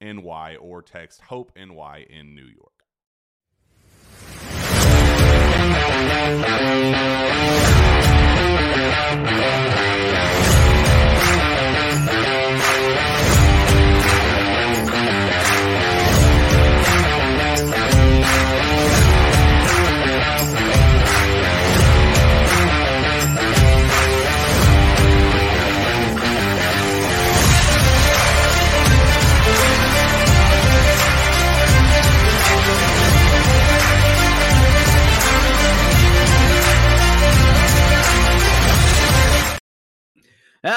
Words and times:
NY 0.00 0.56
or 0.60 0.82
text 0.82 1.20
Hope 1.22 1.52
NY 1.56 2.06
in 2.08 2.34
New 2.34 2.46
York. 2.46 2.78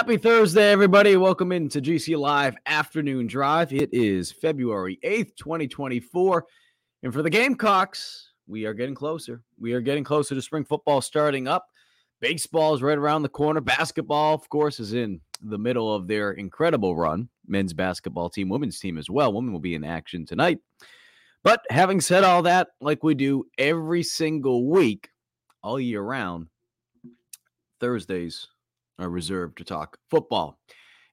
Happy 0.01 0.17
Thursday, 0.17 0.72
everybody. 0.72 1.16
Welcome 1.16 1.51
into 1.51 1.79
GC 1.79 2.17
Live 2.17 2.56
Afternoon 2.66 3.28
Drive. 3.28 3.72
It 3.72 3.94
is 3.94 4.31
February 4.31 4.97
8th, 5.03 5.35
2024. 5.35 6.44
And 7.03 7.13
for 7.13 7.22
the 7.22 7.29
Gamecocks, 7.29 8.31
we 8.47 8.66
are 8.66 8.73
getting 8.73 8.95
closer. 8.95 9.44
We 9.59 9.73
are 9.73 9.79
getting 9.79 10.03
closer 10.03 10.34
to 10.34 10.41
spring 10.41 10.66
football 10.66 11.01
starting 11.01 11.47
up. 11.47 11.67
Baseball 12.19 12.73
is 12.73 12.81
right 12.81 12.97
around 12.97 13.22
the 13.22 13.29
corner. 13.29 13.62
Basketball, 13.62 14.34
of 14.34 14.50
course, 14.50 14.79
is 14.79 14.94
in 14.94 15.22
the 15.39 15.59
middle 15.59 15.94
of 15.94 16.07
their 16.07 16.31
incredible 16.31 16.95
run. 16.95 17.29
Men's 17.45 17.72
basketball 17.72 18.31
team, 18.31 18.50
women's 18.50 18.79
team 18.79 18.97
as 18.97 19.07
well. 19.07 19.31
Women 19.31 19.53
will 19.53 19.59
be 19.59 19.75
in 19.75 19.83
action 19.83 20.25
tonight. 20.25 20.57
But 21.44 21.62
having 21.69 22.01
said 22.01 22.23
all 22.23 22.41
that, 22.41 22.69
like 22.81 23.03
we 23.03 23.13
do 23.13 23.44
every 23.59 24.01
single 24.01 24.68
week, 24.68 25.09
all 25.62 25.79
year 25.79 26.01
round, 26.01 26.47
Thursdays 27.79 28.47
are 29.00 29.09
reserved 29.09 29.57
to 29.57 29.63
talk 29.63 29.97
football. 30.09 30.57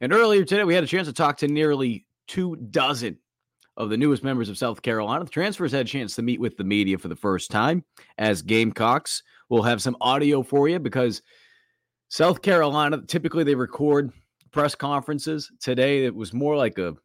And 0.00 0.12
earlier 0.12 0.44
today, 0.44 0.64
we 0.64 0.74
had 0.74 0.84
a 0.84 0.88
chance 0.88 1.08
to 1.08 1.12
talk 1.12 1.38
to 1.38 1.48
nearly 1.48 2.06
two 2.28 2.56
dozen 2.56 3.18
of 3.76 3.90
the 3.90 3.96
newest 3.96 4.24
members 4.24 4.48
of 4.48 4.58
South 4.58 4.82
Carolina. 4.82 5.24
The 5.24 5.30
transfers 5.30 5.72
had 5.72 5.86
a 5.86 5.88
chance 5.88 6.16
to 6.16 6.22
meet 6.22 6.40
with 6.40 6.56
the 6.56 6.64
media 6.64 6.98
for 6.98 7.08
the 7.08 7.16
first 7.16 7.50
time 7.50 7.84
as 8.18 8.42
Gamecocks. 8.42 9.22
We'll 9.48 9.62
have 9.62 9.80
some 9.80 9.96
audio 10.00 10.42
for 10.42 10.68
you 10.68 10.78
because 10.78 11.22
South 12.08 12.42
Carolina, 12.42 13.02
typically 13.06 13.44
they 13.44 13.54
record 13.54 14.12
press 14.50 14.74
conferences. 14.74 15.50
Today, 15.60 16.04
it 16.04 16.14
was 16.14 16.32
more 16.32 16.56
like 16.56 16.78
a 16.78 16.96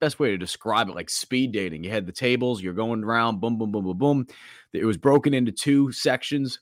best 0.00 0.18
way 0.18 0.30
to 0.30 0.38
describe 0.38 0.88
it 0.88 0.94
like 0.94 1.10
speed 1.10 1.52
dating. 1.52 1.84
You 1.84 1.90
had 1.90 2.06
the 2.06 2.12
tables, 2.12 2.62
you're 2.62 2.74
going 2.74 3.04
around, 3.04 3.40
boom, 3.40 3.58
boom, 3.58 3.70
boom, 3.70 3.84
boom, 3.84 3.98
boom. 3.98 4.26
It 4.72 4.84
was 4.84 4.96
broken 4.96 5.34
into 5.34 5.52
two 5.52 5.92
sections 5.92 6.60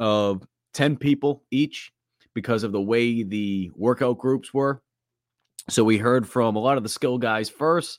of 0.00 0.46
10 0.74 0.96
people 0.96 1.44
each 1.50 1.92
because 2.36 2.62
of 2.62 2.70
the 2.70 2.80
way 2.80 3.24
the 3.24 3.72
workout 3.74 4.18
groups 4.18 4.54
were. 4.54 4.82
So 5.70 5.82
we 5.82 5.96
heard 5.96 6.28
from 6.28 6.54
a 6.54 6.60
lot 6.60 6.76
of 6.76 6.82
the 6.82 6.88
skill 6.88 7.18
guys 7.18 7.48
first. 7.48 7.98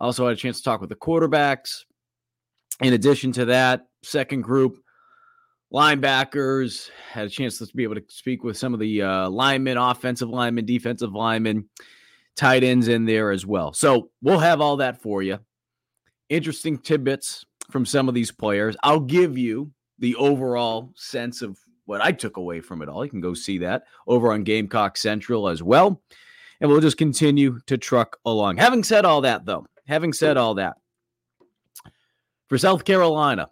Also 0.00 0.26
had 0.26 0.36
a 0.36 0.36
chance 0.36 0.58
to 0.58 0.64
talk 0.64 0.80
with 0.80 0.90
the 0.90 0.96
quarterbacks. 0.96 1.84
In 2.82 2.92
addition 2.92 3.32
to 3.32 3.46
that, 3.46 3.86
second 4.02 4.42
group 4.42 4.78
linebackers 5.72 6.90
had 7.12 7.26
a 7.26 7.30
chance 7.30 7.58
to 7.58 7.66
be 7.74 7.84
able 7.84 7.94
to 7.94 8.04
speak 8.08 8.42
with 8.42 8.58
some 8.58 8.74
of 8.74 8.80
the 8.80 9.02
uh, 9.02 9.30
linemen, 9.30 9.78
offensive 9.78 10.28
linemen, 10.28 10.66
defensive 10.66 11.12
linemen, 11.12 11.68
tight 12.36 12.64
ends 12.64 12.88
in 12.88 13.06
there 13.06 13.30
as 13.30 13.46
well. 13.46 13.72
So 13.72 14.10
we'll 14.20 14.40
have 14.40 14.60
all 14.60 14.76
that 14.78 15.00
for 15.00 15.22
you. 15.22 15.38
Interesting 16.28 16.78
tidbits 16.78 17.44
from 17.70 17.86
some 17.86 18.08
of 18.08 18.14
these 18.14 18.32
players. 18.32 18.76
I'll 18.82 19.00
give 19.00 19.38
you 19.38 19.70
the 20.00 20.16
overall 20.16 20.92
sense 20.96 21.42
of 21.42 21.58
what 21.88 22.02
I 22.02 22.12
took 22.12 22.36
away 22.36 22.60
from 22.60 22.82
it 22.82 22.88
all. 22.90 23.02
You 23.02 23.10
can 23.10 23.22
go 23.22 23.32
see 23.32 23.58
that 23.58 23.84
over 24.06 24.30
on 24.30 24.44
Gamecock 24.44 24.98
Central 24.98 25.48
as 25.48 25.62
well. 25.62 26.02
And 26.60 26.70
we'll 26.70 26.82
just 26.82 26.98
continue 26.98 27.60
to 27.66 27.78
truck 27.78 28.18
along. 28.26 28.58
Having 28.58 28.84
said 28.84 29.06
all 29.06 29.22
that, 29.22 29.46
though, 29.46 29.66
having 29.86 30.12
said 30.12 30.36
all 30.36 30.56
that, 30.56 30.76
for 32.48 32.58
South 32.58 32.84
Carolina, 32.84 33.48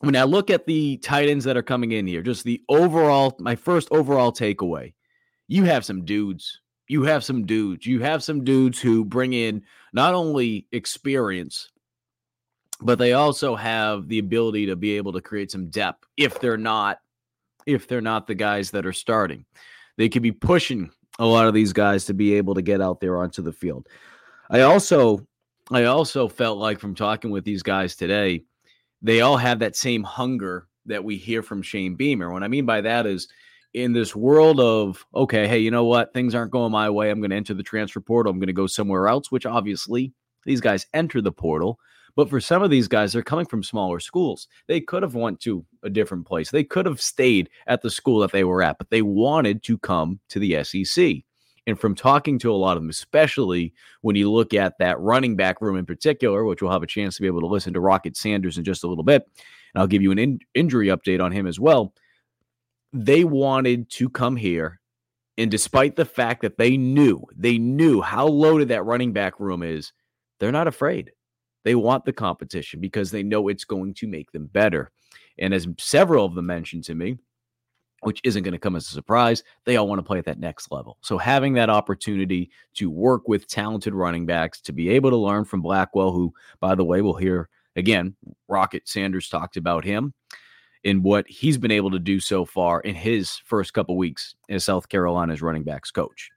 when 0.00 0.16
I 0.16 0.22
look 0.22 0.48
at 0.48 0.64
the 0.64 0.96
tight 0.96 1.28
ends 1.28 1.44
that 1.44 1.58
are 1.58 1.62
coming 1.62 1.92
in 1.92 2.06
here, 2.06 2.22
just 2.22 2.42
the 2.44 2.62
overall, 2.70 3.36
my 3.38 3.54
first 3.54 3.88
overall 3.90 4.32
takeaway, 4.32 4.94
you 5.46 5.64
have 5.64 5.84
some 5.84 6.06
dudes. 6.06 6.60
You 6.88 7.02
have 7.02 7.22
some 7.22 7.44
dudes. 7.44 7.84
You 7.84 8.00
have 8.00 8.24
some 8.24 8.44
dudes 8.44 8.80
who 8.80 9.04
bring 9.04 9.34
in 9.34 9.62
not 9.92 10.14
only 10.14 10.66
experience, 10.72 11.70
but 12.80 12.98
they 12.98 13.12
also 13.12 13.56
have 13.56 14.08
the 14.08 14.20
ability 14.20 14.66
to 14.66 14.76
be 14.76 14.96
able 14.96 15.12
to 15.12 15.20
create 15.20 15.50
some 15.50 15.68
depth 15.68 16.06
if 16.16 16.40
they're 16.40 16.56
not 16.56 16.98
if 17.66 17.86
they're 17.86 18.00
not 18.00 18.26
the 18.26 18.34
guys 18.34 18.70
that 18.70 18.86
are 18.86 18.92
starting. 18.92 19.44
They 19.96 20.08
could 20.08 20.22
be 20.22 20.32
pushing 20.32 20.90
a 21.18 21.26
lot 21.26 21.46
of 21.46 21.54
these 21.54 21.72
guys 21.72 22.04
to 22.06 22.14
be 22.14 22.34
able 22.34 22.54
to 22.54 22.62
get 22.62 22.80
out 22.80 23.00
there 23.00 23.18
onto 23.18 23.42
the 23.42 23.52
field. 23.52 23.86
I 24.48 24.62
also 24.62 25.26
I 25.70 25.84
also 25.84 26.28
felt 26.28 26.58
like 26.58 26.80
from 26.80 26.94
talking 26.94 27.30
with 27.30 27.44
these 27.44 27.62
guys 27.62 27.94
today, 27.94 28.44
they 29.02 29.20
all 29.20 29.36
have 29.36 29.60
that 29.60 29.76
same 29.76 30.02
hunger 30.02 30.66
that 30.86 31.04
we 31.04 31.16
hear 31.16 31.42
from 31.42 31.62
Shane 31.62 31.94
Beamer. 31.94 32.30
What 32.32 32.42
I 32.42 32.48
mean 32.48 32.66
by 32.66 32.80
that 32.80 33.06
is 33.06 33.28
in 33.74 33.92
this 33.92 34.16
world 34.16 34.58
of 34.58 35.04
okay, 35.14 35.46
hey, 35.46 35.58
you 35.58 35.70
know 35.70 35.84
what? 35.84 36.12
Things 36.12 36.34
aren't 36.34 36.50
going 36.50 36.72
my 36.72 36.90
way. 36.90 37.10
I'm 37.10 37.20
going 37.20 37.30
to 37.30 37.36
enter 37.36 37.54
the 37.54 37.62
transfer 37.62 38.00
portal. 38.00 38.32
I'm 38.32 38.38
going 38.38 38.48
to 38.48 38.52
go 38.52 38.66
somewhere 38.66 39.06
else, 39.06 39.30
which 39.30 39.46
obviously 39.46 40.12
these 40.44 40.60
guys 40.60 40.86
enter 40.94 41.20
the 41.20 41.32
portal. 41.32 41.78
But 42.16 42.28
for 42.28 42.40
some 42.40 42.62
of 42.62 42.70
these 42.70 42.88
guys, 42.88 43.12
they're 43.12 43.22
coming 43.22 43.46
from 43.46 43.62
smaller 43.62 44.00
schools. 44.00 44.48
They 44.66 44.80
could 44.80 45.02
have 45.02 45.14
went 45.14 45.40
to 45.40 45.64
a 45.82 45.90
different 45.90 46.26
place. 46.26 46.50
They 46.50 46.64
could 46.64 46.86
have 46.86 47.00
stayed 47.00 47.50
at 47.66 47.82
the 47.82 47.90
school 47.90 48.20
that 48.20 48.32
they 48.32 48.44
were 48.44 48.62
at, 48.62 48.78
but 48.78 48.90
they 48.90 49.02
wanted 49.02 49.62
to 49.64 49.78
come 49.78 50.20
to 50.30 50.38
the 50.38 50.62
SEC. 50.64 51.22
And 51.66 51.78
from 51.78 51.94
talking 51.94 52.38
to 52.40 52.52
a 52.52 52.56
lot 52.56 52.76
of 52.76 52.82
them, 52.82 52.90
especially 52.90 53.72
when 54.00 54.16
you 54.16 54.30
look 54.30 54.54
at 54.54 54.78
that 54.78 54.98
running 54.98 55.36
back 55.36 55.60
room 55.60 55.76
in 55.76 55.86
particular, 55.86 56.44
which 56.44 56.62
we'll 56.62 56.72
have 56.72 56.82
a 56.82 56.86
chance 56.86 57.16
to 57.16 57.22
be 57.22 57.28
able 57.28 57.40
to 57.40 57.46
listen 57.46 57.72
to 57.74 57.80
Rocket 57.80 58.16
Sanders 58.16 58.58
in 58.58 58.64
just 58.64 58.82
a 58.82 58.88
little 58.88 59.04
bit, 59.04 59.26
and 59.74 59.80
I'll 59.80 59.86
give 59.86 60.02
you 60.02 60.10
an 60.10 60.18
in- 60.18 60.40
injury 60.54 60.88
update 60.88 61.22
on 61.22 61.32
him 61.32 61.46
as 61.46 61.60
well. 61.60 61.94
They 62.92 63.24
wanted 63.24 63.88
to 63.90 64.08
come 64.08 64.36
here. 64.36 64.80
And 65.38 65.50
despite 65.50 65.96
the 65.96 66.04
fact 66.04 66.42
that 66.42 66.58
they 66.58 66.76
knew, 66.76 67.24
they 67.36 67.56
knew 67.56 68.00
how 68.00 68.26
loaded 68.26 68.68
that 68.68 68.84
running 68.84 69.12
back 69.12 69.38
room 69.38 69.62
is, 69.62 69.92
they're 70.38 70.52
not 70.52 70.66
afraid. 70.66 71.12
They 71.64 71.74
want 71.74 72.04
the 72.04 72.12
competition 72.12 72.80
because 72.80 73.10
they 73.10 73.22
know 73.22 73.48
it's 73.48 73.64
going 73.64 73.94
to 73.94 74.06
make 74.06 74.32
them 74.32 74.46
better. 74.46 74.90
And 75.38 75.52
as 75.54 75.68
several 75.78 76.24
of 76.24 76.34
them 76.34 76.46
mentioned 76.46 76.84
to 76.84 76.94
me, 76.94 77.18
which 78.02 78.20
isn't 78.24 78.42
going 78.42 78.52
to 78.52 78.58
come 78.58 78.76
as 78.76 78.88
a 78.88 78.92
surprise, 78.92 79.42
they 79.66 79.76
all 79.76 79.86
want 79.86 79.98
to 79.98 80.04
play 80.04 80.18
at 80.18 80.24
that 80.24 80.40
next 80.40 80.72
level. 80.72 80.96
So 81.02 81.18
having 81.18 81.52
that 81.54 81.68
opportunity 81.68 82.50
to 82.74 82.90
work 82.90 83.28
with 83.28 83.46
talented 83.46 83.94
running 83.94 84.24
backs, 84.24 84.60
to 84.62 84.72
be 84.72 84.88
able 84.88 85.10
to 85.10 85.16
learn 85.16 85.44
from 85.44 85.60
Blackwell, 85.60 86.12
who, 86.12 86.32
by 86.60 86.74
the 86.74 86.84
way, 86.84 87.02
we'll 87.02 87.14
hear 87.14 87.48
again, 87.76 88.16
Rocket 88.48 88.88
Sanders 88.88 89.28
talked 89.28 89.56
about 89.56 89.84
him 89.84 90.14
in 90.82 91.02
what 91.02 91.28
he's 91.28 91.58
been 91.58 91.70
able 91.70 91.90
to 91.90 91.98
do 91.98 92.20
so 92.20 92.44
far 92.44 92.80
in 92.80 92.94
his 92.94 93.36
first 93.44 93.74
couple 93.74 93.96
weeks 93.96 94.34
as 94.48 94.64
South 94.64 94.88
Carolina's 94.88 95.42
running 95.42 95.62
backs 95.62 95.90
coach. 95.90 96.30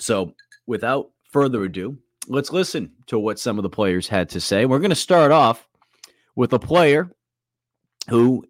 So 0.00 0.34
without 0.66 1.10
further 1.30 1.62
ado, 1.64 1.98
let's 2.28 2.52
listen 2.52 2.92
to 3.06 3.18
what 3.18 3.38
some 3.38 3.58
of 3.58 3.62
the 3.62 3.70
players 3.70 4.08
had 4.08 4.28
to 4.30 4.40
say. 4.40 4.66
We're 4.66 4.78
going 4.78 4.90
to 4.90 4.96
start 4.96 5.32
off 5.32 5.66
with 6.36 6.52
a 6.52 6.58
player 6.58 7.10
who 8.08 8.44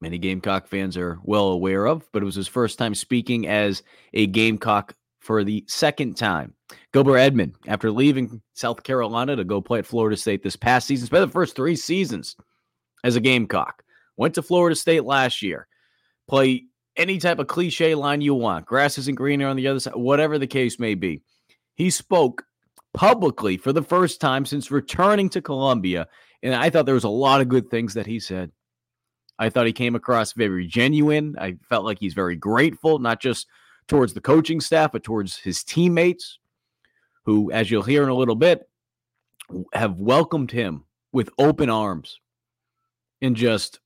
many 0.00 0.18
Gamecock 0.18 0.66
fans 0.66 0.96
are 0.96 1.18
well 1.22 1.48
aware 1.48 1.86
of, 1.86 2.10
but 2.12 2.22
it 2.22 2.26
was 2.26 2.34
his 2.34 2.48
first 2.48 2.78
time 2.78 2.94
speaking 2.94 3.46
as 3.46 3.82
a 4.12 4.26
Gamecock 4.26 4.94
for 5.20 5.44
the 5.44 5.64
second 5.66 6.16
time. 6.16 6.54
Gilbert 6.92 7.18
Edmond, 7.18 7.54
after 7.66 7.90
leaving 7.90 8.42
South 8.52 8.82
Carolina 8.82 9.36
to 9.36 9.44
go 9.44 9.60
play 9.60 9.78
at 9.78 9.86
Florida 9.86 10.16
State 10.16 10.42
this 10.42 10.56
past 10.56 10.86
season, 10.86 11.06
spent 11.06 11.26
the 11.26 11.32
first 11.32 11.56
three 11.56 11.76
seasons 11.76 12.36
as 13.02 13.16
a 13.16 13.20
Gamecock. 13.20 13.82
Went 14.16 14.34
to 14.34 14.42
Florida 14.42 14.76
State 14.76 15.04
last 15.04 15.42
year. 15.42 15.66
Play 16.28 16.64
any 16.96 17.18
type 17.18 17.38
of 17.38 17.48
cliche 17.48 17.94
line 17.94 18.20
you 18.20 18.34
want. 18.34 18.66
Grass 18.66 18.98
isn't 18.98 19.16
greener 19.16 19.48
on 19.48 19.56
the 19.56 19.66
other 19.66 19.80
side, 19.80 19.94
whatever 19.96 20.38
the 20.38 20.46
case 20.46 20.78
may 20.78 20.94
be. 20.94 21.22
He 21.74 21.90
spoke 21.90 22.44
publicly 22.94 23.56
for 23.56 23.72
the 23.72 23.82
first 23.82 24.20
time 24.20 24.46
since 24.46 24.70
returning 24.70 25.28
to 25.30 25.42
Columbia. 25.42 26.08
And 26.42 26.54
I 26.54 26.70
thought 26.70 26.86
there 26.86 26.94
was 26.94 27.04
a 27.04 27.08
lot 27.08 27.40
of 27.40 27.48
good 27.48 27.68
things 27.68 27.94
that 27.94 28.06
he 28.06 28.18
said. 28.18 28.50
I 29.38 29.50
thought 29.50 29.66
he 29.66 29.72
came 29.72 29.96
across 29.96 30.32
very 30.32 30.66
genuine. 30.66 31.34
I 31.38 31.56
felt 31.68 31.84
like 31.84 31.98
he's 31.98 32.14
very 32.14 32.36
grateful, 32.36 33.00
not 33.00 33.20
just 33.20 33.48
towards 33.88 34.14
the 34.14 34.20
coaching 34.20 34.60
staff, 34.60 34.92
but 34.92 35.02
towards 35.02 35.36
his 35.36 35.64
teammates, 35.64 36.38
who, 37.24 37.50
as 37.50 37.70
you'll 37.70 37.82
hear 37.82 38.04
in 38.04 38.08
a 38.08 38.14
little 38.14 38.36
bit, 38.36 38.68
have 39.72 39.98
welcomed 39.98 40.50
him 40.50 40.84
with 41.12 41.30
open 41.38 41.68
arms 41.68 42.20
and 43.20 43.34
just 43.34 43.80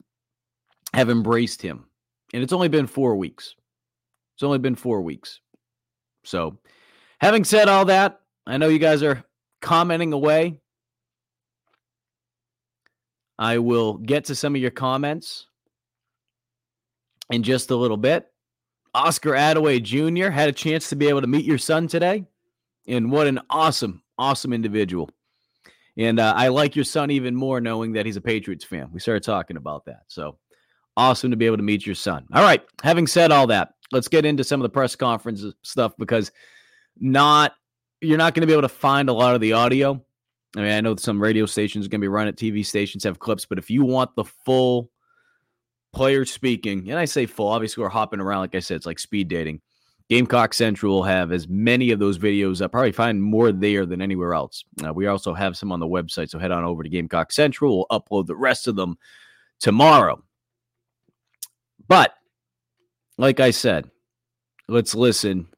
have 0.92 1.08
embraced 1.08 1.62
him. 1.62 1.86
And 2.34 2.42
it's 2.42 2.52
only 2.52 2.68
been 2.68 2.86
four 2.86 3.16
weeks. 3.16 3.54
It's 4.34 4.42
only 4.42 4.58
been 4.58 4.74
four 4.74 5.00
weeks. 5.00 5.40
So, 6.24 6.58
having 7.20 7.44
said 7.44 7.68
all 7.68 7.86
that, 7.86 8.20
I 8.48 8.56
know 8.56 8.68
you 8.68 8.78
guys 8.78 9.02
are 9.02 9.22
commenting 9.60 10.14
away. 10.14 10.58
I 13.38 13.58
will 13.58 13.98
get 13.98 14.24
to 14.24 14.34
some 14.34 14.54
of 14.54 14.60
your 14.60 14.70
comments 14.70 15.46
in 17.30 17.42
just 17.42 17.70
a 17.70 17.76
little 17.76 17.98
bit. 17.98 18.26
Oscar 18.94 19.32
Adaway 19.32 19.82
Jr. 19.82 20.30
had 20.30 20.48
a 20.48 20.52
chance 20.52 20.88
to 20.88 20.96
be 20.96 21.08
able 21.08 21.20
to 21.20 21.26
meet 21.26 21.44
your 21.44 21.58
son 21.58 21.88
today. 21.88 22.24
And 22.86 23.12
what 23.12 23.26
an 23.26 23.38
awesome, 23.50 24.02
awesome 24.16 24.54
individual. 24.54 25.10
And 25.98 26.18
uh, 26.18 26.32
I 26.34 26.48
like 26.48 26.74
your 26.74 26.86
son 26.86 27.10
even 27.10 27.36
more 27.36 27.60
knowing 27.60 27.92
that 27.92 28.06
he's 28.06 28.16
a 28.16 28.22
Patriots 28.22 28.64
fan. 28.64 28.88
We 28.94 29.00
started 29.00 29.24
talking 29.24 29.58
about 29.58 29.84
that. 29.84 30.04
So 30.08 30.38
awesome 30.96 31.32
to 31.32 31.36
be 31.36 31.44
able 31.44 31.58
to 31.58 31.62
meet 31.62 31.84
your 31.84 31.94
son. 31.94 32.26
All 32.32 32.42
right. 32.42 32.62
Having 32.82 33.08
said 33.08 33.30
all 33.30 33.48
that, 33.48 33.74
let's 33.92 34.08
get 34.08 34.24
into 34.24 34.42
some 34.42 34.58
of 34.58 34.62
the 34.62 34.70
press 34.70 34.96
conference 34.96 35.44
stuff 35.62 35.92
because 35.98 36.32
not 36.98 37.52
you're 38.00 38.18
not 38.18 38.34
going 38.34 38.42
to 38.42 38.46
be 38.46 38.52
able 38.52 38.62
to 38.62 38.68
find 38.68 39.08
a 39.08 39.12
lot 39.12 39.34
of 39.34 39.40
the 39.40 39.52
audio. 39.52 40.02
I 40.56 40.60
mean, 40.60 40.72
I 40.72 40.80
know 40.80 40.96
some 40.96 41.20
radio 41.20 41.46
stations 41.46 41.86
are 41.86 41.88
going 41.88 42.00
to 42.00 42.04
be 42.04 42.08
running, 42.08 42.34
TV 42.34 42.64
stations 42.64 43.04
have 43.04 43.18
clips, 43.18 43.44
but 43.44 43.58
if 43.58 43.70
you 43.70 43.84
want 43.84 44.14
the 44.16 44.24
full 44.24 44.90
player 45.92 46.24
speaking, 46.24 46.90
and 46.90 46.98
I 46.98 47.04
say 47.04 47.26
full, 47.26 47.48
obviously 47.48 47.82
we're 47.82 47.90
hopping 47.90 48.20
around, 48.20 48.40
like 48.40 48.54
I 48.54 48.60
said, 48.60 48.76
it's 48.76 48.86
like 48.86 48.98
speed 48.98 49.28
dating. 49.28 49.60
Gamecock 50.08 50.54
Central 50.54 50.94
will 50.94 51.02
have 51.02 51.32
as 51.32 51.48
many 51.48 51.90
of 51.90 51.98
those 51.98 52.16
videos 52.18 52.62
I 52.62 52.66
Probably 52.66 52.92
find 52.92 53.22
more 53.22 53.52
there 53.52 53.84
than 53.84 54.00
anywhere 54.00 54.32
else. 54.32 54.64
Uh, 54.82 54.92
we 54.92 55.06
also 55.06 55.34
have 55.34 55.54
some 55.56 55.70
on 55.70 55.80
the 55.80 55.86
website, 55.86 56.30
so 56.30 56.38
head 56.38 56.50
on 56.50 56.64
over 56.64 56.82
to 56.82 56.88
Gamecock 56.88 57.30
Central. 57.30 57.86
We'll 57.90 58.00
upload 58.00 58.26
the 58.26 58.36
rest 58.36 58.68
of 58.68 58.74
them 58.74 58.96
tomorrow. 59.60 60.22
But 61.88 62.14
like 63.18 63.38
I 63.38 63.50
said, 63.50 63.90
let's 64.66 64.94
listen 64.94 65.48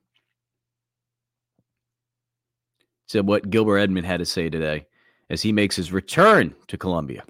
to 3.10 3.22
what 3.22 3.50
Gilbert 3.50 3.78
Edmond 3.78 4.06
had 4.06 4.18
to 4.18 4.24
say 4.24 4.48
today 4.48 4.86
as 5.30 5.42
he 5.42 5.52
makes 5.52 5.76
his 5.76 5.92
return 5.92 6.54
to 6.68 6.78
Columbia. 6.78 7.24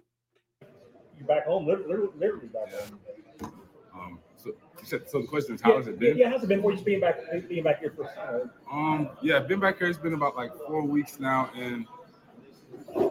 You're 1.19 1.27
back 1.27 1.47
home, 1.47 1.67
literally, 1.67 2.09
literally 2.19 2.49
back 2.49 2.73
home. 2.73 3.53
Um, 3.95 4.19
so, 4.37 4.51
so, 4.85 5.01
so 5.07 5.21
the 5.23 5.27
question 5.27 5.55
is, 5.55 5.63
how 5.63 5.71
yeah, 5.71 5.77
has 5.79 5.87
it 5.89 5.99
been? 5.99 6.17
Yeah, 6.17 6.31
how's 6.31 6.43
it 6.43 6.49
been 6.49 6.61
for 6.61 6.73
you 6.73 6.83
being 6.83 7.01
back, 7.01 7.19
being 7.49 7.65
back 7.65 7.81
here 7.81 7.93
for? 7.97 8.05
Uh, 8.07 8.47
Um, 8.71 9.11
yeah, 9.23 9.37
I've 9.37 9.49
been 9.49 9.61
back 9.61 9.79
here. 9.79 9.89
It's 9.89 9.99
been 9.99 10.15
about 10.15 10.37
like 10.37 10.53
four 10.67 10.83
weeks 10.83 11.19
now, 11.19 11.51
and 11.57 11.87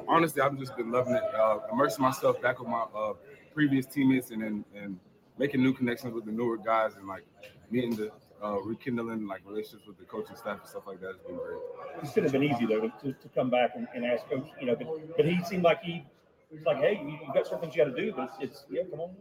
honestly, 0.07 0.41
I've 0.41 0.57
just 0.57 0.77
been 0.77 0.91
loving 0.91 1.15
it. 1.15 1.23
Uh, 1.35 1.59
immersing 1.71 2.03
myself 2.03 2.39
back 2.41 2.59
with 2.59 2.69
my 2.69 2.85
uh, 2.95 3.13
previous 3.53 3.87
teammates, 3.87 4.29
and 4.29 4.43
then 4.43 4.65
and 4.75 4.99
making 5.39 5.63
new 5.63 5.73
connections 5.73 6.13
with 6.13 6.25
the 6.25 6.31
newer 6.31 6.57
guys, 6.57 6.95
and 6.97 7.07
like 7.07 7.25
meeting 7.71 7.95
the 7.95 8.11
uh, 8.43 8.59
rekindling 8.61 9.27
like 9.27 9.41
relationships 9.45 9.87
with 9.87 9.97
the 9.97 10.05
coaching 10.05 10.35
staff 10.35 10.59
and 10.61 10.69
stuff 10.69 10.83
like 10.87 10.99
that 11.01 11.13
has 11.13 11.21
been 11.27 11.35
great. 11.35 11.59
It 12.03 12.13
should 12.13 12.23
have 12.23 12.31
been 12.31 12.43
easy 12.43 12.65
though 12.65 12.91
to, 13.01 13.13
to 13.13 13.29
come 13.35 13.49
back 13.49 13.71
and, 13.75 13.87
and 13.93 14.05
ask 14.05 14.27
coach, 14.29 14.47
you 14.59 14.67
know, 14.67 14.75
but, 14.75 15.17
but 15.17 15.25
he 15.25 15.43
seemed 15.43 15.63
like 15.63 15.81
he 15.81 16.05
was 16.51 16.63
like, 16.65 16.77
hey, 16.77 17.01
you, 17.03 17.11
you 17.11 17.33
got 17.33 17.47
some 17.47 17.59
things 17.59 17.75
you 17.75 17.83
got 17.83 17.95
to 17.95 18.01
do, 18.01 18.13
but 18.15 18.31
it's, 18.39 18.51
it's 18.51 18.65
yeah, 18.69 18.83
come 18.89 19.01
on. 19.01 19.15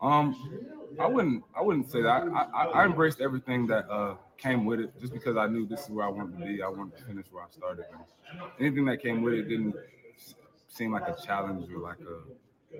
Um, 0.00 0.96
I 0.98 1.06
wouldn't 1.06 1.44
I 1.56 1.62
wouldn't 1.62 1.88
say 1.88 2.02
that. 2.02 2.28
I, 2.34 2.46
I, 2.52 2.64
I 2.64 2.84
embraced 2.84 3.20
everything 3.20 3.68
that 3.68 3.88
uh, 3.88 4.16
came 4.36 4.64
with 4.64 4.80
it, 4.80 5.00
just 5.00 5.12
because 5.12 5.36
I 5.36 5.46
knew 5.46 5.64
this 5.64 5.82
is 5.82 5.90
where 5.90 6.04
I 6.04 6.08
wanted 6.08 6.38
to 6.40 6.44
be. 6.44 6.60
I 6.60 6.68
wanted 6.68 6.98
to 6.98 7.04
finish 7.04 7.26
where 7.30 7.44
I 7.44 7.50
started. 7.50 7.84
And 7.92 8.40
anything 8.58 8.84
that 8.86 9.00
came 9.00 9.22
with 9.22 9.34
it 9.34 9.48
didn't 9.48 9.76
seem 10.66 10.92
like 10.92 11.06
a 11.06 11.16
challenge 11.24 11.70
or 11.70 11.78
like 11.78 12.00
a 12.00 12.18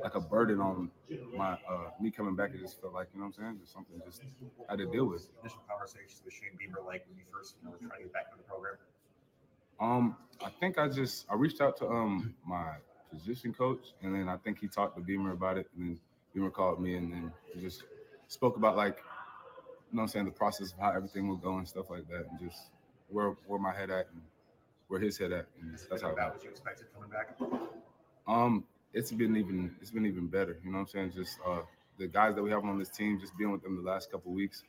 like 0.02 0.14
a 0.14 0.20
burden 0.20 0.60
on 0.60 0.90
my 1.36 1.52
uh, 1.52 1.90
me 2.00 2.10
coming 2.10 2.34
back. 2.34 2.50
It 2.54 2.60
just 2.60 2.80
felt 2.80 2.94
like 2.94 3.08
you 3.14 3.20
know 3.20 3.26
what 3.26 3.36
I'm 3.38 3.44
saying, 3.44 3.58
just 3.60 3.72
something 3.72 4.00
just 4.04 4.22
I 4.68 4.72
had 4.72 4.78
to 4.78 4.86
deal 4.86 5.06
with. 5.06 5.28
initial 5.40 5.60
conversations 5.68 6.22
with 6.24 6.34
Shane 6.34 6.56
Beamer 6.58 6.80
like 6.86 7.04
when 7.08 7.18
you 7.18 7.24
first 7.32 7.56
you 7.62 7.68
know, 7.68 7.76
trying 7.76 8.00
to 8.00 8.04
get 8.04 8.12
back 8.12 8.26
in 8.32 8.38
the 8.38 8.44
program? 8.44 8.76
Um, 9.80 10.16
I 10.44 10.50
think 10.60 10.78
I 10.78 10.88
just 10.88 11.26
I 11.30 11.34
reached 11.34 11.60
out 11.60 11.76
to 11.78 11.88
um 11.88 12.34
my 12.46 12.74
position 13.10 13.52
coach, 13.52 13.92
and 14.02 14.14
then 14.14 14.28
I 14.28 14.36
think 14.36 14.58
he 14.58 14.68
talked 14.68 14.96
to 14.96 15.02
Beamer 15.02 15.32
about 15.32 15.58
it, 15.58 15.68
and 15.76 15.90
then 15.90 16.00
Beamer 16.34 16.50
called 16.50 16.80
me, 16.80 16.96
and 16.96 17.12
then 17.12 17.32
we 17.54 17.60
just 17.60 17.82
spoke 18.28 18.56
about 18.56 18.76
like 18.76 18.96
you 18.96 19.96
know 19.96 20.02
what 20.02 20.02
I'm 20.02 20.08
saying 20.08 20.24
the 20.24 20.30
process 20.30 20.72
of 20.72 20.78
how 20.78 20.92
everything 20.92 21.28
will 21.28 21.36
go 21.36 21.58
and 21.58 21.68
stuff 21.68 21.90
like 21.90 22.08
that, 22.08 22.26
and 22.30 22.40
just 22.40 22.70
where 23.08 23.30
where 23.46 23.58
my 23.58 23.74
head 23.74 23.90
at 23.90 24.08
and 24.12 24.22
where 24.88 25.00
his 25.00 25.18
head 25.18 25.32
at, 25.32 25.46
and 25.60 25.78
that's 25.90 26.02
how. 26.02 26.12
about 26.12 26.34
what 26.34 26.44
you 26.44 26.50
expected 26.50 26.86
coming 26.94 27.10
back. 27.10 27.36
Um, 28.26 28.64
it's 28.92 29.10
been 29.10 29.36
even 29.36 29.74
it's 29.80 29.90
been 29.90 30.06
even 30.06 30.26
better. 30.26 30.58
You 30.64 30.70
know 30.70 30.78
what 30.78 30.82
I'm 30.82 30.88
saying? 30.88 31.12
Just 31.14 31.38
uh, 31.46 31.62
the 31.98 32.06
guys 32.06 32.34
that 32.34 32.42
we 32.42 32.50
have 32.50 32.64
on 32.64 32.78
this 32.78 32.90
team, 32.90 33.18
just 33.20 33.36
being 33.36 33.50
with 33.50 33.62
them 33.62 33.76
the 33.82 33.90
last 33.90 34.10
couple 34.10 34.32
weeks, 34.32 34.64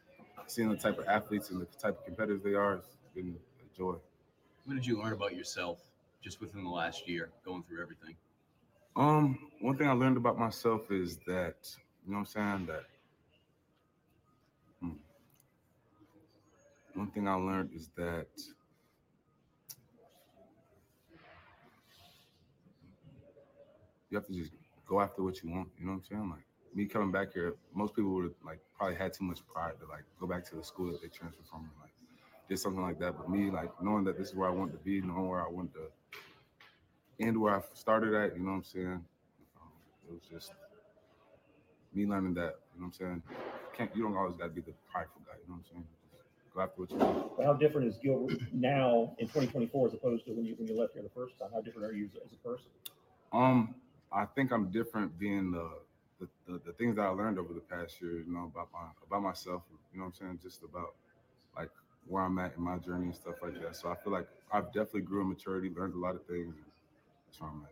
seeing 0.48 0.70
the 0.70 0.77
type 0.77 0.98
of 1.00 1.06
athletes 1.08 1.50
and 1.50 1.62
the 1.62 1.65
type 1.65 2.00
of 2.00 2.06
competitors 2.06 2.42
they 2.44 2.53
are, 2.53 2.75
it's 2.75 2.88
been 3.15 3.36
a 3.60 3.77
joy. 3.77 3.96
What 4.65 4.75
did 4.75 4.86
you 4.86 5.01
learn 5.01 5.13
about 5.13 5.36
yourself 5.36 5.80
just 6.24 6.39
within 6.39 6.63
the 6.63 6.70
last 6.70 7.08
year, 7.08 7.32
going 7.44 7.63
through 7.63 7.82
everything? 7.82 8.15
Um, 8.96 9.38
one 9.60 9.77
thing 9.77 9.88
I 9.88 9.94
learned 9.94 10.18
about 10.18 10.38
myself 10.38 10.92
is 10.92 11.18
that 11.27 11.56
you 12.06 12.13
know 12.13 12.20
what 12.20 12.36
I'm 12.36 12.58
saying 12.58 12.68
that. 12.68 12.84
Hmm. 14.82 14.92
One 16.94 17.12
thing 17.12 17.27
I 17.27 17.34
learned 17.34 17.72
is 17.75 17.89
that 17.98 18.27
you 24.13 24.20
have 24.20 24.27
to 24.27 24.34
just 24.34 24.51
go 24.88 25.01
after 25.01 25.24
what 25.24 25.41
you 25.41 25.50
want. 25.50 25.70
You 25.79 25.88
know 25.88 25.93
what 25.93 25.98
I'm 25.98 26.17
saying? 26.17 26.29
Like 26.29 26.46
me 26.75 26.86
coming 26.86 27.12
back 27.12 27.34
here, 27.34 27.55
most 27.74 27.96
people 27.96 28.12
would 28.13 28.36
like 28.46 28.60
probably 28.77 28.96
had 28.96 29.12
too 29.12 29.24
much 29.24 29.39
pride 29.51 29.74
to 29.82 29.88
like 29.88 30.03
go 30.20 30.27
back 30.27 30.46
to 30.50 30.55
the 30.55 30.63
school 30.63 30.91
that 30.91 31.01
they 31.01 31.08
transferred 31.08 31.48
from, 31.50 31.62
and, 31.62 31.70
like 31.82 31.91
did 32.48 32.60
something 32.60 32.84
like 32.84 33.00
that. 33.00 33.17
But 33.17 33.29
me, 33.29 33.50
like 33.50 33.72
knowing 33.82 34.03
that 34.03 34.20
this 34.20 34.29
is 34.29 34.36
where 34.36 34.48
I 34.48 34.51
want 34.51 34.72
to 34.72 34.77
be, 34.77 35.01
knowing 35.01 35.27
where 35.27 35.41
I 35.41 35.50
want 35.50 35.74
to 35.74 35.89
end 37.20 37.39
where 37.39 37.55
I 37.55 37.62
started 37.74 38.13
at, 38.13 38.36
you 38.36 38.43
know 38.43 38.51
what 38.51 38.58
I'm 38.58 38.63
saying? 38.63 39.03
Um, 39.60 39.72
it 40.08 40.13
was 40.13 40.22
just 40.29 40.51
me 41.96 42.05
learning 42.05 42.36
that, 42.36 42.60
you 42.75 42.82
know 42.82 42.88
what 42.88 43.00
I'm 43.01 43.22
saying? 43.22 43.24
Can't 43.75 43.96
you 43.96 44.03
don't 44.03 44.15
always 44.15 44.36
gotta 44.38 44.51
be 44.51 44.62
the 44.62 44.74
prideful 44.91 45.22
guy, 45.25 45.34
you 45.41 45.50
know 45.50 45.58
what 45.58 45.65
I'm 45.70 45.72
saying? 45.72 45.88
Just 45.89 46.53
go 46.53 46.62
after 46.62 46.82
what 46.82 46.91
you 46.91 46.98
want. 46.98 47.43
How 47.43 47.53
different 47.53 47.88
is 47.88 47.98
Gilbert 47.98 48.41
now 48.51 49.15
in 49.17 49.25
2024 49.25 49.88
as 49.88 49.93
opposed 49.96 50.25
to 50.25 50.34
when 50.34 50.46
you 50.46 50.53
when 50.60 50.67
you 50.67 50.79
left 50.79 50.93
here 50.93 51.01
the 51.01 51.10
first 51.10 51.39
time? 51.39 51.50
How 51.51 51.62
different 51.62 51.89
are 51.89 51.93
you 51.93 52.05
as, 52.05 52.22
as 52.25 52.34
a 52.34 52.48
person? 52.48 52.70
Um, 53.34 53.74
I 54.13 54.25
think 54.25 54.51
I'm 54.51 54.70
different 54.72 55.17
being 55.17 55.51
the, 55.51 55.70
the 56.20 56.27
the, 56.48 56.62
the 56.65 56.74
things 56.74 56.96
that 56.98 57.03
I 57.03 57.10
learned 57.10 57.39
over 57.39 57.53
the 57.53 57.62
past 57.62 58.01
year, 58.01 58.20
you 58.20 58.32
know, 58.32 58.51
about 58.53 58.70
my 58.72 58.86
about 59.05 59.24
myself, 59.24 59.63
you 59.91 60.00
know 60.00 60.05
what 60.05 60.13
I'm 60.20 60.27
saying, 60.27 60.39
just 60.41 60.63
about 60.63 60.93
like 61.55 61.70
where 62.08 62.24
I'm 62.24 62.38
at 62.39 62.53
in 62.58 62.63
my 62.63 62.77
journey 62.77 63.05
and 63.05 63.15
stuff 63.15 63.36
like 63.41 63.60
that. 63.62 63.75
So 63.75 63.89
I 63.89 63.96
feel 63.96 64.13
like 64.13 64.27
I've 64.51 64.67
definitely 64.67 65.01
grew 65.01 65.22
in 65.22 65.29
maturity, 65.29 65.70
learned 65.75 65.96
a 65.96 65.98
lot 65.98 66.15
of 66.15 66.25
things. 66.25 66.55
That's 67.27 67.41
where 67.41 67.50
I'm 67.50 67.63
at. 67.63 67.72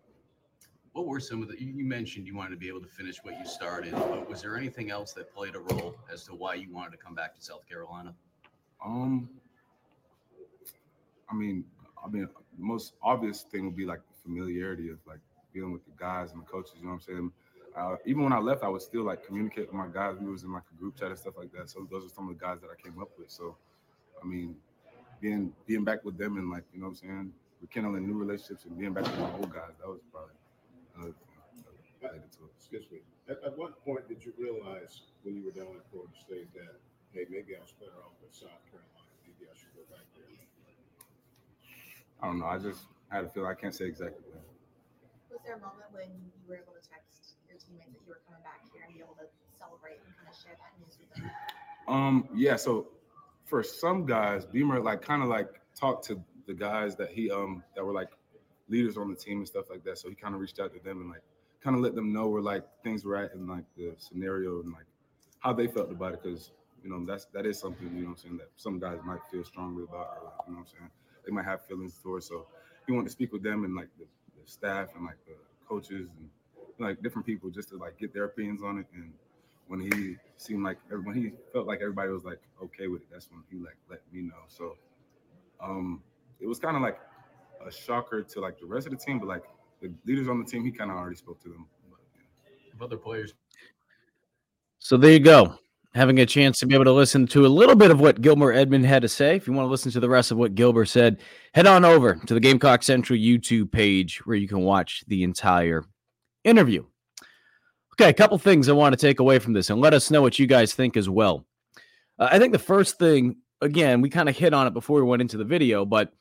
What 0.94 1.08
were 1.08 1.20
some 1.20 1.42
of 1.42 1.48
the, 1.48 1.62
you 1.62 1.72
you 1.74 1.86
mentioned 1.86 2.28
you 2.28 2.36
wanted 2.36 2.52
to 2.52 2.58
be 2.58 2.68
able 2.68 2.82
to 2.82 2.88
finish 2.88 3.24
what 3.24 3.38
you 3.38 3.46
started, 3.46 3.92
but 3.94 4.30
was 4.30 4.42
there 4.42 4.58
anything 4.58 4.92
else 4.92 5.14
that 5.14 5.34
played 5.34 5.56
a 5.56 5.60
role 5.60 5.96
as 6.12 6.24
to 6.26 6.34
why 6.34 6.56
you 6.56 6.72
wanted 6.72 6.92
to 6.92 6.98
come 6.98 7.16
back 7.16 7.36
to 7.36 7.42
South 7.42 7.68
Carolina? 7.70 8.14
Um, 8.84 9.30
I 11.30 11.36
mean, 11.36 11.64
I 12.04 12.10
mean, 12.10 12.28
the 12.58 12.64
most 12.64 12.94
obvious 13.02 13.44
thing 13.44 13.66
would 13.66 13.76
be 13.76 13.86
like 13.86 14.02
familiarity 14.24 14.90
of 14.90 14.98
like 15.08 15.20
dealing 15.54 15.72
with 15.72 15.86
the 15.86 15.92
guys 15.98 16.32
and 16.32 16.42
the 16.42 16.46
coaches. 16.46 16.74
You 16.78 16.86
know 16.86 16.94
what 16.94 16.96
I'm 16.96 17.02
saying? 17.02 17.32
Uh, 17.76 17.96
even 18.06 18.24
when 18.24 18.34
I 18.34 18.40
left, 18.40 18.64
I 18.64 18.68
would 18.68 18.82
still 18.82 19.04
like 19.04 19.26
communicate 19.26 19.68
with 19.68 19.76
my 19.76 19.88
guys. 19.88 20.18
We 20.20 20.30
was 20.30 20.44
in 20.44 20.52
like 20.52 20.64
a 20.72 20.78
group 20.80 20.98
chat 20.98 21.10
and 21.10 21.18
stuff 21.18 21.36
like 21.38 21.52
that. 21.54 21.70
So 21.70 21.88
those 21.90 22.06
are 22.06 22.10
some 22.10 22.30
of 22.30 22.38
the 22.38 22.44
guys 22.44 22.60
that 22.62 22.70
I 22.70 22.82
came 22.82 23.02
up 23.02 23.10
with. 23.18 23.32
So, 23.32 23.56
I 24.22 24.26
mean, 24.26 24.56
being 25.22 25.54
being 25.66 25.84
back 25.84 26.04
with 26.04 26.18
them 26.18 26.38
and 26.38 26.50
like 26.50 26.64
you 26.74 26.82
know 26.82 26.88
what 26.88 27.00
I'm 27.02 27.08
saying, 27.08 27.34
rekindling 27.62 28.08
new 28.08 28.18
relationships 28.18 28.66
and 28.66 28.78
being 28.78 28.94
back 28.94 29.06
with 29.06 29.20
my 29.20 29.32
old 29.32 29.54
guys, 29.54 29.72
that 29.80 29.88
was 29.88 30.02
probably 30.12 30.36
another 30.98 31.14
thing 31.14 31.32
related 32.02 32.32
to 32.34 32.40
it. 32.46 32.52
Excuse 32.58 32.86
me. 32.92 33.00
At, 33.30 33.38
at 33.46 33.58
what 33.58 33.84
point 33.86 34.10
did 34.10 34.26
you 34.26 34.34
realize 34.38 35.02
when 35.24 35.36
you 35.36 35.46
were 35.46 35.52
down 35.52 35.78
at 35.78 35.86
Florida 35.92 36.12
State 36.20 36.52
that, 36.54 36.76
hey, 37.14 37.26
maybe 37.30 37.56
I 37.56 37.62
was 37.62 37.72
better 37.80 37.96
off 38.04 38.18
with 38.20 38.34
South 38.34 38.60
Carolina? 38.68 39.08
Maybe 39.24 39.48
I 39.48 39.56
should 39.56 39.72
go 39.78 39.86
back 39.94 40.04
there. 40.18 40.26
I 42.22 42.28
don't 42.28 42.40
know. 42.40 42.46
I 42.46 42.58
just 42.58 42.82
had 43.10 43.26
a 43.26 43.30
feel. 43.30 43.46
I 43.46 43.54
can't 43.54 43.74
say 43.74 43.86
exactly. 43.86 44.26
When. 44.34 44.51
Was 45.42 45.48
there 45.48 45.56
a 45.56 45.60
moment 45.60 45.90
when 45.90 46.06
you 46.06 46.30
were 46.48 46.54
able 46.54 46.74
to 46.74 46.88
text 46.88 47.34
your 47.50 47.58
teammates 47.58 47.90
that 47.90 47.98
you 48.06 48.10
were 48.14 48.22
coming 48.30 48.44
back 48.44 48.62
here 48.72 48.84
and 48.86 48.94
be 48.94 49.02
able 49.02 49.18
to 49.18 49.26
celebrate 49.58 49.98
and 50.06 50.14
kind 50.14 50.30
of 50.30 50.38
share 50.38 50.54
that 50.54 50.78
news 50.78 51.00
with 51.02 51.10
them? 51.18 51.32
Um, 51.88 52.30
yeah, 52.36 52.56
so 52.58 52.90
for 53.46 53.64
some 53.64 54.06
guys, 54.06 54.46
Beamer 54.46 54.80
like 54.80 55.02
kind 55.02 55.24
of 55.24 55.30
like 55.30 55.60
talked 55.74 56.06
to 56.10 56.22
the 56.46 56.54
guys 56.54 56.96
that 56.98 57.10
he 57.10 57.32
um 57.32 57.64
that 57.76 57.84
were 57.84 57.92
like 57.92 58.10
leaders 58.70 58.98
on 58.98 59.10
the 59.10 59.16
team 59.16 59.40
and 59.40 59.48
stuff 59.48 59.66
like 59.72 59.84
that. 59.84 59.98
So 59.98 60.10
he 60.10 60.16
kind 60.16 60.36
of 60.36 60.42
reached 60.42 60.60
out 60.60 60.76
to 60.76 60.80
them 60.80 61.02
and 61.02 61.10
like 61.10 61.24
kind 61.60 61.76
of 61.76 61.82
let 61.82 61.96
them 61.96 62.14
know 62.14 62.28
where 62.28 62.44
like 62.44 62.64
things 62.84 63.04
were 63.04 63.18
at 63.18 63.34
and 63.34 63.50
like 63.50 63.66
the 63.76 63.96
scenario 63.98 64.62
and 64.62 64.72
like 64.72 64.86
how 65.40 65.54
they 65.54 65.66
felt 65.66 65.90
about 65.90 66.14
it 66.14 66.22
because 66.22 66.52
you 66.84 66.92
know 66.92 67.04
that's 67.04 67.26
that 67.34 67.48
is 67.48 67.58
something 67.58 67.90
you 67.98 68.04
know 68.04 68.10
I'm 68.12 68.18
saying 68.18 68.38
that 68.38 68.52
some 68.58 68.78
guys 68.78 69.00
might 69.04 69.22
feel 69.32 69.44
strongly 69.44 69.86
about 69.86 70.18
or 70.20 70.26
like 70.26 70.48
you 70.48 70.54
know 70.54 70.60
I'm 70.60 70.68
saying 70.68 70.92
they 71.26 71.32
might 71.32 71.46
have 71.46 71.66
feelings 71.66 71.98
towards. 72.04 72.28
So 72.28 72.46
he 72.86 72.94
wanted 72.94 73.06
to 73.06 73.12
speak 73.12 73.34
with 73.34 73.42
them 73.42 73.64
and 73.64 73.76
like 73.76 73.90
the, 73.98 74.06
the 74.44 74.52
staff 74.52 74.90
and 74.96 75.06
like 75.06 75.18
the 75.26 75.34
coaches 75.68 76.10
and 76.18 76.30
like 76.80 77.02
different 77.02 77.26
people 77.26 77.50
just 77.50 77.70
to 77.70 77.78
like 77.78 77.98
get 77.98 78.14
their 78.14 78.26
opinions 78.26 78.62
on 78.64 78.80
it 78.80 78.86
and 78.94 79.12
when 79.68 79.80
he 79.80 80.18
seemed 80.36 80.64
like 80.64 80.78
when 80.90 81.16
he 81.16 81.32
felt 81.54 81.66
like 81.66 81.80
everybody 81.82 82.10
was 82.10 82.26
like 82.26 82.40
okay 82.62 82.88
with 82.88 83.04
it, 83.04 83.08
that's 83.10 83.30
when 83.32 83.42
he 83.50 83.58
like 83.58 83.78
let 83.90 84.02
me 84.12 84.22
know. 84.22 84.44
So 84.50 84.76
um 85.62 86.02
it 86.42 86.48
was 86.48 86.60
kind 86.60 86.76
of 86.76 86.82
like 86.82 87.00
a 87.66 87.72
shocker 87.72 88.22
to 88.22 88.42
like 88.42 88.60
the 88.60 88.66
rest 88.66 88.88
of 88.88 88.92
the 88.92 88.98
team, 88.98 89.20
but 89.20 89.28
like 89.28 89.44
the 89.82 89.90
leaders 90.06 90.28
on 90.28 90.44
the 90.44 90.46
team, 90.46 90.66
he 90.66 90.72
kind 90.72 90.92
of 90.92 90.98
already 90.98 91.16
spoke 91.16 91.42
to 91.44 91.50
them. 91.50 91.68
But, 91.90 92.00
yeah. 92.16 92.84
Other 92.84 92.98
players 92.98 93.34
So 94.80 94.98
there 94.98 95.12
you 95.12 95.20
go. 95.20 95.56
Having 95.94 96.20
a 96.20 96.26
chance 96.26 96.60
to 96.60 96.66
be 96.66 96.74
able 96.74 96.86
to 96.86 96.94
listen 96.94 97.28
to 97.28 97.46
a 97.46 97.48
little 97.48 97.76
bit 97.76 97.92
of 97.92 98.00
what 98.00 98.22
Gilbert 98.22 98.54
Edmond 98.54 98.86
had 98.86 99.02
to 99.02 99.10
say. 99.10 99.36
If 99.36 99.46
you 99.46 99.54
want 99.54 99.66
to 99.66 99.70
listen 99.70 99.92
to 99.92 100.00
the 100.00 100.08
rest 100.08 100.32
of 100.32 100.38
what 100.38 100.56
Gilbert 100.56 100.86
said, 100.86 101.20
head 101.54 101.68
on 101.68 101.84
over 101.84 102.16
to 102.16 102.34
the 102.34 102.40
Gamecock 102.40 102.82
Central 102.82 103.20
YouTube 103.20 103.72
page 103.72 104.26
where 104.26 104.38
you 104.38 104.48
can 104.48 104.62
watch 104.62 105.04
the 105.08 105.24
entire 105.24 105.84
interview. 106.46 106.86
Okay, 107.94 108.10
a 108.10 108.14
couple 108.14 108.38
things 108.38 108.70
I 108.70 108.74
want 108.74 108.94
to 108.94 109.08
take 109.08 109.20
away 109.20 109.38
from 109.38 109.54
this 109.54 109.70
and 109.70 109.82
let 109.82 109.94
us 109.94 110.10
know 110.10 110.22
what 110.22 110.40
you 110.40 110.48
guys 110.48 110.74
think 110.74 110.96
as 110.96 111.10
well. 111.10 111.46
Uh, 112.18 112.30
I 112.32 112.40
think 112.40 112.54
the 112.54 112.60
first 112.60 112.98
thing, 112.98 113.36
again, 113.60 114.00
we 114.00 114.10
kind 114.10 114.30
of 114.30 114.38
hit 114.38 114.54
on 114.54 114.68
it 114.68 114.74
before 114.74 114.98
we 114.98 115.10
went 115.10 115.22
into 115.22 115.38
the 115.38 115.44
video, 115.44 115.86
but 115.86 116.14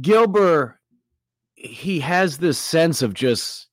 Gilbert, 0.00 0.78
he 1.54 2.00
has 2.00 2.38
this 2.38 2.58
sense 2.58 3.02
of 3.02 3.12
just 3.12 3.68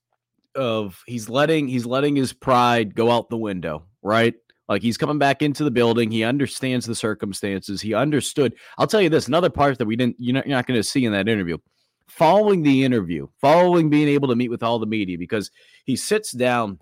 of 0.54 1.02
he's 1.06 1.28
letting 1.28 1.68
he's 1.68 1.86
letting 1.86 2.16
his 2.16 2.32
pride 2.32 2.94
go 2.94 3.10
out 3.10 3.30
the 3.30 3.38
window, 3.38 3.84
right? 4.02 4.34
Like 4.68 4.82
he's 4.82 4.98
coming 4.98 5.18
back 5.18 5.40
into 5.42 5.64
the 5.64 5.70
building. 5.70 6.10
He 6.10 6.24
understands 6.24 6.86
the 6.86 6.94
circumstances. 6.94 7.80
He 7.80 7.94
understood. 7.94 8.54
I'll 8.76 8.86
tell 8.86 9.00
you 9.00 9.08
this: 9.08 9.28
another 9.28 9.50
part 9.50 9.78
that 9.78 9.86
we 9.86 9.96
didn't, 9.96 10.16
you're 10.18 10.34
not, 10.34 10.46
not 10.46 10.66
going 10.66 10.78
to 10.78 10.84
see 10.84 11.04
in 11.04 11.12
that 11.12 11.28
interview. 11.28 11.58
Following 12.06 12.62
the 12.62 12.84
interview, 12.84 13.28
following 13.40 13.90
being 13.90 14.08
able 14.08 14.28
to 14.28 14.36
meet 14.36 14.50
with 14.50 14.62
all 14.62 14.78
the 14.78 14.86
media, 14.86 15.18
because 15.18 15.50
he 15.84 15.94
sits 15.94 16.32
down, 16.32 16.78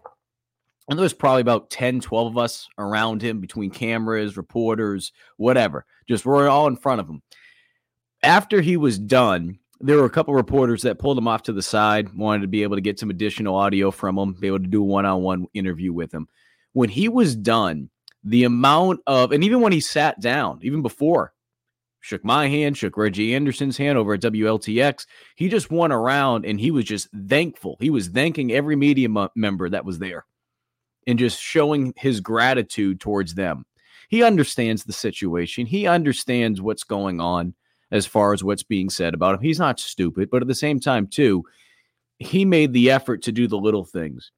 and 0.88 0.98
there's 0.98 1.12
probably 1.12 1.40
about 1.40 1.68
10, 1.70 2.00
12 2.00 2.32
of 2.32 2.38
us 2.38 2.68
around 2.78 3.22
him 3.22 3.40
between 3.40 3.70
cameras, 3.70 4.36
reporters, 4.36 5.12
whatever. 5.36 5.84
Just 6.08 6.24
we're 6.24 6.48
all 6.48 6.68
in 6.68 6.76
front 6.76 7.00
of 7.00 7.08
him. 7.08 7.22
After 8.22 8.60
he 8.60 8.76
was 8.76 8.98
done, 8.98 9.58
there 9.80 9.96
were 9.96 10.04
a 10.04 10.10
couple 10.10 10.32
reporters 10.32 10.82
that 10.82 10.98
pulled 10.98 11.18
him 11.18 11.28
off 11.28 11.42
to 11.44 11.52
the 11.52 11.62
side, 11.62 12.14
wanted 12.14 12.42
to 12.42 12.48
be 12.48 12.62
able 12.62 12.76
to 12.76 12.80
get 12.80 12.98
some 12.98 13.10
additional 13.10 13.56
audio 13.56 13.90
from 13.90 14.16
him, 14.16 14.32
be 14.32 14.46
able 14.46 14.60
to 14.60 14.66
do 14.66 14.80
a 14.80 14.86
one-on-one 14.86 15.46
interview 15.54 15.92
with 15.92 16.14
him. 16.14 16.28
When 16.76 16.90
he 16.90 17.08
was 17.08 17.34
done, 17.34 17.88
the 18.22 18.44
amount 18.44 19.00
of 19.06 19.32
and 19.32 19.42
even 19.42 19.62
when 19.62 19.72
he 19.72 19.80
sat 19.80 20.20
down, 20.20 20.58
even 20.60 20.82
before, 20.82 21.32
shook 22.00 22.22
my 22.22 22.48
hand, 22.48 22.76
shook 22.76 22.98
Reggie 22.98 23.34
Anderson's 23.34 23.78
hand 23.78 23.96
over 23.96 24.12
at 24.12 24.20
WLTX, 24.20 25.06
he 25.36 25.48
just 25.48 25.70
went 25.70 25.94
around 25.94 26.44
and 26.44 26.60
he 26.60 26.70
was 26.70 26.84
just 26.84 27.08
thankful. 27.28 27.78
He 27.80 27.88
was 27.88 28.08
thanking 28.08 28.52
every 28.52 28.76
media 28.76 29.08
mo- 29.08 29.30
member 29.34 29.70
that 29.70 29.86
was 29.86 30.00
there 30.00 30.26
and 31.06 31.18
just 31.18 31.40
showing 31.40 31.94
his 31.96 32.20
gratitude 32.20 33.00
towards 33.00 33.36
them. 33.36 33.64
He 34.10 34.22
understands 34.22 34.84
the 34.84 34.92
situation. 34.92 35.64
He 35.64 35.86
understands 35.86 36.60
what's 36.60 36.84
going 36.84 37.22
on 37.22 37.54
as 37.90 38.04
far 38.04 38.34
as 38.34 38.44
what's 38.44 38.64
being 38.64 38.90
said 38.90 39.14
about 39.14 39.36
him. 39.36 39.40
He's 39.40 39.58
not 39.58 39.80
stupid, 39.80 40.28
but 40.28 40.42
at 40.42 40.48
the 40.48 40.54
same 40.54 40.78
time, 40.78 41.06
too, 41.06 41.42
he 42.18 42.44
made 42.44 42.74
the 42.74 42.90
effort 42.90 43.22
to 43.22 43.32
do 43.32 43.48
the 43.48 43.56
little 43.56 43.86
things. 43.86 44.30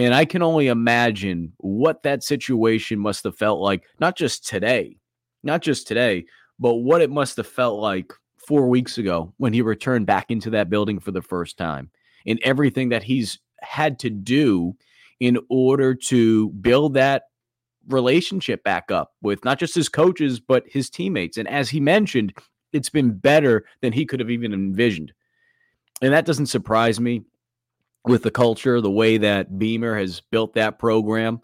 And 0.00 0.14
I 0.14 0.24
can 0.24 0.40
only 0.40 0.68
imagine 0.68 1.52
what 1.58 2.04
that 2.04 2.24
situation 2.24 2.98
must 2.98 3.22
have 3.24 3.36
felt 3.36 3.60
like, 3.60 3.84
not 3.98 4.16
just 4.16 4.48
today, 4.48 4.96
not 5.42 5.60
just 5.60 5.86
today, 5.86 6.24
but 6.58 6.76
what 6.76 7.02
it 7.02 7.10
must 7.10 7.36
have 7.36 7.46
felt 7.46 7.78
like 7.78 8.10
four 8.38 8.66
weeks 8.66 8.96
ago 8.96 9.34
when 9.36 9.52
he 9.52 9.60
returned 9.60 10.06
back 10.06 10.30
into 10.30 10.48
that 10.50 10.70
building 10.70 11.00
for 11.00 11.10
the 11.10 11.20
first 11.20 11.58
time 11.58 11.90
and 12.26 12.40
everything 12.42 12.88
that 12.88 13.02
he's 13.02 13.40
had 13.60 13.98
to 13.98 14.08
do 14.08 14.74
in 15.20 15.38
order 15.50 15.94
to 15.94 16.48
build 16.48 16.94
that 16.94 17.24
relationship 17.86 18.64
back 18.64 18.90
up 18.90 19.12
with 19.20 19.44
not 19.44 19.58
just 19.58 19.74
his 19.74 19.90
coaches, 19.90 20.40
but 20.40 20.64
his 20.66 20.88
teammates. 20.88 21.36
And 21.36 21.46
as 21.46 21.68
he 21.68 21.78
mentioned, 21.78 22.32
it's 22.72 22.88
been 22.88 23.18
better 23.18 23.66
than 23.82 23.92
he 23.92 24.06
could 24.06 24.20
have 24.20 24.30
even 24.30 24.54
envisioned. 24.54 25.12
And 26.00 26.14
that 26.14 26.24
doesn't 26.24 26.46
surprise 26.46 26.98
me 26.98 27.20
with 28.04 28.22
the 28.22 28.30
culture, 28.30 28.80
the 28.80 28.90
way 28.90 29.18
that 29.18 29.58
Beamer 29.58 29.96
has 29.98 30.20
built 30.20 30.54
that 30.54 30.78
program. 30.78 31.40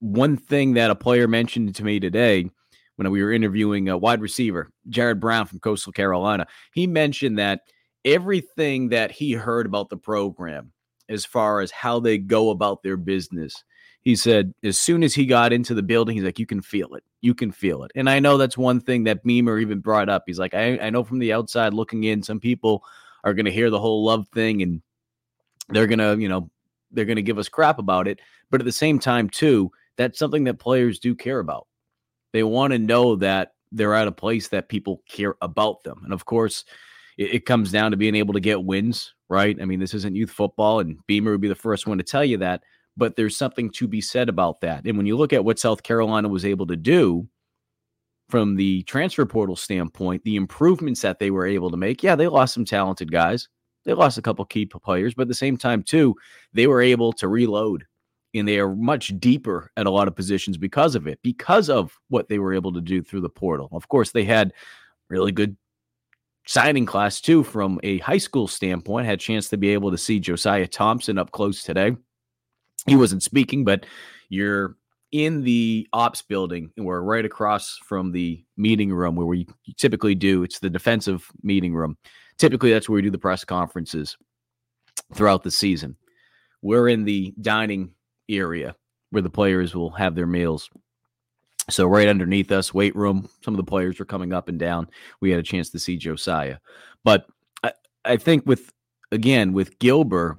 One 0.00 0.36
thing 0.36 0.74
that 0.74 0.90
a 0.90 0.94
player 0.94 1.26
mentioned 1.26 1.74
to 1.74 1.84
me 1.84 1.98
today 1.98 2.50
when 2.96 3.10
we 3.10 3.22
were 3.22 3.32
interviewing 3.32 3.88
a 3.88 3.98
wide 3.98 4.20
receiver, 4.20 4.70
Jared 4.88 5.20
Brown 5.20 5.46
from 5.46 5.60
Coastal 5.60 5.92
Carolina, 5.92 6.46
he 6.72 6.86
mentioned 6.86 7.38
that 7.38 7.62
everything 8.04 8.88
that 8.90 9.10
he 9.10 9.32
heard 9.32 9.66
about 9.66 9.88
the 9.88 9.96
program, 9.96 10.72
as 11.08 11.24
far 11.24 11.60
as 11.60 11.70
how 11.70 12.00
they 12.00 12.18
go 12.18 12.50
about 12.50 12.82
their 12.82 12.96
business, 12.96 13.64
he 14.00 14.14
said 14.14 14.54
as 14.62 14.78
soon 14.78 15.02
as 15.02 15.14
he 15.14 15.26
got 15.26 15.52
into 15.52 15.74
the 15.74 15.82
building, 15.82 16.16
he's 16.16 16.24
like, 16.24 16.38
you 16.38 16.46
can 16.46 16.62
feel 16.62 16.94
it. 16.94 17.04
You 17.20 17.34
can 17.34 17.50
feel 17.50 17.82
it. 17.82 17.90
And 17.94 18.08
I 18.08 18.20
know 18.20 18.36
that's 18.36 18.56
one 18.56 18.80
thing 18.80 19.04
that 19.04 19.24
Beamer 19.24 19.58
even 19.58 19.80
brought 19.80 20.08
up. 20.08 20.24
He's 20.26 20.38
like, 20.38 20.54
I, 20.54 20.78
I 20.78 20.90
know 20.90 21.02
from 21.02 21.18
the 21.18 21.32
outside 21.32 21.74
looking 21.74 22.04
in, 22.04 22.22
some 22.22 22.40
people 22.40 22.84
are 23.24 23.34
going 23.34 23.46
to 23.46 23.52
hear 23.52 23.70
the 23.70 23.80
whole 23.80 24.04
love 24.04 24.28
thing 24.28 24.62
and 24.62 24.80
they're 25.68 25.86
to, 25.86 26.16
you 26.18 26.28
know, 26.28 26.50
they're 26.90 27.04
to 27.04 27.22
give 27.22 27.38
us 27.38 27.48
crap 27.48 27.78
about 27.78 28.08
it. 28.08 28.20
But 28.50 28.60
at 28.60 28.64
the 28.64 28.72
same 28.72 28.98
time, 28.98 29.28
too, 29.28 29.70
that's 29.96 30.18
something 30.18 30.44
that 30.44 30.58
players 30.58 30.98
do 30.98 31.14
care 31.14 31.38
about. 31.38 31.66
They 32.32 32.42
want 32.42 32.72
to 32.72 32.78
know 32.78 33.16
that 33.16 33.52
they're 33.72 33.94
at 33.94 34.08
a 34.08 34.12
place 34.12 34.48
that 34.48 34.68
people 34.68 35.02
care 35.08 35.34
about 35.42 35.82
them. 35.84 36.00
And 36.04 36.12
of 36.12 36.24
course, 36.24 36.64
it, 37.18 37.34
it 37.34 37.46
comes 37.46 37.70
down 37.70 37.90
to 37.90 37.96
being 37.96 38.14
able 38.14 38.34
to 38.34 38.40
get 38.40 38.64
wins, 38.64 39.14
right? 39.28 39.56
I 39.60 39.64
mean, 39.66 39.80
this 39.80 39.92
isn't 39.94 40.16
youth 40.16 40.30
football, 40.30 40.80
and 40.80 40.98
Beamer 41.06 41.32
would 41.32 41.40
be 41.40 41.48
the 41.48 41.54
first 41.54 41.86
one 41.86 41.98
to 41.98 42.04
tell 42.04 42.24
you 42.24 42.38
that. 42.38 42.62
but 42.98 43.14
there's 43.14 43.36
something 43.36 43.70
to 43.70 43.86
be 43.86 44.00
said 44.00 44.28
about 44.28 44.60
that. 44.60 44.84
And 44.84 44.96
when 44.96 45.06
you 45.06 45.16
look 45.16 45.32
at 45.32 45.44
what 45.44 45.58
South 45.58 45.84
Carolina 45.84 46.28
was 46.28 46.44
able 46.44 46.66
to 46.66 46.76
do 46.76 47.28
from 48.28 48.56
the 48.56 48.82
transfer 48.82 49.24
portal 49.24 49.56
standpoint, 49.56 50.24
the 50.24 50.36
improvements 50.36 51.00
that 51.02 51.20
they 51.20 51.30
were 51.30 51.46
able 51.46 51.70
to 51.70 51.76
make, 51.76 52.02
yeah, 52.02 52.16
they 52.16 52.26
lost 52.26 52.54
some 52.54 52.64
talented 52.64 53.12
guys. 53.12 53.48
They 53.84 53.94
lost 53.94 54.18
a 54.18 54.22
couple 54.22 54.44
key 54.44 54.66
players, 54.66 55.14
but 55.14 55.22
at 55.22 55.28
the 55.28 55.34
same 55.34 55.56
time, 55.56 55.82
too, 55.82 56.14
they 56.52 56.66
were 56.66 56.82
able 56.82 57.12
to 57.14 57.28
reload 57.28 57.86
and 58.34 58.46
they 58.46 58.58
are 58.58 58.74
much 58.74 59.18
deeper 59.18 59.70
at 59.76 59.86
a 59.86 59.90
lot 59.90 60.08
of 60.08 60.14
positions 60.14 60.56
because 60.56 60.94
of 60.94 61.06
it, 61.06 61.18
because 61.22 61.70
of 61.70 61.98
what 62.08 62.28
they 62.28 62.38
were 62.38 62.52
able 62.52 62.72
to 62.72 62.80
do 62.80 63.02
through 63.02 63.22
the 63.22 63.28
portal. 63.28 63.68
Of 63.72 63.88
course, 63.88 64.12
they 64.12 64.24
had 64.24 64.52
really 65.08 65.32
good 65.32 65.56
signing 66.46 66.86
class 66.86 67.20
too 67.20 67.42
from 67.42 67.80
a 67.82 67.98
high 67.98 68.18
school 68.18 68.48
standpoint. 68.48 69.06
Had 69.06 69.14
a 69.14 69.22
chance 69.22 69.48
to 69.48 69.56
be 69.56 69.70
able 69.70 69.90
to 69.90 69.98
see 69.98 70.20
Josiah 70.20 70.66
Thompson 70.66 71.18
up 71.18 71.30
close 71.30 71.62
today. 71.62 71.96
He 72.86 72.96
wasn't 72.96 73.22
speaking, 73.22 73.64
but 73.64 73.86
you're 74.28 74.76
in 75.12 75.42
the 75.42 75.88
ops 75.92 76.22
building 76.22 76.70
and 76.76 76.84
we're 76.84 77.00
right 77.00 77.24
across 77.24 77.78
from 77.78 78.12
the 78.12 78.44
meeting 78.56 78.92
room 78.92 79.16
where 79.16 79.26
we 79.26 79.46
typically 79.76 80.14
do. 80.14 80.42
It's 80.42 80.58
the 80.58 80.70
defensive 80.70 81.30
meeting 81.42 81.74
room. 81.74 81.96
Typically, 82.38 82.72
that's 82.72 82.88
where 82.88 82.96
we 82.96 83.02
do 83.02 83.10
the 83.10 83.18
press 83.18 83.44
conferences 83.44 84.16
throughout 85.14 85.42
the 85.42 85.50
season. 85.50 85.96
We're 86.62 86.88
in 86.88 87.04
the 87.04 87.34
dining 87.40 87.90
area 88.28 88.76
where 89.10 89.22
the 89.22 89.30
players 89.30 89.74
will 89.74 89.90
have 89.90 90.14
their 90.14 90.26
meals. 90.26 90.68
So 91.70 91.86
right 91.86 92.08
underneath 92.08 92.50
us, 92.50 92.72
weight 92.72 92.96
room. 92.96 93.28
Some 93.42 93.54
of 93.54 93.58
the 93.58 93.70
players 93.70 93.98
were 93.98 94.04
coming 94.04 94.32
up 94.32 94.48
and 94.48 94.58
down. 94.58 94.88
We 95.20 95.30
had 95.30 95.40
a 95.40 95.44
chance 95.44 95.70
to 95.70 95.78
see 95.78 95.96
Josiah, 95.96 96.58
but 97.04 97.26
I, 97.62 97.72
I 98.04 98.16
think 98.16 98.46
with 98.46 98.72
again 99.12 99.52
with 99.52 99.78
Gilbert 99.78 100.38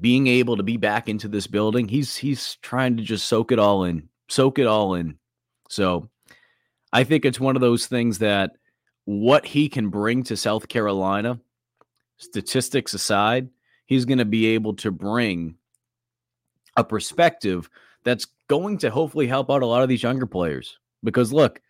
being 0.00 0.26
able 0.26 0.56
to 0.56 0.62
be 0.62 0.76
back 0.76 1.08
into 1.08 1.28
this 1.28 1.46
building, 1.46 1.88
he's 1.88 2.16
he's 2.16 2.56
trying 2.56 2.96
to 2.98 3.02
just 3.02 3.26
soak 3.28 3.52
it 3.52 3.58
all 3.58 3.84
in, 3.84 4.08
soak 4.28 4.58
it 4.58 4.66
all 4.66 4.94
in. 4.94 5.18
So 5.68 6.10
I 6.92 7.04
think 7.04 7.24
it's 7.24 7.40
one 7.40 7.56
of 7.56 7.62
those 7.62 7.86
things 7.86 8.18
that 8.18 8.52
what 9.04 9.44
he 9.46 9.68
can 9.68 9.88
bring 9.88 10.22
to 10.24 10.36
South 10.36 10.68
Carolina, 10.68 11.40
statistics 12.18 12.94
aside, 12.94 13.48
he's 13.86 14.04
going 14.04 14.18
to 14.18 14.24
be 14.24 14.46
able 14.48 14.74
to 14.74 14.90
bring 14.90 15.56
a 16.76 16.84
perspective 16.84 17.68
that's 18.04 18.26
going 18.48 18.78
to 18.78 18.90
hopefully 18.90 19.26
help 19.26 19.50
out 19.50 19.62
a 19.62 19.66
lot 19.66 19.82
of 19.82 19.88
these 19.88 20.02
younger 20.02 20.26
players. 20.26 20.78
Because 21.02 21.32
look, 21.32 21.60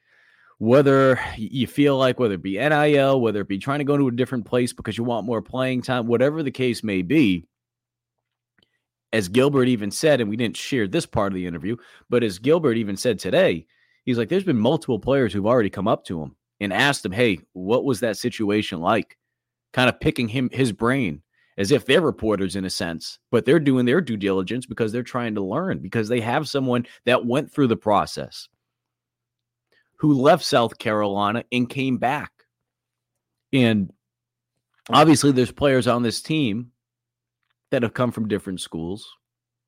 whether 0.58 1.18
you 1.36 1.66
feel 1.66 1.96
like 1.96 2.20
whether 2.20 2.34
it 2.34 2.42
be 2.42 2.58
NIL, 2.58 3.20
whether 3.20 3.40
it 3.40 3.48
be 3.48 3.58
trying 3.58 3.80
to 3.80 3.84
go 3.84 3.96
to 3.96 4.08
a 4.08 4.12
different 4.12 4.44
place 4.44 4.72
because 4.72 4.96
you 4.96 5.04
want 5.04 5.26
more 5.26 5.42
playing 5.42 5.82
time, 5.82 6.06
whatever 6.06 6.42
the 6.42 6.50
case 6.50 6.84
may 6.84 7.02
be, 7.02 7.46
as 9.12 9.28
Gilbert 9.28 9.68
even 9.68 9.90
said, 9.90 10.20
and 10.20 10.30
we 10.30 10.36
didn't 10.36 10.56
share 10.56 10.86
this 10.86 11.04
part 11.04 11.32
of 11.32 11.34
the 11.34 11.46
interview, 11.46 11.76
but 12.08 12.22
as 12.22 12.38
Gilbert 12.38 12.76
even 12.76 12.96
said 12.96 13.18
today, 13.18 13.66
he's 14.04 14.16
like, 14.16 14.28
there's 14.28 14.44
been 14.44 14.58
multiple 14.58 14.98
players 14.98 15.32
who've 15.32 15.46
already 15.46 15.68
come 15.68 15.88
up 15.88 16.04
to 16.06 16.22
him 16.22 16.36
and 16.62 16.73
asked 16.73 17.04
him, 17.04 17.12
hey, 17.12 17.40
what 17.52 17.85
was 17.85 18.00
that 18.00 18.16
situation 18.16 18.81
like? 18.81 19.19
Kind 19.73 19.88
of 19.88 20.00
picking 20.00 20.28
him 20.28 20.49
his 20.52 20.73
brain 20.73 21.23
as 21.59 21.71
if 21.71 21.85
they're 21.85 22.00
reporters 22.00 22.57
in 22.57 22.64
a 22.64 22.71
sense, 22.71 23.19
but 23.31 23.45
they're 23.45 23.61
doing 23.61 23.85
their 23.85 24.00
due 24.00 24.16
diligence 24.16 24.64
because 24.64 24.92
they're 24.92 25.02
trying 25.02 25.35
to 25.35 25.42
learn 25.42 25.81
because 25.81 26.09
they 26.09 26.21
have 26.21 26.49
someone 26.49 26.87
that 27.04 27.26
went 27.26 27.52
through 27.52 27.66
the 27.66 27.76
process 27.76 28.49
who 29.97 30.14
left 30.14 30.45
South 30.45 30.78
Carolina 30.78 31.45
and 31.52 31.69
came 31.69 31.99
back. 31.99 32.33
And 33.52 33.92
obviously, 34.88 35.33
there's 35.33 35.52
players 35.52 35.87
on 35.87 36.02
this 36.02 36.23
team 36.23 36.73
that 37.71 37.83
have 37.83 37.95
come 37.95 38.12
from 38.12 38.28
different 38.28 38.61
schools. 38.61 39.09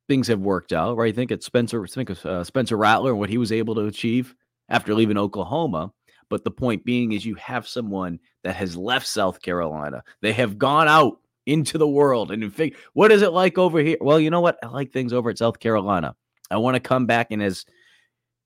Things 0.09 0.29
have 0.29 0.41
worked 0.41 0.73
out, 0.73 0.97
right? 0.97 1.13
I 1.13 1.17
think 1.17 1.31
it's 1.31 1.47
Spencer, 1.47 1.87
think 1.87 2.11
of 2.11 2.25
uh, 2.25 2.45
Spencer 2.45 2.77
Rattler 2.77 3.11
and 3.11 3.19
what 3.19 3.31
he 3.31 3.39
was 3.39 3.53
able 3.53 3.75
to 3.75 3.87
achieve 3.87 4.35
after 4.69 4.95
leaving 4.95 5.19
Oklahoma. 5.19 5.93
But 6.35 6.43
the 6.43 6.51
point 6.51 6.85
being 6.85 7.13
is, 7.13 7.25
you 7.25 7.37
have 7.37 7.65
someone 7.69 8.19
that 8.43 8.57
has 8.57 8.77
left 8.77 9.07
South 9.07 9.41
Carolina. 9.41 10.03
They 10.21 10.33
have 10.33 10.59
gone 10.59 10.89
out 10.89 11.21
into 11.47 11.79
the 11.79 11.87
world 11.87 12.33
and 12.33 12.53
figure 12.53 12.77
what 12.93 13.13
is 13.13 13.23
it 13.23 13.33
like 13.33 13.57
over 13.57 13.79
here? 13.79 13.99
Well, 14.01 14.19
you 14.19 14.31
know 14.31 14.41
what? 14.41 14.59
I 14.61 14.67
like 14.67 14.91
things 14.91 15.13
over 15.13 15.31
at 15.31 15.39
South 15.39 15.61
Carolina. 15.61 16.17
I 16.51 16.57
want 16.57 16.75
to 16.75 16.81
come 16.81 17.07
back 17.07 17.29
and 17.31 17.41
as 17.41 17.65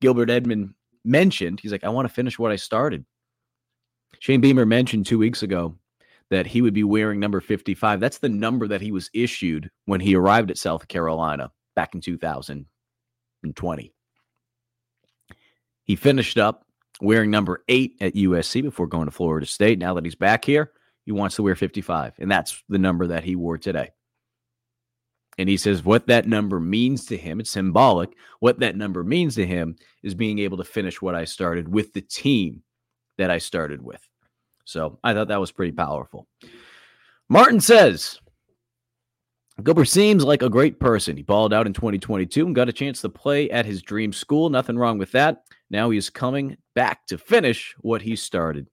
Gilbert 0.02 0.28
Edmond 0.28 0.74
mentioned, 1.02 1.60
he's 1.60 1.72
like, 1.72 1.82
I 1.82 1.88
want 1.88 2.06
to 2.06 2.12
finish 2.12 2.38
what 2.38 2.52
I 2.52 2.56
started. 2.56 3.06
Shane 4.18 4.42
Beamer 4.42 4.66
mentioned 4.66 5.06
two 5.06 5.18
weeks 5.18 5.42
ago 5.42 5.74
that 6.28 6.46
he 6.46 6.60
would 6.60 6.74
be 6.74 6.84
wearing 6.84 7.18
number 7.18 7.40
55. 7.40 8.00
That's 8.00 8.18
the 8.18 8.28
number 8.28 8.68
that 8.68 8.82
he 8.82 8.92
was 8.92 9.08
issued 9.14 9.70
when 9.86 10.00
he 10.00 10.14
arrived 10.14 10.50
at 10.50 10.58
South 10.58 10.88
Carolina 10.88 11.50
back 11.74 11.94
in 11.94 12.02
2020. 12.02 13.94
He 15.84 15.96
finished 15.96 16.36
up 16.36 16.66
wearing 17.00 17.30
number 17.30 17.64
eight 17.68 17.96
at 18.00 18.14
USC 18.14 18.62
before 18.62 18.86
going 18.86 19.06
to 19.06 19.10
Florida 19.10 19.46
State. 19.46 19.78
Now 19.78 19.94
that 19.94 20.04
he's 20.04 20.14
back 20.14 20.44
here, 20.44 20.72
he 21.04 21.12
wants 21.12 21.36
to 21.36 21.42
wear 21.42 21.54
55, 21.54 22.14
and 22.18 22.30
that's 22.30 22.62
the 22.68 22.78
number 22.78 23.06
that 23.08 23.24
he 23.24 23.36
wore 23.36 23.58
today. 23.58 23.90
And 25.38 25.48
he 25.48 25.56
says 25.56 25.84
what 25.84 26.08
that 26.08 26.26
number 26.26 26.58
means 26.58 27.06
to 27.06 27.16
him, 27.16 27.38
it's 27.38 27.50
symbolic. 27.50 28.10
What 28.40 28.58
that 28.58 28.76
number 28.76 29.04
means 29.04 29.36
to 29.36 29.46
him 29.46 29.76
is 30.02 30.14
being 30.14 30.40
able 30.40 30.56
to 30.58 30.64
finish 30.64 31.00
what 31.00 31.14
I 31.14 31.24
started 31.24 31.68
with 31.68 31.92
the 31.92 32.00
team 32.00 32.62
that 33.18 33.30
I 33.30 33.38
started 33.38 33.80
with. 33.80 34.06
So 34.64 34.98
I 35.02 35.14
thought 35.14 35.28
that 35.28 35.40
was 35.40 35.52
pretty 35.52 35.72
powerful. 35.72 36.26
Martin 37.28 37.60
says, 37.60 38.18
Gilbert 39.62 39.86
seems 39.86 40.24
like 40.24 40.42
a 40.42 40.50
great 40.50 40.78
person. 40.78 41.16
He 41.16 41.22
balled 41.22 41.52
out 41.52 41.66
in 41.66 41.72
2022 41.72 42.46
and 42.46 42.54
got 42.54 42.68
a 42.68 42.72
chance 42.72 43.00
to 43.00 43.08
play 43.08 43.50
at 43.50 43.66
his 43.66 43.82
dream 43.82 44.12
school. 44.12 44.50
Nothing 44.50 44.76
wrong 44.76 44.98
with 44.98 45.12
that. 45.12 45.42
Now 45.70 45.90
he 45.90 45.98
is 45.98 46.10
coming 46.10 46.56
back 46.74 47.06
to 47.06 47.18
finish 47.18 47.74
what 47.80 48.02
he 48.02 48.16
started. 48.16 48.68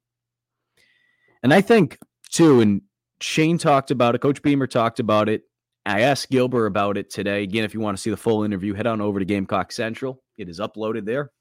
And 1.44 1.54
I 1.54 1.62
think 1.62 2.00
too. 2.30 2.62
And 2.62 2.82
Shane 3.22 3.58
talked 3.58 3.92
about 3.92 4.16
it. 4.16 4.22
Coach 4.22 4.42
Beamer 4.42 4.68
talked 4.68 5.00
about 5.00 5.30
it. 5.30 5.44
I 5.86 6.02
asked 6.02 6.30
Gilbert 6.30 6.66
about 6.66 6.98
it 6.98 7.10
today. 7.10 7.44
Again, 7.44 7.64
if 7.64 7.74
you 7.74 7.80
want 7.80 7.96
to 7.96 8.02
see 8.02 8.10
the 8.10 8.18
full 8.18 8.44
interview, 8.44 8.74
head 8.74 8.88
on 8.88 9.02
over 9.02 9.20
to 9.20 9.26
Gamecock 9.26 9.72
Central. 9.72 10.24
It 10.38 10.50
is 10.50 10.60
uploaded 10.60 11.06
there. 11.06 11.32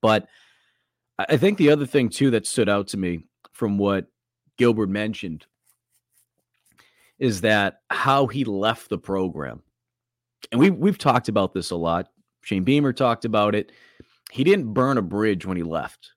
But 0.00 0.26
I 1.18 1.36
think 1.36 1.58
the 1.58 1.70
other 1.70 1.86
thing 1.86 2.08
too 2.08 2.30
that 2.30 2.46
stood 2.46 2.68
out 2.68 2.88
to 2.88 2.96
me 2.96 3.24
from 3.52 3.78
what 3.78 4.06
Gilbert 4.56 4.88
mentioned 4.88 5.46
is 7.18 7.42
that 7.42 7.80
how 7.90 8.26
he 8.26 8.44
left 8.44 8.88
the 8.88 8.98
program. 8.98 9.62
And 10.52 10.60
we 10.60 10.70
we've 10.70 10.98
talked 10.98 11.28
about 11.28 11.54
this 11.54 11.70
a 11.70 11.76
lot. 11.76 12.08
Shane 12.42 12.64
Beamer 12.64 12.92
talked 12.92 13.24
about 13.24 13.54
it. 13.54 13.72
He 14.30 14.44
didn't 14.44 14.74
burn 14.74 14.98
a 14.98 15.02
bridge 15.02 15.46
when 15.46 15.56
he 15.56 15.62
left. 15.62 16.12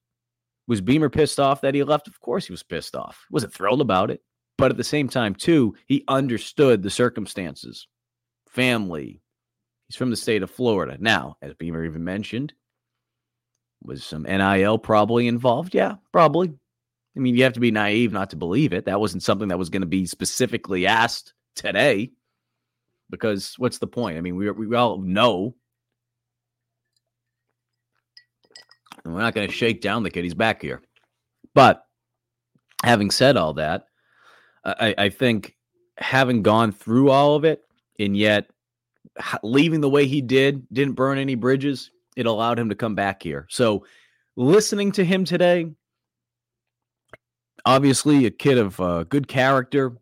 Was 0.68 0.82
Beamer 0.82 1.10
pissed 1.10 1.40
off 1.40 1.62
that 1.62 1.74
he 1.74 1.84
left? 1.84 2.08
Of 2.08 2.20
course 2.20 2.46
he 2.46 2.54
was 2.54 2.64
pissed 2.64 2.96
off. 2.96 3.26
He 3.30 3.34
wasn't 3.34 3.54
thrilled 3.54 3.82
about 3.82 4.12
it. 4.12 4.22
But 4.58 4.72
at 4.72 4.78
the 4.78 4.84
same 4.84 5.08
time, 5.08 5.34
too, 5.34 5.76
he 5.86 6.04
understood 6.08 6.84
the 6.84 6.90
circumstances. 6.90 7.88
Family. 8.50 9.22
He's 9.88 9.96
from 9.96 10.10
the 10.10 10.18
state 10.18 10.44
of 10.44 10.52
Florida. 10.52 10.98
Now, 11.00 11.38
as 11.42 11.54
Beamer 11.54 11.86
even 11.86 12.04
mentioned, 12.04 12.54
was 13.82 14.04
some 14.04 14.24
NIL 14.24 14.78
probably 14.78 15.28
involved? 15.28 15.74
Yeah, 15.74 15.96
probably. 16.12 16.54
I 17.16 17.20
mean, 17.20 17.36
you 17.36 17.44
have 17.44 17.54
to 17.54 17.60
be 17.60 17.72
naive 17.72 18.12
not 18.12 18.30
to 18.32 18.36
believe 18.36 18.74
it. 18.74 18.86
That 18.86 19.00
wasn't 19.00 19.24
something 19.24 19.48
that 19.48 19.58
was 19.58 19.70
going 19.70 19.82
to 19.82 19.88
be 19.88 20.06
specifically 20.06 20.86
asked 20.86 21.34
today. 21.56 22.12
Because 23.10 23.56
what's 23.58 23.80
the 23.80 23.88
point? 23.88 24.18
I 24.18 24.22
mean, 24.22 24.36
we, 24.36 24.52
we 24.52 24.76
all 24.76 25.00
know 25.00 25.56
And 29.04 29.14
we're 29.14 29.22
not 29.22 29.34
going 29.34 29.48
to 29.48 29.54
shake 29.54 29.82
down 29.82 30.04
the 30.04 30.10
kid. 30.10 30.24
He's 30.24 30.34
back 30.34 30.62
here. 30.62 30.82
But 31.54 31.84
having 32.84 33.12
said 33.12 33.38
all 33.38 33.54
that, 33.54 33.86
I, 34.64 34.96
I 34.98 35.10
think 35.10 35.56
having 35.98 36.42
gone 36.44 36.72
through 36.72 37.10
all 37.10 37.36
of 37.36 37.46
it 37.46 37.62
and 37.98 38.16
yet 38.16 38.50
leaving 39.44 39.82
the 39.82 39.90
way 39.90 40.06
he 40.06 40.22
did, 40.22 40.68
didn't 40.72 40.94
burn 40.94 41.18
any 41.18 41.36
bridges, 41.36 41.92
it 42.16 42.26
allowed 42.26 42.60
him 42.60 42.70
to 42.70 42.76
come 42.76 42.96
back 42.96 43.24
here. 43.24 43.46
So 43.50 43.86
listening 44.36 44.92
to 44.94 45.06
him 45.06 45.26
today, 45.26 45.68
obviously 47.66 48.26
a 48.26 48.32
kid 48.32 48.58
of 48.58 48.80
uh, 48.80 49.04
good 49.04 49.28
character. 49.28 49.98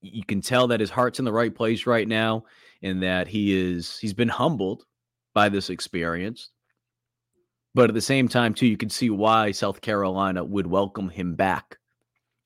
You 0.00 0.24
can 0.24 0.40
tell 0.40 0.68
that 0.68 0.80
his 0.80 0.90
heart's 0.90 1.18
in 1.18 1.24
the 1.24 1.32
right 1.32 1.54
place 1.54 1.86
right 1.86 2.06
now 2.06 2.44
and 2.82 3.02
that 3.02 3.26
he 3.28 3.56
is 3.56 3.98
he's 3.98 4.14
been 4.14 4.28
humbled 4.28 4.84
by 5.34 5.48
this 5.48 5.70
experience. 5.70 6.50
But 7.76 7.90
at 7.90 7.94
the 7.94 8.00
same 8.00 8.26
time, 8.26 8.54
too, 8.54 8.66
you 8.66 8.78
can 8.78 8.88
see 8.88 9.10
why 9.10 9.50
South 9.50 9.82
Carolina 9.82 10.42
would 10.42 10.66
welcome 10.66 11.10
him 11.10 11.34
back. 11.34 11.76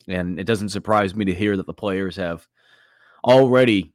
And 0.08 0.40
it 0.40 0.44
doesn't 0.44 0.70
surprise 0.70 1.14
me 1.14 1.24
to 1.26 1.32
hear 1.32 1.56
that 1.56 1.66
the 1.66 1.72
players 1.72 2.16
have 2.16 2.48
already 3.24 3.92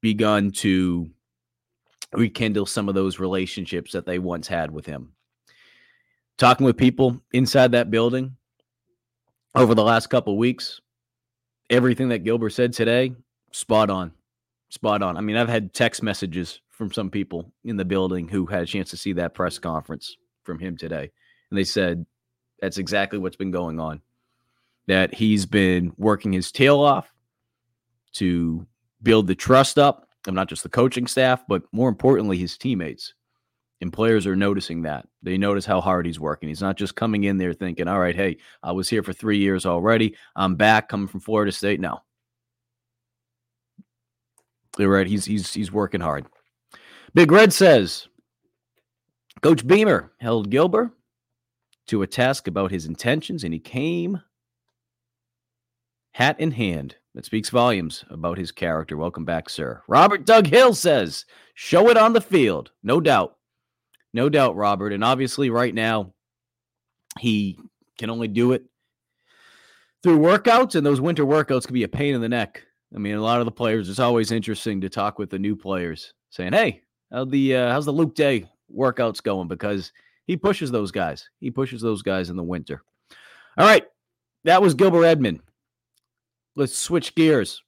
begun 0.00 0.50
to 0.52 1.10
rekindle 2.14 2.64
some 2.64 2.88
of 2.88 2.94
those 2.94 3.18
relationships 3.18 3.92
that 3.92 4.06
they 4.06 4.18
once 4.18 4.48
had 4.48 4.70
with 4.70 4.86
him. 4.86 5.12
Talking 6.38 6.64
with 6.64 6.78
people 6.78 7.20
inside 7.34 7.72
that 7.72 7.90
building 7.90 8.34
over 9.54 9.74
the 9.74 9.84
last 9.84 10.06
couple 10.06 10.38
weeks, 10.38 10.80
everything 11.68 12.08
that 12.08 12.24
Gilbert 12.24 12.48
said 12.48 12.72
today, 12.72 13.14
spot 13.50 13.90
on. 13.90 14.10
spot 14.70 15.02
on. 15.02 15.18
I 15.18 15.20
mean, 15.20 15.36
I've 15.36 15.50
had 15.50 15.74
text 15.74 16.02
messages 16.02 16.62
from 16.70 16.90
some 16.90 17.10
people 17.10 17.52
in 17.62 17.76
the 17.76 17.84
building 17.84 18.26
who 18.26 18.46
had 18.46 18.62
a 18.62 18.66
chance 18.66 18.88
to 18.88 18.96
see 18.96 19.12
that 19.12 19.34
press 19.34 19.58
conference 19.58 20.16
from 20.44 20.58
him 20.58 20.76
today. 20.76 21.10
And 21.50 21.58
they 21.58 21.64
said 21.64 22.04
that's 22.60 22.78
exactly 22.78 23.18
what's 23.18 23.36
been 23.36 23.50
going 23.50 23.80
on. 23.80 24.00
That 24.88 25.14
he's 25.14 25.46
been 25.46 25.92
working 25.96 26.32
his 26.32 26.50
tail 26.50 26.80
off 26.80 27.12
to 28.14 28.66
build 29.02 29.26
the 29.26 29.34
trust 29.34 29.78
up 29.78 30.08
of 30.26 30.34
not 30.34 30.48
just 30.48 30.62
the 30.62 30.68
coaching 30.68 31.06
staff, 31.06 31.42
but 31.48 31.62
more 31.72 31.88
importantly, 31.88 32.38
his 32.38 32.56
teammates. 32.58 33.14
And 33.80 33.92
players 33.92 34.28
are 34.28 34.36
noticing 34.36 34.82
that. 34.82 35.08
They 35.24 35.36
notice 35.36 35.66
how 35.66 35.80
hard 35.80 36.06
he's 36.06 36.20
working. 36.20 36.48
He's 36.48 36.62
not 36.62 36.76
just 36.76 36.94
coming 36.94 37.24
in 37.24 37.36
there 37.36 37.52
thinking, 37.52 37.88
all 37.88 37.98
right, 37.98 38.14
hey, 38.14 38.38
I 38.62 38.70
was 38.70 38.88
here 38.88 39.02
for 39.02 39.12
three 39.12 39.38
years 39.38 39.66
already. 39.66 40.16
I'm 40.36 40.54
back 40.54 40.88
coming 40.88 41.08
from 41.08 41.18
Florida 41.18 41.50
State. 41.50 41.80
No. 41.80 42.00
You're 44.78 44.88
right. 44.88 45.06
He's 45.06 45.24
he's 45.24 45.52
he's 45.52 45.72
working 45.72 46.00
hard. 46.00 46.26
Big 47.12 47.30
Red 47.30 47.52
says 47.52 48.08
Coach 49.40 49.66
Beamer 49.66 50.12
held 50.20 50.50
Gilbert 50.50 50.90
to 51.86 52.02
a 52.02 52.06
task 52.06 52.46
about 52.46 52.70
his 52.70 52.86
intentions, 52.86 53.44
and 53.44 53.52
he 53.52 53.58
came 53.58 54.20
hat 56.12 56.38
in 56.38 56.50
hand. 56.50 56.96
That 57.14 57.26
speaks 57.26 57.50
volumes 57.50 58.04
about 58.08 58.38
his 58.38 58.52
character. 58.52 58.96
Welcome 58.96 59.26
back, 59.26 59.50
sir. 59.50 59.82
Robert 59.86 60.24
Doug 60.24 60.46
Hill 60.46 60.74
says, 60.74 61.26
show 61.54 61.90
it 61.90 61.98
on 61.98 62.14
the 62.14 62.22
field. 62.22 62.70
No 62.82 63.00
doubt. 63.00 63.36
No 64.14 64.30
doubt, 64.30 64.56
Robert. 64.56 64.92
And 64.94 65.04
obviously, 65.04 65.50
right 65.50 65.74
now, 65.74 66.14
he 67.18 67.58
can 67.98 68.08
only 68.08 68.28
do 68.28 68.52
it 68.52 68.64
through 70.02 70.20
workouts, 70.20 70.74
and 70.74 70.86
those 70.86 71.02
winter 71.02 71.24
workouts 71.24 71.66
can 71.66 71.74
be 71.74 71.82
a 71.82 71.88
pain 71.88 72.14
in 72.14 72.22
the 72.22 72.28
neck. 72.28 72.62
I 72.94 72.98
mean, 72.98 73.14
a 73.14 73.22
lot 73.22 73.40
of 73.40 73.44
the 73.44 73.52
players, 73.52 73.88
it's 73.88 73.98
always 73.98 74.32
interesting 74.32 74.80
to 74.80 74.88
talk 74.88 75.18
with 75.18 75.28
the 75.28 75.38
new 75.38 75.54
players 75.54 76.14
saying, 76.30 76.52
hey, 76.52 76.82
how 77.10 77.26
the 77.26 77.56
uh, 77.56 77.72
how's 77.72 77.84
the 77.84 77.92
Luke 77.92 78.14
Day 78.14 78.48
workouts 78.76 79.22
going? 79.22 79.48
Because 79.48 79.92
he 80.26 80.36
pushes 80.36 80.70
those 80.70 80.90
guys. 80.90 81.28
He 81.40 81.50
pushes 81.50 81.82
those 81.82 82.02
guys 82.02 82.30
in 82.30 82.36
the 82.36 82.42
winter. 82.42 82.82
All 83.56 83.66
right. 83.66 83.84
That 84.44 84.62
was 84.62 84.74
Gilbert 84.74 85.04
Edmond. 85.04 85.40
Let's 86.56 86.76
switch 86.76 87.14
gears. 87.14 87.62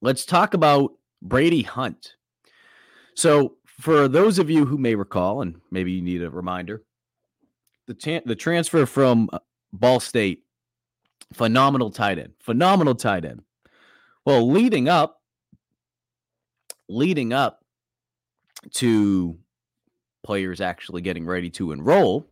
Let's 0.00 0.24
talk 0.24 0.54
about 0.54 0.92
Brady 1.22 1.62
Hunt. 1.62 2.14
So, 3.14 3.56
for 3.66 4.08
those 4.08 4.38
of 4.38 4.50
you 4.50 4.64
who 4.64 4.78
may 4.78 4.94
recall, 4.94 5.42
and 5.42 5.60
maybe 5.70 5.92
you 5.92 6.02
need 6.02 6.22
a 6.22 6.30
reminder, 6.30 6.82
the 7.86 8.22
the 8.24 8.36
transfer 8.36 8.86
from 8.86 9.28
uh, 9.32 9.38
Ball 9.72 10.00
State, 10.00 10.44
phenomenal 11.32 11.90
tight 11.90 12.18
end, 12.18 12.32
phenomenal 12.40 12.94
tight 12.94 13.24
end. 13.24 13.42
Well, 14.24 14.50
leading 14.50 14.88
up, 14.88 15.20
leading 16.88 17.32
up 17.32 17.64
to 18.74 19.38
players 20.22 20.60
actually 20.60 21.02
getting 21.02 21.26
ready 21.26 21.50
to 21.50 21.72
enroll, 21.72 22.28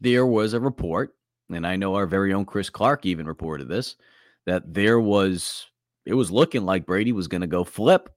there 0.00 0.26
was 0.26 0.54
a 0.54 0.60
report, 0.60 1.14
and 1.50 1.66
I 1.66 1.76
know 1.76 1.94
our 1.94 2.06
very 2.06 2.32
own 2.32 2.44
Chris 2.44 2.70
Clark 2.70 3.06
even 3.06 3.26
reported 3.26 3.68
this, 3.68 3.96
that 4.46 4.72
there 4.72 5.00
was 5.00 5.66
it 6.06 6.14
was 6.14 6.30
looking 6.30 6.64
like 6.64 6.86
Brady 6.86 7.12
was 7.12 7.28
going 7.28 7.42
to 7.42 7.46
go 7.46 7.62
flip 7.62 8.08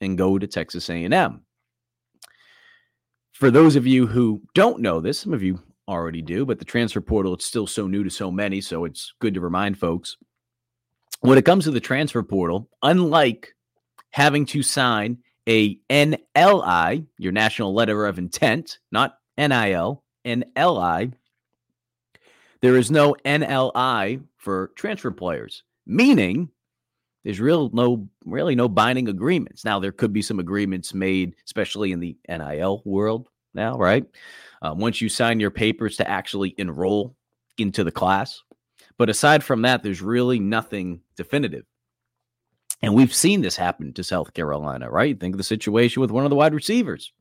and 0.00 0.18
go 0.18 0.38
to 0.38 0.46
Texas 0.46 0.88
A&M. 0.88 1.42
For 3.32 3.50
those 3.50 3.76
of 3.76 3.86
you 3.86 4.06
who 4.06 4.42
don't 4.54 4.80
know 4.80 5.00
this, 5.00 5.20
some 5.20 5.34
of 5.34 5.42
you 5.42 5.62
already 5.86 6.22
do, 6.22 6.46
but 6.46 6.58
the 6.58 6.64
transfer 6.64 7.00
portal 7.00 7.34
it's 7.34 7.44
still 7.44 7.66
so 7.66 7.86
new 7.86 8.02
to 8.02 8.10
so 8.10 8.30
many, 8.30 8.60
so 8.60 8.84
it's 8.84 9.12
good 9.20 9.34
to 9.34 9.40
remind 9.40 9.78
folks. 9.78 10.16
When 11.20 11.38
it 11.38 11.44
comes 11.44 11.64
to 11.64 11.70
the 11.70 11.80
transfer 11.80 12.22
portal, 12.22 12.68
unlike 12.82 13.54
having 14.10 14.46
to 14.46 14.62
sign 14.62 15.18
a 15.48 15.78
NLI, 15.90 17.06
your 17.18 17.32
national 17.32 17.74
letter 17.74 18.06
of 18.06 18.18
intent, 18.18 18.78
not 18.90 19.18
NIL, 19.38 20.02
NLI, 20.24 21.12
there 22.62 22.76
is 22.76 22.90
no 22.90 23.14
NLI 23.24 24.22
for 24.38 24.72
transfer 24.76 25.10
players, 25.10 25.62
meaning 25.86 26.48
there's 27.24 27.40
real 27.40 27.70
no 27.72 28.08
really 28.24 28.54
no 28.54 28.68
binding 28.68 29.08
agreements. 29.08 29.64
Now 29.64 29.78
there 29.78 29.92
could 29.92 30.12
be 30.12 30.22
some 30.22 30.38
agreements 30.38 30.94
made, 30.94 31.34
especially 31.44 31.92
in 31.92 32.00
the 32.00 32.16
NIL 32.28 32.82
world 32.84 33.28
now, 33.54 33.76
right? 33.76 34.04
Um, 34.62 34.78
once 34.78 35.00
you 35.00 35.08
sign 35.08 35.40
your 35.40 35.50
papers 35.50 35.96
to 35.98 36.08
actually 36.08 36.54
enroll 36.58 37.16
into 37.58 37.84
the 37.84 37.92
class, 37.92 38.42
but 38.98 39.10
aside 39.10 39.44
from 39.44 39.62
that, 39.62 39.82
there's 39.82 40.02
really 40.02 40.38
nothing 40.38 41.00
definitive. 41.16 41.64
And 42.82 42.94
we've 42.94 43.14
seen 43.14 43.40
this 43.40 43.56
happen 43.56 43.92
to 43.94 44.04
South 44.04 44.34
Carolina, 44.34 44.90
right? 44.90 45.18
Think 45.18 45.34
of 45.34 45.38
the 45.38 45.44
situation 45.44 46.00
with 46.00 46.10
one 46.10 46.24
of 46.24 46.30
the 46.30 46.36
wide 46.36 46.54
receivers 46.54 47.12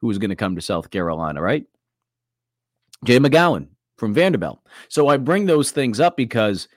who 0.00 0.06
was 0.06 0.18
going 0.18 0.30
to 0.30 0.36
come 0.36 0.56
to 0.56 0.62
South 0.62 0.90
Carolina, 0.90 1.40
right? 1.40 1.64
Jay 3.04 3.18
McGowan 3.18 3.68
from 3.96 4.14
Vanderbilt. 4.14 4.60
So 4.88 5.08
I 5.08 5.16
bring 5.16 5.46
those 5.46 5.70
things 5.70 6.00
up 6.00 6.16
because 6.16 6.68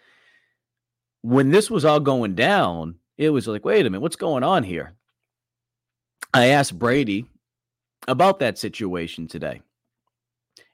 when 1.21 1.49
this 1.49 1.69
was 1.69 1.85
all 1.85 1.99
going 1.99 2.35
down, 2.35 2.95
it 3.17 3.29
was 3.29 3.47
like, 3.47 3.65
wait 3.65 3.85
a 3.85 3.89
minute, 3.89 4.01
what's 4.01 4.15
going 4.15 4.43
on 4.43 4.63
here? 4.63 4.93
I 6.33 6.47
asked 6.47 6.77
Brady 6.77 7.25
about 8.07 8.39
that 8.39 8.57
situation 8.57 9.27
today. 9.27 9.61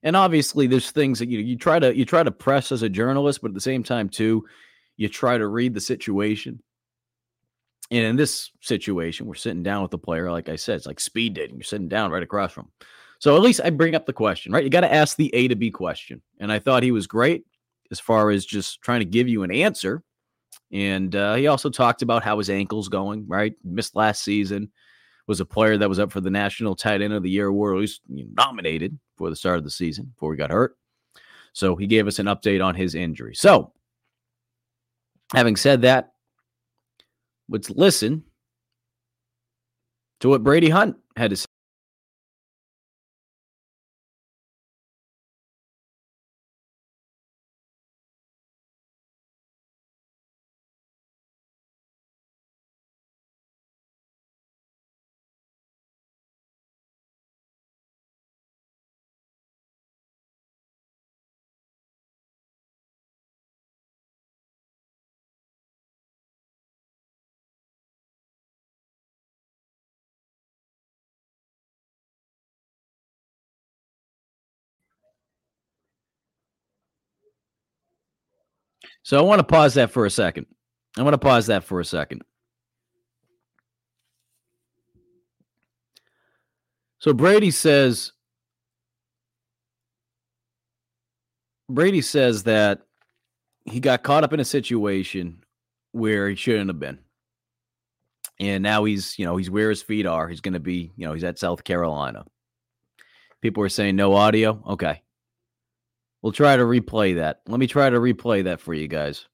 And 0.03 0.15
obviously 0.15 0.67
there's 0.67 0.91
things 0.91 1.19
that 1.19 1.29
you 1.29 1.39
you 1.39 1.57
try 1.57 1.79
to 1.79 1.95
you 1.95 2.05
try 2.05 2.23
to 2.23 2.31
press 2.31 2.71
as 2.71 2.83
a 2.83 2.89
journalist, 2.89 3.41
but 3.41 3.49
at 3.49 3.55
the 3.55 3.61
same 3.61 3.83
time 3.83 4.07
too, 4.07 4.45
you 4.95 5.09
try 5.09 5.37
to 5.37 5.47
read 5.47 5.73
the 5.73 5.81
situation. 5.81 6.61
And 7.89 8.03
in 8.03 8.15
this 8.15 8.51
situation, 8.61 9.25
we're 9.25 9.35
sitting 9.35 9.63
down 9.63 9.81
with 9.81 9.91
the 9.91 9.97
player, 9.97 10.31
like 10.31 10.49
I 10.49 10.57
said, 10.57 10.75
it's 10.75 10.85
like 10.85 10.99
speed 10.99 11.35
dating. 11.35 11.55
You're 11.55 11.63
sitting 11.63 11.87
down 11.87 12.11
right 12.11 12.23
across 12.23 12.51
from 12.51 12.65
him. 12.65 12.71
So 13.19 13.35
at 13.35 13.41
least 13.41 13.61
I 13.63 13.69
bring 13.69 13.95
up 13.95 14.05
the 14.05 14.13
question, 14.13 14.51
right? 14.51 14.63
You 14.63 14.69
got 14.69 14.81
to 14.81 14.93
ask 14.93 15.15
the 15.15 15.33
A 15.33 15.47
to 15.47 15.55
B 15.55 15.71
question. 15.71 16.21
And 16.39 16.51
I 16.51 16.59
thought 16.59 16.83
he 16.83 16.91
was 16.91 17.07
great 17.07 17.45
as 17.91 17.99
far 17.99 18.29
as 18.29 18.45
just 18.45 18.81
trying 18.81 18.99
to 18.99 19.05
give 19.05 19.27
you 19.27 19.43
an 19.43 19.51
answer. 19.51 20.03
And 20.71 21.15
uh, 21.15 21.35
he 21.35 21.47
also 21.47 21.69
talked 21.69 22.01
about 22.01 22.23
how 22.23 22.37
his 22.37 22.49
ankle's 22.49 22.89
going, 22.89 23.25
right? 23.27 23.53
Missed 23.63 23.95
last 23.95 24.23
season, 24.23 24.69
was 25.27 25.39
a 25.41 25.45
player 25.45 25.77
that 25.77 25.89
was 25.89 25.99
up 25.99 26.11
for 26.11 26.21
the 26.21 26.29
National 26.29 26.75
Tight 26.75 27.01
End 27.01 27.13
of 27.13 27.21
the 27.21 27.29
Year 27.29 27.47
award, 27.47 27.75
at 27.75 27.81
least 27.81 28.01
nominated 28.07 28.97
for 29.17 29.29
the 29.29 29.35
start 29.35 29.57
of 29.57 29.63
the 29.63 29.69
season 29.69 30.05
before 30.05 30.33
he 30.33 30.37
got 30.37 30.51
hurt. 30.51 30.77
So 31.53 31.75
he 31.75 31.85
gave 31.85 32.07
us 32.07 32.19
an 32.19 32.27
update 32.27 32.63
on 32.63 32.75
his 32.75 32.95
injury. 32.95 33.35
So, 33.35 33.73
having 35.33 35.55
said 35.55 35.81
that, 35.81 36.13
let's 37.49 37.69
listen 37.69 38.23
to 40.19 40.29
what 40.29 40.43
Brady 40.43 40.69
Hunt 40.69 40.97
had 41.15 41.31
to 41.31 41.35
say. 41.35 41.46
So 79.07 79.17
I 79.17 79.21
want 79.21 79.39
to 79.39 79.45
pause 79.45 79.75
that 79.75 79.89
for 79.89 80.05
a 80.05 80.09
second. 80.09 80.47
I 80.97 81.01
want 81.01 81.13
to 81.13 81.17
pause 81.17 81.47
that 81.47 81.63
for 81.63 81.79
a 81.79 81.85
second. 81.85 82.23
So 86.99 87.13
Brady 87.13 87.51
says 87.51 88.11
Brady 91.69 92.01
says 92.01 92.43
that 92.43 92.81
he 93.63 93.79
got 93.79 94.03
caught 94.03 94.25
up 94.25 94.33
in 94.33 94.41
a 94.41 94.45
situation 94.45 95.41
where 95.93 96.27
he 96.27 96.35
shouldn't 96.35 96.69
have 96.69 96.79
been. 96.79 96.99
And 98.41 98.61
now 98.61 98.83
he's, 98.83 99.17
you 99.17 99.23
know, 99.23 99.37
he's 99.37 99.49
where 99.49 99.69
his 99.69 99.81
feet 99.81 100.05
are. 100.05 100.27
He's 100.27 100.41
going 100.41 100.55
to 100.55 100.59
be, 100.59 100.91
you 100.97 101.07
know, 101.07 101.13
he's 101.13 101.23
at 101.23 101.39
South 101.39 101.63
Carolina. 101.63 102.25
People 103.41 103.63
are 103.63 103.69
saying 103.69 103.95
no 103.95 104.15
audio. 104.15 104.61
Okay. 104.67 105.01
We'll 106.21 106.31
try 106.31 106.55
to 106.57 106.63
replay 106.63 107.15
that. 107.15 107.41
Let 107.47 107.59
me 107.59 107.65
try 107.67 107.89
to 107.89 107.99
replay 107.99 108.43
that 108.43 108.61
for 108.61 108.73
you 108.73 108.87
guys. 108.87 109.27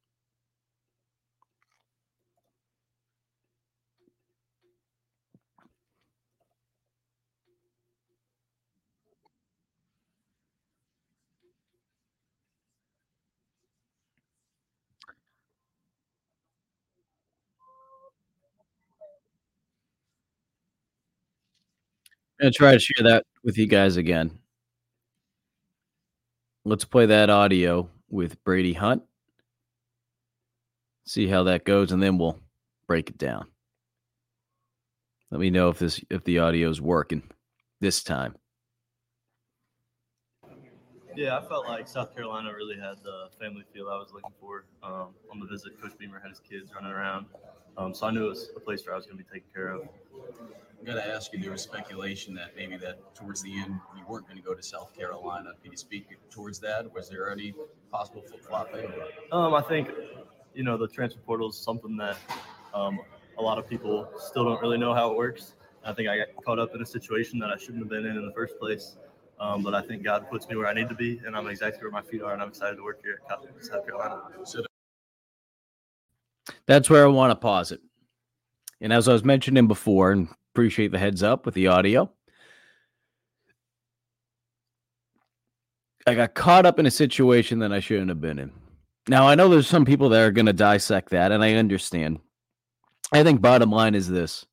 I'm 22.39 22.45
gonna 22.45 22.51
try 22.51 22.73
to 22.73 22.79
share 22.79 23.03
that 23.03 23.25
with 23.43 23.57
you 23.57 23.67
guys 23.67 23.97
again. 23.97 24.39
Let's 26.65 26.85
play 26.85 27.05
that 27.07 27.29
audio 27.29 27.89
with 28.09 28.41
Brady 28.45 28.73
Hunt. 28.73 29.03
See 31.05 31.27
how 31.27 31.43
that 31.43 31.65
goes, 31.65 31.91
and 31.91 32.01
then 32.01 32.17
we'll 32.17 32.39
break 32.87 33.09
it 33.09 33.17
down. 33.17 33.47
Let 35.29 35.41
me 35.41 35.49
know 35.49 35.69
if 35.69 35.79
this 35.79 35.99
if 36.09 36.23
the 36.23 36.39
audio 36.39 36.69
is 36.69 36.79
working 36.79 37.23
this 37.81 38.01
time. 38.01 38.35
Yeah, 41.15 41.37
I 41.37 41.41
felt 41.47 41.67
like 41.67 41.87
South 41.87 42.15
Carolina 42.15 42.53
really 42.53 42.75
had 42.75 42.95
the 43.03 43.29
family 43.39 43.63
feel 43.73 43.87
I 43.89 43.97
was 43.97 44.11
looking 44.13 44.33
for. 44.39 44.65
Um, 44.81 45.09
on 45.31 45.39
the 45.39 45.45
visit, 45.45 45.79
Coach 45.81 45.97
Beamer 45.97 46.19
had 46.19 46.29
his 46.29 46.39
kids 46.39 46.71
running 46.73 46.91
around, 46.91 47.27
um, 47.77 47.93
so 47.93 48.07
I 48.07 48.11
knew 48.11 48.25
it 48.25 48.29
was 48.29 48.49
a 48.55 48.59
place 48.59 48.85
where 48.85 48.93
I 48.93 48.97
was 48.97 49.05
going 49.05 49.17
to 49.17 49.23
be 49.23 49.29
taken 49.29 49.49
care 49.53 49.69
of. 49.69 49.87
I've 50.79 50.85
got 50.85 50.95
to 50.95 51.07
ask 51.07 51.31
you, 51.31 51.39
there 51.39 51.51
was 51.51 51.61
speculation 51.61 52.33
that 52.35 52.55
maybe 52.55 52.77
that 52.77 53.15
towards 53.15 53.41
the 53.41 53.53
end 53.57 53.79
you 53.95 54.03
weren't 54.07 54.27
going 54.27 54.37
to 54.37 54.43
go 54.43 54.53
to 54.53 54.61
South 54.61 54.93
Carolina. 54.93 55.51
Can 55.61 55.71
you 55.71 55.77
speak 55.77 56.07
towards 56.29 56.59
that? 56.59 56.91
Was 56.93 57.09
there 57.09 57.31
any 57.31 57.53
possible 57.91 58.21
flip 58.21 58.43
flopping? 58.43 58.91
Um, 59.31 59.53
I 59.53 59.61
think, 59.61 59.89
you 60.53 60.63
know, 60.63 60.77
the 60.77 60.87
transfer 60.87 61.21
portal 61.21 61.49
is 61.49 61.57
something 61.57 61.95
that 61.97 62.17
um, 62.73 62.99
a 63.37 63.41
lot 63.41 63.57
of 63.57 63.69
people 63.69 64.09
still 64.17 64.43
don't 64.43 64.61
really 64.61 64.77
know 64.77 64.93
how 64.93 65.09
it 65.11 65.17
works. 65.17 65.53
I 65.85 65.93
think 65.93 66.09
I 66.09 66.17
got 66.17 66.27
caught 66.43 66.59
up 66.59 66.75
in 66.75 66.81
a 66.81 66.85
situation 66.85 67.39
that 67.39 67.49
I 67.49 67.57
shouldn't 67.57 67.79
have 67.79 67.89
been 67.89 68.05
in 68.05 68.17
in 68.17 68.25
the 68.25 68.33
first 68.33 68.59
place. 68.59 68.97
Um, 69.39 69.63
but 69.63 69.73
I 69.73 69.81
think 69.81 70.03
God 70.03 70.29
puts 70.29 70.47
me 70.47 70.55
where 70.55 70.67
I 70.67 70.73
need 70.73 70.89
to 70.89 70.95
be, 70.95 71.19
and 71.25 71.35
I'm 71.35 71.47
exactly 71.47 71.81
where 71.81 71.91
my 71.91 72.01
feet 72.01 72.21
are, 72.21 72.33
and 72.33 72.41
I'm 72.41 72.49
excited 72.49 72.77
to 72.77 72.83
work 72.83 73.01
here 73.03 73.19
at 73.29 73.65
South 73.65 73.85
Carolina. 73.85 74.21
That's 76.65 76.89
where 76.89 77.03
I 77.03 77.07
want 77.07 77.31
to 77.31 77.35
pause 77.35 77.71
it. 77.71 77.81
And 78.79 78.93
as 78.93 79.07
I 79.07 79.13
was 79.13 79.23
mentioning 79.23 79.67
before, 79.67 80.11
and 80.11 80.29
appreciate 80.53 80.91
the 80.91 80.99
heads 80.99 81.23
up 81.23 81.45
with 81.45 81.55
the 81.55 81.67
audio, 81.67 82.11
I 86.05 86.15
got 86.15 86.33
caught 86.33 86.65
up 86.65 86.79
in 86.79 86.85
a 86.85 86.91
situation 86.91 87.59
that 87.59 87.71
I 87.71 87.79
shouldn't 87.79 88.09
have 88.09 88.21
been 88.21 88.39
in. 88.39 88.51
Now, 89.07 89.27
I 89.27 89.35
know 89.35 89.49
there's 89.49 89.67
some 89.67 89.85
people 89.85 90.09
that 90.09 90.21
are 90.21 90.31
going 90.31 90.45
to 90.45 90.53
dissect 90.53 91.09
that, 91.09 91.31
and 91.31 91.43
I 91.43 91.53
understand. 91.53 92.19
I 93.11 93.23
think 93.23 93.41
bottom 93.41 93.71
line 93.71 93.95
is 93.95 94.07
this 94.07 94.45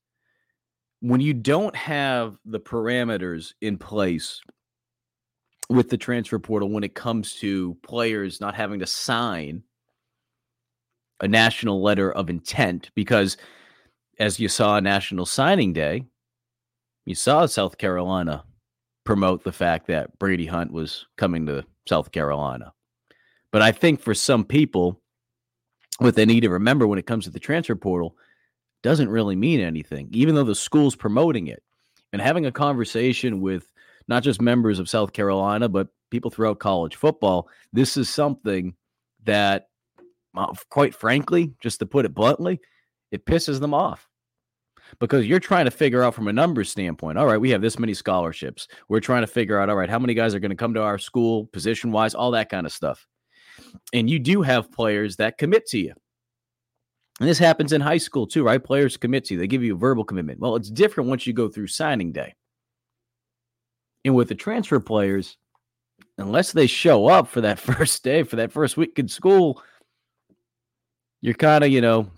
when 1.00 1.20
you 1.20 1.32
don't 1.32 1.74
have 1.74 2.36
the 2.44 2.60
parameters 2.60 3.54
in 3.60 3.78
place 3.78 4.40
with 5.70 5.88
the 5.88 5.96
transfer 5.96 6.38
portal 6.38 6.68
when 6.68 6.82
it 6.82 6.94
comes 6.94 7.34
to 7.36 7.76
players 7.82 8.40
not 8.40 8.56
having 8.56 8.80
to 8.80 8.86
sign 8.86 9.62
a 11.20 11.28
national 11.28 11.80
letter 11.80 12.10
of 12.10 12.28
intent 12.28 12.90
because 12.96 13.36
as 14.18 14.40
you 14.40 14.48
saw 14.48 14.80
National 14.80 15.24
Signing 15.24 15.72
Day, 15.72 16.04
you 17.06 17.14
saw 17.14 17.46
South 17.46 17.78
Carolina 17.78 18.44
promote 19.04 19.44
the 19.44 19.52
fact 19.52 19.86
that 19.86 20.18
Brady 20.18 20.44
Hunt 20.44 20.72
was 20.72 21.06
coming 21.16 21.46
to 21.46 21.64
South 21.88 22.10
Carolina. 22.10 22.72
But 23.52 23.62
I 23.62 23.70
think 23.70 24.00
for 24.00 24.14
some 24.14 24.44
people, 24.44 25.00
what 25.98 26.16
they 26.16 26.26
need 26.26 26.40
to 26.40 26.50
remember 26.50 26.86
when 26.86 26.98
it 26.98 27.06
comes 27.06 27.24
to 27.24 27.30
the 27.30 27.38
transfer 27.38 27.76
portal 27.76 28.16
doesn't 28.82 29.08
really 29.08 29.36
mean 29.36 29.60
anything, 29.60 30.08
even 30.10 30.34
though 30.34 30.44
the 30.44 30.54
school's 30.54 30.96
promoting 30.96 31.46
it. 31.46 31.62
And 32.12 32.20
having 32.20 32.44
a 32.44 32.52
conversation 32.52 33.40
with 33.40 33.72
not 34.08 34.22
just 34.22 34.40
members 34.40 34.78
of 34.78 34.88
South 34.88 35.12
Carolina, 35.12 35.68
but 35.68 35.88
people 36.10 36.30
throughout 36.30 36.58
college 36.58 36.96
football, 36.96 37.48
this 37.72 37.96
is 37.96 38.08
something 38.08 38.74
that, 39.24 39.68
uh, 40.36 40.52
quite 40.68 40.94
frankly, 40.94 41.54
just 41.62 41.78
to 41.78 41.86
put 41.86 42.04
it 42.04 42.14
bluntly, 42.14 42.60
it 43.10 43.24
pisses 43.24 43.60
them 43.60 43.74
off. 43.74 44.06
Because 44.98 45.26
you're 45.26 45.38
trying 45.38 45.66
to 45.66 45.70
figure 45.70 46.02
out 46.02 46.16
from 46.16 46.26
a 46.26 46.32
numbers 46.32 46.68
standpoint 46.68 47.16
all 47.16 47.26
right 47.26 47.40
we 47.40 47.50
have 47.50 47.62
this 47.62 47.78
many 47.78 47.94
scholarships. 47.94 48.66
We're 48.88 48.98
trying 48.98 49.22
to 49.22 49.28
figure 49.28 49.60
out 49.60 49.70
all 49.70 49.76
right 49.76 49.88
how 49.88 50.00
many 50.00 50.14
guys 50.14 50.34
are 50.34 50.40
going 50.40 50.50
to 50.50 50.56
come 50.56 50.74
to 50.74 50.82
our 50.82 50.98
school 50.98 51.46
position 51.46 51.92
wise 51.92 52.12
all 52.12 52.32
that 52.32 52.48
kind 52.48 52.66
of 52.66 52.72
stuff. 52.72 53.06
And 53.92 54.10
you 54.10 54.18
do 54.18 54.42
have 54.42 54.72
players 54.72 55.16
that 55.16 55.38
commit 55.38 55.66
to 55.66 55.78
you. 55.78 55.94
And 57.20 57.28
this 57.28 57.38
happens 57.38 57.72
in 57.72 57.80
high 57.80 57.98
school 57.98 58.26
too 58.26 58.42
right? 58.42 58.62
Players 58.62 58.96
commit 58.96 59.26
to 59.26 59.34
you. 59.34 59.40
They 59.40 59.46
give 59.46 59.62
you 59.62 59.76
a 59.76 59.78
verbal 59.78 60.02
commitment. 60.02 60.40
Well 60.40 60.56
it's 60.56 60.70
different 60.70 61.08
once 61.08 61.24
you 61.24 61.34
go 61.34 61.48
through 61.48 61.68
signing 61.68 62.10
day 62.10 62.34
and 64.04 64.14
with 64.14 64.28
the 64.28 64.34
transfer 64.34 64.80
players 64.80 65.36
unless 66.18 66.52
they 66.52 66.66
show 66.66 67.06
up 67.06 67.28
for 67.28 67.40
that 67.40 67.58
first 67.58 68.02
day 68.02 68.22
for 68.22 68.36
that 68.36 68.52
first 68.52 68.76
week 68.76 68.98
in 68.98 69.08
school 69.08 69.62
you're 71.20 71.34
kind 71.34 71.64
of 71.64 71.70
you 71.70 71.80
know 71.80 72.10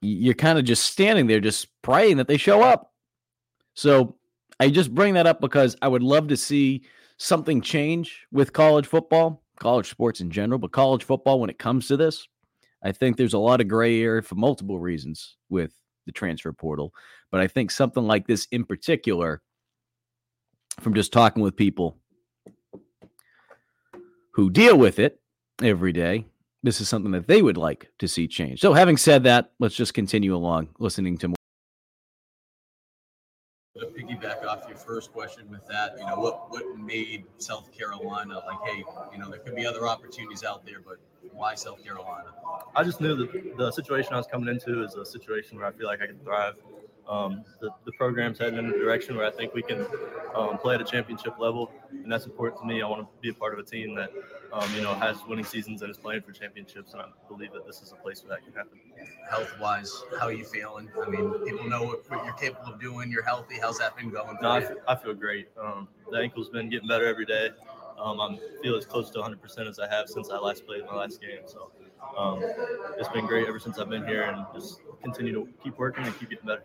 you're 0.00 0.34
kind 0.34 0.58
of 0.58 0.64
just 0.64 0.84
standing 0.84 1.26
there 1.26 1.40
just 1.40 1.68
praying 1.82 2.16
that 2.18 2.28
they 2.28 2.36
show 2.36 2.62
up. 2.62 2.92
So 3.74 4.16
I 4.60 4.70
just 4.70 4.94
bring 4.94 5.14
that 5.14 5.26
up 5.26 5.40
because 5.40 5.76
I 5.82 5.88
would 5.88 6.02
love 6.02 6.28
to 6.28 6.36
see 6.36 6.82
something 7.16 7.60
change 7.60 8.26
with 8.32 8.52
college 8.52 8.86
football, 8.86 9.42
college 9.58 9.88
sports 9.88 10.20
in 10.20 10.30
general, 10.30 10.58
but 10.58 10.72
college 10.72 11.04
football 11.04 11.40
when 11.40 11.50
it 11.50 11.58
comes 11.58 11.88
to 11.88 11.96
this. 11.96 12.26
I 12.82 12.92
think 12.92 13.16
there's 13.16 13.34
a 13.34 13.38
lot 13.38 13.60
of 13.60 13.68
gray 13.68 14.00
area 14.00 14.22
for 14.22 14.36
multiple 14.36 14.78
reasons 14.78 15.36
with 15.48 15.72
the 16.06 16.12
transfer 16.12 16.52
portal. 16.52 16.92
But 17.30 17.40
I 17.40 17.48
think 17.48 17.70
something 17.70 18.04
like 18.04 18.26
this 18.26 18.46
in 18.52 18.64
particular, 18.64 19.42
from 20.80 20.94
just 20.94 21.12
talking 21.12 21.42
with 21.42 21.56
people 21.56 21.96
who 24.32 24.50
deal 24.50 24.76
with 24.76 24.98
it 24.98 25.20
every 25.62 25.92
day, 25.92 26.24
this 26.62 26.80
is 26.80 26.88
something 26.88 27.12
that 27.12 27.26
they 27.26 27.42
would 27.42 27.56
like 27.56 27.90
to 27.98 28.08
see 28.08 28.26
change. 28.26 28.60
So, 28.60 28.72
having 28.72 28.96
said 28.96 29.24
that, 29.24 29.52
let's 29.58 29.74
just 29.74 29.94
continue 29.94 30.34
along 30.34 30.68
listening 30.78 31.18
to 31.18 31.28
more. 31.28 31.34
To 33.78 33.86
piggyback 33.86 34.44
off 34.44 34.64
your 34.68 34.76
first 34.76 35.12
question 35.12 35.48
with 35.50 35.66
that, 35.68 35.94
you 35.98 36.04
know, 36.04 36.16
what 36.16 36.50
what 36.50 36.76
made 36.76 37.24
South 37.38 37.70
Carolina 37.76 38.42
like, 38.46 38.58
hey, 38.64 38.84
you 39.12 39.18
know, 39.18 39.30
there 39.30 39.38
could 39.38 39.54
be 39.54 39.66
other 39.66 39.86
opportunities 39.86 40.42
out 40.42 40.66
there, 40.66 40.80
but 40.84 40.98
why 41.32 41.54
South 41.54 41.82
Carolina? 41.84 42.30
I 42.74 42.82
just 42.82 43.00
knew 43.00 43.14
that 43.16 43.56
the 43.56 43.70
situation 43.70 44.12
I 44.14 44.16
was 44.16 44.26
coming 44.26 44.48
into 44.48 44.82
is 44.82 44.94
a 44.94 45.04
situation 45.04 45.58
where 45.58 45.66
I 45.66 45.72
feel 45.72 45.86
like 45.86 46.02
I 46.02 46.06
could 46.06 46.22
thrive. 46.24 46.56
Um, 47.08 47.42
the, 47.60 47.70
the 47.86 47.92
program's 47.92 48.38
heading 48.38 48.58
in 48.58 48.66
a 48.66 48.72
direction 48.72 49.16
where 49.16 49.26
I 49.26 49.30
think 49.30 49.54
we 49.54 49.62
can 49.62 49.86
um, 50.34 50.58
play 50.58 50.74
at 50.74 50.80
a 50.82 50.84
championship 50.84 51.38
level, 51.38 51.70
and 51.90 52.10
that's 52.12 52.26
important 52.26 52.60
to 52.60 52.66
me. 52.66 52.82
I 52.82 52.86
want 52.86 53.00
to 53.00 53.08
be 53.22 53.30
a 53.30 53.34
part 53.34 53.54
of 53.54 53.58
a 53.58 53.62
team 53.62 53.94
that, 53.94 54.10
um, 54.52 54.70
you 54.74 54.82
know, 54.82 54.92
has 54.94 55.16
winning 55.26 55.46
seasons 55.46 55.80
and 55.80 55.90
is 55.90 55.96
playing 55.96 56.20
for 56.20 56.32
championships, 56.32 56.92
and 56.92 57.00
I 57.00 57.06
believe 57.26 57.52
that 57.52 57.66
this 57.66 57.80
is 57.80 57.92
a 57.92 57.96
place 57.96 58.22
where 58.22 58.36
that 58.36 58.44
can 58.44 58.52
happen. 58.52 58.78
Health 59.30 59.50
wise, 59.58 60.02
how 60.20 60.26
are 60.26 60.32
you 60.32 60.44
feeling? 60.44 60.90
I 61.02 61.08
mean, 61.08 61.32
people 61.46 61.66
know 61.66 61.82
what, 61.82 62.10
what 62.10 62.26
you're 62.26 62.34
capable 62.34 62.74
of 62.74 62.80
doing. 62.80 63.10
You're 63.10 63.24
healthy. 63.24 63.58
How's 63.58 63.78
that 63.78 63.96
been 63.96 64.10
going? 64.10 64.36
No, 64.42 64.50
I, 64.50 64.60
f- 64.60 64.72
I 64.86 64.94
feel 64.94 65.14
great. 65.14 65.48
Um, 65.58 65.88
the 66.10 66.18
ankle's 66.18 66.50
been 66.50 66.68
getting 66.68 66.88
better 66.88 67.06
every 67.06 67.24
day. 67.24 67.50
Um, 67.98 68.20
I 68.20 68.38
feel 68.62 68.76
as 68.76 68.84
close 68.84 69.08
to 69.10 69.18
100% 69.18 69.66
as 69.66 69.78
I 69.78 69.88
have 69.88 70.08
since 70.08 70.28
I 70.28 70.38
last 70.38 70.66
played 70.66 70.84
my 70.84 70.94
last 70.94 71.20
game. 71.22 71.40
So 71.46 71.70
um, 72.16 72.42
it's 72.98 73.08
been 73.08 73.26
great 73.26 73.48
ever 73.48 73.58
since 73.58 73.78
I've 73.78 73.88
been 73.88 74.06
here, 74.06 74.24
and 74.24 74.44
just 74.54 74.80
continue 75.02 75.32
to 75.32 75.48
keep 75.64 75.78
working 75.78 76.04
and 76.04 76.18
keep 76.18 76.30
getting 76.30 76.46
better. 76.46 76.62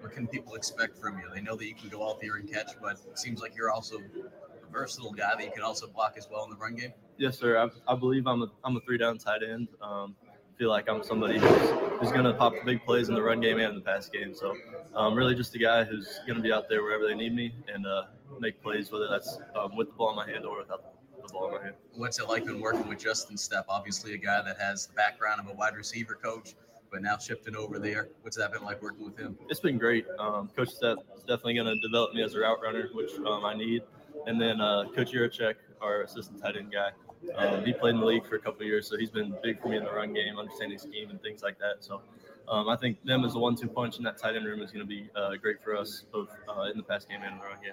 What 0.00 0.12
can 0.12 0.26
people 0.26 0.54
expect 0.54 0.98
from 0.98 1.18
you? 1.18 1.24
They 1.34 1.40
know 1.40 1.56
that 1.56 1.66
you 1.66 1.74
can 1.74 1.88
go 1.88 2.08
out 2.08 2.20
there 2.20 2.36
and 2.36 2.50
catch, 2.50 2.72
but 2.80 2.98
it 3.10 3.18
seems 3.18 3.40
like 3.40 3.56
you're 3.56 3.70
also 3.70 3.98
a 3.98 4.72
versatile 4.72 5.12
guy 5.12 5.32
that 5.36 5.44
you 5.44 5.50
can 5.50 5.62
also 5.62 5.86
block 5.88 6.14
as 6.16 6.28
well 6.30 6.44
in 6.44 6.50
the 6.50 6.56
run 6.56 6.76
game. 6.76 6.92
Yes, 7.16 7.38
sir. 7.38 7.58
I, 7.58 7.92
I 7.92 7.96
believe 7.96 8.26
I'm 8.26 8.42
a, 8.42 8.50
I'm 8.64 8.76
a 8.76 8.80
three 8.80 8.98
down 8.98 9.18
tight 9.18 9.42
end. 9.42 9.68
Um, 9.82 10.14
feel 10.58 10.70
like 10.70 10.88
I'm 10.88 11.04
somebody 11.04 11.38
who's, 11.38 11.70
who's 12.00 12.10
going 12.10 12.24
to 12.24 12.34
pop 12.34 12.52
the 12.52 12.64
big 12.64 12.84
plays 12.84 13.08
in 13.08 13.14
the 13.14 13.22
run 13.22 13.40
game 13.40 13.58
and 13.58 13.68
in 13.68 13.74
the 13.76 13.80
pass 13.80 14.08
game. 14.08 14.34
So 14.34 14.56
um, 14.94 15.14
really 15.14 15.34
just 15.34 15.54
a 15.54 15.58
guy 15.58 15.84
who's 15.84 16.20
going 16.26 16.36
to 16.36 16.42
be 16.42 16.52
out 16.52 16.68
there 16.68 16.82
wherever 16.82 17.06
they 17.06 17.14
need 17.14 17.34
me 17.34 17.54
and 17.72 17.86
uh, 17.86 18.04
make 18.40 18.60
plays, 18.60 18.90
whether 18.90 19.08
that's 19.08 19.38
um, 19.54 19.76
with 19.76 19.88
the 19.88 19.94
ball 19.94 20.10
in 20.10 20.16
my 20.16 20.28
hand 20.28 20.44
or 20.44 20.58
without 20.58 20.94
the 21.24 21.32
ball 21.32 21.48
in 21.48 21.54
my 21.54 21.62
hand. 21.62 21.74
What's 21.94 22.18
it 22.18 22.28
like 22.28 22.44
been 22.44 22.60
working 22.60 22.88
with 22.88 22.98
Justin 22.98 23.36
Stepp? 23.36 23.64
Obviously, 23.68 24.14
a 24.14 24.18
guy 24.18 24.42
that 24.42 24.58
has 24.58 24.86
the 24.86 24.94
background 24.94 25.40
of 25.40 25.48
a 25.48 25.52
wide 25.54 25.76
receiver 25.76 26.18
coach, 26.20 26.54
but 26.90 27.02
now 27.02 27.18
shifting 27.18 27.56
over 27.56 27.78
there. 27.78 28.08
What's 28.22 28.36
that 28.36 28.52
been 28.52 28.62
like 28.62 28.82
working 28.82 29.04
with 29.04 29.18
him? 29.18 29.38
It's 29.48 29.60
been 29.60 29.78
great. 29.78 30.06
Um, 30.18 30.50
Coach 30.56 30.70
Stepp 30.70 30.98
is 31.16 31.22
definitely 31.22 31.54
going 31.54 31.66
to 31.66 31.80
develop 31.80 32.14
me 32.14 32.22
as 32.22 32.34
a 32.34 32.40
route 32.40 32.58
runner, 32.62 32.88
which 32.92 33.12
um, 33.26 33.44
I 33.44 33.54
need. 33.54 33.82
And 34.26 34.40
then 34.40 34.60
uh, 34.60 34.84
Coach 34.94 35.12
Yurachek, 35.12 35.54
our 35.80 36.02
assistant 36.02 36.40
tight 36.42 36.56
end 36.56 36.72
guy, 36.72 36.90
um, 37.36 37.64
he 37.64 37.72
played 37.72 37.94
in 37.94 38.00
the 38.00 38.06
league 38.06 38.26
for 38.26 38.36
a 38.36 38.40
couple 38.40 38.62
of 38.62 38.66
years, 38.66 38.88
so 38.88 38.96
he's 38.96 39.10
been 39.10 39.34
big 39.42 39.60
for 39.60 39.68
me 39.68 39.76
in 39.76 39.84
the 39.84 39.90
run 39.90 40.12
game, 40.12 40.38
understanding 40.38 40.78
scheme 40.78 41.10
and 41.10 41.20
things 41.20 41.42
like 41.42 41.58
that. 41.58 41.76
So 41.80 42.00
um, 42.48 42.68
I 42.68 42.76
think 42.76 43.04
them 43.04 43.24
as 43.24 43.34
a 43.34 43.38
one-two 43.38 43.68
punch 43.68 43.98
in 43.98 44.04
that 44.04 44.18
tight 44.18 44.36
end 44.36 44.46
room 44.46 44.62
is 44.62 44.70
going 44.70 44.84
to 44.84 44.88
be 44.88 45.10
uh, 45.14 45.36
great 45.36 45.62
for 45.62 45.76
us 45.76 46.04
both 46.12 46.30
uh, 46.48 46.62
in 46.70 46.76
the 46.76 46.82
pass 46.82 47.04
game 47.04 47.20
and 47.22 47.34
in 47.34 47.38
the 47.38 47.44
run 47.44 47.60
game. 47.62 47.72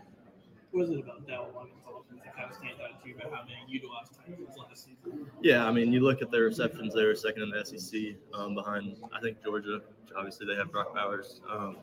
What 0.71 0.83
is 0.83 0.89
it 0.89 0.99
about 0.99 1.25
Dowell 1.27 1.51
Loggains' 1.55 1.79
offense 1.87 1.94
that 2.23 2.35
kind 2.35 2.49
of 2.49 2.55
stands 2.55 2.79
out 2.81 3.01
to 3.01 3.09
you 3.09 3.15
about 3.15 3.33
how 3.33 3.43
they 3.43 3.53
utilize 3.67 4.07
tight 4.09 4.37
last 4.57 4.85
season? 4.85 5.27
Yeah, 5.41 5.65
I 5.65 5.71
mean, 5.71 5.91
you 5.91 6.01
look 6.01 6.21
at 6.21 6.31
their 6.31 6.43
receptions; 6.43 6.93
they 6.93 7.03
were 7.03 7.15
second 7.15 7.43
in 7.43 7.49
the 7.49 7.65
SEC 7.65 8.15
um, 8.33 8.55
behind, 8.55 8.97
I 9.13 9.19
think, 9.19 9.43
Georgia. 9.43 9.81
Obviously, 10.17 10.45
they 10.47 10.55
have 10.55 10.71
Brock 10.71 10.93
Bowers, 10.93 11.41
um, 11.49 11.77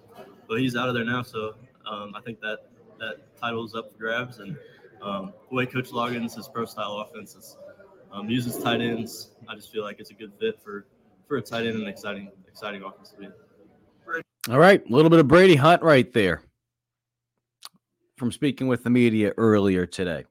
but 0.49 0.59
he's 0.59 0.77
out 0.77 0.89
of 0.89 0.95
there 0.95 1.05
now, 1.05 1.23
so 1.23 1.55
um, 1.87 2.15
I 2.17 2.21
think 2.21 2.41
that 2.41 2.61
that 2.99 3.37
title 3.37 3.65
is 3.65 3.75
up 3.75 3.93
for 3.93 3.99
grabs. 3.99 4.39
And 4.39 4.57
um, 5.03 5.33
the 5.51 5.57
way 5.57 5.67
Coach 5.67 5.91
Loggains, 5.91 6.35
his 6.35 6.49
pro 6.49 6.65
style 6.65 7.07
offenses, 7.09 7.57
um, 8.13 8.29
uses 8.29 8.57
tight 8.63 8.81
ends, 8.81 9.31
I 9.49 9.55
just 9.55 9.73
feel 9.73 9.83
like 9.83 10.01
it's 10.01 10.11
a 10.11 10.15
good 10.15 10.33
fit 10.39 10.61
for 10.63 10.87
for 11.29 11.37
a 11.37 11.43
tight 11.43 11.67
end 11.67 11.77
and 11.77 11.89
exciting 11.89 12.31
exciting 12.49 12.83
offense 12.83 13.11
to 13.11 13.21
be. 13.21 13.29
All 14.51 14.59
right, 14.59 14.85
a 14.85 14.93
little 14.93 15.11
bit 15.11 15.21
of 15.21 15.29
Brady 15.29 15.55
Hunt 15.55 15.83
right 15.83 16.13
there. 16.13 16.43
From 18.23 18.31
speaking 18.31 18.69
with 18.69 18.85
the 18.85 18.89
media 18.89 19.33
earlier 19.37 19.85
today. 19.85 20.25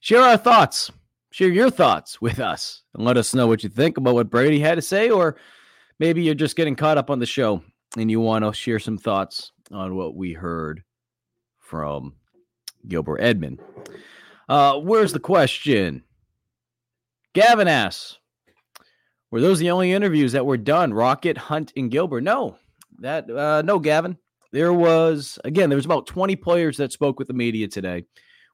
Share 0.00 0.22
our 0.22 0.38
thoughts. 0.38 0.90
Share 1.30 1.50
your 1.50 1.68
thoughts 1.68 2.18
with 2.18 2.40
us 2.40 2.82
and 2.94 3.04
let 3.04 3.18
us 3.18 3.34
know 3.34 3.46
what 3.46 3.62
you 3.62 3.68
think 3.68 3.98
about 3.98 4.14
what 4.14 4.30
Brady 4.30 4.58
had 4.58 4.76
to 4.76 4.80
say, 4.80 5.10
or 5.10 5.36
maybe 5.98 6.22
you're 6.22 6.34
just 6.34 6.56
getting 6.56 6.74
caught 6.74 6.96
up 6.96 7.10
on 7.10 7.18
the 7.18 7.26
show 7.26 7.62
and 7.94 8.10
you 8.10 8.20
want 8.20 8.42
to 8.42 8.54
share 8.54 8.78
some 8.78 8.96
thoughts 8.96 9.52
on 9.70 9.96
what 9.96 10.16
we 10.16 10.32
heard 10.32 10.82
from 11.58 12.14
Gilbert 12.88 13.18
Edmond. 13.20 13.60
Uh, 14.48 14.78
where's 14.78 15.12
the 15.12 15.20
question? 15.20 16.04
Gavin 17.34 17.68
asks, 17.68 18.18
were 19.30 19.42
those 19.42 19.58
the 19.58 19.72
only 19.72 19.92
interviews 19.92 20.32
that 20.32 20.46
were 20.46 20.56
done? 20.56 20.94
Rocket, 20.94 21.36
Hunt, 21.36 21.70
and 21.76 21.90
Gilbert? 21.90 22.22
No, 22.22 22.56
that 23.00 23.28
uh, 23.28 23.60
no, 23.60 23.78
Gavin. 23.78 24.16
There 24.52 24.72
was 24.72 25.38
again, 25.44 25.68
there 25.70 25.76
was 25.76 25.84
about 25.84 26.06
20 26.06 26.36
players 26.36 26.76
that 26.78 26.92
spoke 26.92 27.18
with 27.18 27.28
the 27.28 27.34
media 27.34 27.68
today. 27.68 28.04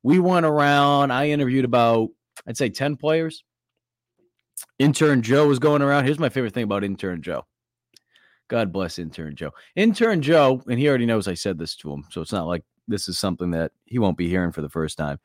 We 0.03 0.19
went 0.19 0.47
around. 0.47 1.13
I 1.13 1.29
interviewed 1.31 1.65
about, 1.65 2.09
I'd 2.47 2.57
say 2.57 2.69
10 2.71 2.97
players. 2.97 3.45
Intern 4.79 5.23
Joe 5.23 5.47
was 5.47 5.59
going 5.59 5.83
around. 5.83 6.05
Here's 6.05 6.19
my 6.19 6.29
favorite 6.29 6.55
thing 6.55 6.65
about 6.65 6.85
intern 6.85 7.23
Joe. 7.23 7.47
God 8.49 8.73
bless 8.73 8.99
intern 8.99 9.35
Joe. 9.35 9.53
Intern 9.77 10.21
Joe, 10.21 10.63
and 10.69 10.79
he 10.79 10.89
already 10.89 11.07
knows 11.07 11.29
I 11.29 11.35
said 11.35 11.59
this 11.59 11.77
to 11.77 11.93
him, 11.93 12.05
so 12.11 12.21
it's 12.21 12.33
not 12.33 12.47
like 12.47 12.65
this 12.89 13.09
is 13.09 13.19
something 13.19 13.51
that 13.53 13.73
he 13.85 13.99
won't 13.99 14.19
be 14.19 14.29
hearing 14.29 14.53
for 14.53 14.61
the 14.61 14.69
first 14.69 14.99
time. 14.99 15.19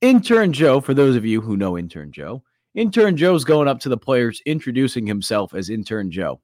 Intern 0.00 0.52
Joe, 0.52 0.80
for 0.80 0.94
those 0.94 1.16
of 1.16 1.24
you 1.24 1.40
who 1.40 1.56
know 1.56 1.78
intern 1.78 2.12
Joe, 2.12 2.42
intern 2.74 3.16
Joe's 3.16 3.44
going 3.44 3.68
up 3.68 3.80
to 3.80 3.88
the 3.88 3.96
players, 3.96 4.42
introducing 4.46 5.06
himself 5.06 5.54
as 5.54 5.70
intern 5.70 6.10
Joe. 6.10 6.40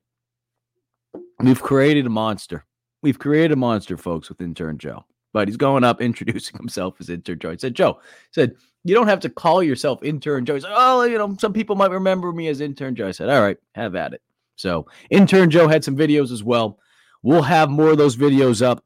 We've 1.41 1.63
created 1.63 2.07
a 2.07 2.11
monster. 2.11 2.65
We've 3.03 3.19
created 3.19 3.53
a 3.53 3.57
monster, 3.57 3.97
folks, 3.97 4.29
with 4.29 4.41
intern 4.41 4.79
Joe. 4.79 5.05
But 5.33 5.49
he's 5.49 5.57
going 5.57 5.85
up, 5.85 6.01
introducing 6.01 6.57
himself 6.57 6.97
as 7.01 7.11
intern 7.11 7.39
Joe. 7.39 7.51
He 7.51 7.59
said, 7.59 7.75
Joe, 7.75 8.01
he 8.03 8.33
said, 8.33 8.55
you 8.85 8.95
don't 8.95 9.09
have 9.09 9.21
to 9.21 9.29
call 9.29 9.63
yourself 9.63 10.03
intern 10.03 10.45
Joe. 10.45 10.55
He's 10.55 10.65
like, 10.65 10.73
oh, 10.75 11.03
you 11.03 11.19
know, 11.19 11.37
some 11.39 11.53
people 11.53 11.77
might 11.77 11.91
remember 11.91 12.33
me 12.33 12.49
as 12.49 12.61
intern 12.61 12.95
Joe. 12.95 13.09
I 13.09 13.13
said, 13.13 13.29
all 13.29 13.43
right, 13.43 13.59
have 13.75 13.95
at 13.95 14.15
it. 14.15 14.23
So 14.57 14.87
intern 15.11 15.51
Joe 15.51 15.69
had 15.69 15.85
some 15.85 15.97
videos 15.97 16.33
as 16.33 16.43
well. 16.43 16.79
We'll 17.23 17.43
have 17.43 17.71
more 17.71 17.91
of 17.91 17.99
those 17.99 18.17
videos 18.17 18.63
up 18.63 18.85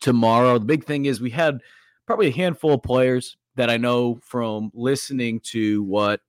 tomorrow. 0.00 0.58
The 0.58 0.64
big 0.64 0.84
thing 0.84 1.04
is 1.06 1.20
we 1.20 1.30
had 1.30 1.60
probably 2.06 2.28
a 2.28 2.32
handful 2.32 2.74
of 2.74 2.82
players 2.82 3.36
that 3.56 3.70
I 3.70 3.76
know 3.76 4.18
from 4.22 4.70
listening 4.74 5.40
to 5.40 5.82
what 5.82 6.20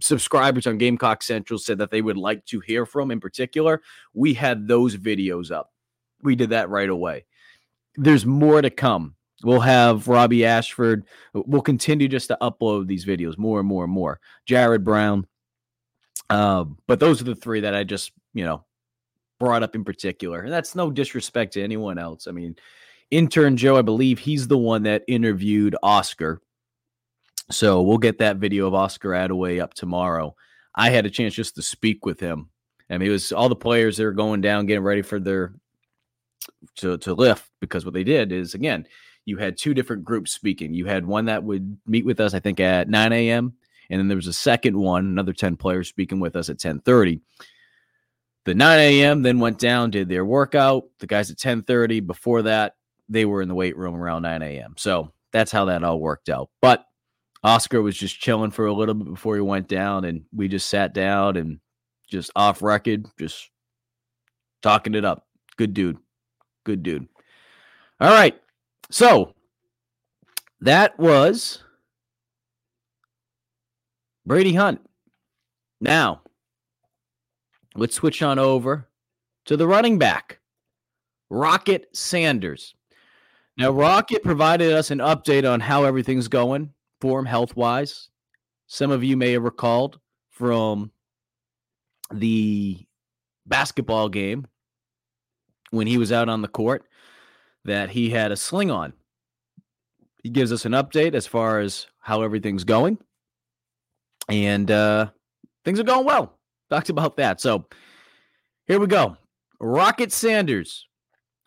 subscribers 0.00 0.66
on 0.66 0.78
Gamecock 0.78 1.22
Central 1.22 1.58
said 1.58 1.78
that 1.78 1.90
they 1.90 2.02
would 2.02 2.16
like 2.16 2.44
to 2.46 2.60
hear 2.60 2.86
from 2.86 3.10
in 3.10 3.20
particular. 3.20 3.82
We 4.14 4.34
had 4.34 4.66
those 4.66 4.96
videos 4.96 5.50
up. 5.50 5.72
We 6.22 6.36
did 6.36 6.50
that 6.50 6.68
right 6.68 6.88
away. 6.88 7.24
There's 7.96 8.26
more 8.26 8.60
to 8.62 8.70
come. 8.70 9.14
We'll 9.42 9.60
have 9.60 10.06
Robbie 10.06 10.44
Ashford. 10.44 11.06
We'll 11.32 11.62
continue 11.62 12.08
just 12.08 12.28
to 12.28 12.38
upload 12.40 12.86
these 12.86 13.06
videos 13.06 13.38
more 13.38 13.58
and 13.58 13.68
more 13.68 13.84
and 13.84 13.92
more. 13.92 14.20
Jared 14.46 14.84
Brown. 14.84 15.26
Uh, 16.28 16.64
but 16.86 17.00
those 17.00 17.20
are 17.20 17.24
the 17.24 17.34
three 17.34 17.60
that 17.60 17.74
I 17.74 17.84
just, 17.84 18.12
you 18.34 18.44
know, 18.44 18.64
brought 19.38 19.62
up 19.62 19.74
in 19.74 19.84
particular. 19.84 20.42
And 20.42 20.52
that's 20.52 20.74
no 20.74 20.90
disrespect 20.90 21.54
to 21.54 21.62
anyone 21.62 21.98
else. 21.98 22.26
I 22.26 22.32
mean, 22.32 22.56
intern 23.10 23.56
Joe, 23.56 23.76
I 23.76 23.82
believe 23.82 24.18
he's 24.18 24.46
the 24.46 24.58
one 24.58 24.84
that 24.84 25.04
interviewed 25.08 25.74
Oscar. 25.82 26.40
So 27.50 27.82
we'll 27.82 27.98
get 27.98 28.18
that 28.18 28.36
video 28.36 28.66
of 28.68 28.74
Oscar 28.74 29.10
Adaway 29.10 29.60
up 29.60 29.74
tomorrow. 29.74 30.36
I 30.74 30.90
had 30.90 31.06
a 31.06 31.10
chance 31.10 31.34
just 31.34 31.56
to 31.56 31.62
speak 31.62 32.04
with 32.06 32.20
him. 32.20 32.50
I 32.88 32.98
mean, 32.98 33.08
it 33.08 33.12
was 33.12 33.32
all 33.32 33.48
the 33.48 33.56
players 33.56 33.96
that 33.96 34.06
are 34.06 34.12
going 34.12 34.40
down, 34.40 34.66
getting 34.66 34.84
ready 34.84 35.02
for 35.02 35.18
their 35.18 35.54
to 36.76 36.98
to 36.98 37.14
lift 37.14 37.50
because 37.60 37.84
what 37.84 37.94
they 37.94 38.04
did 38.04 38.32
is 38.32 38.54
again, 38.54 38.86
you 39.24 39.36
had 39.36 39.56
two 39.56 39.74
different 39.74 40.04
groups 40.04 40.32
speaking. 40.32 40.74
You 40.74 40.86
had 40.86 41.06
one 41.06 41.26
that 41.26 41.44
would 41.44 41.78
meet 41.86 42.04
with 42.04 42.20
us, 42.20 42.34
I 42.34 42.40
think, 42.40 42.60
at 42.60 42.88
9 42.88 43.12
a.m. 43.12 43.54
And 43.88 43.98
then 43.98 44.08
there 44.08 44.16
was 44.16 44.26
a 44.26 44.32
second 44.32 44.76
one, 44.76 45.04
another 45.06 45.32
10 45.32 45.56
players 45.56 45.88
speaking 45.88 46.20
with 46.20 46.36
us 46.36 46.48
at 46.48 46.54
1030. 46.54 47.20
The 48.44 48.54
9 48.54 48.78
a.m. 48.78 49.22
then 49.22 49.38
went 49.38 49.58
down, 49.58 49.90
did 49.90 50.08
their 50.08 50.24
workout. 50.24 50.84
The 51.00 51.06
guys 51.06 51.30
at 51.30 51.34
1030, 51.34 52.00
before 52.00 52.42
that, 52.42 52.76
they 53.08 53.24
were 53.24 53.42
in 53.42 53.48
the 53.48 53.54
weight 53.54 53.76
room 53.76 53.94
around 53.94 54.22
9 54.22 54.42
a.m. 54.42 54.74
So 54.78 55.12
that's 55.32 55.52
how 55.52 55.66
that 55.66 55.84
all 55.84 56.00
worked 56.00 56.28
out. 56.28 56.50
But 56.62 56.84
Oscar 57.42 57.82
was 57.82 57.96
just 57.96 58.20
chilling 58.20 58.50
for 58.50 58.66
a 58.66 58.72
little 58.72 58.94
bit 58.94 59.08
before 59.08 59.34
he 59.34 59.40
went 59.40 59.68
down, 59.68 60.04
and 60.04 60.24
we 60.34 60.48
just 60.48 60.68
sat 60.68 60.94
down 60.94 61.36
and 61.36 61.60
just 62.08 62.30
off 62.36 62.62
record, 62.62 63.06
just 63.18 63.50
talking 64.62 64.94
it 64.94 65.04
up. 65.04 65.26
Good 65.56 65.74
dude. 65.74 65.98
Good 66.64 66.82
dude. 66.82 67.08
All 68.00 68.10
right. 68.10 68.38
So 68.90 69.34
that 70.60 70.98
was 70.98 71.62
Brady 74.26 74.54
Hunt. 74.54 74.80
Now, 75.80 76.22
let's 77.74 77.94
switch 77.94 78.22
on 78.22 78.38
over 78.38 78.88
to 79.46 79.56
the 79.56 79.66
running 79.66 79.98
back, 79.98 80.38
Rocket 81.30 81.88
Sanders. 81.96 82.74
Now, 83.56 83.70
Rocket 83.70 84.22
provided 84.22 84.72
us 84.72 84.90
an 84.90 84.98
update 84.98 85.50
on 85.50 85.60
how 85.60 85.84
everything's 85.84 86.28
going 86.28 86.72
for 87.00 87.18
him 87.18 87.26
health 87.26 87.56
wise. 87.56 88.08
Some 88.66 88.90
of 88.90 89.02
you 89.02 89.16
may 89.16 89.32
have 89.32 89.42
recalled 89.42 89.98
from 90.30 90.92
the 92.12 92.86
basketball 93.46 94.08
game 94.08 94.46
when 95.70 95.86
he 95.86 95.98
was 95.98 96.12
out 96.12 96.28
on 96.28 96.42
the 96.42 96.48
court 96.48 96.84
that 97.64 97.90
he 97.90 98.10
had 98.10 98.32
a 98.32 98.36
sling 98.36 98.70
on. 98.70 98.92
He 100.22 100.30
gives 100.30 100.52
us 100.52 100.64
an 100.64 100.72
update 100.72 101.14
as 101.14 101.26
far 101.26 101.60
as 101.60 101.86
how 101.98 102.22
everything's 102.22 102.64
going. 102.64 102.98
And 104.28 104.70
uh, 104.70 105.10
things 105.64 105.80
are 105.80 105.84
going 105.84 106.06
well. 106.06 106.38
Talked 106.68 106.90
about 106.90 107.16
that. 107.16 107.40
So 107.40 107.66
here 108.66 108.78
we 108.78 108.86
go. 108.86 109.16
Rocket 109.60 110.12
Sanders. 110.12 110.86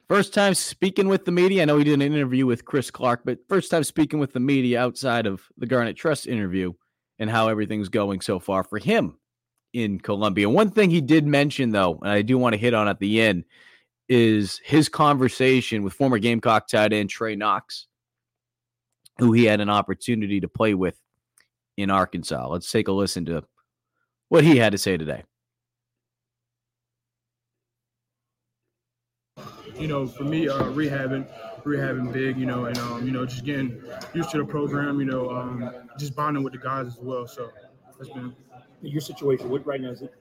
First 0.10 0.34
time 0.34 0.54
speaking 0.54 1.08
with 1.08 1.26
the 1.26 1.32
media. 1.32 1.62
I 1.62 1.66
know 1.66 1.78
he 1.78 1.84
did 1.84 1.94
an 1.94 2.02
interview 2.02 2.46
with 2.46 2.66
Chris 2.66 2.92
Clark, 2.92 3.22
but 3.24 3.40
first 3.48 3.72
time 3.72 3.84
speaking 3.84 4.20
with 4.20 4.34
the 4.34 4.40
media 4.40 4.82
outside 4.82 5.26
of 5.26 5.42
the 5.58 5.66
Garnet 5.66 5.96
Trust 5.96 6.28
interview 6.28 6.74
and 7.20 7.30
how 7.30 7.48
everything's 7.48 7.90
going 7.90 8.22
so 8.22 8.40
far 8.40 8.64
for 8.64 8.80
him 8.80 9.18
in 9.72 10.00
Columbia. 10.00 10.50
One 10.50 10.70
thing 10.70 10.90
he 10.90 11.02
did 11.02 11.26
mention, 11.26 11.72
though, 11.72 12.00
and 12.02 12.12
I 12.12 12.22
do 12.22 12.38
want 12.38 12.54
to 12.54 12.60
hit 12.60 12.74
on 12.74 12.88
at 12.88 13.00
the 13.00 13.22
end, 13.22 13.46
is 14.10 14.60
his 14.64 14.90
conversation 14.90 15.84
with 15.84 15.94
former 15.94 16.20
Gamecock 16.20 16.68
tight 16.68 16.94
end 16.94 17.10
Trey 17.10 17.36
Knox, 17.36 17.88
who 19.20 19.32
he 19.32 19.46
had 19.46 19.62
an 19.62 19.70
opportunity 19.70 20.40
to 20.42 20.48
play 20.48 20.74
with 20.74 21.00
in 21.78 21.90
Arkansas. 21.90 22.48
Let's 22.48 22.72
take 22.72 22.88
a 22.88 22.92
listen 22.92 23.26
to 23.26 23.44
what 24.30 24.44
he 24.44 24.58
had 24.58 24.72
to 24.72 24.78
say 24.78 24.98
today. 24.98 25.24
You 29.80 29.88
know, 29.88 30.06
for 30.06 30.24
me, 30.24 30.48
uh, 30.48 30.66
rehabbing, 30.66 31.28
rehabbing 31.64 32.14
big, 32.14 32.38
you 32.38 32.46
know, 32.46 32.66
and 32.66 32.78
um, 32.78 33.06
you 33.06 33.12
know, 33.12 33.26
just 33.26 33.44
getting 33.44 33.82
used 34.14 34.30
to 34.32 34.38
the 34.38 34.46
program, 34.46 35.00
you 35.00 35.06
know, 35.06 35.32
um, 35.32 35.72
just 35.98 36.16
bonding 36.16 36.44
with 36.44 36.54
the 36.54 36.60
guys 36.60 36.88
as 36.88 37.00
well. 37.00 37.26
So 37.28 37.50
that's 37.98 38.10
been 38.12 38.36
Your 38.82 39.02
situation, 39.02 39.50
what 39.50 39.66
right 39.66 39.80
now 39.82 39.90
is 39.90 40.02
it? 40.02 40.14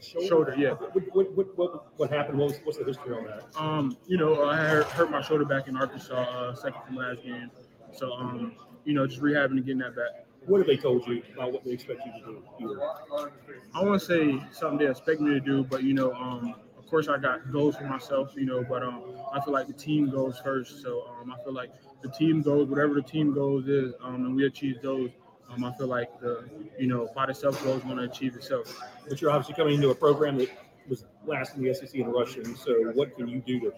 Shoulder, 0.00 0.26
Shoulder, 0.26 0.54
yeah. 0.56 0.70
What, 0.70 1.14
what, 1.14 1.36
what, 1.36 1.58
what, 1.58 1.98
what 1.98 2.10
happened? 2.10 2.38
What 2.38 2.48
was, 2.48 2.60
what's 2.64 2.78
the 2.78 2.84
history 2.84 3.14
on 3.14 3.24
that? 3.24 3.44
Um, 3.56 3.96
you 4.06 4.16
know, 4.16 4.44
I 4.44 4.56
hurt, 4.56 4.86
hurt 4.86 5.10
my 5.10 5.22
shoulder 5.22 5.44
back 5.44 5.68
in 5.68 5.76
Arkansas, 5.76 6.14
uh, 6.14 6.54
second 6.54 6.80
from 6.86 6.96
last 6.96 7.22
game. 7.22 7.50
So, 7.92 8.12
um, 8.12 8.54
you 8.84 8.94
know, 8.94 9.06
just 9.06 9.20
rehabbing 9.20 9.52
and 9.52 9.64
getting 9.64 9.78
that 9.78 9.94
back. 9.96 10.26
What 10.46 10.58
have 10.58 10.66
they 10.66 10.76
told 10.76 11.06
you 11.06 11.22
about 11.34 11.52
what 11.52 11.64
they 11.64 11.70
expect 11.70 12.00
you 12.04 12.12
to 12.24 12.42
do? 12.58 12.82
I 13.74 13.84
want 13.84 14.00
to 14.00 14.06
say 14.06 14.42
something 14.50 14.78
they 14.78 14.88
expect 14.90 15.20
me 15.20 15.30
to 15.34 15.40
do, 15.40 15.62
but 15.62 15.84
you 15.84 15.94
know, 15.94 16.12
um, 16.14 16.54
of 16.76 16.86
course, 16.88 17.08
I 17.08 17.16
got 17.18 17.52
goals 17.52 17.76
for 17.76 17.84
myself, 17.84 18.32
you 18.36 18.44
know, 18.44 18.64
but 18.68 18.82
um, 18.82 19.02
I 19.32 19.40
feel 19.40 19.52
like 19.52 19.68
the 19.68 19.72
team 19.72 20.10
goes 20.10 20.40
first. 20.42 20.82
So 20.82 21.06
um, 21.20 21.32
I 21.32 21.42
feel 21.44 21.52
like 21.52 21.70
the 22.02 22.08
team 22.10 22.42
goes, 22.42 22.68
whatever 22.68 22.94
the 22.94 23.02
team 23.02 23.32
goals 23.32 23.68
is, 23.68 23.94
um, 24.02 24.26
and 24.26 24.34
we 24.34 24.46
achieve 24.46 24.82
those. 24.82 25.10
Um, 25.52 25.64
I 25.64 25.72
feel 25.74 25.88
like 25.88 26.20
the, 26.20 26.48
you 26.78 26.86
know, 26.86 27.10
by 27.14 27.26
the 27.26 27.34
self 27.34 27.62
goal 27.62 27.76
is 27.76 27.82
to 27.82 27.98
achieve 27.98 28.36
itself. 28.36 28.80
But 29.08 29.20
you're 29.20 29.30
obviously 29.30 29.54
coming 29.54 29.74
into 29.74 29.90
a 29.90 29.94
program 29.94 30.38
that 30.38 30.50
was 30.88 31.04
last 31.26 31.56
in 31.56 31.62
the 31.62 31.74
SEC 31.74 31.94
in 31.94 32.08
rushing. 32.08 32.54
So 32.56 32.92
what 32.94 33.16
can 33.16 33.28
you 33.28 33.40
do 33.40 33.60
to 33.60 33.72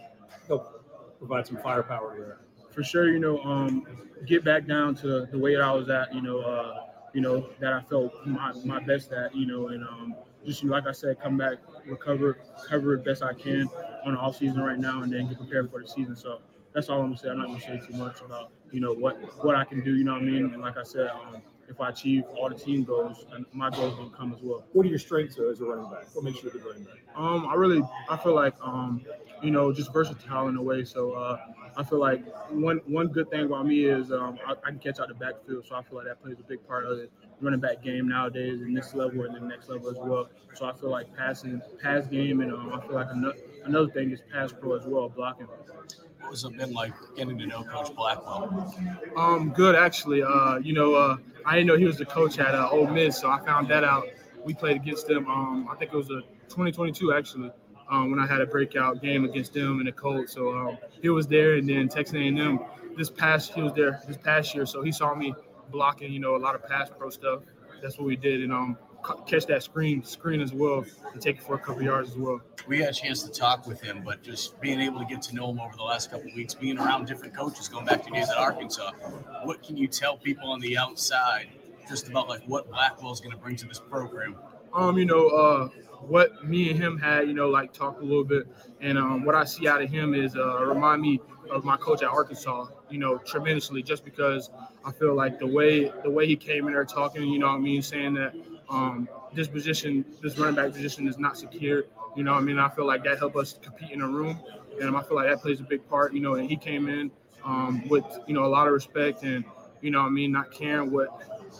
help 0.46 1.18
provide 1.18 1.46
some 1.46 1.56
firepower 1.58 2.16
there? 2.18 2.38
for 2.74 2.82
sure, 2.82 3.08
you 3.08 3.20
know, 3.20 3.38
um, 3.42 3.86
get 4.26 4.44
back 4.44 4.66
down 4.66 4.94
to 4.96 5.26
the 5.26 5.38
way 5.38 5.54
that 5.54 5.62
I 5.62 5.72
was 5.72 5.88
at, 5.88 6.12
you 6.12 6.20
know, 6.20 6.40
uh, 6.40 6.86
you 7.12 7.20
know, 7.20 7.48
that 7.60 7.72
I 7.72 7.80
felt 7.82 8.12
my, 8.26 8.52
my 8.64 8.80
best 8.80 9.12
at, 9.12 9.34
you 9.34 9.46
know, 9.46 9.68
and 9.68 9.84
um, 9.84 10.14
just 10.44 10.62
you 10.62 10.68
know, 10.68 10.74
like 10.74 10.86
I 10.86 10.92
said, 10.92 11.20
come 11.20 11.36
back, 11.36 11.58
recover, 11.86 12.38
cover 12.68 12.94
it 12.94 13.04
best 13.04 13.22
I 13.22 13.32
can 13.32 13.68
on 14.04 14.14
the 14.14 14.18
off 14.18 14.36
season 14.36 14.60
right 14.60 14.78
now, 14.78 15.02
and 15.02 15.12
then 15.12 15.28
get 15.28 15.38
prepared 15.38 15.70
for 15.70 15.80
the 15.80 15.88
season. 15.88 16.16
So 16.16 16.40
that's 16.74 16.88
all 16.88 17.00
I'm 17.00 17.06
gonna 17.06 17.18
say. 17.18 17.28
I'm 17.28 17.38
not 17.38 17.46
gonna 17.46 17.60
say 17.60 17.80
too 17.86 17.96
much 17.96 18.20
about 18.20 18.50
you 18.72 18.80
know 18.80 18.92
what 18.92 19.16
what 19.44 19.54
I 19.54 19.64
can 19.64 19.82
do. 19.82 19.94
You 19.94 20.04
know 20.04 20.14
what 20.14 20.22
I 20.22 20.24
mean? 20.24 20.52
And 20.52 20.60
like 20.60 20.76
I 20.76 20.82
said, 20.82 21.08
um, 21.08 21.40
if 21.68 21.80
I 21.80 21.90
achieve 21.90 22.24
all 22.36 22.48
the 22.48 22.54
team 22.54 22.84
goals, 22.84 23.26
and 23.32 23.44
my 23.52 23.70
goals 23.70 23.96
will 23.98 24.10
come 24.10 24.32
as 24.34 24.40
well. 24.42 24.64
What 24.72 24.86
are 24.86 24.88
your 24.88 24.98
strengths 24.98 25.38
uh, 25.38 25.48
as 25.48 25.60
a 25.60 25.64
running 25.64 25.90
back? 25.90 26.14
What 26.14 26.24
makes 26.24 26.42
you 26.42 26.48
a 26.48 26.52
good 26.52 26.64
running 26.64 26.84
back? 26.84 26.98
Um, 27.16 27.46
I 27.46 27.54
really, 27.54 27.82
I 28.08 28.16
feel 28.16 28.34
like, 28.34 28.54
um, 28.62 29.04
you 29.42 29.50
know, 29.50 29.72
just 29.72 29.92
versatile 29.92 30.48
in 30.48 30.56
a 30.56 30.62
way. 30.62 30.84
So, 30.84 31.12
uh, 31.12 31.38
I 31.76 31.82
feel 31.82 31.98
like 31.98 32.24
one 32.50 32.80
one 32.86 33.08
good 33.08 33.30
thing 33.30 33.46
about 33.46 33.66
me 33.66 33.86
is 33.86 34.12
um, 34.12 34.38
I, 34.46 34.52
I, 34.52 34.70
can 34.70 34.78
catch 34.78 35.00
out 35.00 35.08
the 35.08 35.14
backfield, 35.14 35.66
so 35.68 35.74
I 35.74 35.82
feel 35.82 35.98
like 35.98 36.06
that 36.06 36.22
plays 36.22 36.38
a 36.38 36.44
big 36.44 36.66
part 36.68 36.86
of 36.86 36.98
the 36.98 37.08
running 37.40 37.58
back 37.58 37.82
game 37.82 38.08
nowadays 38.08 38.62
in 38.62 38.74
this 38.74 38.94
level 38.94 39.24
and 39.24 39.34
the 39.34 39.40
next 39.40 39.68
level 39.68 39.90
as 39.90 39.96
well. 39.98 40.28
So 40.54 40.66
I 40.66 40.72
feel 40.72 40.90
like 40.90 41.14
passing, 41.16 41.60
pass 41.82 42.06
game, 42.06 42.40
and 42.40 42.52
um, 42.52 42.72
I 42.72 42.80
feel 42.86 42.94
like 42.94 43.08
another, 43.10 43.36
another 43.64 43.90
thing 43.90 44.12
is 44.12 44.20
pass 44.32 44.52
pro 44.52 44.76
as 44.76 44.86
well, 44.86 45.08
blocking. 45.08 45.48
What 46.24 46.30
has 46.30 46.44
it 46.44 46.56
been 46.56 46.72
like 46.72 46.92
getting 47.16 47.38
to 47.38 47.46
know 47.46 47.62
Coach 47.62 47.94
Blackwell? 47.94 48.74
Um, 49.16 49.50
good 49.50 49.74
actually. 49.74 50.22
Uh, 50.22 50.56
you 50.56 50.72
know, 50.72 50.94
uh, 50.94 51.16
I 51.46 51.54
didn't 51.54 51.68
know 51.68 51.76
he 51.76 51.84
was 51.84 51.98
the 51.98 52.06
coach 52.06 52.38
at 52.38 52.54
uh, 52.54 52.68
Ole 52.70 52.88
Miss, 52.88 53.18
so 53.18 53.30
I 53.30 53.44
found 53.44 53.68
that 53.68 53.84
out. 53.84 54.08
We 54.44 54.54
played 54.54 54.76
against 54.76 55.06
them. 55.06 55.26
Um, 55.28 55.68
I 55.70 55.76
think 55.76 55.92
it 55.92 55.96
was 55.96 56.10
a 56.10 56.20
2022 56.48 57.14
actually 57.14 57.50
um, 57.90 58.10
when 58.10 58.18
I 58.18 58.26
had 58.26 58.40
a 58.40 58.46
breakout 58.46 59.00
game 59.00 59.24
against 59.24 59.54
them 59.54 59.80
in 59.80 59.86
the 59.86 59.92
Colts. 59.92 60.32
So 60.32 60.56
um, 60.56 60.78
he 61.00 61.08
was 61.08 61.26
there, 61.26 61.54
and 61.54 61.68
then 61.68 61.88
Texas 61.88 62.16
A&M 62.16 62.60
this 62.96 63.10
past 63.10 63.52
he 63.52 63.62
was 63.62 63.72
there 63.72 64.00
this 64.06 64.16
past 64.16 64.54
year, 64.54 64.66
so 64.66 64.82
he 64.82 64.92
saw 64.92 65.14
me 65.14 65.34
blocking, 65.70 66.12
you 66.12 66.20
know, 66.20 66.36
a 66.36 66.38
lot 66.38 66.54
of 66.54 66.66
pass 66.66 66.90
pro 66.96 67.10
stuff. 67.10 67.42
That's 67.82 67.98
what 67.98 68.06
we 68.06 68.16
did, 68.16 68.42
and 68.42 68.52
um, 68.52 68.78
catch 69.26 69.46
that 69.46 69.62
screen 69.62 70.02
screen 70.04 70.40
as 70.40 70.52
well 70.52 70.84
and 71.12 71.20
take 71.20 71.36
it 71.36 71.42
for 71.42 71.54
a 71.54 71.58
couple 71.58 71.82
yards 71.82 72.10
as 72.10 72.16
well. 72.16 72.40
We 72.66 72.80
had 72.80 72.90
a 72.90 72.92
chance 72.92 73.22
to 73.22 73.30
talk 73.30 73.66
with 73.66 73.80
him, 73.80 74.02
but 74.04 74.22
just 74.22 74.60
being 74.60 74.80
able 74.80 74.98
to 75.00 75.04
get 75.04 75.22
to 75.22 75.34
know 75.34 75.50
him 75.50 75.60
over 75.60 75.76
the 75.76 75.82
last 75.82 76.10
couple 76.10 76.30
weeks, 76.34 76.54
being 76.54 76.78
around 76.78 77.06
different 77.06 77.36
coaches, 77.36 77.68
going 77.68 77.84
back 77.84 78.04
to 78.04 78.10
days 78.10 78.30
at 78.30 78.36
Arkansas, 78.36 78.92
what 79.42 79.62
can 79.62 79.76
you 79.76 79.86
tell 79.86 80.16
people 80.16 80.50
on 80.50 80.60
the 80.60 80.78
outside 80.78 81.48
just 81.88 82.08
about 82.08 82.28
like 82.28 82.42
what 82.46 82.70
Blackwell 82.70 83.12
is 83.12 83.20
going 83.20 83.32
to 83.32 83.38
bring 83.38 83.56
to 83.56 83.66
this 83.66 83.80
program? 83.80 84.36
Um, 84.72 84.98
you 84.98 85.04
know, 85.04 85.28
uh, 85.28 85.68
what 86.00 86.44
me 86.44 86.70
and 86.70 86.80
him 86.80 86.98
had, 86.98 87.28
you 87.28 87.34
know, 87.34 87.48
like 87.48 87.72
talked 87.72 88.00
a 88.00 88.04
little 88.04 88.24
bit, 88.24 88.46
and 88.80 88.98
um, 88.98 89.24
what 89.24 89.34
I 89.34 89.44
see 89.44 89.68
out 89.68 89.82
of 89.82 89.90
him 89.90 90.14
is 90.14 90.36
uh, 90.36 90.64
remind 90.64 91.02
me 91.02 91.20
of 91.50 91.64
my 91.64 91.76
coach 91.76 92.02
at 92.02 92.08
Arkansas, 92.08 92.66
you 92.90 92.98
know, 92.98 93.18
tremendously, 93.18 93.82
just 93.82 94.04
because 94.04 94.50
I 94.84 94.92
feel 94.92 95.14
like 95.14 95.38
the 95.38 95.46
way 95.46 95.92
the 96.02 96.10
way 96.10 96.26
he 96.26 96.36
came 96.36 96.66
in 96.66 96.72
there 96.72 96.84
talking, 96.84 97.22
you 97.22 97.38
know, 97.38 97.48
what 97.48 97.56
I 97.56 97.58
mean, 97.58 97.82
saying 97.82 98.14
that 98.14 98.34
um, 98.74 99.08
this 99.32 99.48
position, 99.48 100.04
this 100.22 100.38
running 100.38 100.56
back 100.56 100.72
position, 100.72 101.08
is 101.08 101.18
not 101.18 101.36
secure. 101.38 101.84
You 102.16 102.24
know, 102.24 102.34
I 102.34 102.40
mean, 102.40 102.58
I 102.58 102.68
feel 102.68 102.86
like 102.86 103.04
that 103.04 103.18
helped 103.18 103.36
us 103.36 103.58
compete 103.62 103.90
in 103.90 104.00
a 104.02 104.08
room, 104.08 104.38
and 104.80 104.96
I 104.96 105.02
feel 105.02 105.16
like 105.16 105.28
that 105.28 105.40
plays 105.40 105.60
a 105.60 105.64
big 105.64 105.88
part. 105.88 106.12
You 106.12 106.20
know, 106.20 106.34
and 106.34 106.48
he 106.48 106.56
came 106.56 106.88
in 106.88 107.10
um, 107.44 107.86
with 107.88 108.04
you 108.26 108.34
know 108.34 108.44
a 108.44 108.48
lot 108.48 108.66
of 108.66 108.72
respect 108.72 109.22
and 109.22 109.44
you 109.84 109.90
know, 109.90 110.00
I 110.00 110.08
mean, 110.08 110.32
not 110.32 110.50
caring 110.50 110.90
what 110.90 111.08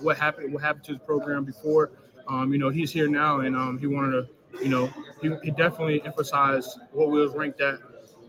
what 0.01 0.17
happened 0.17 0.53
what 0.53 0.63
happened 0.63 0.85
to 0.85 0.95
the 0.95 0.99
program 0.99 1.45
before. 1.45 1.91
Um, 2.27 2.53
you 2.55 2.59
know, 2.59 2.71
he's 2.71 2.91
here 2.91 3.07
now, 3.07 3.41
and 3.41 3.55
um, 3.55 3.79
he 3.79 3.87
wanted 3.87 4.13
to, 4.13 4.65
you 4.65 4.71
know, 4.71 4.91
he, 5.21 5.31
he 5.43 5.51
definitely 5.51 6.03
emphasized 6.07 6.81
what 6.93 7.11
we 7.11 7.21
was 7.21 7.35
ranked 7.35 7.61
at. 7.61 7.81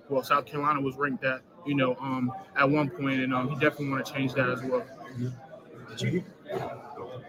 Well, 0.09 0.21
South 0.21 0.45
Carolina 0.45 0.81
was 0.81 0.95
ranked 0.97 1.23
at, 1.23 1.41
you 1.65 1.75
know, 1.75 1.95
um, 2.01 2.31
at 2.57 2.69
one 2.69 2.89
point, 2.89 3.21
and 3.21 3.33
um, 3.33 3.47
he 3.47 3.55
definitely 3.55 3.89
want 3.89 4.05
to 4.05 4.13
change 4.13 4.33
that 4.33 4.49
as 4.49 4.61
well. 4.63 4.86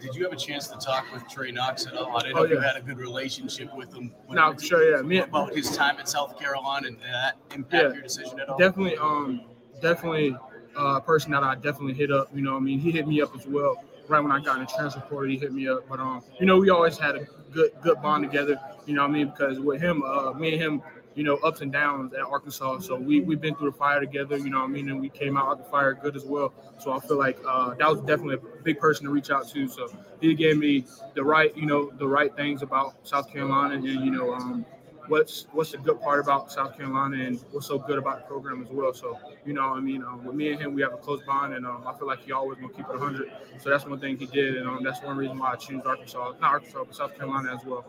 Did 0.01 0.14
you 0.14 0.24
have 0.24 0.32
a 0.32 0.36
chance 0.36 0.68
to 0.68 0.76
talk 0.78 1.07
with 1.12 1.26
Trey 1.28 1.51
Knox 1.51 1.86
at 1.86 1.94
all? 1.97 2.16
I 2.16 2.20
didn't 2.20 2.34
Oh, 2.36 2.40
know 2.40 2.44
if 2.44 2.51
you 2.51 2.61
had 2.61 2.76
a 2.76 2.80
good 2.82 2.99
relationship 2.99 3.74
with 3.74 3.94
him. 3.94 4.12
No, 4.30 4.57
sure, 4.59 4.97
yeah. 4.97 5.03
Me, 5.03 5.18
about 5.18 5.55
his 5.55 5.74
time 5.76 5.97
at 5.99 6.09
South 6.09 6.38
Carolina 6.38 6.88
and 6.88 6.99
that 7.03 7.36
impact 7.55 7.82
Yeah. 7.82 7.92
your 7.94 8.03
decision 8.03 8.40
at 8.40 8.49
all? 8.49 8.59
definitely, 8.59 8.97
um, 8.99 9.42
definitely 9.80 10.36
uh, 10.78 10.97
a 10.97 11.01
person 11.01 11.32
that 11.32 11.42
I 11.42 11.55
definitely 11.55 11.94
hit 11.94 12.11
up. 12.12 12.28
You 12.34 12.42
know, 12.42 12.57
I 12.57 12.61
mean, 12.61 12.78
he 12.78 12.90
hit 12.90 13.07
me 13.09 13.20
up 13.22 13.34
as 13.36 13.47
well. 13.47 13.82
Right 14.09 14.20
when 14.20 14.30
I 14.30 14.40
got 14.40 14.59
in 14.59 14.64
the 14.66 14.70
transfer 14.70 15.01
portal, 15.01 15.30
he 15.30 15.36
hit 15.38 15.53
me 15.53 15.66
up. 15.68 15.88
But 15.88 15.99
um, 15.99 16.22
you 16.38 16.47
know, 16.47 16.59
we 16.59 16.70
always 16.70 16.97
had 16.97 17.16
a 17.16 17.26
good 17.51 17.70
good 17.82 18.01
bond 18.03 18.22
together. 18.24 18.61
You 18.86 18.94
know, 18.94 19.03
what 19.03 19.11
I 19.11 19.12
mean, 19.14 19.28
because 19.30 19.59
with 19.59 19.80
him, 19.80 20.03
uh, 20.05 20.32
me 20.32 20.53
and 20.53 20.62
him, 20.62 20.82
you 21.16 21.24
know, 21.24 21.36
ups 21.38 21.62
and 21.62 21.72
downs 21.72 22.12
at 22.12 22.20
Arkansas. 22.20 22.80
So 22.80 22.94
we 22.94 23.20
we've 23.20 23.40
been 23.40 23.56
through 23.56 23.70
the 23.72 23.76
fire 23.76 23.98
together. 24.00 24.36
You 24.36 24.50
know, 24.50 24.62
I 24.62 24.66
mean, 24.68 24.88
and 24.90 25.00
we 25.00 25.08
came 25.08 25.36
out 25.36 25.48
of 25.48 25.58
the 25.58 25.64
fire 25.64 25.94
good 25.94 26.14
as 26.14 26.24
well. 26.24 26.52
So 26.78 26.92
I 26.92 27.00
feel 27.00 27.18
like 27.18 27.38
uh, 27.48 27.74
that 27.74 27.90
was 27.90 28.00
definitely 28.00 28.36
a 28.36 28.62
big 28.62 28.78
person 28.78 29.06
to 29.06 29.10
reach 29.10 29.30
out 29.30 29.48
to. 29.48 29.66
So 29.66 29.88
he 30.20 30.34
gave 30.34 30.58
me 30.58 30.84
the 31.14 31.24
right, 31.24 31.56
you 31.56 31.66
know, 31.66 31.90
the 31.98 32.06
right 32.06 32.34
things 32.36 32.62
about 32.62 32.94
South 33.06 33.32
Carolina, 33.32 33.74
and 33.74 33.84
you 33.84 34.10
know, 34.10 34.34
um, 34.34 34.66
what's 35.08 35.46
what's 35.52 35.72
the 35.72 35.78
good 35.78 36.00
part 36.00 36.20
about 36.20 36.52
South 36.52 36.76
Carolina 36.76 37.24
and 37.24 37.40
what's 37.50 37.66
so 37.66 37.78
good 37.78 37.98
about 37.98 38.20
the 38.20 38.26
program 38.26 38.62
as 38.62 38.68
well. 38.70 38.92
So, 38.92 39.18
you 39.44 39.54
know, 39.54 39.62
I 39.62 39.80
mean, 39.80 40.02
um, 40.02 40.24
with 40.24 40.36
me 40.36 40.52
and 40.52 40.60
him, 40.60 40.74
we 40.74 40.82
have 40.82 40.92
a 40.92 40.98
close 40.98 41.22
bond, 41.24 41.54
and 41.54 41.66
um, 41.66 41.84
I 41.86 41.96
feel 41.96 42.06
like 42.06 42.20
he 42.24 42.32
always 42.32 42.58
gonna 42.58 42.72
keep 42.72 42.88
it 42.88 42.98
100. 42.98 43.30
So 43.58 43.70
that's 43.70 43.86
one 43.86 44.00
thing 44.00 44.18
he 44.18 44.26
did, 44.26 44.56
and 44.56 44.68
um, 44.68 44.82
that's 44.84 45.02
one 45.02 45.16
reason 45.16 45.38
why 45.38 45.52
I 45.52 45.56
choose 45.56 45.82
Arkansas, 45.84 46.34
not 46.40 46.52
Arkansas, 46.52 46.84
but 46.84 46.94
South 46.94 47.16
Carolina 47.16 47.54
as 47.54 47.64
well. 47.64 47.84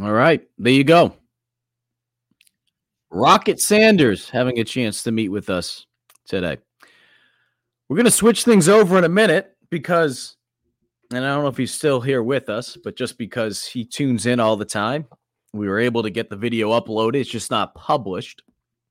All 0.00 0.12
right, 0.12 0.46
there 0.58 0.72
you 0.72 0.84
go. 0.84 1.14
Rocket 3.14 3.60
Sanders 3.60 4.30
having 4.30 4.58
a 4.58 4.64
chance 4.64 5.02
to 5.02 5.12
meet 5.12 5.28
with 5.28 5.50
us 5.50 5.86
today. 6.26 6.56
We're 7.88 7.96
going 7.96 8.06
to 8.06 8.10
switch 8.10 8.44
things 8.44 8.70
over 8.70 8.96
in 8.96 9.04
a 9.04 9.08
minute 9.08 9.54
because, 9.68 10.36
and 11.10 11.22
I 11.22 11.28
don't 11.28 11.42
know 11.42 11.50
if 11.50 11.58
he's 11.58 11.74
still 11.74 12.00
here 12.00 12.22
with 12.22 12.48
us, 12.48 12.78
but 12.82 12.96
just 12.96 13.18
because 13.18 13.66
he 13.66 13.84
tunes 13.84 14.24
in 14.24 14.40
all 14.40 14.56
the 14.56 14.64
time, 14.64 15.04
we 15.52 15.68
were 15.68 15.78
able 15.78 16.02
to 16.02 16.08
get 16.08 16.30
the 16.30 16.36
video 16.36 16.70
uploaded. 16.70 17.16
It's 17.16 17.28
just 17.28 17.50
not 17.50 17.74
published. 17.74 18.42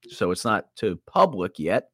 So 0.08 0.30
it's 0.30 0.46
not 0.46 0.68
to 0.78 1.00
public 1.08 1.58
yet. 1.58 1.90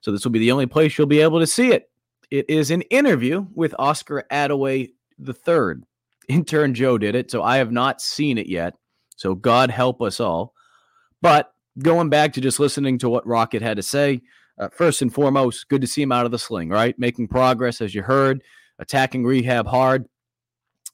So 0.00 0.12
this 0.12 0.22
will 0.22 0.30
be 0.30 0.38
the 0.38 0.52
only 0.52 0.66
place 0.66 0.96
you'll 0.96 1.08
be 1.08 1.20
able 1.20 1.40
to 1.40 1.46
see 1.46 1.72
it. 1.72 1.90
It 2.30 2.48
is 2.48 2.70
an 2.70 2.82
interview 2.82 3.44
with 3.52 3.74
Oscar 3.80 4.24
Adaway 4.30 4.90
III. 5.26 5.82
Intern 6.28 6.72
Joe 6.74 6.98
did 6.98 7.16
it, 7.16 7.32
so 7.32 7.42
I 7.42 7.56
have 7.56 7.72
not 7.72 8.00
seen 8.00 8.38
it 8.38 8.46
yet. 8.46 8.74
So 9.16 9.34
God 9.34 9.72
help 9.72 10.00
us 10.00 10.20
all. 10.20 10.54
But 11.20 11.52
going 11.78 12.08
back 12.08 12.32
to 12.34 12.40
just 12.40 12.60
listening 12.60 12.98
to 12.98 13.08
what 13.08 13.26
Rocket 13.26 13.62
had 13.62 13.76
to 13.76 13.82
say, 13.82 14.22
uh, 14.58 14.68
first 14.68 15.02
and 15.02 15.12
foremost, 15.12 15.68
good 15.68 15.80
to 15.80 15.86
see 15.86 16.02
him 16.02 16.12
out 16.12 16.26
of 16.26 16.32
the 16.32 16.38
sling, 16.38 16.68
right? 16.68 16.98
Making 16.98 17.28
progress, 17.28 17.80
as 17.80 17.94
you 17.94 18.02
heard, 18.02 18.42
attacking 18.78 19.24
rehab 19.24 19.66
hard. 19.66 20.06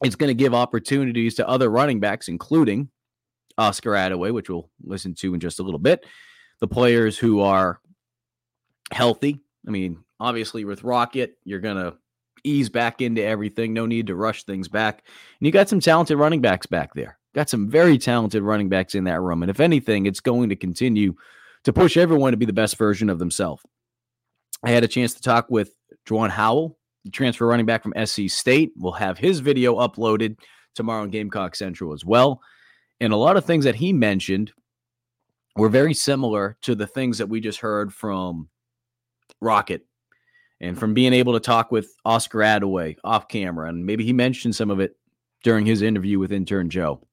It's 0.03 0.17
going 0.17 0.29
to 0.29 0.35
give 0.35 0.55
opportunities 0.55 1.35
to 1.37 1.49
other 1.49 1.71
running 1.71 2.01
backs, 2.01 2.29
including 2.29 2.91
Oscar 3.57 3.93
Adaway, 3.93 4.33
which 4.33 4.51
we'll 4.51 4.69
listen 4.83 5.15
to 5.15 5.35
in 5.35 5.41
just 5.41 5.61
a 5.61 5.63
little 5.63 5.79
bit. 5.79 6.05
The 6.61 6.69
players 6.69 7.17
who 7.17 7.41
are 7.41 7.81
healthy. 8.93 9.41
I 9.67 9.71
mean, 9.71 10.05
obviously, 10.21 10.65
with 10.65 10.85
Rocket, 10.85 11.39
you're 11.45 11.61
going 11.61 11.77
to 11.77 11.97
ease 12.43 12.69
back 12.69 13.01
into 13.01 13.25
everything. 13.25 13.73
No 13.73 13.87
need 13.87 14.09
to 14.09 14.15
rush 14.15 14.45
things 14.45 14.69
back. 14.69 15.05
And 15.41 15.47
you 15.47 15.53
got 15.53 15.69
some 15.69 15.81
talented 15.81 16.19
running 16.19 16.41
backs 16.41 16.67
back 16.67 16.93
there. 16.95 17.19
Got 17.35 17.51
some 17.51 17.69
very 17.69 17.99
talented 17.99 18.43
running 18.43 18.69
backs 18.69 18.95
in 18.95 19.05
that 19.05 19.21
room. 19.21 19.43
And 19.43 19.51
if 19.51 19.61
anything, 19.61 20.07
it's 20.07 20.21
going 20.21 20.49
to 20.51 20.57
continue 20.57 21.15
to 21.65 21.73
push 21.73 21.97
everyone 21.97 22.31
to 22.31 22.37
be 22.37 22.47
the 22.47 22.53
best 22.53 22.77
version 22.77 23.11
of 23.11 23.19
themselves. 23.19 23.63
I 24.63 24.71
had 24.71 24.85
a 24.85 24.89
chance 24.89 25.15
to 25.15 25.23
talk 25.23 25.51
with 25.51 25.75
Jawarn 26.07 26.31
Howell, 26.31 26.79
the 27.05 27.11
transfer 27.11 27.47
running 27.47 27.67
back 27.67 27.83
from 27.83 27.95
SC 28.07 28.29
State. 28.29 28.73
We'll 28.77 28.93
have 28.93 29.19
his 29.19 29.41
video 29.41 29.77
uploaded 29.77 30.39
tomorrow 30.75 31.03
on 31.03 31.11
Gamecock 31.11 31.57
Central 31.57 31.93
as 31.93 32.05
well. 32.05 32.41
And 33.01 33.13
a 33.13 33.17
lot 33.17 33.37
of 33.37 33.45
things 33.45 33.65
that 33.65 33.75
he 33.75 33.93
mentioned 33.93 34.53
were 35.57 35.69
very 35.69 35.95
similar 35.95 36.57
to 36.63 36.75
the 36.75 36.87
things 36.87 37.19
that 37.19 37.29
we 37.29 37.41
just 37.41 37.61
heard 37.61 37.93
from 37.93 38.49
Rocket 39.41 39.87
and 40.61 40.79
from 40.79 40.95
being 40.95 41.13
able 41.13 41.33
to 41.35 41.41
talk 41.41 41.73
with 41.73 41.95
Oscar 42.05 42.39
Adaway 42.39 42.97
off 43.05 43.29
camera. 43.29 43.69
And 43.69 43.85
maybe 43.85 44.05
he 44.05 44.13
mentioned 44.13 44.55
some 44.55 44.71
of 44.71 44.81
it 44.81 44.97
during 45.43 45.67
his 45.67 45.83
interview 45.83 46.19
with 46.19 46.33
intern 46.33 46.71
Joe. 46.71 47.07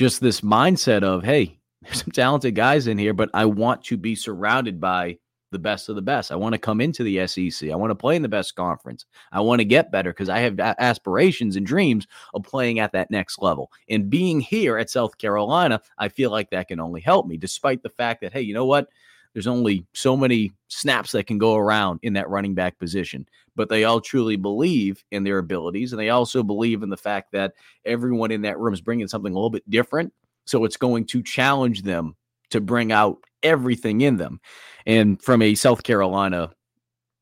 Just 0.00 0.22
this 0.22 0.40
mindset 0.40 1.02
of, 1.02 1.22
hey, 1.22 1.60
there's 1.82 2.00
some 2.00 2.10
talented 2.10 2.54
guys 2.54 2.86
in 2.86 2.96
here, 2.96 3.12
but 3.12 3.28
I 3.34 3.44
want 3.44 3.84
to 3.84 3.98
be 3.98 4.14
surrounded 4.14 4.80
by 4.80 5.18
the 5.52 5.58
best 5.58 5.90
of 5.90 5.94
the 5.94 6.00
best. 6.00 6.32
I 6.32 6.36
want 6.36 6.54
to 6.54 6.58
come 6.58 6.80
into 6.80 7.04
the 7.04 7.26
SEC. 7.26 7.68
I 7.68 7.74
want 7.74 7.90
to 7.90 7.94
play 7.94 8.16
in 8.16 8.22
the 8.22 8.26
best 8.28 8.56
conference. 8.56 9.04
I 9.30 9.42
want 9.42 9.58
to 9.58 9.64
get 9.66 9.92
better 9.92 10.08
because 10.10 10.30
I 10.30 10.38
have 10.38 10.58
aspirations 10.58 11.56
and 11.56 11.66
dreams 11.66 12.06
of 12.32 12.44
playing 12.44 12.78
at 12.78 12.92
that 12.92 13.10
next 13.10 13.42
level. 13.42 13.70
And 13.90 14.08
being 14.08 14.40
here 14.40 14.78
at 14.78 14.88
South 14.88 15.18
Carolina, 15.18 15.82
I 15.98 16.08
feel 16.08 16.30
like 16.30 16.48
that 16.48 16.68
can 16.68 16.80
only 16.80 17.02
help 17.02 17.26
me, 17.26 17.36
despite 17.36 17.82
the 17.82 17.90
fact 17.90 18.22
that, 18.22 18.32
hey, 18.32 18.40
you 18.40 18.54
know 18.54 18.64
what? 18.64 18.88
There's 19.32 19.46
only 19.46 19.86
so 19.94 20.16
many 20.16 20.52
snaps 20.68 21.12
that 21.12 21.26
can 21.26 21.38
go 21.38 21.56
around 21.56 22.00
in 22.02 22.14
that 22.14 22.28
running 22.28 22.54
back 22.54 22.78
position, 22.78 23.26
but 23.54 23.68
they 23.68 23.84
all 23.84 24.00
truly 24.00 24.36
believe 24.36 25.04
in 25.12 25.22
their 25.22 25.38
abilities. 25.38 25.92
And 25.92 26.00
they 26.00 26.10
also 26.10 26.42
believe 26.42 26.82
in 26.82 26.90
the 26.90 26.96
fact 26.96 27.32
that 27.32 27.54
everyone 27.84 28.32
in 28.32 28.42
that 28.42 28.58
room 28.58 28.74
is 28.74 28.80
bringing 28.80 29.08
something 29.08 29.32
a 29.32 29.36
little 29.36 29.50
bit 29.50 29.68
different. 29.70 30.12
So 30.46 30.64
it's 30.64 30.76
going 30.76 31.06
to 31.06 31.22
challenge 31.22 31.82
them 31.82 32.16
to 32.50 32.60
bring 32.60 32.90
out 32.90 33.18
everything 33.42 34.00
in 34.00 34.16
them. 34.16 34.40
And 34.86 35.22
from 35.22 35.42
a 35.42 35.54
South 35.54 35.82
Carolina 35.84 36.50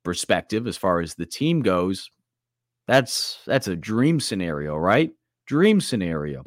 perspective, 0.03 0.67
as 0.67 0.77
far 0.77 1.01
as 1.01 1.15
the 1.15 1.27
team 1.27 1.61
goes, 1.61 2.11
that's 2.87 3.41
that's 3.47 3.69
a 3.69 3.77
dream 3.77 4.19
scenario, 4.19 4.77
right? 4.77 5.11
Dream 5.47 5.81
scenario. 5.81 6.45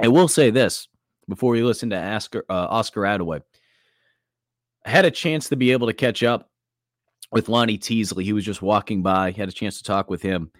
I 0.00 0.08
will 0.08 0.28
say 0.28 0.50
this 0.50 0.88
before 1.28 1.52
we 1.52 1.62
listen 1.62 1.90
to 1.90 1.96
Oscar, 1.96 2.44
uh, 2.48 2.66
Oscar 2.68 3.02
Adaway. 3.02 3.42
Had 4.86 5.04
a 5.04 5.10
chance 5.10 5.48
to 5.48 5.56
be 5.56 5.72
able 5.72 5.86
to 5.88 5.92
catch 5.92 6.22
up 6.22 6.48
with 7.32 7.48
Lonnie 7.48 7.76
Teasley. 7.76 8.24
He 8.24 8.32
was 8.32 8.44
just 8.44 8.62
walking 8.62 9.02
by, 9.02 9.32
had 9.32 9.48
a 9.48 9.52
chance 9.52 9.78
to 9.78 9.84
talk 9.84 10.08
with 10.08 10.22
him. 10.22 10.50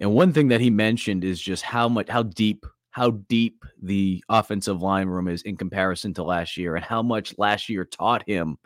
And 0.00 0.12
one 0.12 0.32
thing 0.32 0.48
that 0.48 0.60
he 0.60 0.70
mentioned 0.70 1.24
is 1.24 1.40
just 1.40 1.62
how 1.62 1.88
much, 1.88 2.08
how 2.08 2.24
deep, 2.24 2.66
how 2.90 3.10
deep 3.10 3.64
the 3.80 4.22
offensive 4.28 4.82
line 4.82 5.08
room 5.08 5.28
is 5.28 5.42
in 5.42 5.56
comparison 5.56 6.12
to 6.14 6.24
last 6.24 6.56
year, 6.56 6.76
and 6.76 6.84
how 6.84 7.02
much 7.02 7.38
last 7.38 7.68
year 7.68 7.84
taught 7.84 8.28
him 8.28 8.58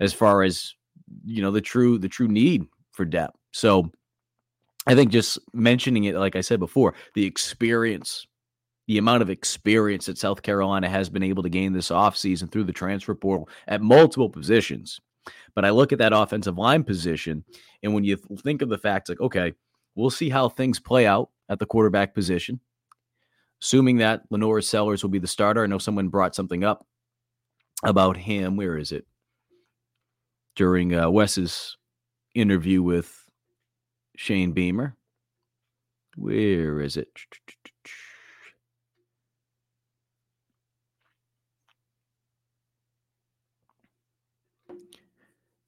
as 0.00 0.12
far 0.12 0.42
as 0.42 0.74
you 1.24 1.42
know 1.42 1.50
the 1.50 1.60
true 1.60 1.98
the 1.98 2.08
true 2.08 2.28
need 2.28 2.66
for 2.92 3.04
depth. 3.04 3.36
So 3.52 3.92
I 4.86 4.94
think 4.94 5.10
just 5.12 5.38
mentioning 5.52 6.04
it, 6.04 6.16
like 6.16 6.36
I 6.36 6.40
said 6.40 6.58
before, 6.58 6.94
the 7.14 7.24
experience, 7.24 8.26
the 8.86 8.98
amount 8.98 9.22
of 9.22 9.30
experience 9.30 10.06
that 10.06 10.18
South 10.18 10.42
Carolina 10.42 10.88
has 10.88 11.08
been 11.08 11.22
able 11.22 11.42
to 11.42 11.48
gain 11.48 11.72
this 11.72 11.88
offseason 11.88 12.50
through 12.50 12.64
the 12.64 12.72
transfer 12.72 13.14
portal 13.14 13.48
at 13.66 13.80
multiple 13.80 14.28
positions. 14.28 15.00
But 15.54 15.64
I 15.64 15.70
look 15.70 15.92
at 15.92 15.98
that 16.00 16.12
offensive 16.12 16.58
line 16.58 16.84
position, 16.84 17.44
and 17.82 17.94
when 17.94 18.04
you 18.04 18.16
think 18.16 18.60
of 18.60 18.68
the 18.68 18.78
fact, 18.78 19.08
like, 19.08 19.20
okay, 19.20 19.54
we'll 19.94 20.10
see 20.10 20.28
how 20.28 20.48
things 20.48 20.80
play 20.80 21.06
out 21.06 21.30
at 21.48 21.58
the 21.58 21.66
quarterback 21.66 22.14
position. 22.14 22.60
Assuming 23.62 23.98
that 23.98 24.28
LaNorris 24.30 24.64
Sellers 24.64 25.02
will 25.02 25.10
be 25.10 25.18
the 25.18 25.26
starter. 25.26 25.62
I 25.62 25.66
know 25.66 25.78
someone 25.78 26.08
brought 26.08 26.34
something 26.34 26.64
up 26.64 26.86
about 27.82 28.16
him. 28.16 28.56
Where 28.56 28.76
is 28.76 28.92
it? 28.92 29.06
During 30.56 30.94
uh, 30.94 31.08
Wes's 31.08 31.76
interview 32.34 32.82
with 32.82 33.24
Shane 34.16 34.52
Beamer. 34.52 34.96
Where 36.16 36.80
is 36.80 36.96
it? 36.96 37.08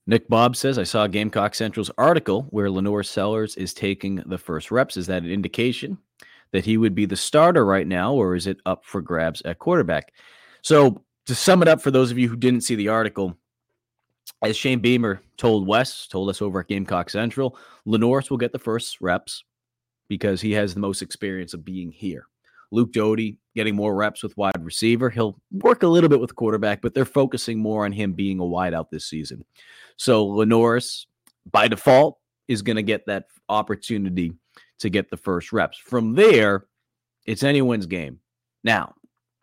Nick 0.06 0.28
Bob 0.28 0.54
says, 0.54 0.78
I 0.78 0.84
saw 0.84 1.06
Gamecock 1.06 1.54
Central's 1.54 1.90
article 1.98 2.46
where 2.50 2.68
LaNorris 2.68 3.06
Sellers 3.06 3.56
is 3.56 3.74
taking 3.74 4.22
the 4.26 4.38
first 4.38 4.70
reps. 4.70 4.96
Is 4.96 5.08
that 5.08 5.24
an 5.24 5.30
indication 5.30 5.98
that 6.52 6.64
he 6.64 6.76
would 6.76 6.94
be 6.94 7.06
the 7.06 7.16
starter 7.16 7.64
right 7.64 7.86
now, 7.86 8.12
or 8.14 8.36
is 8.36 8.46
it 8.46 8.58
up 8.66 8.84
for 8.84 9.00
grabs 9.00 9.42
at 9.42 9.58
quarterback? 9.58 10.12
So, 10.62 11.02
to 11.26 11.34
sum 11.34 11.60
it 11.60 11.66
up 11.66 11.80
for 11.80 11.90
those 11.90 12.12
of 12.12 12.18
you 12.18 12.28
who 12.28 12.36
didn't 12.36 12.60
see 12.60 12.76
the 12.76 12.86
article, 12.86 13.36
as 14.42 14.56
Shane 14.56 14.78
Beamer 14.78 15.22
told 15.36 15.66
Wes, 15.66 16.06
told 16.06 16.30
us 16.30 16.40
over 16.40 16.60
at 16.60 16.68
Gamecock 16.68 17.10
Central, 17.10 17.58
LaNorris 17.84 18.30
will 18.30 18.36
get 18.36 18.52
the 18.52 18.60
first 18.60 19.00
reps 19.00 19.42
because 20.08 20.40
he 20.40 20.52
has 20.52 20.72
the 20.72 20.80
most 20.80 21.02
experience 21.02 21.52
of 21.52 21.64
being 21.64 21.90
here. 21.90 22.26
Luke 22.70 22.92
Doty 22.92 23.38
getting 23.54 23.74
more 23.74 23.94
reps 23.94 24.22
with 24.22 24.36
wide 24.36 24.52
receiver. 24.64 25.10
He'll 25.10 25.40
work 25.50 25.82
a 25.82 25.88
little 25.88 26.08
bit 26.08 26.20
with 26.20 26.34
quarterback, 26.34 26.80
but 26.82 26.94
they're 26.94 27.04
focusing 27.04 27.58
more 27.58 27.84
on 27.84 27.92
him 27.92 28.12
being 28.12 28.38
a 28.38 28.44
wideout 28.44 28.90
this 28.90 29.06
season. 29.06 29.44
So 29.96 30.26
LaNorris, 30.26 31.06
by 31.50 31.68
default, 31.68 32.18
is 32.48 32.62
going 32.62 32.76
to 32.76 32.82
get 32.82 33.06
that 33.06 33.26
opportunity 33.48 34.32
to 34.78 34.90
get 34.90 35.10
the 35.10 35.16
first 35.16 35.52
reps. 35.52 35.78
From 35.78 36.14
there, 36.14 36.66
it's 37.24 37.42
anyone's 37.42 37.86
game. 37.86 38.20
Now, 38.62 38.94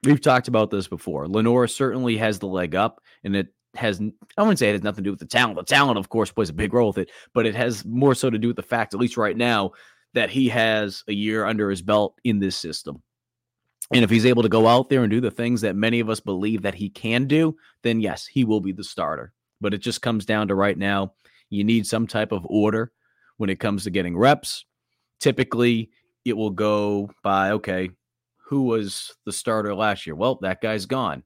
we've 0.04 0.22
talked 0.22 0.48
about 0.48 0.70
this 0.70 0.88
before. 0.88 1.28
LaNorris 1.28 1.72
certainly 1.72 2.18
has 2.18 2.40
the 2.40 2.48
leg 2.48 2.76
up, 2.76 3.02
and 3.24 3.36
it 3.36 3.48
has 3.76 4.00
I 4.38 4.42
wouldn't 4.42 4.60
say 4.60 4.70
it 4.70 4.74
has 4.74 4.84
nothing 4.84 5.04
to 5.04 5.08
do 5.08 5.12
with 5.12 5.20
the 5.20 5.26
talent. 5.26 5.58
The 5.58 5.64
talent, 5.64 5.98
of 5.98 6.10
course, 6.10 6.32
plays 6.32 6.50
a 6.50 6.54
big 6.54 6.74
role 6.74 6.88
with 6.88 7.00
it, 7.00 7.12
but 7.34 7.46
it 7.46 7.56
has 7.56 7.84
more 7.86 8.14
so 8.14 8.30
to 8.30 8.38
do 8.38 8.48
with 8.48 8.56
the 8.56 8.62
fact, 8.62 8.94
at 8.94 9.00
least 9.00 9.18
right 9.18 9.36
now, 9.36 9.72
that 10.14 10.30
he 10.30 10.48
has 10.50 11.04
a 11.08 11.14
year 11.14 11.46
under 11.46 11.70
his 11.70 11.82
belt 11.82 12.20
in 12.24 12.40
this 12.40 12.56
system. 12.56 13.02
And 13.92 14.04
if 14.04 14.10
he's 14.10 14.26
able 14.26 14.44
to 14.44 14.50
go 14.50 14.68
out 14.68 14.90
there 14.90 15.04
and 15.04 15.12
do 15.12 15.22
the 15.22 15.32
things 15.32 15.62
that 15.62 15.76
many 15.76 16.00
of 16.00 16.10
us 16.10 16.20
believe 16.20 16.62
that 16.62 16.76
he 16.76 16.90
can 16.90 17.26
do, 17.26 17.56
then 17.82 18.00
yes, 18.00 18.26
he 18.26 18.44
will 18.44 18.62
be 18.62 18.72
the 18.72 18.84
starter. 18.84 19.34
But 19.64 19.74
it 19.74 19.80
just 19.80 20.02
comes 20.02 20.26
down 20.26 20.50
to 20.50 20.56
right 20.56 20.78
now, 20.78 21.14
you 21.50 21.64
need 21.64 21.88
some 21.88 22.06
type 22.06 22.32
of 22.32 22.46
order 22.46 22.92
when 23.38 23.50
it 23.50 23.60
comes 23.60 23.84
to 23.84 23.90
getting 23.90 24.16
reps. 24.16 24.66
Typically, 25.20 25.90
it 26.26 26.38
will 26.38 26.52
go 26.52 27.10
by 27.24 27.52
okay, 27.52 27.90
who 28.46 28.64
was 28.64 29.16
the 29.26 29.32
starter 29.32 29.74
last 29.74 30.06
year? 30.06 30.16
Well, 30.16 30.38
that 30.42 30.62
guy's 30.62 30.86
gone 30.86 31.24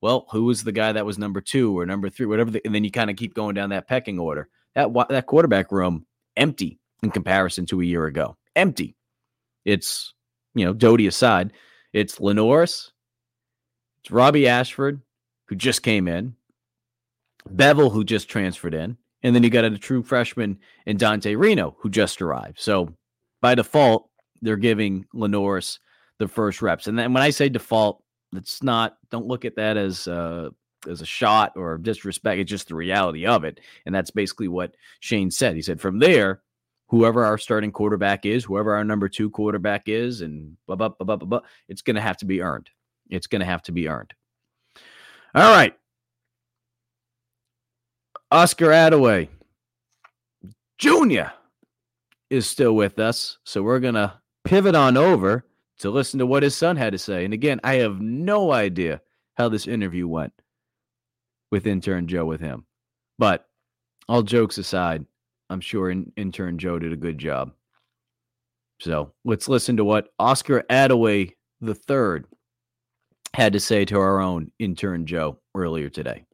well, 0.00 0.26
who 0.30 0.44
was 0.44 0.62
the 0.62 0.72
guy 0.72 0.92
that 0.92 1.06
was 1.06 1.18
number 1.18 1.40
two 1.40 1.78
or 1.78 1.84
number 1.84 2.08
three, 2.08 2.26
whatever, 2.26 2.50
the, 2.50 2.64
and 2.64 2.74
then 2.74 2.84
you 2.84 2.90
kind 2.90 3.10
of 3.10 3.16
keep 3.16 3.34
going 3.34 3.54
down 3.54 3.70
that 3.70 3.88
pecking 3.88 4.18
order. 4.18 4.48
That 4.74 4.92
that 5.08 5.26
quarterback 5.26 5.72
room 5.72 6.06
empty 6.36 6.78
in 7.02 7.10
comparison 7.10 7.66
to 7.66 7.80
a 7.80 7.84
year 7.84 8.06
ago. 8.06 8.36
Empty. 8.54 8.96
It's 9.64 10.14
you 10.54 10.64
know 10.64 10.72
Doty 10.72 11.06
aside, 11.06 11.52
it's 11.92 12.18
LaNorris, 12.18 12.90
it's 14.02 14.10
Robbie 14.10 14.48
Ashford 14.48 15.00
who 15.46 15.56
just 15.56 15.82
came 15.82 16.06
in, 16.06 16.34
Bevell 17.48 17.92
who 17.92 18.04
just 18.04 18.28
transferred 18.28 18.74
in, 18.74 18.96
and 19.22 19.34
then 19.34 19.42
you 19.42 19.50
got 19.50 19.64
a 19.64 19.78
true 19.78 20.02
freshman 20.02 20.58
in 20.86 20.96
Dante 20.96 21.34
Reno 21.34 21.76
who 21.80 21.90
just 21.90 22.22
arrived. 22.22 22.60
So 22.60 22.94
by 23.40 23.54
default, 23.54 24.08
they're 24.42 24.56
giving 24.56 25.06
LaNorris 25.14 25.78
the 26.18 26.28
first 26.28 26.62
reps. 26.62 26.86
And 26.86 26.98
then 26.98 27.12
when 27.12 27.22
I 27.22 27.30
say 27.30 27.48
default, 27.48 28.02
it's 28.34 28.62
not. 28.62 28.96
Don't 29.10 29.26
look 29.26 29.44
at 29.44 29.56
that 29.56 29.76
as 29.76 30.06
uh, 30.06 30.50
as 30.88 31.00
a 31.00 31.06
shot 31.06 31.52
or 31.56 31.78
disrespect. 31.78 32.40
It's 32.40 32.50
just 32.50 32.68
the 32.68 32.74
reality 32.74 33.26
of 33.26 33.44
it, 33.44 33.60
and 33.86 33.94
that's 33.94 34.10
basically 34.10 34.48
what 34.48 34.74
Shane 35.00 35.30
said. 35.30 35.56
He 35.56 35.62
said 35.62 35.80
from 35.80 35.98
there, 35.98 36.42
whoever 36.88 37.24
our 37.24 37.38
starting 37.38 37.72
quarterback 37.72 38.26
is, 38.26 38.44
whoever 38.44 38.74
our 38.74 38.84
number 38.84 39.08
two 39.08 39.30
quarterback 39.30 39.88
is, 39.88 40.20
and 40.20 40.56
blah 40.66 40.76
blah 40.76 40.90
blah 40.90 41.04
blah 41.04 41.16
blah, 41.16 41.28
blah 41.28 41.40
it's 41.68 41.82
going 41.82 41.96
to 41.96 42.02
have 42.02 42.18
to 42.18 42.26
be 42.26 42.42
earned. 42.42 42.68
It's 43.08 43.26
going 43.26 43.40
to 43.40 43.46
have 43.46 43.62
to 43.62 43.72
be 43.72 43.88
earned. 43.88 44.12
All 45.34 45.54
right, 45.54 45.74
Oscar 48.30 48.68
Adaway 48.68 49.28
Jr. 50.78 51.32
is 52.30 52.46
still 52.46 52.74
with 52.74 52.98
us, 52.98 53.38
so 53.44 53.62
we're 53.62 53.80
gonna 53.80 54.20
pivot 54.44 54.74
on 54.74 54.96
over 54.96 55.44
to 55.78 55.90
listen 55.90 56.18
to 56.18 56.26
what 56.26 56.42
his 56.42 56.54
son 56.54 56.76
had 56.76 56.92
to 56.92 56.98
say. 56.98 57.24
And 57.24 57.32
again, 57.32 57.60
I 57.64 57.74
have 57.76 58.00
no 58.00 58.52
idea 58.52 59.00
how 59.36 59.48
this 59.48 59.66
interview 59.66 60.06
went 60.06 60.32
with 61.50 61.66
intern 61.66 62.06
Joe 62.06 62.26
with 62.26 62.40
him. 62.40 62.66
But 63.18 63.46
all 64.08 64.22
jokes 64.22 64.58
aside, 64.58 65.06
I'm 65.50 65.60
sure 65.60 65.90
in, 65.90 66.12
intern 66.16 66.58
Joe 66.58 66.78
did 66.78 66.92
a 66.92 66.96
good 66.96 67.18
job. 67.18 67.52
So 68.80 69.12
let's 69.24 69.48
listen 69.48 69.76
to 69.78 69.84
what 69.84 70.12
Oscar 70.18 70.64
Adaway 70.70 71.32
III 71.62 72.24
had 73.34 73.52
to 73.52 73.60
say 73.60 73.84
to 73.86 73.98
our 73.98 74.20
own 74.20 74.50
intern 74.58 75.06
Joe 75.06 75.38
earlier 75.54 75.88
today. 75.88 76.24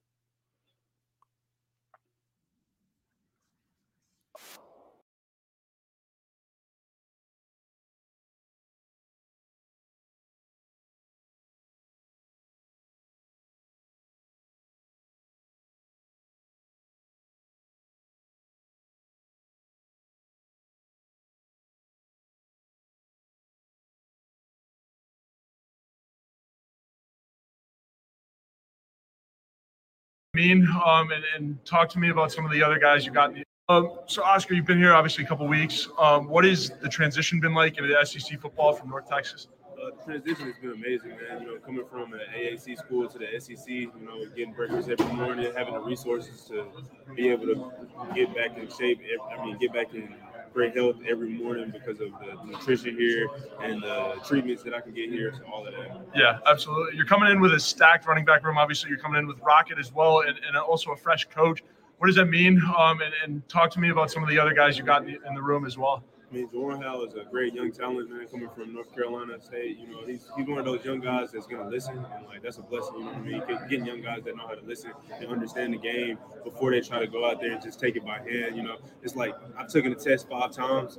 Mean 30.35 30.68
um, 30.85 31.11
and, 31.12 31.24
and, 31.35 31.64
talk 31.64 31.89
to 31.91 31.99
me 31.99 32.11
about 32.11 32.32
some 32.32 32.45
of 32.45 32.51
the 32.51 32.62
other 32.62 32.78
guys 32.78 33.07
you 33.07 33.12
got. 33.12 33.32
Um, 33.68 33.99
so, 34.07 34.22
Oscar, 34.22 34.55
you've 34.55 34.66
been 34.66 34.78
here 34.78 34.93
obviously 34.93 35.24
a 35.24 35.26
couple 35.26 35.47
weeks. 35.47 35.89
Um, 35.99 36.28
what 36.28 36.45
has 36.45 36.70
the 36.82 36.89
transition 36.89 37.41
been 37.41 37.55
like 37.55 37.78
into 37.78 37.89
the 37.89 38.05
SEC 38.05 38.41
football 38.41 38.74
from 38.74 38.91
North 38.91 39.09
Texas? 39.09 39.49
Uh, 39.72 39.91
transition 40.05 40.47
has 40.47 40.57
been 40.61 40.72
amazing, 40.72 41.11
man. 41.11 41.43
You 41.43 41.47
know, 41.47 41.59
coming 41.59 41.85
from 41.91 42.12
an 42.12 42.20
AAC 42.37 42.76
school 42.78 43.09
to 43.09 43.18
the 43.18 43.41
SEC, 43.41 43.66
you 43.68 43.93
know, 44.03 44.24
getting 44.37 44.53
breakfast 44.53 44.89
every 44.89 45.14
morning, 45.14 45.51
having 45.57 45.74
the 45.74 45.80
resources 45.80 46.45
to 46.49 46.66
be 47.14 47.28
able 47.28 47.47
to 47.47 47.72
get 48.14 48.35
back 48.35 48.59
in 48.59 48.68
shape. 48.70 49.01
I 49.30 49.45
mean, 49.45 49.57
get 49.59 49.72
back 49.72 49.95
in 49.95 50.14
great 50.55 50.76
health 50.76 50.96
every 51.07 51.30
morning 51.30 51.70
because 51.70 52.00
of 52.00 52.12
the 52.20 52.38
nutrition 52.46 52.96
here 52.96 53.28
and 53.61 53.82
the 53.82 54.14
treatments 54.24 54.62
that 54.62 54.72
I 54.72 54.80
can 54.80 54.94
get 54.94 55.11
here. 55.11 55.34
So 55.36 55.44
all 55.52 55.66
of 55.66 55.74
that. 55.74 56.00
Yeah, 56.14 56.38
absolutely. 56.46 56.96
You're 56.96 57.07
coming 57.07 57.30
in 57.30 57.40
with 57.40 57.52
a 57.52 57.61
stacked 57.61 58.07
running 58.07 58.24
back 58.24 58.44
room. 58.44 58.57
Obviously, 58.57 58.88
you're 58.88 58.98
coming 58.98 59.18
in 59.18 59.26
with 59.26 59.40
Rocket 59.40 59.78
as 59.78 59.92
well, 59.92 60.20
and, 60.20 60.38
and 60.46 60.57
also 60.57 60.92
a 60.92 60.96
fresh 60.96 61.24
coach. 61.26 61.64
What 61.98 62.07
does 62.07 62.16
that 62.16 62.26
mean? 62.26 62.62
Um, 62.78 63.00
and, 63.00 63.12
and, 63.24 63.48
talk 63.48 63.70
to 63.72 63.80
me 63.80 63.90
about 63.90 64.11
some 64.11 64.22
of 64.22 64.28
the 64.28 64.38
other 64.38 64.55
guys 64.55 64.78
you 64.78 64.84
got 64.84 65.02
in 65.02 65.12
the, 65.12 65.28
in 65.28 65.34
the 65.34 65.42
room 65.42 65.66
as 65.66 65.76
well. 65.76 66.05
I 66.35 66.37
mean, 66.37 66.49
Jawarn 66.49 66.82
Howell 66.82 67.05
is 67.05 67.14
a 67.14 67.22
great 67.30 67.55
young 67.55 67.70
talent, 67.70 68.11
man, 68.11 68.26
coming 68.26 68.49
from 68.57 68.74
North 68.74 68.93
Carolina 68.93 69.41
State. 69.41 69.78
You 69.78 69.87
know, 69.87 70.05
he's, 70.05 70.26
he's 70.37 70.49
one 70.49 70.59
of 70.59 70.64
those 70.64 70.85
young 70.85 70.99
guys 70.99 71.30
that's 71.30 71.47
going 71.47 71.62
to 71.62 71.68
listen, 71.68 71.97
and 71.97 72.26
like 72.26 72.43
that's 72.43 72.59
a 72.59 72.62
blessing. 72.62 72.95
You 72.99 73.05
know 73.05 73.11
what 73.39 73.49
I 73.49 73.61
mean? 73.61 73.68
Getting 73.70 73.87
young 73.87 74.01
guys 74.01 74.24
that 74.24 74.37
know 74.37 74.49
how 74.49 74.57
to 74.57 74.66
listen 74.66 74.91
and 75.20 75.30
understand 75.30 75.74
the 75.74 75.78
game 75.78 76.18
before 76.43 76.72
they 76.72 76.80
try 76.80 76.99
to 76.99 77.07
go 77.07 77.24
out 77.24 77.41
there 77.41 77.53
and 77.53 77.62
just 77.62 77.78
take 77.78 77.95
it 77.95 78.05
by 78.05 78.18
hand. 78.18 78.57
You 78.57 78.64
know, 78.64 78.78
it's 79.05 79.14
like 79.14 79.32
I've 79.57 79.68
taken 79.68 79.91
the 79.93 79.97
test 79.97 80.28
five 80.28 80.51
times, 80.51 80.99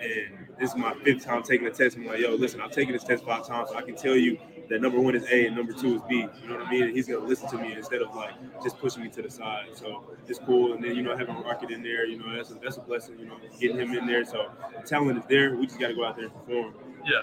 and 0.00 0.48
this 0.58 0.70
is 0.70 0.76
my 0.76 0.94
fifth 1.04 1.26
time 1.26 1.42
taking 1.42 1.66
the 1.66 1.74
test. 1.74 1.98
I'm 1.98 2.06
like, 2.06 2.20
yo, 2.20 2.34
listen, 2.34 2.62
I've 2.62 2.72
taken 2.72 2.94
this 2.94 3.04
test 3.04 3.22
five 3.22 3.46
times. 3.46 3.68
So 3.68 3.76
I 3.76 3.82
can 3.82 3.96
tell 3.96 4.16
you 4.16 4.38
that 4.70 4.80
number 4.80 5.00
one 5.00 5.16
is 5.16 5.24
A 5.24 5.46
and 5.46 5.56
number 5.56 5.72
two 5.72 5.96
is 5.96 6.02
B. 6.08 6.26
You 6.42 6.48
know 6.48 6.56
what 6.56 6.66
I 6.66 6.70
mean? 6.70 6.84
And 6.84 6.96
he's 6.96 7.08
gonna 7.08 7.26
listen 7.26 7.48
to 7.50 7.58
me 7.58 7.72
instead 7.72 8.00
of 8.02 8.14
like 8.14 8.32
just 8.62 8.78
pushing 8.78 9.02
me 9.02 9.08
to 9.10 9.20
the 9.22 9.30
side. 9.30 9.66
So 9.74 10.04
it's 10.28 10.38
cool. 10.38 10.72
And 10.72 10.82
then 10.82 10.94
you 10.94 11.02
know 11.02 11.16
having 11.16 11.34
Rocket 11.42 11.70
in 11.70 11.82
there, 11.82 12.06
you 12.06 12.18
know 12.18 12.34
that's 12.34 12.50
a, 12.50 12.54
that's 12.54 12.76
a 12.76 12.80
blessing. 12.80 13.18
You 13.18 13.26
know 13.26 13.36
getting 13.58 13.78
him 13.78 13.92
in 13.92 14.06
there. 14.06 14.24
So 14.24 14.50
the 14.74 14.86
talent 14.86 15.18
is 15.18 15.24
there. 15.28 15.56
We 15.56 15.66
just 15.66 15.78
got 15.78 15.88
to 15.88 15.94
go 15.94 16.04
out 16.04 16.16
there 16.16 16.26
and 16.26 16.34
perform. 16.34 16.74
Yeah. 17.04 17.22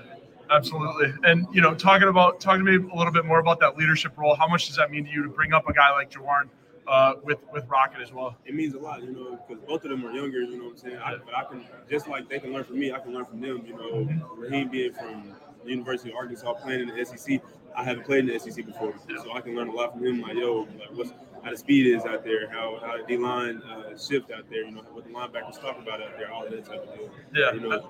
Absolutely, 0.50 1.14
and 1.26 1.46
you 1.52 1.60
know, 1.60 1.76
talking 1.76 2.08
about 2.08 2.40
talking 2.40 2.66
to 2.66 2.80
me 2.80 2.90
a 2.90 2.96
little 2.96 3.12
bit 3.12 3.26
more 3.26 3.40
about 3.40 3.60
that 3.60 3.76
leadership 3.76 4.18
role. 4.18 4.34
How 4.34 4.48
much 4.48 4.68
does 4.68 4.78
that 4.78 4.90
mean 4.90 5.04
to 5.04 5.12
you 5.12 5.24
to 5.24 5.28
bring 5.30 5.52
up 5.52 5.68
a 5.68 5.74
guy 5.74 5.92
like 5.92 6.10
Jawaan 6.10 6.48
uh, 6.88 7.16
with 7.22 7.40
with 7.52 7.68
Rocket 7.68 8.02
as 8.02 8.14
well? 8.14 8.38
It 8.46 8.56
means 8.56 8.74
a 8.74 8.80
lot, 8.80 9.04
you 9.04 9.12
know, 9.12 9.38
because 9.46 9.62
both 9.68 9.84
of 9.84 9.90
them 9.90 10.06
are 10.06 10.12
younger. 10.12 10.42
You 10.44 10.58
know 10.58 10.64
what 10.64 10.72
I'm 10.72 10.78
saying? 10.78 10.98
I, 11.04 11.18
but 11.18 11.36
I 11.36 11.44
can 11.44 11.66
just 11.90 12.08
like 12.08 12.30
they 12.30 12.40
can 12.40 12.54
learn 12.54 12.64
from 12.64 12.80
me, 12.80 12.94
I 12.94 13.00
can 13.00 13.14
learn 13.14 13.26
from 13.26 13.42
them. 13.42 13.66
You 13.68 13.76
know, 13.76 14.08
Raheem 14.38 14.70
being 14.70 14.94
from 14.94 15.36
the 15.68 15.74
University 15.74 16.10
of 16.10 16.16
Arkansas, 16.16 16.54
playing 16.54 16.90
in 16.90 16.96
the 16.96 17.06
SEC. 17.06 17.42
I 17.76 17.84
haven't 17.84 18.06
played 18.06 18.28
in 18.28 18.34
the 18.34 18.40
SEC 18.40 18.66
before, 18.66 18.94
so 19.24 19.34
I 19.34 19.42
can 19.42 19.56
learn 19.56 19.68
a 19.68 19.72
lot 19.72 19.94
from 19.94 20.06
him. 20.06 20.22
Like, 20.22 20.36
yo, 20.36 20.68
like 20.80 20.96
what's 20.96 21.12
how 21.44 21.52
the 21.52 21.58
speed 21.58 21.86
is 21.88 22.06
out 22.06 22.24
there, 22.24 22.50
how 22.50 22.80
how 22.82 22.98
the 22.98 23.04
D 23.04 23.18
line 23.18 23.62
uh, 23.62 23.98
shift 23.98 24.32
out 24.32 24.50
there, 24.50 24.66
you 24.66 24.72
know, 24.72 24.82
what 24.92 25.06
the 25.06 25.12
linebackers 25.12 25.62
talk 25.62 25.78
about 25.78 26.02
out 26.02 26.18
there, 26.18 26.32
all 26.32 26.50
that 26.50 26.66
type 26.66 26.88
of 26.88 26.96
deal. 26.96 27.10
Yeah. 27.34 27.54
You 27.54 27.60
know, 27.62 27.90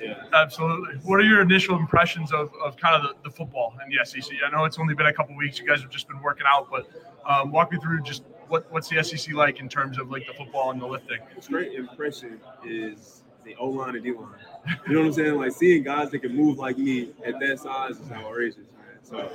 yeah. 0.00 0.24
Absolutely. 0.32 0.96
What 1.04 1.20
are 1.20 1.24
your 1.24 1.40
initial 1.40 1.76
impressions 1.76 2.32
of, 2.32 2.50
of 2.64 2.76
kind 2.76 2.96
of 2.96 3.02
the, 3.02 3.30
the 3.30 3.34
football 3.34 3.74
in 3.82 3.90
the 3.90 4.04
SEC? 4.04 4.36
I 4.44 4.50
know 4.50 4.64
it's 4.64 4.78
only 4.78 4.94
been 4.94 5.06
a 5.06 5.12
couple 5.12 5.36
weeks. 5.36 5.58
You 5.58 5.66
guys 5.66 5.80
have 5.80 5.90
just 5.90 6.08
been 6.08 6.20
working 6.20 6.46
out, 6.46 6.68
but 6.70 6.88
um, 7.28 7.50
walk 7.50 7.72
me 7.72 7.78
through 7.78 8.02
just 8.02 8.22
what, 8.48 8.70
what's 8.70 8.88
the 8.88 9.02
SEC 9.02 9.34
like 9.34 9.60
in 9.60 9.68
terms 9.68 9.98
of 9.98 10.10
like 10.10 10.26
the 10.26 10.34
football 10.34 10.70
and 10.70 10.80
the 10.80 10.86
lifting? 10.86 11.18
Great 11.48 11.74
impression 11.74 12.40
is 12.64 13.22
the 13.46 13.54
O 13.56 13.68
line 13.68 13.94
and 13.94 14.04
D 14.04 14.12
line. 14.12 14.26
You 14.86 14.94
know 14.94 15.00
what 15.00 15.06
I'm 15.06 15.12
saying? 15.12 15.34
Like 15.36 15.52
seeing 15.52 15.82
guys 15.82 16.10
that 16.10 16.18
can 16.18 16.34
move 16.34 16.58
like 16.58 16.76
me 16.76 17.10
at 17.24 17.38
that 17.40 17.60
size 17.60 17.98
is 17.98 18.10
outrageous, 18.10 18.56
man. 18.56 18.98
So 19.02 19.30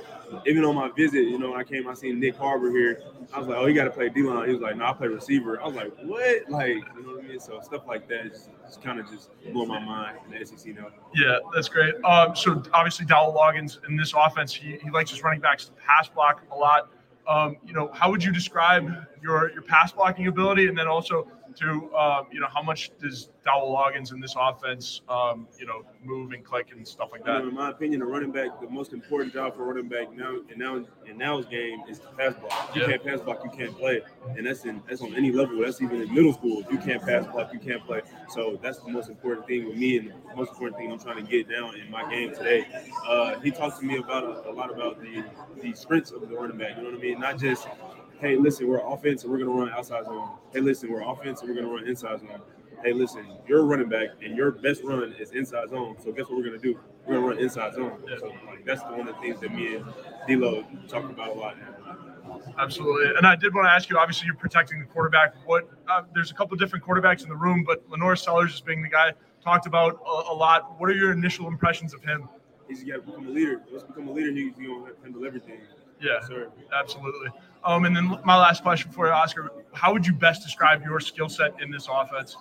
even 0.46 0.64
on 0.64 0.74
my 0.74 0.90
visit, 0.90 1.22
you 1.22 1.38
know, 1.38 1.52
when 1.52 1.60
I 1.60 1.64
came, 1.64 1.88
I 1.88 1.94
seen 1.94 2.20
Nyck 2.20 2.36
Harbor 2.36 2.70
here. 2.70 3.02
I 3.32 3.38
was 3.38 3.48
like, 3.48 3.56
oh, 3.56 3.66
you 3.66 3.74
got 3.74 3.84
to 3.84 3.90
play 3.90 4.10
D 4.10 4.22
line. 4.22 4.46
He 4.46 4.52
was 4.52 4.62
like, 4.62 4.76
no, 4.76 4.84
I 4.84 4.92
play 4.92 5.08
receiver. 5.08 5.60
I 5.60 5.66
was 5.66 5.74
like, 5.74 5.92
what? 6.02 6.50
Like, 6.50 6.76
you 6.96 7.02
know 7.02 7.14
what 7.14 7.24
I 7.24 7.28
mean? 7.28 7.40
So 7.40 7.58
stuff 7.62 7.86
like 7.86 8.06
that 8.08 8.26
is 8.26 8.48
just 8.66 8.82
kind 8.82 9.00
of 9.00 9.10
just 9.10 9.30
blew 9.50 9.64
my 9.64 9.82
mind 9.82 10.18
in 10.26 10.38
the 10.38 10.46
SEC 10.46 10.74
now. 10.74 10.88
Yeah, 11.14 11.38
that's 11.54 11.70
great. 11.70 11.94
Um, 12.04 12.36
so 12.36 12.62
obviously 12.74 13.06
Dowell 13.06 13.32
Loggains 13.32 13.78
in 13.88 13.96
this 13.96 14.12
offense, 14.14 14.52
he, 14.54 14.78
he 14.82 14.90
likes 14.90 15.10
his 15.10 15.22
running 15.22 15.40
backs 15.40 15.64
to 15.66 15.72
pass 15.72 16.08
block 16.08 16.42
a 16.52 16.56
lot. 16.56 16.90
Um, 17.26 17.56
you 17.64 17.72
know, 17.72 17.90
how 17.94 18.10
would 18.10 18.22
you 18.22 18.32
describe 18.32 18.90
your 19.22 19.52
your 19.52 19.62
pass 19.62 19.92
blocking 19.92 20.26
ability, 20.26 20.66
and 20.66 20.76
then 20.76 20.88
also 20.88 21.28
to 21.56 21.94
um, 21.96 22.26
you 22.32 22.40
know 22.40 22.48
how 22.52 22.62
much 22.62 22.90
does 23.00 23.28
Dowell 23.44 23.74
Loggains 23.74 24.12
in 24.12 24.20
this 24.20 24.34
offense, 24.38 25.00
um, 25.08 25.46
you 25.58 25.66
know, 25.66 25.82
move 26.04 26.32
and 26.32 26.44
click 26.44 26.68
and 26.72 26.86
stuff 26.86 27.08
like 27.12 27.20
You 27.20 27.26
that? 27.32 27.42
know, 27.42 27.48
in 27.48 27.54
my 27.54 27.70
opinion, 27.70 28.02
a 28.02 28.06
running 28.06 28.30
back, 28.30 28.60
the 28.60 28.68
most 28.68 28.92
important 28.92 29.32
job 29.32 29.56
for 29.56 29.62
a 29.62 29.66
running 29.66 29.88
back 29.88 30.12
now 30.16 30.36
and 30.48 30.58
now 30.58 30.76
in 31.06 31.18
now's 31.18 31.46
game 31.46 31.82
is 31.88 31.98
to 32.00 32.06
pass 32.18 32.34
block. 32.34 32.74
You 32.74 32.82
Yeah. 32.82 32.88
can't 32.88 33.04
pass 33.04 33.20
block, 33.20 33.42
you 33.44 33.50
can't 33.50 33.76
play, 33.76 34.02
and 34.36 34.46
that's 34.46 34.64
in 34.64 34.82
that's 34.88 35.02
on 35.02 35.14
any 35.14 35.32
level. 35.32 35.58
That's 35.58 35.80
even 35.82 36.00
in 36.02 36.14
middle 36.14 36.32
school. 36.32 36.60
If 36.60 36.70
you 36.70 36.78
can't 36.78 37.02
pass 37.02 37.26
block, 37.26 37.52
you 37.52 37.58
can't 37.58 37.84
play. 37.84 38.02
So 38.28 38.58
that's 38.62 38.78
the 38.80 38.90
most 38.90 39.08
important 39.08 39.46
thing 39.46 39.66
with 39.66 39.76
me, 39.76 39.98
and 39.98 40.08
the 40.10 40.36
most 40.36 40.50
important 40.50 40.76
thing 40.78 40.92
I'm 40.92 40.98
trying 40.98 41.24
to 41.24 41.30
get 41.30 41.48
down 41.50 41.76
in 41.76 41.90
my 41.90 42.08
game 42.10 42.34
today. 42.34 42.66
Uh, 43.08 43.38
he 43.40 43.50
talked 43.50 43.78
to 43.80 43.84
me 43.86 43.96
about 43.98 44.24
a, 44.24 44.50
a 44.50 44.52
lot 44.52 44.70
about 44.70 45.00
the 45.00 45.24
the 45.60 45.74
sprints 45.74 46.10
of 46.10 46.28
the 46.28 46.34
running 46.36 46.58
back. 46.58 46.76
You 46.76 46.82
know 46.84 46.90
what 46.90 46.98
I 46.98 47.02
mean? 47.02 47.20
Not 47.20 47.38
just 47.38 47.66
hey, 48.22 48.36
listen, 48.36 48.68
we're 48.68 48.80
offense 48.80 49.24
and 49.24 49.32
we're 49.32 49.38
gonna 49.38 49.50
run 49.50 49.70
outside 49.70 50.04
zone. 50.04 50.30
Hey, 50.52 50.60
listen, 50.60 50.90
we're 50.90 51.02
offense 51.02 51.40
and 51.40 51.50
we're 51.50 51.56
gonna 51.56 51.74
run 51.74 51.86
inside 51.86 52.20
zone. 52.20 52.40
Hey, 52.82 52.92
listen, 52.92 53.26
you're 53.46 53.60
a 53.60 53.64
running 53.64 53.88
back 53.88 54.08
and 54.24 54.36
your 54.36 54.52
best 54.52 54.82
run 54.84 55.12
is 55.18 55.32
inside 55.32 55.68
zone. 55.68 55.96
So 56.02 56.12
guess 56.12 56.28
what 56.28 56.38
we're 56.38 56.44
gonna 56.44 56.58
do? 56.58 56.78
We're 57.04 57.16
gonna 57.16 57.26
run 57.26 57.38
inside 57.38 57.74
zone. 57.74 58.02
So 58.18 58.32
like 58.46 58.64
that's 58.64 58.82
the 58.84 58.90
one 58.90 59.08
of 59.08 59.14
the 59.16 59.20
things 59.20 59.40
that 59.40 59.52
me 59.52 59.74
and 59.76 59.84
D'Lo 60.28 60.64
talk 60.88 61.04
about 61.04 61.30
a 61.30 61.32
lot. 61.32 61.56
Absolutely. 62.58 63.16
And 63.16 63.26
I 63.26 63.34
did 63.34 63.52
want 63.54 63.66
to 63.66 63.70
ask 63.70 63.90
you. 63.90 63.98
Obviously, 63.98 64.26
you're 64.26 64.36
protecting 64.36 64.78
the 64.78 64.86
quarterback. 64.86 65.34
What? 65.44 65.68
Uh, 65.88 66.02
there's 66.14 66.30
a 66.30 66.34
couple 66.34 66.56
different 66.56 66.84
quarterbacks 66.84 67.24
in 67.24 67.28
the 67.28 67.36
room, 67.36 67.64
but 67.66 67.88
LaNorris 67.90 68.20
Sellers 68.20 68.52
just 68.52 68.64
being 68.64 68.82
the 68.82 68.88
guy 68.88 69.12
talked 69.42 69.66
about 69.66 70.00
a, 70.06 70.32
a 70.32 70.34
lot. 70.34 70.80
What 70.80 70.88
are 70.88 70.94
your 70.94 71.12
initial 71.12 71.48
impressions 71.48 71.92
of 71.92 72.02
him? 72.02 72.28
He's 72.68 72.84
got 72.84 72.94
to 72.94 73.00
become 73.02 73.26
a 73.26 73.30
leader. 73.30 73.60
Let's 73.70 73.84
become 73.84 74.08
a 74.08 74.12
leader. 74.12 74.30
He's 74.30 74.54
gonna 74.54 74.92
handle 75.02 75.26
everything. 75.26 75.60
Yeah, 76.00 76.20
sir. 76.26 76.48
absolutely. 76.72 77.28
Um, 77.64 77.84
and 77.84 77.94
then 77.94 78.18
my 78.24 78.36
last 78.36 78.62
question 78.62 78.90
for 78.90 79.06
you, 79.06 79.12
Oscar: 79.12 79.50
How 79.72 79.92
would 79.92 80.06
you 80.06 80.12
best 80.12 80.42
describe 80.42 80.82
your 80.84 81.00
skill 81.00 81.28
set 81.28 81.60
in 81.60 81.70
this 81.70 81.88
offense? 81.90 82.36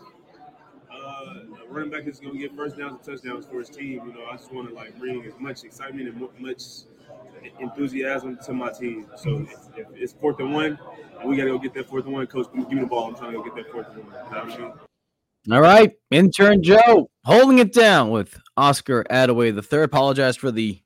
uh, 1.03 1.33
running 1.69 1.89
back 1.89 2.07
is 2.07 2.19
going 2.19 2.33
to 2.33 2.39
get 2.39 2.55
first 2.55 2.77
downs 2.77 2.93
and 2.93 3.03
touchdowns 3.03 3.45
for 3.45 3.59
his 3.59 3.69
team. 3.69 4.01
You 4.05 4.13
know, 4.13 4.25
I 4.29 4.35
just 4.35 4.51
want 4.53 4.69
to 4.69 4.75
like 4.75 4.97
bring 4.99 5.23
as 5.25 5.33
much 5.39 5.63
excitement 5.63 6.09
and 6.09 6.27
much 6.39 6.63
enthusiasm 7.59 8.37
to 8.45 8.53
my 8.53 8.71
team. 8.71 9.07
So 9.15 9.47
if, 9.49 9.77
if 9.77 9.87
it's 9.95 10.13
fourth 10.13 10.39
and 10.39 10.53
one, 10.53 10.79
we 11.25 11.37
got 11.37 11.45
to 11.45 11.51
go 11.51 11.59
get 11.59 11.73
that 11.75 11.87
fourth 11.87 12.05
and 12.05 12.13
one, 12.13 12.27
coach, 12.27 12.47
give 12.53 12.71
me 12.71 12.81
the 12.81 12.87
ball. 12.87 13.09
I'm 13.09 13.15
trying 13.15 13.31
to 13.33 13.37
go 13.37 13.43
get 13.43 13.55
that 13.55 13.71
fourth 13.71 13.87
and 13.89 14.03
one. 14.03 14.13
You 14.13 14.31
know 14.31 14.43
what 14.43 14.53
I 14.53 14.57
mean? 14.57 14.73
All 15.51 15.61
right, 15.61 15.91
intern 16.11 16.61
Joe 16.61 17.09
holding 17.25 17.57
it 17.57 17.73
down 17.73 18.11
with 18.11 18.39
Oscar 18.57 19.03
Adaway 19.09 19.53
the 19.53 19.63
third. 19.63 19.85
Apologize 19.85 20.37
for 20.37 20.51
the 20.51 20.79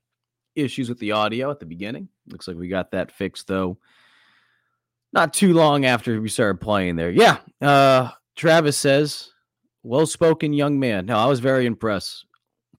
issues 0.55 0.87
with 0.87 0.99
the 0.99 1.11
audio 1.11 1.51
at 1.51 1.59
the 1.59 1.65
beginning. 1.65 2.07
Looks 2.29 2.47
like 2.47 2.55
we 2.55 2.69
got 2.69 2.91
that 2.91 3.11
fixed 3.11 3.47
though. 3.47 3.77
Not 5.15 5.33
too 5.33 5.53
long 5.53 5.85
after 5.85 6.19
we 6.19 6.27
started 6.27 6.59
playing 6.59 6.97
there. 6.97 7.09
Yeah, 7.09 7.37
uh, 7.61 8.11
Travis 8.35 8.77
says, 8.77 9.31
"Well-spoken 9.81 10.51
young 10.51 10.77
man." 10.77 11.05
No, 11.05 11.17
I 11.17 11.25
was 11.25 11.39
very 11.39 11.65
impressed. 11.65 12.25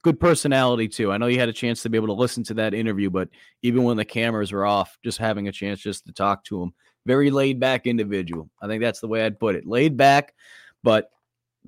Good 0.02 0.20
personality 0.20 0.86
too. 0.86 1.10
I 1.10 1.16
know 1.16 1.28
you 1.28 1.38
had 1.38 1.48
a 1.48 1.54
chance 1.54 1.82
to 1.82 1.88
be 1.88 1.96
able 1.96 2.08
to 2.08 2.12
listen 2.12 2.44
to 2.44 2.54
that 2.54 2.74
interview, 2.74 3.08
but 3.08 3.30
even 3.62 3.84
when 3.84 3.96
the 3.96 4.04
cameras 4.04 4.52
were 4.52 4.66
off, 4.66 4.98
just 5.02 5.16
having 5.16 5.48
a 5.48 5.52
chance 5.52 5.80
just 5.80 6.04
to 6.06 6.12
talk 6.12 6.44
to 6.44 6.62
him, 6.62 6.74
very 7.06 7.30
laid 7.30 7.58
back 7.58 7.86
individual. 7.86 8.50
I 8.60 8.66
think 8.66 8.82
that's 8.82 9.00
the 9.00 9.08
way 9.08 9.24
I'd 9.24 9.40
put 9.40 9.56
it. 9.56 9.66
Laid 9.66 9.96
back, 9.96 10.34
but 10.82 11.10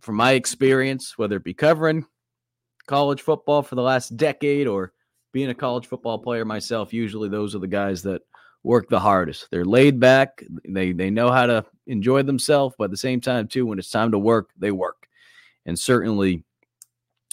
from 0.02 0.16
my 0.16 0.32
experience, 0.32 1.16
whether 1.16 1.36
it 1.36 1.44
be 1.44 1.54
covering 1.54 2.04
college 2.86 3.22
football 3.22 3.62
for 3.62 3.74
the 3.74 3.82
last 3.82 4.18
decade 4.18 4.66
or 4.66 4.92
being 5.32 5.48
a 5.48 5.54
college 5.54 5.86
football 5.86 6.18
player 6.18 6.44
myself, 6.44 6.92
usually 6.92 7.30
those 7.30 7.54
are 7.54 7.60
the 7.60 7.66
guys 7.66 8.02
that 8.02 8.20
work 8.62 8.88
the 8.88 9.00
hardest. 9.00 9.48
They're 9.50 9.64
laid 9.64 10.00
back, 10.00 10.42
they 10.68 10.92
they 10.92 11.10
know 11.10 11.30
how 11.30 11.46
to 11.46 11.64
enjoy 11.86 12.22
themselves, 12.22 12.74
but 12.78 12.84
at 12.84 12.90
the 12.90 12.96
same 12.96 13.20
time 13.20 13.48
too 13.48 13.66
when 13.66 13.78
it's 13.78 13.90
time 13.90 14.12
to 14.12 14.18
work, 14.18 14.50
they 14.58 14.70
work. 14.70 15.08
And 15.66 15.78
certainly 15.78 16.44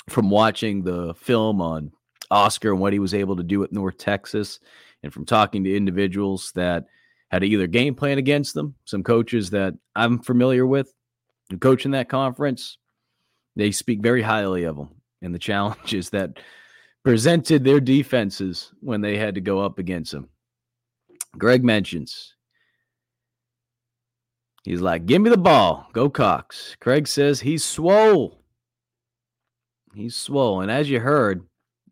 from 0.09 0.29
watching 0.29 0.83
the 0.83 1.13
film 1.15 1.61
on 1.61 1.91
Oscar 2.31 2.71
and 2.71 2.79
what 2.79 2.93
he 2.93 2.99
was 2.99 3.13
able 3.13 3.35
to 3.35 3.43
do 3.43 3.63
at 3.63 3.71
North 3.71 3.97
Texas 3.97 4.59
and 5.03 5.13
from 5.13 5.25
talking 5.25 5.63
to 5.63 5.75
individuals 5.75 6.51
that 6.55 6.85
had 7.31 7.43
either 7.43 7.67
game 7.67 7.95
plan 7.95 8.17
against 8.17 8.53
them, 8.53 8.75
some 8.85 9.03
coaches 9.03 9.49
that 9.51 9.73
I'm 9.95 10.19
familiar 10.19 10.65
with 10.65 10.93
who 11.49 11.57
coach 11.57 11.85
in 11.85 11.91
that 11.91 12.09
conference, 12.09 12.77
they 13.55 13.71
speak 13.71 14.01
very 14.01 14.21
highly 14.21 14.63
of 14.63 14.75
them 14.75 14.89
and 15.21 15.33
the 15.33 15.39
challenges 15.51 16.09
that 16.11 16.39
presented 17.03 17.63
their 17.63 17.79
defenses 17.79 18.71
when 18.79 19.01
they 19.01 19.17
had 19.17 19.35
to 19.35 19.41
go 19.41 19.59
up 19.59 19.79
against 19.79 20.11
them. 20.11 20.29
Greg 21.37 21.63
mentions 21.63 22.35
he's 24.63 24.81
like, 24.81 25.05
"Give 25.05 25.21
me 25.21 25.29
the 25.29 25.37
ball, 25.37 25.87
go 25.93 26.09
Cox." 26.09 26.75
Craig 26.79 27.07
says 27.07 27.39
he's 27.39 27.63
swole. 27.63 28.41
He's 29.93 30.15
swole, 30.15 30.61
and 30.61 30.69
as 30.69 30.89
you 30.89 30.99
heard, 30.99 31.45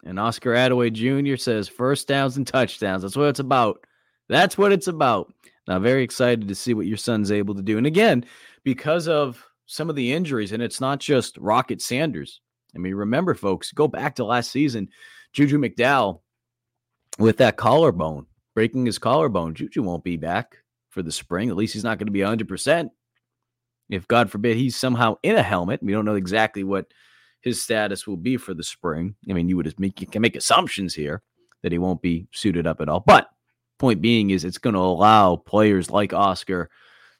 and 0.04 0.20
Oscar 0.20 0.52
Adaway 0.52 0.92
Jr. 0.92 1.38
says 1.38 1.70
first 1.70 2.08
downs 2.08 2.38
and 2.38 2.46
touchdowns. 2.46 3.02
That's 3.02 3.16
what 3.16 3.30
it's 3.30 3.40
about. 3.40 3.86
That's 4.28 4.58
what 4.58 4.74
it's 4.74 4.88
about. 4.88 5.34
Now, 5.68 5.80
very 5.80 6.04
excited 6.04 6.48
to 6.48 6.56
see 6.56 6.74
what 6.74 6.88
your 6.88 6.98
son's 6.98 7.32
able 7.32 7.56
to 7.56 7.62
do. 7.62 7.78
And 7.78 7.88
again, 7.88 8.26
because 8.64 9.08
of 9.08 9.46
some 9.66 9.90
of 9.90 9.96
the 9.96 10.12
injuries, 10.12 10.52
and 10.52 10.62
it's 10.62 10.82
not 10.82 11.00
just 11.00 11.38
Rocket 11.38 11.82
Sanders. 11.82 12.42
I 12.76 12.80
mean, 12.80 12.96
remember, 12.96 13.34
folks, 13.34 13.72
go 13.72 13.88
back 13.88 14.16
to 14.16 14.26
last 14.26 14.52
season, 14.52 14.90
Juju 15.32 15.58
McDowell 15.58 16.20
with 17.18 17.38
that 17.38 17.56
collarbone, 17.56 18.26
breaking 18.56 18.86
his 18.86 19.00
collarbone. 19.00 19.56
Juju 19.56 19.82
won't 19.82 20.04
be 20.04 20.18
back 20.18 20.58
for 20.90 21.02
the 21.02 21.12
spring. 21.12 21.50
At 21.50 21.56
least 21.56 21.74
he's 21.74 21.84
not 21.84 21.98
going 21.98 22.08
to 22.08 22.12
be 22.12 22.20
100%. 22.20 22.90
If 23.90 24.08
God 24.08 24.30
forbid 24.32 24.58
he's 24.58 24.76
somehow 24.76 25.16
in 25.24 25.36
a 25.36 25.44
helmet, 25.44 25.84
we 25.84 25.92
don't 25.92 26.06
know 26.06 26.16
exactly 26.16 26.64
what 26.64 26.88
his 27.42 27.62
status 27.62 28.08
will 28.08 28.18
be 28.18 28.38
for 28.38 28.54
the 28.54 28.64
spring. 28.64 29.16
I 29.30 29.34
mean, 29.34 29.50
you 29.50 29.58
would 29.58 29.80
make 29.80 30.00
you 30.00 30.08
can 30.08 30.22
make 30.22 30.36
assumptions 30.36 30.96
here 30.96 31.22
that 31.62 31.72
he 31.72 31.78
won't 31.78 32.02
be 32.02 32.28
suited 32.32 32.66
up 32.66 32.80
at 32.80 32.90
all. 32.90 33.02
But 33.02 33.30
point 33.80 34.02
being 34.02 34.30
is 34.30 34.46
it's 34.46 34.58
going 34.58 34.76
to 34.76 34.80
allow 34.80 35.36
players 35.36 35.92
like 35.92 36.14
Oscar 36.14 36.70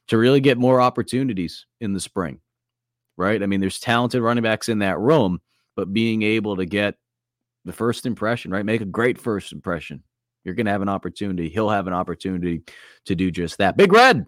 to 0.08 0.18
really 0.18 0.40
get 0.40 0.58
more 0.58 0.80
opportunities 0.80 1.66
in 1.80 1.92
the 1.92 2.00
spring. 2.00 2.40
Right? 3.16 3.42
I 3.42 3.46
mean, 3.46 3.60
there's 3.60 3.78
talented 3.78 4.22
running 4.22 4.42
backs 4.42 4.68
in 4.68 4.80
that 4.80 4.98
room, 4.98 5.40
but 5.76 5.92
being 5.92 6.22
able 6.22 6.56
to 6.56 6.66
get 6.66 6.96
the 7.64 7.72
first 7.72 8.06
impression, 8.06 8.50
right? 8.50 8.64
Make 8.64 8.80
a 8.80 8.86
great 8.86 9.18
first 9.18 9.52
impression. 9.52 10.02
You're 10.44 10.54
going 10.54 10.66
to 10.66 10.72
have 10.72 10.82
an 10.82 10.88
opportunity. 10.88 11.48
He'll 11.48 11.70
have 11.70 11.86
an 11.86 11.92
opportunity 11.92 12.62
to 13.06 13.14
do 13.14 13.30
just 13.30 13.58
that. 13.58 13.76
Big 13.76 13.92
Red 13.92 14.26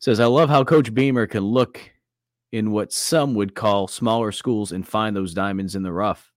says, 0.00 0.20
I 0.20 0.26
love 0.26 0.48
how 0.48 0.64
Coach 0.64 0.92
Beamer 0.92 1.26
can 1.26 1.44
look 1.44 1.80
in 2.52 2.70
what 2.72 2.92
some 2.92 3.34
would 3.34 3.54
call 3.54 3.88
smaller 3.88 4.32
schools 4.32 4.72
and 4.72 4.86
find 4.86 5.14
those 5.14 5.34
diamonds 5.34 5.74
in 5.74 5.82
the 5.82 5.92
rough. 5.92 6.30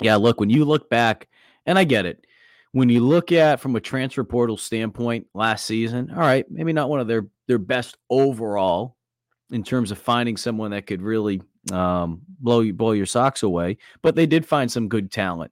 Yeah, 0.00 0.16
look, 0.16 0.38
when 0.38 0.50
you 0.50 0.64
look 0.64 0.88
back, 0.88 1.28
and 1.66 1.78
I 1.78 1.84
get 1.84 2.06
it, 2.06 2.24
when 2.72 2.88
you 2.88 3.00
look 3.00 3.32
at 3.32 3.60
from 3.60 3.74
a 3.76 3.80
transfer 3.80 4.24
portal 4.24 4.56
standpoint 4.56 5.26
last 5.34 5.66
season, 5.66 6.10
all 6.10 6.20
right, 6.20 6.46
maybe 6.50 6.72
not 6.72 6.88
one 6.88 7.00
of 7.00 7.08
their 7.08 7.26
their 7.48 7.58
best 7.58 7.96
overall 8.10 8.96
in 9.50 9.64
terms 9.64 9.90
of 9.90 9.98
finding 9.98 10.36
someone 10.36 10.70
that 10.70 10.86
could 10.86 11.02
really 11.02 11.42
um, 11.72 12.20
blow 12.38 12.60
you 12.60 12.72
blow 12.72 12.92
your 12.92 13.06
socks 13.06 13.42
away, 13.42 13.78
but 14.02 14.14
they 14.14 14.26
did 14.26 14.46
find 14.46 14.70
some 14.70 14.88
good 14.88 15.10
talent 15.10 15.50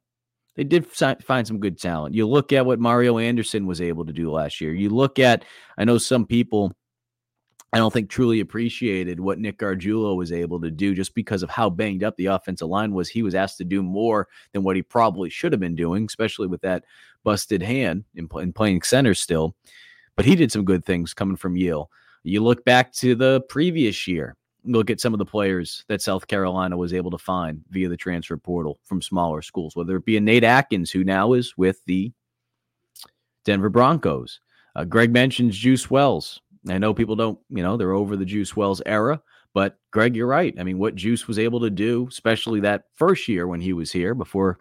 They 0.56 0.64
did 0.64 0.86
find 0.86 1.46
some 1.46 1.60
good 1.60 1.78
talent. 1.78 2.14
You 2.14 2.26
look 2.26 2.52
at 2.52 2.64
what 2.64 2.80
Mario 2.80 3.18
Anderson 3.18 3.66
was 3.66 3.80
able 3.80 4.06
to 4.06 4.12
do 4.12 4.32
last 4.32 4.60
year. 4.60 4.72
You 4.72 4.88
look 4.88 5.18
at, 5.18 5.44
I 5.76 5.84
know 5.84 5.98
some 5.98 6.26
people, 6.26 6.72
I 7.72 7.78
don't 7.78 7.92
think 7.92 8.08
truly 8.08 8.40
appreciated 8.40 9.20
what 9.20 9.38
Nick 9.38 9.58
Gargiulo 9.58 10.16
was 10.16 10.32
able 10.32 10.58
to 10.62 10.70
do 10.70 10.94
just 10.94 11.14
because 11.14 11.42
of 11.42 11.50
how 11.50 11.68
banged 11.68 12.02
up 12.02 12.16
the 12.16 12.26
offensive 12.26 12.68
line 12.68 12.92
was. 12.92 13.08
He 13.08 13.22
was 13.22 13.34
asked 13.34 13.58
to 13.58 13.64
do 13.64 13.82
more 13.82 14.28
than 14.52 14.62
what 14.62 14.76
he 14.76 14.82
probably 14.82 15.28
should 15.28 15.52
have 15.52 15.60
been 15.60 15.76
doing, 15.76 16.06
especially 16.06 16.46
with 16.46 16.62
that 16.62 16.84
busted 17.22 17.62
hand 17.62 18.04
in, 18.14 18.28
in 18.36 18.52
playing 18.52 18.80
center 18.80 19.12
still. 19.12 19.54
But 20.14 20.24
he 20.24 20.36
did 20.36 20.50
some 20.50 20.64
good 20.64 20.86
things 20.86 21.12
coming 21.12 21.36
from 21.36 21.56
Yale. 21.56 21.90
You 22.22 22.42
look 22.42 22.64
back 22.64 22.92
to 22.94 23.14
the 23.14 23.42
previous 23.50 24.08
year, 24.08 24.36
look 24.66 24.90
at 24.90 25.00
some 25.00 25.14
of 25.14 25.18
the 25.18 25.24
players 25.24 25.84
that 25.88 26.02
South 26.02 26.26
Carolina 26.26 26.76
was 26.76 26.92
able 26.92 27.10
to 27.10 27.18
find 27.18 27.62
via 27.70 27.88
the 27.88 27.96
transfer 27.96 28.36
portal 28.36 28.78
from 28.84 29.00
smaller 29.00 29.42
schools, 29.42 29.76
whether 29.76 29.96
it 29.96 30.04
be 30.04 30.16
a 30.16 30.20
Nate 30.20 30.44
Adkins, 30.44 30.90
who 30.90 31.04
now 31.04 31.32
is 31.32 31.56
with 31.56 31.84
the 31.86 32.12
Denver 33.44 33.68
Broncos. 33.68 34.40
Uh, 34.74 34.84
Greg 34.84 35.12
mentions 35.12 35.56
Juice 35.56 35.90
Wells. 35.90 36.40
I 36.68 36.78
know 36.78 36.92
people 36.92 37.16
don't, 37.16 37.38
you 37.48 37.62
know, 37.62 37.76
they're 37.76 37.92
over 37.92 38.16
the 38.16 38.24
Juice 38.24 38.56
Wells 38.56 38.82
era, 38.84 39.22
but 39.54 39.78
Greg, 39.92 40.16
you're 40.16 40.26
right. 40.26 40.54
I 40.58 40.64
mean, 40.64 40.78
what 40.78 40.96
Juice 40.96 41.28
was 41.28 41.38
able 41.38 41.60
to 41.60 41.70
do, 41.70 42.06
especially 42.08 42.60
that 42.60 42.84
first 42.94 43.28
year 43.28 43.46
when 43.46 43.60
he 43.60 43.72
was 43.72 43.92
here 43.92 44.14
before 44.14 44.58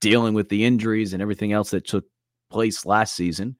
dealing 0.00 0.34
with 0.34 0.48
the 0.48 0.64
injuries 0.64 1.12
and 1.12 1.22
everything 1.22 1.52
else 1.52 1.70
that 1.70 1.86
took 1.86 2.04
place 2.50 2.84
last 2.84 3.14
season, 3.14 3.56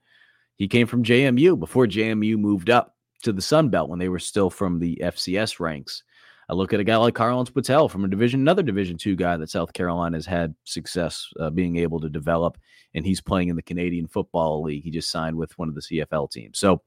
he 0.57 0.69
came 0.69 0.87
from 0.87 1.05
JMU 1.05 1.59
before 1.59 1.87
JMU 1.87 2.37
moved 2.37 2.69
up 2.69 2.97
to 3.23 3.33
the 3.33 3.43
Sun 3.43 3.70
Belt 3.70 3.89
when 3.89 3.99
they 3.99 4.09
were 4.09 4.18
still 4.18 4.51
from 4.51 4.79
the 4.79 5.01
FCS 5.03 5.61
ranks. 5.61 6.03
I 6.49 6.55
look 6.55 6.73
at 6.73 6.81
a 6.81 6.85
guy 6.85 6.97
like 6.97 7.14
Carlins 7.14 7.51
Platel 7.51 7.91
from 7.91 8.05
a 8.05 8.09
division, 8.09 8.41
another 8.41 8.62
Division 8.62 8.99
two 8.99 9.16
guy 9.16 9.37
that 9.37 9.51
South 9.51 9.73
Carolina 9.73 10.16
has 10.16 10.27
had 10.27 10.55
success 10.64 11.27
uh, 11.41 11.51
being 11.51 11.77
able 11.77 12.01
to 12.01 12.09
develop, 12.09 12.59
and 12.95 13.07
he's 13.07 13.20
playing 13.20 13.49
in 13.49 13.57
the 13.57 13.62
Canadian 13.62 14.07
Football 14.07 14.62
League. 14.62 14.83
He 14.83 14.91
just 14.91 15.11
signed 15.11 15.37
with 15.37 15.57
one 15.59 15.68
of 15.68 15.75
the 15.75 15.81
CFL 15.81 16.31
teams. 16.31 16.59
So 16.59 16.83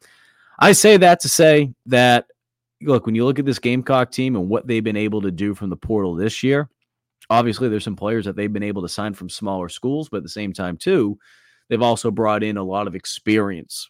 I 0.60 0.74
say 0.74 0.98
that 0.98 1.20
to 1.22 1.30
say 1.30 1.74
that 1.88 2.28
look, 2.82 3.06
when 3.06 3.16
you 3.16 3.26
look 3.26 3.40
at 3.40 3.46
this 3.46 3.60
Gamecock 3.60 4.12
team 4.12 4.36
and 4.36 4.50
what 4.50 4.68
they've 4.68 4.84
been 4.84 4.98
able 4.98 5.22
to 5.22 5.32
do 5.32 5.56
from 5.56 5.70
the 5.70 5.78
portal 5.78 6.16
this 6.16 6.44
year, 6.44 6.70
obviously 7.30 7.70
there's 7.70 7.84
some 7.84 7.96
players 7.96 8.26
that 8.26 8.36
they've 8.36 8.52
been 8.52 8.64
able 8.64 8.82
to 8.82 8.90
sign 8.90 9.14
from 9.14 9.30
smaller 9.30 9.70
schools, 9.70 10.10
but 10.10 10.18
at 10.18 10.24
the 10.24 10.30
same 10.30 10.54
time 10.54 10.78
too, 10.78 11.18
they've 11.70 11.82
also 11.82 12.12
brought 12.12 12.44
in 12.44 12.58
a 12.58 12.64
lot 12.64 12.88
of 12.88 12.96
experience 12.96 13.90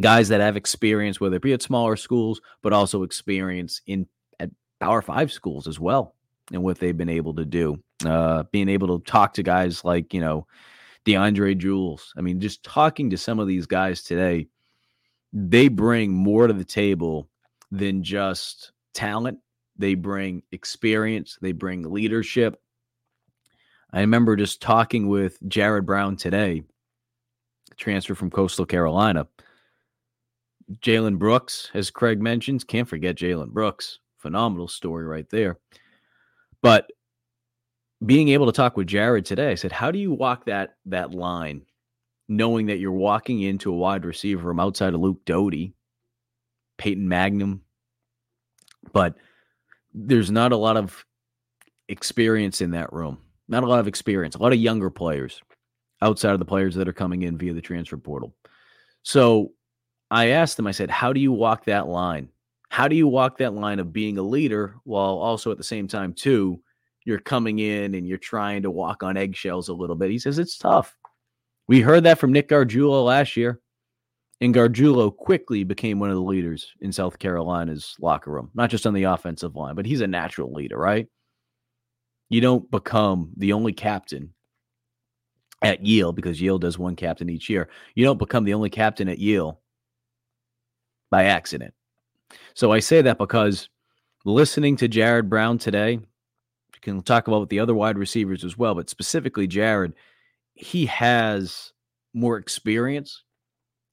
guys 0.00 0.28
that 0.28 0.40
have 0.40 0.56
experience, 0.56 1.20
whether 1.20 1.36
it 1.36 1.42
be 1.42 1.52
at 1.52 1.62
smaller 1.62 1.96
schools, 1.96 2.40
but 2.62 2.72
also 2.72 3.02
experience 3.02 3.82
in 3.86 4.06
at 4.40 4.50
Power 4.80 5.02
Five 5.02 5.32
schools 5.32 5.66
as 5.66 5.78
well, 5.78 6.14
and 6.52 6.62
what 6.62 6.78
they've 6.78 6.96
been 6.96 7.08
able 7.08 7.34
to 7.34 7.44
do. 7.44 7.82
Uh, 8.04 8.44
being 8.50 8.68
able 8.68 8.98
to 8.98 9.04
talk 9.04 9.34
to 9.34 9.42
guys 9.42 9.84
like 9.84 10.14
you 10.14 10.20
know 10.20 10.46
DeAndre 11.04 11.56
Jules. 11.58 12.12
I 12.16 12.20
mean, 12.20 12.40
just 12.40 12.62
talking 12.62 13.10
to 13.10 13.18
some 13.18 13.38
of 13.38 13.46
these 13.46 13.66
guys 13.66 14.02
today, 14.02 14.48
they 15.32 15.68
bring 15.68 16.12
more 16.12 16.46
to 16.46 16.52
the 16.52 16.64
table 16.64 17.28
than 17.70 18.02
just 18.02 18.72
talent. 18.94 19.38
They 19.76 19.94
bring 19.94 20.42
experience. 20.52 21.38
They 21.40 21.52
bring 21.52 21.90
leadership. 21.90 22.60
I 23.92 24.00
remember 24.00 24.36
just 24.36 24.62
talking 24.62 25.06
with 25.08 25.38
Jared 25.48 25.84
Brown 25.84 26.16
today, 26.16 26.62
transfer 27.76 28.14
from 28.14 28.30
Coastal 28.30 28.64
Carolina 28.64 29.26
Jalen 30.80 31.18
Brooks, 31.18 31.70
as 31.74 31.90
Craig 31.90 32.20
mentions, 32.20 32.64
can't 32.64 32.88
forget 32.88 33.16
Jalen 33.16 33.50
Brooks. 33.50 33.98
Phenomenal 34.18 34.68
story 34.68 35.04
right 35.04 35.28
there. 35.30 35.58
But 36.62 36.90
being 38.04 38.28
able 38.28 38.46
to 38.46 38.52
talk 38.52 38.76
with 38.76 38.86
Jared 38.86 39.24
today, 39.24 39.50
I 39.50 39.54
said, 39.54 39.72
how 39.72 39.90
do 39.90 39.98
you 39.98 40.12
walk 40.12 40.46
that 40.46 40.76
that 40.86 41.12
line, 41.12 41.62
knowing 42.28 42.66
that 42.66 42.78
you're 42.78 42.92
walking 42.92 43.42
into 43.42 43.72
a 43.72 43.76
wide 43.76 44.04
receiver 44.04 44.42
from 44.42 44.60
outside 44.60 44.94
of 44.94 45.00
Luke 45.00 45.24
Doty, 45.24 45.74
Peyton 46.78 47.08
Magnum, 47.08 47.62
but 48.92 49.14
there's 49.94 50.30
not 50.30 50.52
a 50.52 50.56
lot 50.56 50.76
of 50.76 51.04
experience 51.88 52.60
in 52.60 52.70
that 52.72 52.92
room. 52.92 53.18
Not 53.48 53.64
a 53.64 53.68
lot 53.68 53.80
of 53.80 53.88
experience. 53.88 54.34
A 54.34 54.42
lot 54.42 54.52
of 54.52 54.58
younger 54.58 54.90
players 54.90 55.40
outside 56.00 56.32
of 56.32 56.38
the 56.38 56.44
players 56.44 56.74
that 56.76 56.88
are 56.88 56.92
coming 56.92 57.22
in 57.22 57.36
via 57.36 57.52
the 57.52 57.60
transfer 57.60 57.96
portal. 57.96 58.34
So 59.02 59.52
I 60.12 60.26
asked 60.26 60.58
him, 60.58 60.66
I 60.66 60.72
said, 60.72 60.90
how 60.90 61.14
do 61.14 61.20
you 61.20 61.32
walk 61.32 61.64
that 61.64 61.88
line? 61.88 62.28
How 62.68 62.86
do 62.86 62.94
you 62.94 63.08
walk 63.08 63.38
that 63.38 63.54
line 63.54 63.78
of 63.78 63.94
being 63.94 64.18
a 64.18 64.22
leader 64.22 64.76
while 64.84 65.16
also 65.16 65.50
at 65.50 65.56
the 65.56 65.64
same 65.64 65.88
time, 65.88 66.12
too, 66.12 66.60
you're 67.06 67.18
coming 67.18 67.60
in 67.60 67.94
and 67.94 68.06
you're 68.06 68.18
trying 68.18 68.62
to 68.62 68.70
walk 68.70 69.02
on 69.02 69.16
eggshells 69.16 69.70
a 69.70 69.72
little 69.72 69.96
bit? 69.96 70.10
He 70.10 70.18
says, 70.18 70.38
it's 70.38 70.58
tough. 70.58 70.94
We 71.66 71.80
heard 71.80 72.04
that 72.04 72.18
from 72.18 72.30
Nick 72.30 72.50
Gargiulo 72.50 73.06
last 73.06 73.38
year. 73.38 73.62
And 74.42 74.54
Gargiulo 74.54 75.16
quickly 75.16 75.64
became 75.64 75.98
one 75.98 76.10
of 76.10 76.16
the 76.16 76.22
leaders 76.22 76.72
in 76.82 76.92
South 76.92 77.18
Carolina's 77.18 77.96
locker 77.98 78.32
room, 78.32 78.50
not 78.52 78.68
just 78.68 78.86
on 78.86 78.92
the 78.92 79.04
offensive 79.04 79.56
line, 79.56 79.76
but 79.76 79.86
he's 79.86 80.02
a 80.02 80.06
natural 80.06 80.52
leader, 80.52 80.76
right? 80.76 81.06
You 82.28 82.42
don't 82.42 82.70
become 82.70 83.30
the 83.38 83.54
only 83.54 83.72
captain 83.72 84.34
at 85.62 85.86
Yale 85.86 86.12
because 86.12 86.38
Yale 86.38 86.58
does 86.58 86.78
one 86.78 86.96
captain 86.96 87.30
each 87.30 87.48
year. 87.48 87.70
You 87.94 88.04
don't 88.04 88.18
become 88.18 88.44
the 88.44 88.52
only 88.52 88.68
captain 88.68 89.08
at 89.08 89.18
Yale 89.18 89.61
by 91.12 91.26
accident. 91.26 91.74
So 92.54 92.72
I 92.72 92.80
say 92.80 93.02
that 93.02 93.18
because 93.18 93.68
listening 94.24 94.76
to 94.76 94.88
Jared 94.88 95.28
Brown 95.28 95.58
today, 95.58 95.92
you 95.92 96.80
can 96.80 97.02
talk 97.02 97.28
about 97.28 97.50
the 97.50 97.60
other 97.60 97.74
wide 97.74 97.98
receivers 97.98 98.44
as 98.44 98.56
well, 98.56 98.74
but 98.74 98.88
specifically 98.88 99.46
Jared, 99.46 99.92
he 100.54 100.86
has 100.86 101.72
more 102.14 102.38
experience. 102.38 103.24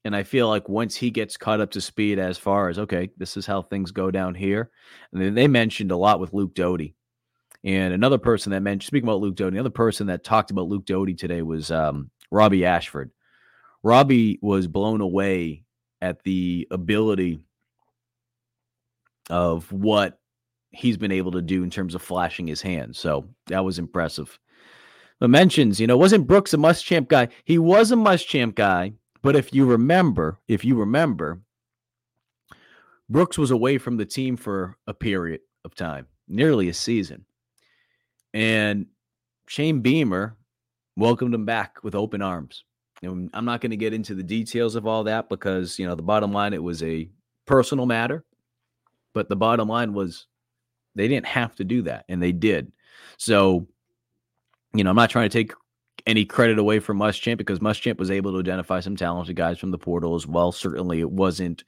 And 0.06 0.16
I 0.16 0.24
feel 0.24 0.48
like 0.48 0.70
once 0.70 0.96
he 0.96 1.12
gets 1.12 1.36
caught 1.36 1.60
up 1.60 1.72
to 1.72 1.82
speed 1.82 2.20
as 2.20 2.38
far 2.38 2.70
as, 2.70 2.80
okay, 2.80 3.10
this 3.18 3.36
is 3.36 3.46
how 3.46 3.62
things 3.62 3.92
go 3.92 4.10
down 4.10 4.34
here. 4.34 4.72
And 5.12 5.22
then 5.22 5.36
they 5.36 5.48
mentioned 5.48 5.92
a 5.92 5.98
lot 5.98 6.22
with 6.22 6.34
Luke 6.34 6.56
Doty. 6.56 6.96
And 7.66 7.94
another 7.94 8.18
person 8.18 8.54
that 8.54 8.62
mentioned, 8.62 8.88
speaking 8.88 9.10
about 9.10 9.20
Luke 9.20 9.36
Doty, 9.36 9.58
another 9.58 9.70
person 9.70 10.08
that 10.08 10.24
talked 10.24 10.52
about 10.52 10.70
Luke 10.70 10.86
Doty 10.86 11.16
today 11.16 11.42
was 11.42 11.70
um, 11.70 12.10
Robbie 12.32 12.64
Ashford. 12.64 13.12
Robbie 13.84 14.40
was 14.42 14.68
blown 14.68 15.02
away 15.02 15.66
at 16.02 16.24
the 16.24 16.68
ability 16.72 17.40
of 19.30 19.72
what 19.72 20.20
he's 20.72 20.98
been 20.98 21.12
able 21.12 21.32
to 21.32 21.42
do 21.42 21.64
in 21.64 21.70
terms 21.70 21.96
of 21.96 22.02
flashing 22.02 22.48
his 22.48 22.62
hands. 22.62 23.00
So 23.00 23.26
that 23.48 23.66
was 23.66 23.80
impressive. 23.80 24.40
Mentions, 25.22 25.80
you 25.80 25.88
know, 25.88 25.98
wasn't 25.98 26.28
Brooks 26.28 26.54
a 26.54 26.58
Muschamp 26.58 27.10
guy? 27.10 27.28
He 27.44 27.58
was 27.58 27.92
a 27.92 27.96
Muschamp 27.96 28.56
guy, 28.56 28.94
but 29.22 29.36
if 29.36 29.54
you 29.54 29.66
remember, 29.66 30.40
if 30.48 30.64
you 30.64 30.76
remember, 30.76 31.42
Brooks 33.10 33.38
was 33.38 33.52
away 33.52 33.78
from 33.78 33.98
the 33.98 34.06
team 34.06 34.38
for 34.38 34.78
a 34.88 34.94
period 34.94 35.42
of 35.66 35.76
time, 35.76 36.08
nearly 36.28 36.70
a 36.70 36.74
season. 36.74 37.26
And 38.34 38.86
Shane 39.48 39.82
Beamer 39.82 40.38
welcomed 40.96 41.34
him 41.34 41.46
back 41.46 41.84
with 41.84 41.96
open 41.96 42.22
arms. 42.22 42.64
And 43.02 43.30
I'm 43.34 43.46
not 43.46 43.62
going 43.62 43.72
to 43.72 43.78
get 43.78 43.94
into 43.94 44.14
the 44.14 44.24
details 44.24 44.76
of 44.76 44.86
all 44.86 45.06
that 45.06 45.30
because, 45.30 45.80
you 45.80 45.88
know, 45.88 45.96
the 45.96 46.02
bottom 46.02 46.34
line, 46.34 46.54
it 46.54 46.64
was 46.64 46.84
a 46.84 47.10
personal 47.46 47.86
matter. 47.86 48.26
But 49.14 49.30
the 49.30 49.36
bottom 49.36 49.68
line 49.68 49.94
was 49.94 50.28
they 50.96 51.08
didn't 51.08 51.28
have 51.28 51.56
to 51.56 51.64
do 51.64 51.84
that, 51.84 52.06
and 52.10 52.22
they 52.22 52.32
did. 52.32 52.72
So, 53.18 53.68
you 54.74 54.84
know, 54.84 54.90
I'm 54.90 54.96
not 54.96 55.10
trying 55.10 55.30
to 55.30 55.38
take 55.38 55.54
any 56.06 56.26
credit 56.26 56.60
away 56.60 56.80
from 56.80 57.00
Muschamp 57.00 57.38
because 57.38 57.60
Muschamp 57.60 57.98
was 57.98 58.12
able 58.12 58.34
to 58.34 58.40
identify 58.40 58.80
some 58.80 58.96
talented 58.96 59.36
guys 59.36 59.60
from 59.60 59.72
the 59.72 59.78
portal 59.78 60.16
as 60.16 60.28
well. 60.28 60.52
Certainly, 60.52 61.00
it 61.00 61.12
wasn't 61.12 61.64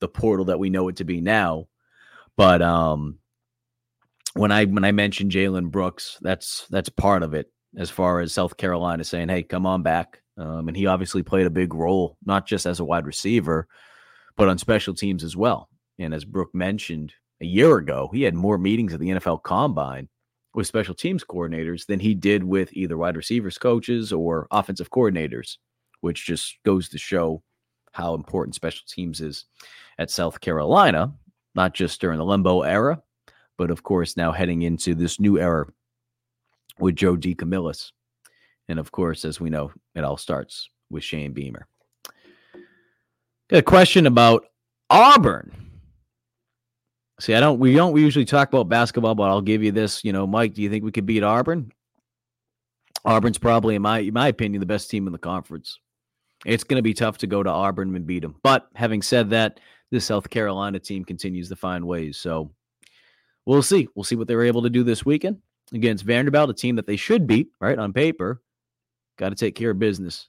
the 0.00 0.08
portal 0.08 0.44
that 0.46 0.58
we 0.58 0.70
know 0.70 0.88
it 0.88 0.96
to 0.96 1.04
be 1.04 1.20
now, 1.20 1.66
but 2.36 2.62
um, 2.62 3.18
when 4.34 4.52
I 4.52 4.64
when 4.66 4.84
I 4.84 4.92
mentioned 4.92 5.32
Jalen 5.32 5.70
Brooks, 5.70 6.18
that's 6.20 6.66
that's 6.68 6.88
part 6.88 7.22
of 7.22 7.34
it 7.34 7.50
as 7.76 7.90
far 7.90 8.20
as 8.20 8.32
South 8.32 8.56
Carolina 8.56 9.04
saying, 9.04 9.28
"Hey, 9.28 9.42
come 9.42 9.66
on 9.66 9.82
back." 9.82 10.20
Um, 10.36 10.68
and 10.68 10.76
he 10.76 10.86
obviously 10.86 11.22
played 11.22 11.46
a 11.46 11.50
big 11.50 11.74
role, 11.74 12.16
not 12.24 12.46
just 12.46 12.66
as 12.66 12.80
a 12.80 12.84
wide 12.84 13.06
receiver, 13.06 13.68
but 14.36 14.48
on 14.48 14.58
special 14.58 14.94
teams 14.94 15.22
as 15.22 15.36
well. 15.36 15.68
And 15.98 16.12
as 16.12 16.24
Brooke 16.24 16.54
mentioned 16.54 17.12
a 17.40 17.46
year 17.46 17.78
ago, 17.78 18.10
he 18.12 18.22
had 18.22 18.34
more 18.34 18.58
meetings 18.58 18.92
at 18.92 19.00
the 19.00 19.10
NFL 19.10 19.42
Combine 19.42 20.08
with 20.54 20.66
special 20.66 20.94
teams 20.94 21.24
coordinators 21.24 21.86
than 21.86 22.00
he 22.00 22.14
did 22.14 22.44
with 22.44 22.72
either 22.72 22.96
wide 22.96 23.16
receivers 23.16 23.58
coaches 23.58 24.12
or 24.12 24.46
offensive 24.50 24.90
coordinators, 24.90 25.56
which 26.00 26.26
just 26.26 26.56
goes 26.64 26.88
to 26.88 26.98
show 26.98 27.42
how 27.92 28.14
important 28.14 28.54
special 28.54 28.82
teams 28.88 29.20
is 29.20 29.44
at 29.98 30.10
South 30.10 30.40
Carolina, 30.40 31.12
not 31.54 31.74
just 31.74 32.00
during 32.00 32.18
the 32.18 32.24
Lembo 32.24 32.66
era, 32.66 33.00
but 33.56 33.70
of 33.70 33.84
course 33.84 34.16
now 34.16 34.32
heading 34.32 34.62
into 34.62 34.94
this 34.94 35.20
new 35.20 35.38
era 35.38 35.66
with 36.78 36.96
Joe 36.96 37.16
DeCamillis. 37.16 37.92
And 38.68 38.78
of 38.78 38.92
course, 38.92 39.24
as 39.24 39.40
we 39.40 39.50
know, 39.50 39.72
it 39.94 40.04
all 40.04 40.16
starts 40.16 40.68
with 40.90 41.04
Shane 41.04 41.32
Beamer. 41.32 41.66
Got 43.50 43.58
a 43.58 43.62
question 43.62 44.06
about 44.06 44.46
Auburn. 44.90 45.52
See, 47.20 47.34
I 47.34 47.40
don't 47.40 47.58
we 47.58 47.74
don't 47.74 47.92
we 47.92 48.02
usually 48.02 48.24
talk 48.24 48.48
about 48.48 48.68
basketball, 48.68 49.14
but 49.14 49.24
I'll 49.24 49.40
give 49.40 49.62
you 49.62 49.70
this. 49.70 50.02
You 50.02 50.12
know, 50.12 50.26
Mike, 50.26 50.54
do 50.54 50.62
you 50.62 50.70
think 50.70 50.84
we 50.84 50.92
could 50.92 51.06
beat 51.06 51.22
Auburn? 51.22 51.70
Auburn's 53.04 53.38
probably, 53.38 53.74
in 53.74 53.82
my 53.82 54.00
in 54.00 54.14
my 54.14 54.28
opinion, 54.28 54.60
the 54.60 54.66
best 54.66 54.90
team 54.90 55.06
in 55.06 55.12
the 55.12 55.18
conference. 55.18 55.78
It's 56.46 56.64
going 56.64 56.78
to 56.78 56.82
be 56.82 56.94
tough 56.94 57.18
to 57.18 57.26
go 57.26 57.42
to 57.42 57.50
Auburn 57.50 57.94
and 57.94 58.06
beat 58.06 58.20
them. 58.20 58.36
But 58.42 58.68
having 58.74 59.02
said 59.02 59.30
that, 59.30 59.60
this 59.90 60.04
South 60.06 60.28
Carolina 60.28 60.78
team 60.78 61.04
continues 61.04 61.48
to 61.48 61.56
find 61.56 61.86
ways. 61.86 62.18
So 62.18 62.50
we'll 63.46 63.62
see. 63.62 63.88
We'll 63.94 64.04
see 64.04 64.16
what 64.16 64.26
they're 64.26 64.42
able 64.42 64.62
to 64.62 64.70
do 64.70 64.82
this 64.82 65.06
weekend 65.06 65.38
against 65.72 66.04
Vanderbilt, 66.04 66.50
a 66.50 66.54
team 66.54 66.76
that 66.76 66.86
they 66.86 66.96
should 66.96 67.26
beat, 67.26 67.48
right, 67.60 67.78
on 67.78 67.92
paper. 67.92 68.42
Got 69.18 69.30
to 69.30 69.34
take 69.34 69.54
care 69.54 69.70
of 69.70 69.78
business 69.78 70.28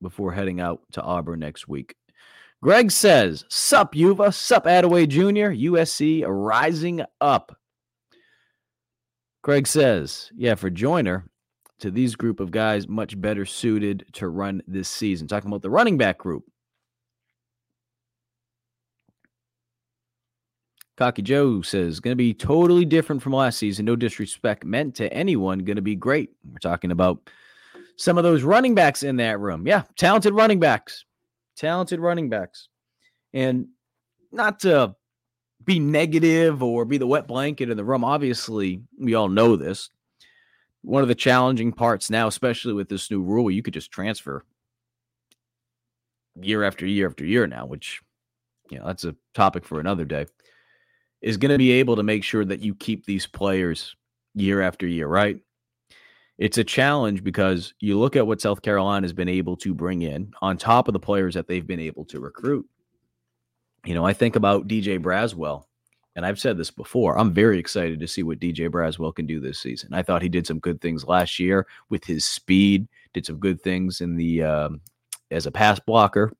before 0.00 0.32
heading 0.32 0.60
out 0.60 0.80
to 0.92 1.02
Auburn 1.02 1.40
next 1.40 1.68
week. 1.68 1.94
Greg 2.62 2.90
says, 2.90 3.44
Sup, 3.48 3.94
Uva, 3.94 4.32
sup, 4.32 4.64
Adaway 4.64 5.08
Jr., 5.08 5.54
USC 5.54 6.24
rising 6.26 7.02
up. 7.20 7.56
Greg 9.42 9.66
says, 9.66 10.30
Yeah, 10.34 10.54
for 10.56 10.70
Joyner, 10.70 11.28
to 11.80 11.90
these 11.90 12.16
group 12.16 12.40
of 12.40 12.50
guys, 12.50 12.88
much 12.88 13.20
better 13.20 13.46
suited 13.46 14.04
to 14.14 14.28
run 14.28 14.62
this 14.66 14.88
season. 14.88 15.28
Talking 15.28 15.48
about 15.48 15.62
the 15.62 15.70
running 15.70 15.96
back 15.96 16.18
group. 16.18 16.44
Cocky 20.96 21.22
Joe 21.22 21.62
says, 21.62 22.00
going 22.00 22.10
to 22.10 22.16
be 22.16 22.34
totally 22.34 22.84
different 22.84 23.22
from 23.22 23.32
last 23.32 23.58
season. 23.58 23.84
No 23.84 23.94
disrespect 23.94 24.64
meant 24.64 24.96
to 24.96 25.12
anyone. 25.12 25.60
Going 25.60 25.76
to 25.76 25.82
be 25.82 25.94
great. 25.94 26.30
We're 26.44 26.58
talking 26.58 26.90
about 26.90 27.30
some 27.98 28.16
of 28.16 28.24
those 28.24 28.44
running 28.44 28.74
backs 28.74 29.02
in 29.02 29.16
that 29.16 29.40
room. 29.40 29.66
Yeah, 29.66 29.82
talented 29.96 30.32
running 30.32 30.60
backs. 30.60 31.04
Talented 31.56 32.00
running 32.00 32.28
backs. 32.30 32.68
And 33.34 33.66
not 34.32 34.60
to 34.60 34.94
be 35.64 35.80
negative 35.80 36.62
or 36.62 36.84
be 36.84 36.96
the 36.96 37.06
wet 37.06 37.26
blanket 37.26 37.68
in 37.68 37.76
the 37.76 37.84
room. 37.84 38.04
Obviously, 38.04 38.80
we 38.98 39.14
all 39.14 39.28
know 39.28 39.56
this. 39.56 39.90
One 40.82 41.02
of 41.02 41.08
the 41.08 41.14
challenging 41.14 41.72
parts 41.72 42.08
now, 42.08 42.28
especially 42.28 42.72
with 42.72 42.88
this 42.88 43.10
new 43.10 43.20
rule, 43.20 43.50
you 43.50 43.62
could 43.62 43.74
just 43.74 43.90
transfer 43.90 44.44
year 46.40 46.62
after 46.62 46.86
year 46.86 47.08
after 47.08 47.26
year 47.26 47.48
now, 47.48 47.66
which, 47.66 48.00
you 48.70 48.78
know, 48.78 48.86
that's 48.86 49.04
a 49.04 49.16
topic 49.34 49.64
for 49.64 49.80
another 49.80 50.04
day 50.04 50.26
is 51.20 51.36
going 51.36 51.50
to 51.50 51.58
be 51.58 51.72
able 51.72 51.96
to 51.96 52.04
make 52.04 52.22
sure 52.22 52.44
that 52.44 52.60
you 52.60 52.76
keep 52.76 53.04
these 53.04 53.26
players 53.26 53.96
year 54.34 54.62
after 54.62 54.86
year, 54.86 55.08
right? 55.08 55.40
It's 56.38 56.58
a 56.58 56.64
challenge 56.64 57.24
because 57.24 57.74
you 57.80 57.98
look 57.98 58.14
at 58.14 58.26
what 58.26 58.40
South 58.40 58.62
Carolina 58.62 59.04
has 59.04 59.12
been 59.12 59.28
able 59.28 59.56
to 59.56 59.74
bring 59.74 60.02
in 60.02 60.32
on 60.40 60.56
top 60.56 60.86
of 60.88 60.92
the 60.92 61.00
players 61.00 61.34
that 61.34 61.48
they've 61.48 61.66
been 61.66 61.80
able 61.80 62.04
to 62.06 62.20
recruit. 62.20 62.66
You 63.84 63.94
know, 63.94 64.04
I 64.04 64.12
think 64.12 64.36
about 64.36 64.68
Djay 64.68 65.00
Braswell, 65.00 65.64
and 66.14 66.24
I've 66.24 66.38
said 66.38 66.56
this 66.56 66.70
before. 66.70 67.18
I'm 67.18 67.32
very 67.32 67.58
excited 67.58 67.98
to 67.98 68.08
see 68.08 68.22
what 68.22 68.38
Djay 68.38 68.68
Braswell 68.68 69.14
can 69.14 69.26
do 69.26 69.40
this 69.40 69.58
season. 69.58 69.92
I 69.92 70.02
thought 70.02 70.22
he 70.22 70.28
did 70.28 70.46
some 70.46 70.60
good 70.60 70.80
things 70.80 71.04
last 71.04 71.40
year 71.40 71.66
with 71.90 72.04
his 72.04 72.24
speed, 72.24 72.86
did 73.12 73.26
some 73.26 73.38
good 73.38 73.60
things 73.60 74.00
in 74.00 74.16
the 74.16 74.42
um, 74.44 74.80
as 75.32 75.46
a 75.46 75.50
pass 75.50 75.80
blocker, 75.80 76.32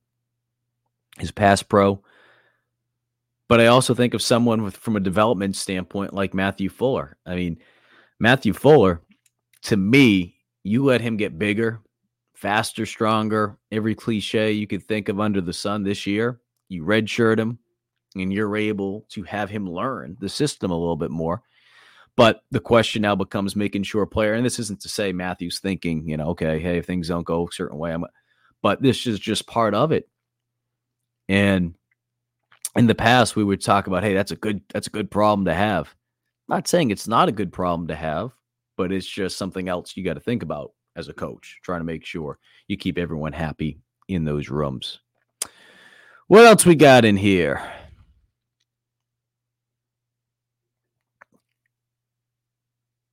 his 1.19 1.33
pass 1.33 1.61
pro. 1.63 2.01
But 3.49 3.61
I 3.61 3.67
also 3.67 3.95
think 3.95 4.15
of 4.15 4.23
someone 4.23 4.63
with 4.63 4.77
from 4.77 4.95
a 4.95 5.01
development 5.01 5.57
standpoint 5.57 6.13
like 6.13 6.35
Matthew 6.35 6.69
Fuller. 6.69 7.17
I 7.27 7.35
mean, 7.35 7.59
Matthew 8.21 8.53
Fuller, 8.53 9.01
to 9.63 9.77
me, 9.77 10.37
you 10.63 10.85
let 10.85 11.01
him 11.01 11.17
get 11.17 11.39
bigger, 11.39 11.81
faster, 12.35 12.87
stronger, 12.87 13.59
every 13.73 13.95
cliche 13.95 14.53
you 14.53 14.67
could 14.67 14.83
think 14.83 15.09
of 15.09 15.21
under 15.21 15.41
the 15.41 15.53
sun 15.53 15.83
this 15.83 16.07
year. 16.07 16.41
You 16.69 16.85
redshirt 16.85 17.39
him, 17.39 17.59
and 18.15 18.33
you're 18.33 18.57
able 18.57 19.07
to 19.11 19.23
have 19.25 19.51
him 19.51 19.69
learn 19.69 20.17
the 20.21 20.29
system 20.29 20.71
a 20.71 20.79
little 20.79 20.97
bit 20.97 21.11
more. 21.11 21.43
But 22.17 22.43
the 22.51 22.61
question 22.61 23.03
now 23.03 23.15
becomes 23.15 23.55
making 23.55 23.85
sure 23.85 24.03
a 24.03 24.07
player, 24.07 24.35
and 24.35 24.45
this 24.45 24.59
isn't 24.59 24.81
to 24.81 24.89
say 24.89 25.13
Matthew's 25.13 25.61
thinking, 25.61 26.09
you 26.09 26.17
know, 26.17 26.29
okay, 26.29 26.59
hey, 26.59 26.79
if 26.79 26.87
things 26.87 27.09
don't 27.09 27.25
go 27.25 27.47
a 27.47 27.53
certain 27.53 27.79
way, 27.79 27.93
I'm, 27.93 28.05
but 28.61 28.83
this 28.83 29.07
is 29.07 29.21
just 29.21 29.47
part 29.47 29.75
of 29.75 29.93
it. 29.93 30.09
And 31.29 31.75
in 32.77 32.87
the 32.87 32.95
past 32.95 33.37
we 33.37 33.45
would 33.45 33.61
talk 33.61 33.87
about 33.87 34.05
hey 34.05 34.15
that's 34.15 34.31
a 34.31 34.37
good 34.37 34.61
that's 34.73 34.87
a 34.87 34.91
good 34.91 35.11
problem 35.11 35.45
to 35.45 35.55
have 35.55 35.95
not 36.49 36.69
saying 36.69 36.91
it's 36.91 37.09
not 37.09 37.29
a 37.29 37.33
good 37.33 37.53
problem 37.53 37.89
to 37.89 37.95
have 37.95 38.31
but 38.79 38.93
it's 38.93 39.07
just 39.07 39.37
something 39.37 39.69
else 39.69 39.95
you 39.97 40.05
got 40.05 40.15
to 40.15 40.21
think 40.21 40.43
about 40.43 40.73
as 40.97 41.09
a 41.09 41.13
coach 41.13 41.59
trying 41.63 41.81
to 41.81 41.85
make 41.85 42.07
sure 42.07 42.39
you 42.69 42.79
keep 42.79 42.97
everyone 42.97 43.33
happy 43.33 43.79
in 44.09 44.25
those 44.25 44.49
rooms 44.49 45.01
what 46.29 46.47
else 46.47 46.65
we 46.65 46.75
got 46.75 47.05
in 47.05 47.17
here 47.17 47.61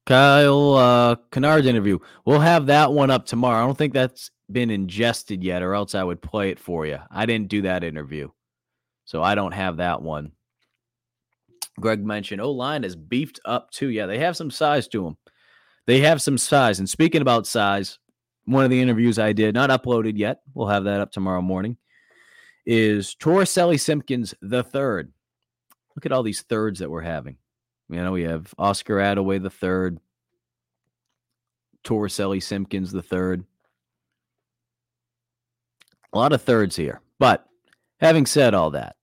Kyle 0.05 0.75
uh 0.75 1.15
Kennard's 1.31 1.65
interview. 1.65 1.97
We'll 2.25 2.39
have 2.39 2.67
that 2.67 2.93
one 2.93 3.09
up 3.09 3.25
tomorrow. 3.25 3.63
I 3.63 3.65
don't 3.65 3.77
think 3.77 3.93
that's 3.93 4.29
been 4.51 4.69
ingested 4.69 5.43
yet, 5.43 5.63
or 5.63 5.73
else 5.73 5.95
I 5.95 6.03
would 6.03 6.21
play 6.21 6.51
it 6.51 6.59
for 6.59 6.85
you. 6.85 6.99
I 7.09 7.25
didn't 7.25 7.49
do 7.49 7.63
that 7.63 7.83
interview. 7.83 8.29
So 9.05 9.23
I 9.23 9.33
don't 9.33 9.53
have 9.53 9.77
that 9.77 10.03
one. 10.03 10.31
Greg 11.79 12.05
mentioned 12.05 12.41
O 12.41 12.51
line 12.51 12.83
is 12.83 12.95
beefed 12.95 13.39
up 13.45 13.71
too. 13.71 13.89
Yeah, 13.89 14.05
they 14.05 14.19
have 14.19 14.37
some 14.37 14.51
size 14.51 14.87
to 14.89 15.03
them. 15.03 15.17
They 15.87 15.99
have 16.01 16.21
some 16.21 16.37
size. 16.37 16.79
And 16.79 16.89
speaking 16.89 17.21
about 17.21 17.47
size, 17.47 17.99
one 18.45 18.63
of 18.63 18.69
the 18.69 18.81
interviews 18.81 19.19
I 19.19 19.33
did, 19.33 19.53
not 19.53 19.69
uploaded 19.69 20.17
yet, 20.17 20.41
we'll 20.53 20.67
have 20.67 20.85
that 20.85 21.01
up 21.01 21.11
tomorrow 21.11 21.41
morning, 21.41 21.77
is 22.65 23.15
Torricelli 23.15 23.79
Simpkins 23.79 24.33
the 24.41 24.63
third. 24.63 25.11
Look 25.95 26.05
at 26.05 26.11
all 26.11 26.23
these 26.23 26.41
thirds 26.41 26.79
that 26.79 26.89
we're 26.89 27.01
having. 27.01 27.37
You 27.89 27.97
know, 27.97 28.11
we 28.11 28.23
have 28.23 28.53
Oscar 28.57 28.97
Adaway 28.97 29.41
the 29.41 29.49
third, 29.49 29.99
Torricelli 31.83 32.41
Simpkins 32.41 32.91
the 32.91 33.03
third. 33.03 33.45
A 36.13 36.17
lot 36.17 36.33
of 36.33 36.41
thirds 36.41 36.75
here. 36.75 37.01
But 37.19 37.45
having 37.99 38.25
said 38.25 38.53
all 38.53 38.71
that, 38.71 38.95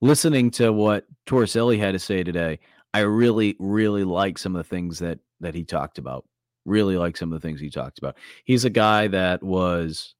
listening 0.00 0.50
to 0.52 0.72
what 0.72 1.06
Torricelli 1.26 1.78
had 1.78 1.92
to 1.92 1.98
say 1.98 2.22
today, 2.22 2.60
I 2.92 3.00
really, 3.00 3.56
really 3.58 4.04
like 4.04 4.38
some 4.38 4.54
of 4.54 4.62
the 4.62 4.68
things 4.68 4.98
that 4.98 5.18
that 5.40 5.54
he 5.54 5.64
talked 5.64 5.98
about. 5.98 6.24
Really 6.64 6.96
like 6.96 7.16
some 7.16 7.32
of 7.32 7.40
the 7.40 7.46
things 7.46 7.60
he 7.60 7.70
talked 7.70 7.98
about. 7.98 8.16
He's 8.44 8.64
a 8.64 8.70
guy 8.70 9.08
that 9.08 9.42
was 9.42 10.14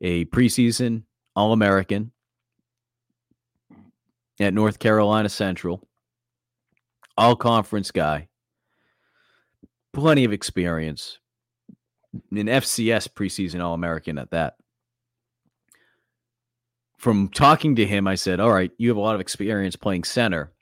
a 0.00 0.24
preseason 0.26 1.04
All 1.36 1.52
American 1.52 2.12
mm. 3.72 3.82
at 4.40 4.54
North 4.54 4.78
Carolina 4.78 5.28
Central, 5.28 5.86
all 7.16 7.36
conference 7.36 7.90
guy, 7.90 8.28
plenty 9.92 10.24
of 10.24 10.32
experience, 10.32 11.18
an 12.32 12.46
FCS 12.46 13.08
preseason 13.08 13.62
All 13.62 13.74
American 13.74 14.18
at 14.18 14.30
that 14.32 14.54
from 17.04 17.28
talking 17.28 17.76
to 17.76 17.84
him, 17.84 18.06
I 18.08 18.14
said, 18.14 18.40
"All 18.40 18.50
right, 18.50 18.72
you 18.78 18.88
have 18.88 18.96
a 18.96 19.00
lot 19.00 19.14
of 19.14 19.20
experience 19.20 19.76
playing 19.76 20.04
center. 20.04 20.54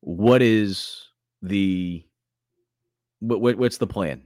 What 0.00 0.42
is 0.42 1.08
the 1.40 2.04
what, 3.20 3.40
what 3.40 3.56
what's 3.56 3.78
the 3.78 3.86
plan?" 3.86 4.22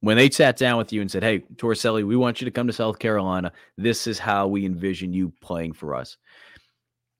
When 0.00 0.16
they 0.16 0.30
sat 0.30 0.56
down 0.56 0.78
with 0.78 0.92
you 0.92 1.00
and 1.00 1.10
said, 1.10 1.22
"Hey, 1.22 1.40
Torricelli, 1.56 2.06
we 2.06 2.16
want 2.16 2.40
you 2.40 2.44
to 2.44 2.50
come 2.50 2.66
to 2.66 2.72
South 2.72 2.98
Carolina. 2.98 3.52
This 3.76 4.06
is 4.06 4.18
how 4.18 4.46
we 4.46 4.64
envision 4.64 5.12
you 5.12 5.32
playing 5.40 5.72
for 5.72 5.94
us." 5.94 6.16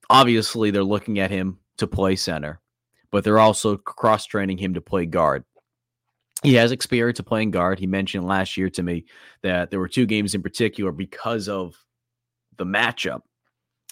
Obviously, 0.09 0.71
they're 0.71 0.83
looking 0.83 1.19
at 1.19 1.31
him 1.31 1.59
to 1.77 1.87
play 1.87 2.15
center, 2.15 2.61
but 3.11 3.23
they're 3.23 3.39
also 3.39 3.77
cross 3.77 4.25
training 4.25 4.57
him 4.57 4.73
to 4.73 4.81
play 4.81 5.05
guard. 5.05 5.43
He 6.43 6.53
has 6.53 6.71
experience 6.71 7.19
of 7.19 7.25
playing 7.25 7.51
guard. 7.51 7.79
He 7.79 7.87
mentioned 7.87 8.25
last 8.25 8.57
year 8.57 8.69
to 8.69 8.83
me 8.83 9.05
that 9.41 9.71
there 9.71 9.79
were 9.79 9.87
two 9.87 10.05
games 10.05 10.35
in 10.35 10.43
particular 10.43 10.91
because 10.91 11.49
of 11.49 11.75
the 12.57 12.65
matchup 12.65 13.21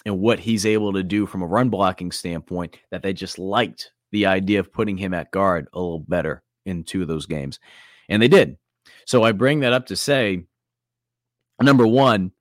and 0.04 0.20
what 0.20 0.38
he's 0.38 0.64
able 0.64 0.92
to 0.92 1.02
do 1.02 1.26
from 1.26 1.42
a 1.42 1.46
run 1.46 1.68
blocking 1.68 2.12
standpoint 2.12 2.78
that 2.90 3.02
they 3.02 3.12
just 3.12 3.38
liked 3.38 3.90
the 4.12 4.26
idea 4.26 4.60
of 4.60 4.72
putting 4.72 4.96
him 4.96 5.12
at 5.12 5.32
guard 5.32 5.66
a 5.72 5.78
little 5.78 5.98
better 5.98 6.42
in 6.66 6.84
two 6.84 7.02
of 7.02 7.08
those 7.08 7.26
games. 7.26 7.58
And 8.08 8.20
they 8.20 8.28
did. 8.28 8.58
So 9.06 9.22
I 9.22 9.32
bring 9.32 9.60
that 9.60 9.72
up 9.72 9.86
to 9.86 9.96
say 9.96 10.44
number 11.62 11.86
one, 11.86 12.32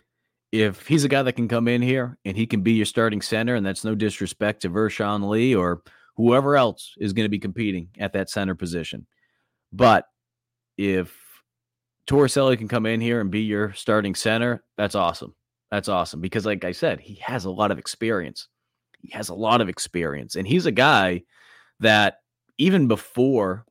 if 0.52 0.88
he's 0.88 1.04
a 1.04 1.10
guy 1.10 1.24
that 1.24 1.34
can 1.34 1.48
come 1.48 1.68
in 1.68 1.82
here 1.82 2.18
and 2.26 2.38
he 2.38 2.46
can 2.46 2.62
be 2.62 2.74
your 2.74 2.86
starting 2.86 3.22
center, 3.22 3.56
and 3.56 3.66
that's 3.66 3.84
no 3.84 3.96
disrespect 3.96 4.62
to 4.62 4.70
Vershon 4.70 5.30
Lee 5.30 5.56
or 5.56 5.82
whoever 6.16 6.56
else 6.56 6.94
is 6.98 7.14
going 7.14 7.26
to 7.26 7.30
be 7.30 7.40
competing 7.40 7.90
at 8.00 8.14
that 8.14 8.30
center 8.30 8.56
position. 8.56 9.06
But 9.74 10.06
if 10.78 11.14
Torricelli 12.08 12.58
can 12.58 12.68
come 12.68 12.86
in 12.86 13.02
here 13.02 13.20
and 13.20 13.32
be 13.32 13.42
your 13.42 13.74
starting 13.74 14.16
center, 14.16 14.64
that's 14.78 14.96
awesome. 14.96 15.36
That's 15.72 15.90
awesome 15.90 16.22
because, 16.22 16.46
like 16.46 16.64
I 16.64 16.72
said, 16.72 17.00
he 17.00 17.16
has 17.16 17.46
a 17.46 17.52
lot 17.52 17.72
of 17.72 17.80
experience. 17.80 18.48
He 19.00 19.10
has 19.12 19.30
a 19.30 19.36
lot 19.36 19.62
of 19.62 19.70
experience, 19.70 20.36
and 20.36 20.48
he's 20.48 20.66
a 20.66 20.72
guy 20.72 21.24
that 21.80 22.20
even 22.58 22.88
before, 22.88 23.65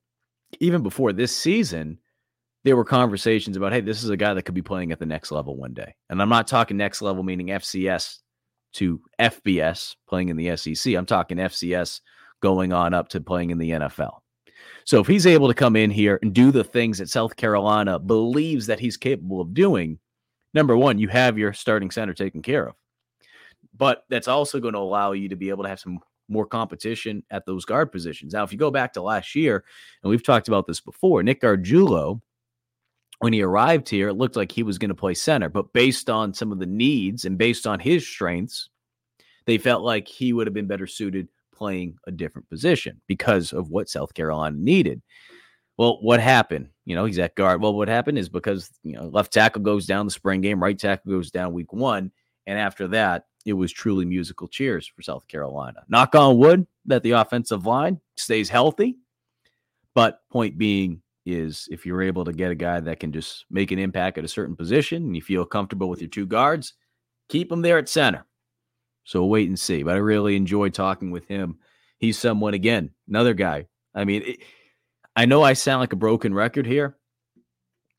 even 0.61 0.83
before 0.83 1.13
this 1.13 1.35
season, 1.35 1.99
there 2.65 2.77
were 2.77 2.85
conversations 2.85 3.57
about, 3.57 3.73
hey, 3.73 3.81
this 3.81 4.03
is 4.03 4.11
a 4.11 4.17
guy 4.17 4.35
that 4.35 4.43
could 4.43 4.55
be 4.55 4.63
playing 4.63 4.91
at 4.93 4.99
the 4.99 5.07
next 5.07 5.31
level 5.31 5.57
one 5.57 5.75
day. 5.75 5.95
And 6.09 6.21
I'm 6.21 6.29
not 6.29 6.47
talking 6.47 6.77
next 6.77 7.03
level 7.03 7.23
meaning 7.23 7.49
FCS 7.49 8.19
to 8.75 9.01
FBS, 9.21 9.97
playing 10.09 10.31
in 10.31 10.37
the 10.37 10.57
SEC. 10.57 10.95
I'm 10.95 11.07
talking 11.07 11.37
FCS 11.37 12.01
going 12.41 12.73
on 12.73 12.95
up 12.95 13.09
to 13.09 13.21
playing 13.21 13.51
in 13.51 13.59
the 13.59 13.71
NFL. 13.71 14.19
So 14.85 15.01
if 15.01 15.07
he's 15.07 15.27
able 15.27 15.49
to 15.49 15.55
come 15.55 15.77
in 15.77 15.91
here 15.91 16.19
and 16.23 16.33
do 16.33 16.51
the 16.51 16.65
things 16.65 16.99
that 16.99 17.09
South 17.09 17.37
Carolina 17.37 17.99
believes 17.99 18.67
that 18.67 18.81
he's 18.81 18.97
capable 18.97 19.41
of 19.41 19.55
doing, 19.55 19.99
number 20.53 20.77
one, 20.77 20.99
you 20.99 21.09
have 21.09 21.39
your 21.39 21.53
starting 21.53 21.91
center 21.91 22.15
taken 22.15 22.43
care 22.43 22.69
of. 22.69 22.75
But 23.77 24.05
that's 24.09 24.29
also 24.29 24.61
going 24.61 24.75
to 24.75 24.81
allow 24.81 25.13
you 25.13 25.29
to 25.29 25.37
be 25.37 25.51
able 25.51 25.65
to 25.65 25.69
have 25.69 25.81
some 25.81 26.01
more 26.29 26.47
competition 26.47 27.22
at 27.31 27.47
those 27.47 27.64
guard 27.64 27.93
positions. 27.93 28.33
Now, 28.33 28.45
if 28.45 28.53
you 28.53 28.59
go 28.59 28.70
back 28.70 28.93
to 28.95 29.03
last 29.03 29.35
year, 29.35 29.64
and 30.03 30.11
we've 30.11 30.22
talked 30.22 30.49
about 30.49 30.66
this 30.66 30.81
before, 30.81 31.22
Nick 31.22 31.41
Gargiulo, 31.41 32.20
when 33.20 33.33
he 33.33 33.43
arrived 33.43 33.89
here, 33.89 34.09
it 34.09 34.14
looked 34.14 34.37
like 34.37 34.51
he 34.51 34.62
was 34.62 34.79
going 34.79 34.89
to 34.89 34.95
play 34.95 35.14
center. 35.14 35.49
But 35.49 35.72
based 35.72 36.11
on 36.11 36.35
some 36.35 36.53
of 36.53 36.59
the 36.59 36.66
needs 36.66 37.25
and 37.25 37.39
based 37.39 37.66
on 37.66 37.81
his 37.81 38.07
strengths, 38.07 38.68
they 39.47 39.59
felt 39.59 39.83
like 39.83 40.09
he 40.09 40.33
would 40.33 40.47
have 40.47 40.55
been 40.55 40.66
better 40.66 40.87
suited 40.87 41.29
playing 41.55 41.97
a 42.07 42.11
different 42.11 42.49
position 42.49 43.01
because 43.07 43.53
of 43.53 43.70
what 43.70 43.89
South 43.89 44.14
Carolina 44.14 44.57
needed. 44.59 45.01
Well, 45.77 45.99
what 46.03 46.20
happened? 46.20 46.68
You 46.85 46.95
know, 46.97 47.05
he's 47.05 47.18
at 47.18 47.35
guard. 47.35 47.61
Well, 47.61 47.75
what 47.75 47.89
happened 47.89 48.18
is 48.18 48.29
because, 48.29 48.70
you 48.83 48.95
know, 48.95 49.05
left 49.05 49.33
tackle 49.33 49.62
goes 49.62 49.87
down 49.87 50.07
the 50.07 50.12
spring 50.12 50.41
game, 50.41 50.62
right 50.62 50.79
tackle 50.79 51.12
goes 51.12 51.31
down 51.31 51.53
week 51.53 51.72
one. 51.72 52.12
And 52.47 52.59
after 52.59 52.89
that, 52.89 53.25
it 53.45 53.53
was 53.53 53.73
truly 53.73 54.05
musical 54.05 54.49
cheers 54.49 54.87
for 54.87 55.03
South 55.03 55.29
Carolina. 55.29 55.85
Knock 55.89 56.15
on 56.15 56.39
wood 56.39 56.67
that 56.87 57.03
the 57.03 57.13
offensive 57.13 57.67
line 57.67 58.01
stays 58.17 58.49
healthy. 58.49 58.97
But 59.95 60.21
point 60.31 60.59
being 60.59 61.03
is 61.27 61.69
if 61.71 61.87
you're 61.87 62.03
able 62.03 62.25
to 62.25 62.33
get 62.33 62.51
a 62.51 62.55
guy 62.55 62.81
that 62.81 63.01
can 63.01 63.13
just 63.13 63.47
make 63.51 63.71
an 63.71 63.79
impact 63.79 64.19
at 64.19 64.25
a 64.25 64.29
certain 64.29 64.57
position 64.57 65.05
and 65.05 65.15
you 65.17 65.23
feel 65.23 65.45
comfortable 65.45 65.89
with 65.89 66.01
your 66.01 66.11
two 66.11 66.27
guards, 66.27 66.75
keep 67.29 67.51
him 67.51 67.63
there 67.63 67.79
at 67.79 67.89
center. 67.89 68.27
So 69.05 69.25
wait 69.25 69.49
and 69.49 69.59
see. 69.59 69.83
But 69.83 69.95
I 69.95 69.99
really 69.99 70.37
enjoyed 70.37 70.75
talking 70.75 71.11
with 71.11 71.29
him. 71.29 71.59
He's 71.99 72.19
someone, 72.19 72.55
again, 72.55 72.91
another 73.09 73.35
guy. 73.35 73.67
I 73.95 74.05
mean, 74.05 74.23
it, 74.23 74.39
I 75.15 75.27
know 75.27 75.43
I 75.43 75.53
sound 75.53 75.81
like 75.81 75.93
a 75.93 75.97
broken 75.97 76.35
record 76.35 76.67
here, 76.67 76.97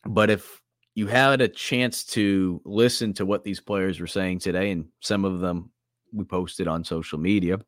but 0.03 0.29
if 0.29 0.61
you 0.95 1.07
had 1.07 1.41
a 1.41 1.47
chance 1.47 2.05
to 2.05 2.61
listen 2.63 3.13
to 3.13 3.25
what 3.25 3.43
these 3.43 3.59
players 3.59 3.99
were 3.99 4.07
saying 4.07 4.39
today, 4.39 4.71
and 4.71 4.87
some 5.01 5.25
of 5.25 5.41
them 5.41 5.69
we 6.13 6.23
posted 6.23 6.67
on 6.67 6.83
social 6.83 7.19
media 7.19 7.59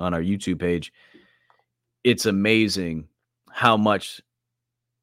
on 0.00 0.12
our 0.12 0.20
YouTube 0.20 0.58
page, 0.58 0.92
it's 2.02 2.26
amazing 2.26 3.06
how 3.50 3.76
much 3.76 4.20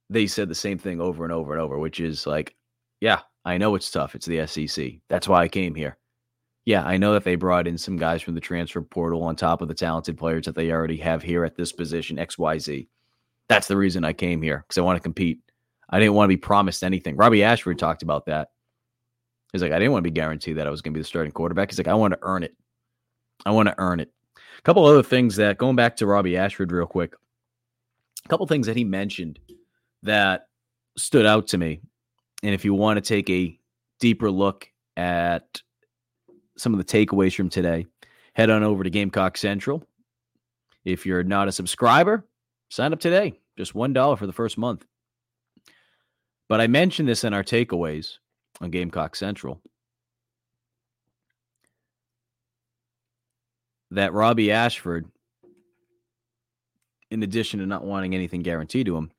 they 0.10 0.28
said 0.28 0.50
the 0.50 0.56
same 0.56 0.78
thing 0.78 1.00
over 1.00 1.24
and 1.24 1.32
over 1.32 1.54
and 1.54 1.62
over, 1.62 1.80
which 1.80 2.02
is 2.02 2.28
like, 2.28 2.56
yeah, 3.00 3.22
I 3.46 3.58
know 3.58 3.76
it's 3.76 3.90
tough. 3.90 4.14
It's 4.14 4.26
the 4.26 4.46
SEC. 4.46 4.96
That's 5.08 5.28
why 5.28 5.42
I 5.42 5.48
came 5.48 5.74
here. 5.74 5.98
Yeah, 6.66 6.84
I 6.84 6.98
know 6.98 7.14
that 7.14 7.24
they 7.24 7.36
brought 7.36 7.68
in 7.68 7.78
some 7.78 7.98
guys 7.98 8.22
from 8.22 8.36
the 8.36 8.42
transfer 8.42 8.82
portal 8.82 9.24
on 9.24 9.36
top 9.36 9.62
of 9.62 9.70
the 9.70 9.74
talented 9.74 10.18
players 10.18 10.46
that 10.46 10.56
they 10.56 10.72
already 10.72 10.98
have 10.98 11.24
here 11.24 11.46
at 11.46 11.56
this 11.56 11.72
position, 11.72 12.18
XYZ. 12.18 12.88
That's 13.48 13.68
the 13.68 13.78
reason 13.78 14.04
I 14.04 14.14
came 14.14 14.42
here 14.42 14.64
because 14.68 14.78
I 14.78 14.82
want 14.82 14.98
to 14.98 15.02
compete. 15.02 15.40
I 15.92 16.00
didn't 16.00 16.14
want 16.14 16.26
to 16.26 16.36
be 16.36 16.38
promised 16.38 16.84
anything. 16.84 17.18
Robbie 17.18 17.44
Ashford 17.44 17.78
talked 17.78 18.04
about 18.04 18.26
that. 18.28 18.50
He's 19.52 19.62
like, 19.62 19.74
I 19.74 19.80
didn't 19.80 19.92
want 19.92 20.04
to 20.04 20.10
be 20.10 20.14
guaranteed 20.14 20.58
that 20.58 20.68
I 20.68 20.70
was 20.70 20.82
going 20.82 20.94
to 20.94 20.98
be 20.98 21.02
the 21.02 21.08
starting 21.08 21.34
quarterback. 21.34 21.70
He's 21.70 21.78
like, 21.78 21.90
I 21.90 21.94
want 21.94 22.14
to 22.14 22.20
earn 22.22 22.44
it. 22.44 22.56
I 23.46 23.52
want 23.52 23.68
to 23.68 23.76
earn 23.78 24.00
it. 24.00 24.10
A 24.58 24.62
couple 24.62 24.86
other 24.86 25.04
things 25.04 25.36
that 25.36 25.58
going 25.58 25.76
back 25.76 25.98
to 25.98 26.06
Robbie 26.06 26.38
Ashford 26.38 26.72
real 26.72 26.86
quick. 26.86 27.16
A 28.26 28.30
couple 28.30 28.46
things 28.48 28.68
that 28.68 28.78
he 28.78 28.84
mentioned 28.84 29.40
that 30.04 30.48
stood 30.98 31.26
out 31.26 31.48
to 31.48 31.58
me. 31.58 31.82
And 32.44 32.54
if 32.54 32.64
you 32.64 32.74
want 32.74 32.98
to 32.98 33.02
take 33.02 33.30
a 33.30 33.60
deeper 34.00 34.32
look 34.32 34.70
at 34.96 35.62
some 36.58 36.74
of 36.74 36.78
the 36.78 36.86
takeaways 36.86 37.36
from 37.36 37.50
today, 37.50 37.86
head 38.34 38.50
on 38.50 38.64
over 38.64 38.84
to 38.84 38.90
Gamecock 38.90 39.38
Central. 39.38 39.84
If 40.86 41.06
you're 41.06 41.24
not 41.24 41.48
a 41.48 41.52
subscriber, 41.52 42.26
sign 42.70 42.94
up 42.94 43.00
today. 43.00 43.34
Just 43.58 43.74
$1 43.74 44.18
for 44.18 44.28
the 44.28 44.34
first 44.34 44.58
month. 44.58 44.86
But 46.52 46.60
I 46.60 46.68
mentioned 46.68 47.08
this 47.08 47.24
in 47.24 47.34
our 47.34 47.46
takeaways 47.46 48.18
on 48.60 48.72
Gamecock 48.72 49.16
Central 49.16 49.62
that 53.92 54.12
Robbie 54.12 54.52
Ashford, 54.52 55.06
in 57.10 57.24
addition 57.24 57.62
to 57.62 57.66
not 57.66 57.86
wanting 57.86 58.14
anything 58.14 58.42
guaranteed 58.42 58.86
to 58.88 58.98
him, 58.98 59.12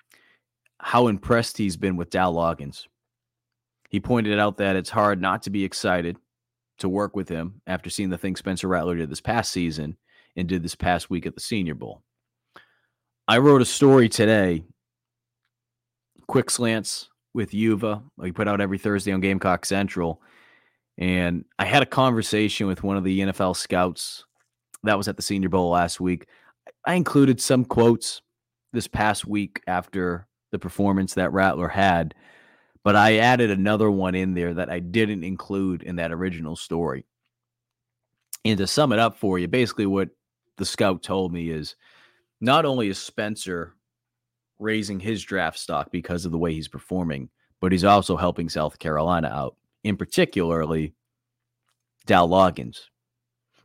how 0.78 1.08
impressed 1.08 1.56
he's 1.56 1.78
been 1.78 1.96
with 1.96 2.10
Dowell 2.10 2.34
Loggains. 2.34 2.84
He 3.88 3.98
pointed 3.98 4.38
out 4.38 4.58
that 4.58 4.76
it's 4.76 4.90
hard 4.90 5.18
not 5.18 5.40
to 5.44 5.50
be 5.50 5.64
excited 5.64 6.18
to 6.80 6.88
work 6.90 7.16
with 7.16 7.30
him 7.30 7.62
after 7.66 7.88
seeing 7.88 8.10
the 8.10 8.18
thing 8.18 8.36
Spencer 8.36 8.68
Rattler 8.68 8.96
did 8.96 9.08
this 9.08 9.22
past 9.22 9.52
season 9.52 9.96
and 10.36 10.46
did 10.46 10.62
this 10.62 10.74
past 10.74 11.08
week 11.08 11.24
at 11.24 11.34
the 11.34 11.40
Senior 11.40 11.76
Bowl. 11.76 12.02
I 13.26 13.38
wrote 13.38 13.62
a 13.62 13.64
story 13.64 14.10
today, 14.10 14.64
quick 16.26 16.50
slants 16.50 17.08
with 17.34 17.54
Uva. 17.54 18.02
We 18.16 18.32
put 18.32 18.48
out 18.48 18.60
every 18.60 18.78
Thursday 18.78 19.12
on 19.12 19.20
Gamecock 19.20 19.64
Central. 19.64 20.20
And 20.98 21.44
I 21.58 21.64
had 21.64 21.82
a 21.82 21.86
conversation 21.86 22.66
with 22.66 22.82
one 22.82 22.96
of 22.96 23.04
the 23.04 23.20
NFL 23.20 23.56
scouts 23.56 24.24
that 24.82 24.98
was 24.98 25.08
at 25.08 25.16
the 25.16 25.22
Senior 25.22 25.48
Bowl 25.48 25.70
last 25.70 26.00
week. 26.00 26.26
I 26.86 26.94
included 26.94 27.40
some 27.40 27.64
quotes 27.64 28.20
this 28.72 28.86
past 28.86 29.26
week 29.26 29.62
after 29.66 30.26
the 30.50 30.58
performance 30.58 31.14
that 31.14 31.32
Rattler 31.32 31.68
had, 31.68 32.14
but 32.84 32.96
I 32.96 33.18
added 33.18 33.50
another 33.50 33.90
one 33.90 34.14
in 34.14 34.34
there 34.34 34.54
that 34.54 34.70
I 34.70 34.80
didn't 34.80 35.24
include 35.24 35.82
in 35.82 35.96
that 35.96 36.12
original 36.12 36.56
story. 36.56 37.06
And 38.44 38.58
to 38.58 38.66
sum 38.66 38.92
it 38.92 38.98
up 38.98 39.16
for 39.16 39.38
you, 39.38 39.48
basically 39.48 39.86
what 39.86 40.10
the 40.56 40.64
scout 40.64 41.02
told 41.02 41.32
me 41.32 41.50
is 41.50 41.76
not 42.40 42.64
only 42.64 42.88
is 42.88 42.98
Spencer 42.98 43.74
raising 44.62 45.00
his 45.00 45.22
draft 45.22 45.58
stock 45.58 45.90
because 45.90 46.24
of 46.24 46.32
the 46.32 46.38
way 46.38 46.52
he's 46.54 46.68
performing, 46.68 47.28
but 47.60 47.72
he's 47.72 47.84
also 47.84 48.16
helping 48.16 48.48
South 48.48 48.78
Carolina 48.78 49.28
out, 49.28 49.56
in 49.84 49.96
particularly 49.96 50.94
Dowell 52.06 52.28
Loggains, 52.28 52.80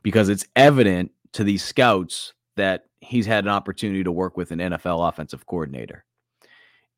because 0.02 0.28
it's 0.28 0.46
evident 0.56 1.10
to 1.32 1.44
these 1.44 1.62
scouts 1.62 2.34
that 2.56 2.86
he's 3.00 3.26
had 3.26 3.44
an 3.44 3.50
opportunity 3.50 4.04
to 4.04 4.12
work 4.12 4.36
with 4.36 4.50
an 4.50 4.58
NFL 4.58 5.08
offensive 5.08 5.46
coordinator. 5.46 6.04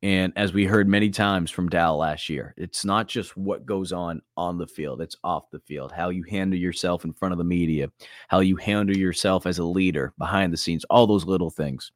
And 0.03 0.33
as 0.35 0.51
we 0.51 0.65
heard 0.65 0.87
many 0.87 1.11
times 1.11 1.51
from 1.51 1.69
Dowell 1.69 1.99
last 1.99 2.27
year, 2.27 2.55
it's 2.57 2.83
not 2.83 3.07
just 3.07 3.37
what 3.37 3.67
goes 3.67 3.91
on 3.91 4.23
on 4.35 4.57
the 4.57 4.65
field, 4.65 4.99
it's 4.99 5.15
off 5.23 5.51
the 5.51 5.59
field, 5.59 5.91
how 5.91 6.09
you 6.09 6.23
handle 6.23 6.57
yourself 6.57 7.05
in 7.05 7.13
front 7.13 7.33
of 7.33 7.37
the 7.37 7.43
media, 7.43 7.91
how 8.27 8.39
you 8.39 8.55
handle 8.55 8.97
yourself 8.97 9.45
as 9.45 9.59
a 9.59 9.63
leader 9.63 10.11
behind 10.17 10.51
the 10.51 10.57
scenes, 10.57 10.85
all 10.85 11.05
those 11.05 11.25
little 11.25 11.51
things. 11.51 11.91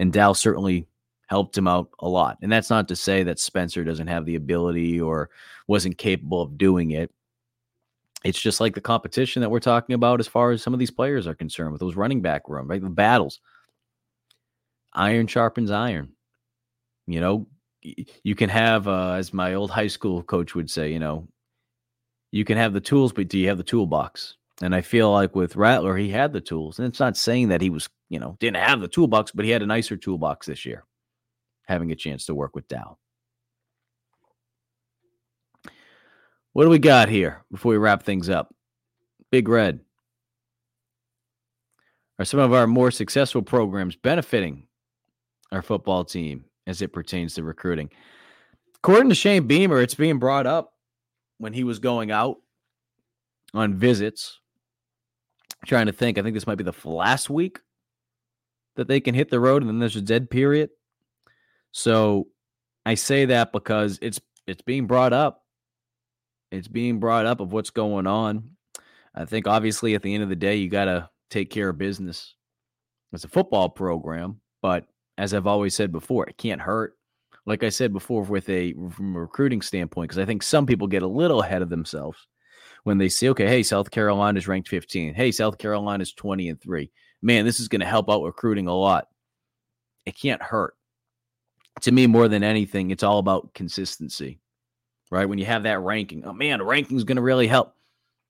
And 0.00 0.12
Dowell 0.12 0.34
certainly 0.34 0.88
helped 1.30 1.56
him 1.56 1.66
out 1.66 1.88
a 2.00 2.08
lot. 2.08 2.36
And 2.42 2.52
that's 2.52 2.70
not 2.70 2.88
to 2.88 2.96
say 2.96 3.22
that 3.22 3.38
Spencer 3.38 3.84
doesn't 3.84 4.08
have 4.08 4.26
the 4.26 4.34
ability 4.34 5.00
or 5.00 5.30
wasn't 5.66 5.96
capable 5.96 6.42
of 6.42 6.58
doing 6.58 6.90
it. 6.90 7.10
It's 8.24 8.40
just 8.40 8.60
like 8.60 8.74
the 8.74 8.80
competition 8.82 9.40
that 9.40 9.50
we're 9.50 9.60
talking 9.60 9.94
about 9.94 10.20
as 10.20 10.28
far 10.28 10.50
as 10.50 10.62
some 10.62 10.74
of 10.74 10.78
these 10.80 10.90
players 10.90 11.26
are 11.26 11.34
concerned 11.34 11.72
with 11.72 11.80
those 11.80 11.96
running 11.96 12.20
back 12.20 12.48
room, 12.48 12.68
right? 12.68 12.82
The 12.82 12.90
battles. 12.90 13.40
Iron 14.92 15.26
sharpens 15.26 15.70
iron 15.70 16.12
you 17.10 17.20
know, 17.20 17.46
you 17.82 18.34
can 18.34 18.48
have, 18.48 18.86
uh, 18.86 19.12
as 19.12 19.32
my 19.32 19.54
old 19.54 19.70
high 19.80 19.88
school 19.88 20.22
coach 20.22 20.54
would 20.54 20.70
say, 20.70 20.92
you 20.92 20.98
know, 20.98 21.28
you 22.30 22.44
can 22.44 22.56
have 22.56 22.72
the 22.72 22.80
tools, 22.80 23.12
but 23.12 23.28
do 23.28 23.38
you 23.38 23.48
have 23.48 23.58
the 23.58 23.64
toolbox? 23.64 24.36
And 24.62 24.74
I 24.74 24.82
feel 24.82 25.10
like 25.10 25.34
with 25.34 25.56
Rattler, 25.56 25.96
he 25.96 26.10
had 26.10 26.32
the 26.32 26.40
tools. 26.40 26.78
And 26.78 26.86
it's 26.86 27.00
not 27.00 27.16
saying 27.16 27.48
that 27.48 27.60
he 27.60 27.70
was, 27.70 27.88
you 28.08 28.20
know, 28.20 28.36
didn't 28.38 28.58
have 28.58 28.80
the 28.80 28.88
toolbox, 28.88 29.32
but 29.32 29.44
he 29.44 29.50
had 29.50 29.62
a 29.62 29.66
nicer 29.66 29.96
toolbox 29.96 30.46
this 30.46 30.64
year, 30.64 30.84
having 31.70 31.92
a 31.92 31.96
chance 31.96 32.26
to 32.26 32.34
work 32.34 32.54
with 32.54 32.68
Dow. 32.68 32.98
What 36.52 36.64
do 36.64 36.70
we 36.70 36.78
got 36.78 37.08
here 37.08 37.44
before 37.50 37.70
we 37.70 37.78
wrap 37.78 38.02
things 38.02 38.28
up? 38.28 38.52
Big 39.30 39.48
Red. 39.48 39.80
Are 42.18 42.24
some 42.24 42.40
of 42.40 42.52
our 42.52 42.66
more 42.66 42.90
successful 42.90 43.42
programs 43.42 43.96
benefiting 43.96 44.66
our 45.52 45.62
football 45.62 46.04
team 46.04 46.44
as 46.66 46.82
it 46.82 46.92
pertains 46.92 47.34
to 47.34 47.42
recruiting. 47.42 47.90
According 48.76 49.08
to 49.10 49.14
Shane 49.14 49.46
Beamer, 49.46 49.80
it's 49.80 49.94
being 49.94 50.18
brought 50.18 50.46
up 50.46 50.74
when 51.38 51.52
he 51.52 51.64
was 51.64 51.78
going 51.78 52.10
out 52.10 52.36
on 53.54 53.74
visits. 53.74 54.38
I'm 55.62 55.66
trying 55.66 55.86
to 55.86 55.92
think, 55.92 56.18
I 56.18 56.22
think 56.22 56.34
this 56.34 56.46
might 56.46 56.58
be 56.58 56.64
the 56.64 56.74
last 56.84 57.30
week 57.30 57.60
that 58.76 58.88
they 58.88 59.00
can 59.00 59.14
hit 59.14 59.30
the 59.30 59.40
road, 59.40 59.62
and 59.62 59.68
then 59.68 59.78
there's 59.78 59.96
a 59.96 60.00
dead 60.00 60.30
period. 60.30 60.70
So 61.72 62.28
I 62.84 62.94
say 62.94 63.26
that 63.26 63.52
because 63.52 63.98
it's 64.02 64.20
it's 64.46 64.62
being 64.62 64.86
brought 64.86 65.12
up. 65.12 65.44
It's 66.50 66.68
being 66.68 66.98
brought 66.98 67.26
up 67.26 67.40
of 67.40 67.52
what's 67.52 67.70
going 67.70 68.06
on. 68.06 68.50
I 69.14 69.24
think 69.24 69.46
obviously 69.46 69.94
at 69.94 70.02
the 70.02 70.12
end 70.12 70.22
of 70.22 70.28
the 70.28 70.36
day, 70.36 70.56
you 70.56 70.68
got 70.68 70.86
to 70.86 71.08
take 71.30 71.50
care 71.50 71.68
of 71.68 71.78
business. 71.78 72.34
It's 73.12 73.24
a 73.24 73.28
football 73.28 73.68
program, 73.68 74.40
but 74.62 74.86
as 75.18 75.34
I've 75.34 75.46
always 75.46 75.74
said 75.74 75.92
before, 75.92 76.26
it 76.28 76.38
can't 76.38 76.60
hurt. 76.60 76.96
Like 77.46 77.64
I 77.64 77.68
said 77.68 77.92
before, 77.92 78.22
with 78.22 78.48
a 78.48 78.72
from 78.90 79.16
a 79.16 79.20
recruiting 79.20 79.62
standpoint, 79.62 80.10
because 80.10 80.22
I 80.22 80.26
think 80.26 80.42
some 80.42 80.66
people 80.66 80.86
get 80.86 81.02
a 81.02 81.08
little 81.08 81.42
ahead 81.42 81.62
of 81.62 81.70
themselves 81.70 82.26
when 82.84 82.98
they 82.98 83.08
say, 83.08 83.28
okay, 83.28 83.46
hey, 83.46 83.62
South 83.62 83.90
Carolina 83.90 84.38
is 84.38 84.48
ranked 84.48 84.68
15. 84.68 85.14
Hey, 85.14 85.32
South 85.32 85.58
Carolina 85.58 86.02
is 86.02 86.12
20 86.12 86.48
and 86.48 86.60
3. 86.60 86.90
Man, 87.22 87.44
this 87.44 87.60
is 87.60 87.68
going 87.68 87.80
to 87.80 87.86
help 87.86 88.10
out 88.10 88.22
recruiting 88.22 88.66
a 88.66 88.74
lot. 88.74 89.08
it 90.06 90.18
can't 90.18 90.42
hurt. 90.42 90.74
To 91.82 91.92
me, 91.92 92.06
more 92.06 92.28
than 92.28 92.42
anything, 92.42 92.90
it's 92.90 93.02
all 93.02 93.18
about 93.18 93.54
consistency, 93.54 94.38
right? 95.10 95.28
When 95.28 95.38
you 95.38 95.46
have 95.46 95.62
that 95.62 95.80
ranking, 95.80 96.24
oh 96.24 96.32
man, 96.32 96.58
the 96.58 96.64
ranking 96.64 96.96
is 96.96 97.04
going 97.04 97.16
to 97.16 97.22
really 97.22 97.46
help. 97.46 97.74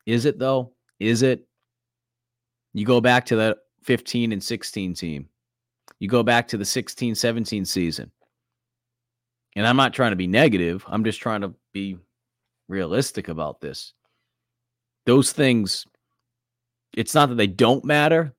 Is 0.07 0.25
it 0.25 0.39
though? 0.39 0.73
Is 0.99 1.23
it? 1.23 1.47
You 2.73 2.87
go 2.87 3.01
back 3.01 3.27
to 3.27 3.37
that 3.37 3.59
15 3.83 4.33
and 4.33 4.43
16 4.43 4.95
team. 4.95 5.29
You 5.99 6.09
go 6.09 6.23
back 6.23 6.47
to 6.49 6.57
the 6.57 6.65
16 6.65 7.15
17 7.15 7.65
season. 7.65 8.11
And 9.57 9.67
I'm 9.67 9.77
not 9.77 9.93
trying 9.93 10.13
to 10.13 10.17
be 10.17 10.27
negative. 10.27 10.85
I'm 10.87 11.05
just 11.05 11.21
trying 11.21 11.41
to 11.41 11.55
be 11.73 11.99
realistic 12.69 13.29
about 13.29 13.61
this. 13.61 13.93
Those 15.07 15.33
things, 15.33 15.87
it's 16.97 17.15
not 17.15 17.31
that 17.31 17.35
they 17.35 17.49
don't 17.49 17.85
matter. 17.85 18.33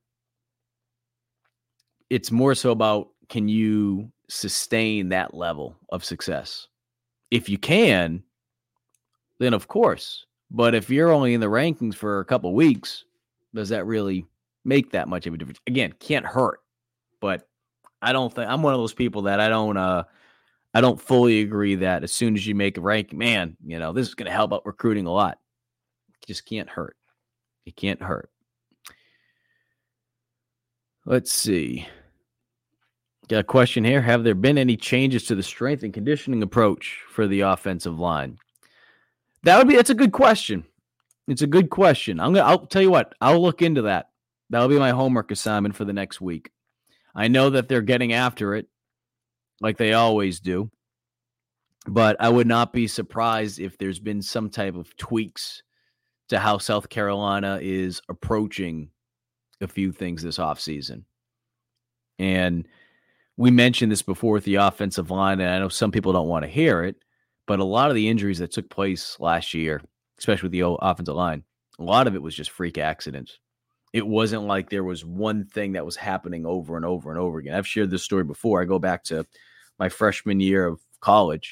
It's 2.09 2.31
more 2.31 2.55
so 2.55 2.71
about 2.71 3.09
can 3.29 3.47
you 3.47 4.11
sustain 4.31 5.09
that 5.09 5.33
level 5.33 5.75
of 5.89 6.05
success? 6.05 6.67
If 7.29 7.49
you 7.49 7.57
can, 7.57 8.23
then 9.39 9.53
of 9.53 9.67
course. 9.67 10.25
But 10.49 10.73
if 10.75 10.89
you're 10.89 11.11
only 11.11 11.33
in 11.33 11.41
the 11.41 11.47
rankings 11.47 11.95
for 11.95 12.19
a 12.19 12.25
couple 12.25 12.53
weeks, 12.53 13.05
does 13.53 13.69
that 13.69 13.85
really 13.85 14.25
make 14.65 14.91
that 14.91 15.07
much 15.07 15.27
of 15.27 15.33
a 15.33 15.37
difference? 15.37 15.59
Again, 15.67 15.93
can't 15.99 16.25
hurt. 16.25 16.59
But 17.19 17.47
I 18.01 18.13
don't 18.13 18.33
think 18.33 18.49
I'm 18.49 18.63
one 18.63 18.73
of 18.73 18.79
those 18.79 18.93
people 18.93 19.23
that 19.23 19.39
I 19.39 19.49
don't 19.49 19.77
uh 19.77 20.03
I 20.73 20.81
don't 20.81 20.99
fully 20.99 21.41
agree 21.41 21.75
that 21.75 22.03
as 22.03 22.13
soon 22.13 22.35
as 22.35 22.47
you 22.47 22.55
make 22.55 22.77
a 22.77 22.81
rank, 22.81 23.11
man, 23.11 23.57
you 23.65 23.77
know, 23.77 23.91
this 23.91 24.07
is 24.07 24.15
going 24.15 24.27
to 24.27 24.31
help 24.31 24.53
out 24.53 24.65
recruiting 24.65 25.05
a 25.05 25.11
lot. 25.11 25.37
It 26.21 26.27
just 26.27 26.45
can't 26.45 26.69
hurt. 26.69 26.95
It 27.65 27.75
can't 27.75 28.01
hurt. 28.01 28.29
Let's 31.05 31.31
see. 31.31 31.87
A 33.31 33.43
question 33.43 33.85
here. 33.85 34.01
Have 34.01 34.25
there 34.25 34.35
been 34.35 34.57
any 34.57 34.75
changes 34.75 35.23
to 35.25 35.35
the 35.35 35.43
strength 35.43 35.83
and 35.83 35.93
conditioning 35.93 36.43
approach 36.43 36.99
for 37.09 37.27
the 37.27 37.41
offensive 37.41 37.97
line? 37.97 38.37
That 39.43 39.57
would 39.57 39.69
be 39.69 39.75
that's 39.75 39.89
a 39.89 39.95
good 39.95 40.11
question. 40.11 40.65
It's 41.27 41.41
a 41.41 41.47
good 41.47 41.69
question. 41.69 42.19
I'm 42.19 42.33
gonna 42.33 42.45
I'll 42.45 42.65
tell 42.65 42.81
you 42.81 42.91
what, 42.91 43.13
I'll 43.21 43.41
look 43.41 43.61
into 43.61 43.83
that. 43.83 44.09
That'll 44.49 44.67
be 44.67 44.77
my 44.77 44.91
homework 44.91 45.31
assignment 45.31 45.75
for 45.75 45.85
the 45.85 45.93
next 45.93 46.19
week. 46.19 46.51
I 47.15 47.29
know 47.29 47.51
that 47.51 47.69
they're 47.69 47.81
getting 47.81 48.11
after 48.11 48.53
it 48.53 48.67
like 49.61 49.77
they 49.77 49.93
always 49.93 50.39
do. 50.39 50.69
But 51.87 52.17
I 52.19 52.29
would 52.29 52.47
not 52.47 52.73
be 52.73 52.87
surprised 52.87 53.59
if 53.59 53.77
there's 53.77 53.99
been 53.99 54.21
some 54.21 54.49
type 54.49 54.75
of 54.75 54.95
tweaks 54.97 55.63
to 56.29 56.37
how 56.37 56.57
South 56.57 56.89
Carolina 56.89 57.59
is 57.61 58.01
approaching 58.07 58.89
a 59.61 59.67
few 59.67 59.91
things 59.91 60.21
this 60.21 60.37
offseason. 60.37 61.03
And 62.19 62.67
we 63.41 63.49
mentioned 63.49 63.91
this 63.91 64.03
before 64.03 64.33
with 64.33 64.43
the 64.43 64.55
offensive 64.55 65.09
line, 65.09 65.39
and 65.39 65.49
I 65.49 65.57
know 65.57 65.67
some 65.67 65.89
people 65.89 66.13
don't 66.13 66.27
want 66.27 66.45
to 66.45 66.51
hear 66.51 66.83
it, 66.83 66.97
but 67.47 67.59
a 67.59 67.63
lot 67.63 67.89
of 67.89 67.95
the 67.95 68.07
injuries 68.07 68.37
that 68.37 68.51
took 68.51 68.69
place 68.69 69.17
last 69.19 69.55
year, 69.55 69.81
especially 70.19 70.45
with 70.45 70.51
the 70.51 70.77
offensive 70.79 71.15
line, 71.15 71.43
a 71.79 71.83
lot 71.83 72.05
of 72.05 72.13
it 72.13 72.21
was 72.21 72.35
just 72.35 72.51
freak 72.51 72.77
accidents. 72.77 73.39
It 73.93 74.05
wasn't 74.05 74.43
like 74.43 74.69
there 74.69 74.83
was 74.83 75.03
one 75.03 75.45
thing 75.45 75.71
that 75.71 75.87
was 75.87 75.95
happening 75.95 76.45
over 76.45 76.75
and 76.77 76.85
over 76.85 77.09
and 77.09 77.19
over 77.19 77.39
again. 77.39 77.55
I've 77.55 77.67
shared 77.67 77.89
this 77.89 78.03
story 78.03 78.23
before. 78.23 78.61
I 78.61 78.65
go 78.65 78.77
back 78.77 79.03
to 79.05 79.25
my 79.79 79.89
freshman 79.89 80.39
year 80.39 80.67
of 80.67 80.79
college. 80.99 81.51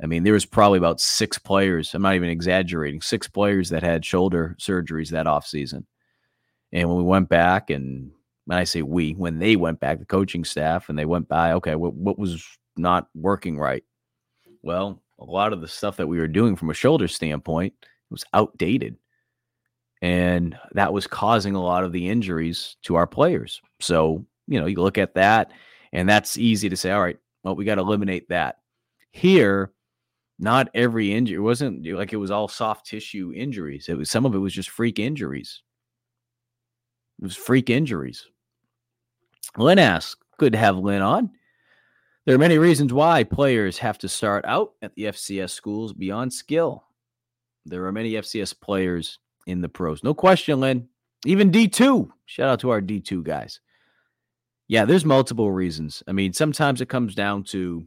I 0.00 0.06
mean, 0.06 0.22
there 0.22 0.32
was 0.32 0.46
probably 0.46 0.78
about 0.78 1.00
six 1.00 1.38
players. 1.38 1.92
I'm 1.92 2.02
not 2.02 2.14
even 2.14 2.28
exaggerating. 2.28 3.00
Six 3.00 3.26
players 3.26 3.70
that 3.70 3.82
had 3.82 4.04
shoulder 4.04 4.54
surgeries 4.60 5.10
that 5.10 5.26
offseason. 5.26 5.86
And 6.70 6.88
when 6.88 6.98
we 6.98 7.02
went 7.02 7.28
back, 7.28 7.68
and 7.70 8.12
when 8.46 8.58
I 8.58 8.64
say 8.64 8.82
we, 8.82 9.12
when 9.12 9.38
they 9.38 9.56
went 9.56 9.80
back, 9.80 9.98
the 9.98 10.04
coaching 10.04 10.44
staff, 10.44 10.88
and 10.88 10.98
they 10.98 11.04
went 11.04 11.28
by, 11.28 11.52
okay, 11.52 11.74
what, 11.74 11.94
what 11.94 12.18
was 12.18 12.44
not 12.76 13.08
working 13.14 13.58
right? 13.58 13.84
Well, 14.62 15.02
a 15.18 15.24
lot 15.24 15.52
of 15.52 15.60
the 15.60 15.68
stuff 15.68 15.96
that 15.96 16.06
we 16.06 16.18
were 16.18 16.28
doing 16.28 16.56
from 16.56 16.70
a 16.70 16.74
shoulder 16.74 17.08
standpoint 17.08 17.74
was 18.10 18.24
outdated. 18.34 18.96
And 20.02 20.56
that 20.72 20.92
was 20.92 21.06
causing 21.06 21.54
a 21.54 21.62
lot 21.62 21.84
of 21.84 21.92
the 21.92 22.08
injuries 22.08 22.76
to 22.82 22.96
our 22.96 23.06
players. 23.06 23.60
So, 23.80 24.24
you 24.46 24.60
know, 24.60 24.66
you 24.66 24.76
look 24.76 24.98
at 24.98 25.14
that, 25.14 25.50
and 25.92 26.08
that's 26.08 26.36
easy 26.36 26.68
to 26.68 26.76
say, 26.76 26.90
all 26.90 27.02
right, 27.02 27.18
well, 27.42 27.56
we 27.56 27.64
got 27.64 27.76
to 27.76 27.80
eliminate 27.80 28.28
that. 28.28 28.56
Here, 29.10 29.72
not 30.38 30.68
every 30.74 31.12
injury 31.12 31.38
wasn't 31.38 31.86
like 31.86 32.12
it 32.12 32.18
was 32.18 32.30
all 32.30 32.46
soft 32.46 32.86
tissue 32.86 33.32
injuries. 33.34 33.88
It 33.88 33.96
was 33.96 34.10
some 34.10 34.26
of 34.26 34.34
it 34.34 34.38
was 34.38 34.52
just 34.52 34.68
freak 34.68 34.98
injuries. 34.98 35.62
It 37.20 37.24
was 37.24 37.36
freak 37.36 37.70
injuries. 37.70 38.26
Lynn 39.58 39.78
asks, 39.78 40.16
good 40.38 40.52
to 40.52 40.58
have 40.58 40.78
Lynn 40.78 41.02
on. 41.02 41.30
There 42.24 42.34
are 42.34 42.38
many 42.38 42.58
reasons 42.58 42.92
why 42.92 43.24
players 43.24 43.78
have 43.78 43.98
to 43.98 44.08
start 44.08 44.44
out 44.46 44.72
at 44.82 44.94
the 44.94 45.04
FCS 45.04 45.50
schools 45.50 45.92
beyond 45.92 46.32
skill. 46.32 46.84
There 47.64 47.84
are 47.84 47.92
many 47.92 48.12
FCS 48.12 48.60
players 48.60 49.18
in 49.46 49.60
the 49.60 49.68
pros. 49.68 50.02
No 50.02 50.12
question, 50.12 50.60
Lynn. 50.60 50.88
Even 51.24 51.50
D2. 51.50 52.08
Shout 52.26 52.48
out 52.48 52.60
to 52.60 52.70
our 52.70 52.80
D2 52.80 53.22
guys. 53.22 53.60
Yeah, 54.68 54.84
there's 54.84 55.04
multiple 55.04 55.52
reasons. 55.52 56.02
I 56.08 56.12
mean, 56.12 56.32
sometimes 56.32 56.80
it 56.80 56.88
comes 56.88 57.14
down 57.14 57.44
to 57.44 57.86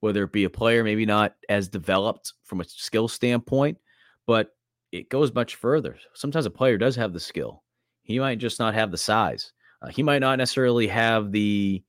whether 0.00 0.24
it 0.24 0.32
be 0.32 0.44
a 0.44 0.50
player 0.50 0.84
maybe 0.84 1.06
not 1.06 1.36
as 1.48 1.68
developed 1.68 2.32
from 2.42 2.60
a 2.60 2.64
skill 2.64 3.08
standpoint, 3.08 3.78
but 4.26 4.54
it 4.92 5.08
goes 5.08 5.32
much 5.32 5.54
further. 5.54 5.96
Sometimes 6.14 6.46
a 6.46 6.50
player 6.50 6.76
does 6.76 6.96
have 6.96 7.12
the 7.12 7.20
skill. 7.20 7.62
He 8.02 8.18
might 8.18 8.38
just 8.38 8.58
not 8.58 8.74
have 8.74 8.90
the 8.90 8.98
size. 8.98 9.52
Uh, 9.82 9.88
he 9.88 10.02
might 10.02 10.20
not 10.20 10.38
necessarily 10.38 10.86
have 10.86 11.32
the 11.32 11.82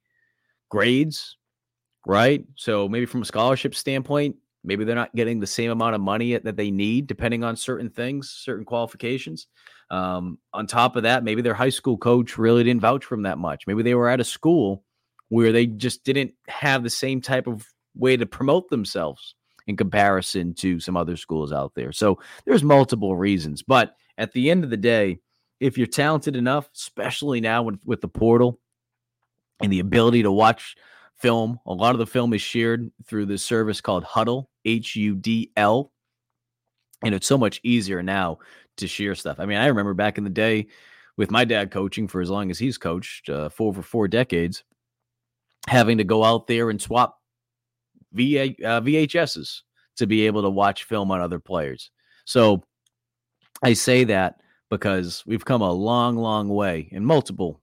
grades, 0.70 1.38
right? 2.06 2.46
So 2.56 2.88
maybe 2.88 3.06
from 3.06 3.22
a 3.22 3.26
scholarship 3.26 3.76
standpoint, 3.76 4.36
maybe 4.64 4.84
they're 4.84 4.96
not 4.96 5.16
getting 5.16 5.40
the 5.40 5.48
same 5.48 5.72
amount 5.72 5.96
of 5.96 6.02
money 6.02 6.38
that 6.38 6.58
they 6.58 6.72
need 6.72 7.08
depending 7.08 7.44
on 7.44 7.56
certain 7.56 7.90
things, 7.90 8.30
certain 8.30 8.66
qualifications. 8.66 9.48
Um, 9.90 10.38
on 10.54 10.68
top 10.68 10.96
of 10.96 11.04
that, 11.04 11.24
maybe 11.24 11.42
their 11.42 11.54
high 11.54 11.70
school 11.70 11.98
coach 11.98 12.38
really 12.38 12.64
didn't 12.64 12.82
vouch 12.82 13.06
for 13.06 13.16
them 13.16 13.24
that 13.24 13.38
much. 13.38 13.66
Maybe 13.68 13.84
they 13.84 13.96
were 13.96 14.10
at 14.10 14.20
a 14.20 14.26
school 14.26 14.84
where 15.30 15.52
they 15.52 15.66
just 15.66 16.04
didn't 16.04 16.34
have 16.48 16.84
the 16.84 16.90
same 16.90 17.22
type 17.22 17.48
of 17.48 17.66
way 17.96 18.18
to 18.18 18.26
promote 18.26 18.70
themselves 18.70 19.36
in 19.68 19.76
comparison 19.76 20.54
to 20.54 20.80
some 20.80 20.96
other 20.96 21.18
schools 21.18 21.52
out 21.52 21.74
there. 21.76 21.92
So 21.92 22.20
there's 22.46 22.64
multiple 22.64 23.16
reasons, 23.18 23.64
but 23.64 23.96
at 24.18 24.32
the 24.32 24.50
end 24.50 24.64
of 24.64 24.70
the 24.70 24.78
day, 24.78 25.20
if 25.60 25.78
you're 25.78 25.88
talented 25.88 26.36
enough, 26.36 26.70
especially 26.76 27.42
now 27.42 27.64
with, 27.64 27.80
with 27.86 28.02
the 28.02 28.08
portal 28.08 28.60
and 29.62 29.72
the 29.72 29.80
ability 29.80 30.24
to 30.24 30.32
watch 30.32 30.76
film, 31.16 31.60
a 31.66 31.74
lot 31.74 31.96
of 31.96 32.00
the 32.00 32.06
film 32.06 32.34
is 32.34 32.42
shared 32.42 32.92
through 33.06 33.26
this 33.26 33.44
service 33.44 33.82
called 33.82 34.04
Hudl, 34.04 34.46
H 34.66 34.96
U 34.96 35.16
D 35.16 35.52
L. 35.58 35.92
And 37.04 37.14
it's 37.14 37.28
so 37.28 37.38
much 37.38 37.60
easier 37.64 38.04
now 38.04 38.40
to 38.78 38.88
share 38.88 39.16
stuff. 39.16 39.40
I 39.40 39.46
mean, 39.46 39.58
I 39.58 39.68
remember 39.68 39.94
back 39.94 40.18
in 40.18 40.24
the 40.24 40.30
day 40.30 40.68
with 41.16 41.32
my 41.32 41.46
dad 41.46 41.72
coaching 41.72 42.08
for 42.08 42.22
as 42.22 42.30
long 42.30 42.52
as 42.52 42.60
he's 42.60 42.78
coached 42.78 43.30
uh, 43.30 43.50
for 43.50 43.70
over 43.70 43.82
four 43.82 44.08
decades, 44.08 44.64
having 45.68 45.98
to 45.98 46.04
go 46.04 46.24
out 46.24 46.48
there 46.48 46.70
and 46.70 46.82
swap 46.82 47.20
VA, 48.14 48.50
uh, 48.64 48.82
VHSs 48.82 49.62
to 49.98 50.08
be 50.08 50.28
able 50.28 50.44
to 50.44 50.50
watch 50.50 50.84
film 50.84 51.12
on 51.12 51.22
other 51.22 51.40
players. 51.40 51.90
So 52.26 52.64
I 53.64 53.74
say 53.74 54.04
that 54.06 54.40
because 54.70 55.24
we've 55.26 55.46
come 55.46 55.62
a 55.62 55.72
long, 55.72 56.18
long 56.18 56.50
way 56.50 56.90
in 56.92 57.06
multiple 57.06 57.62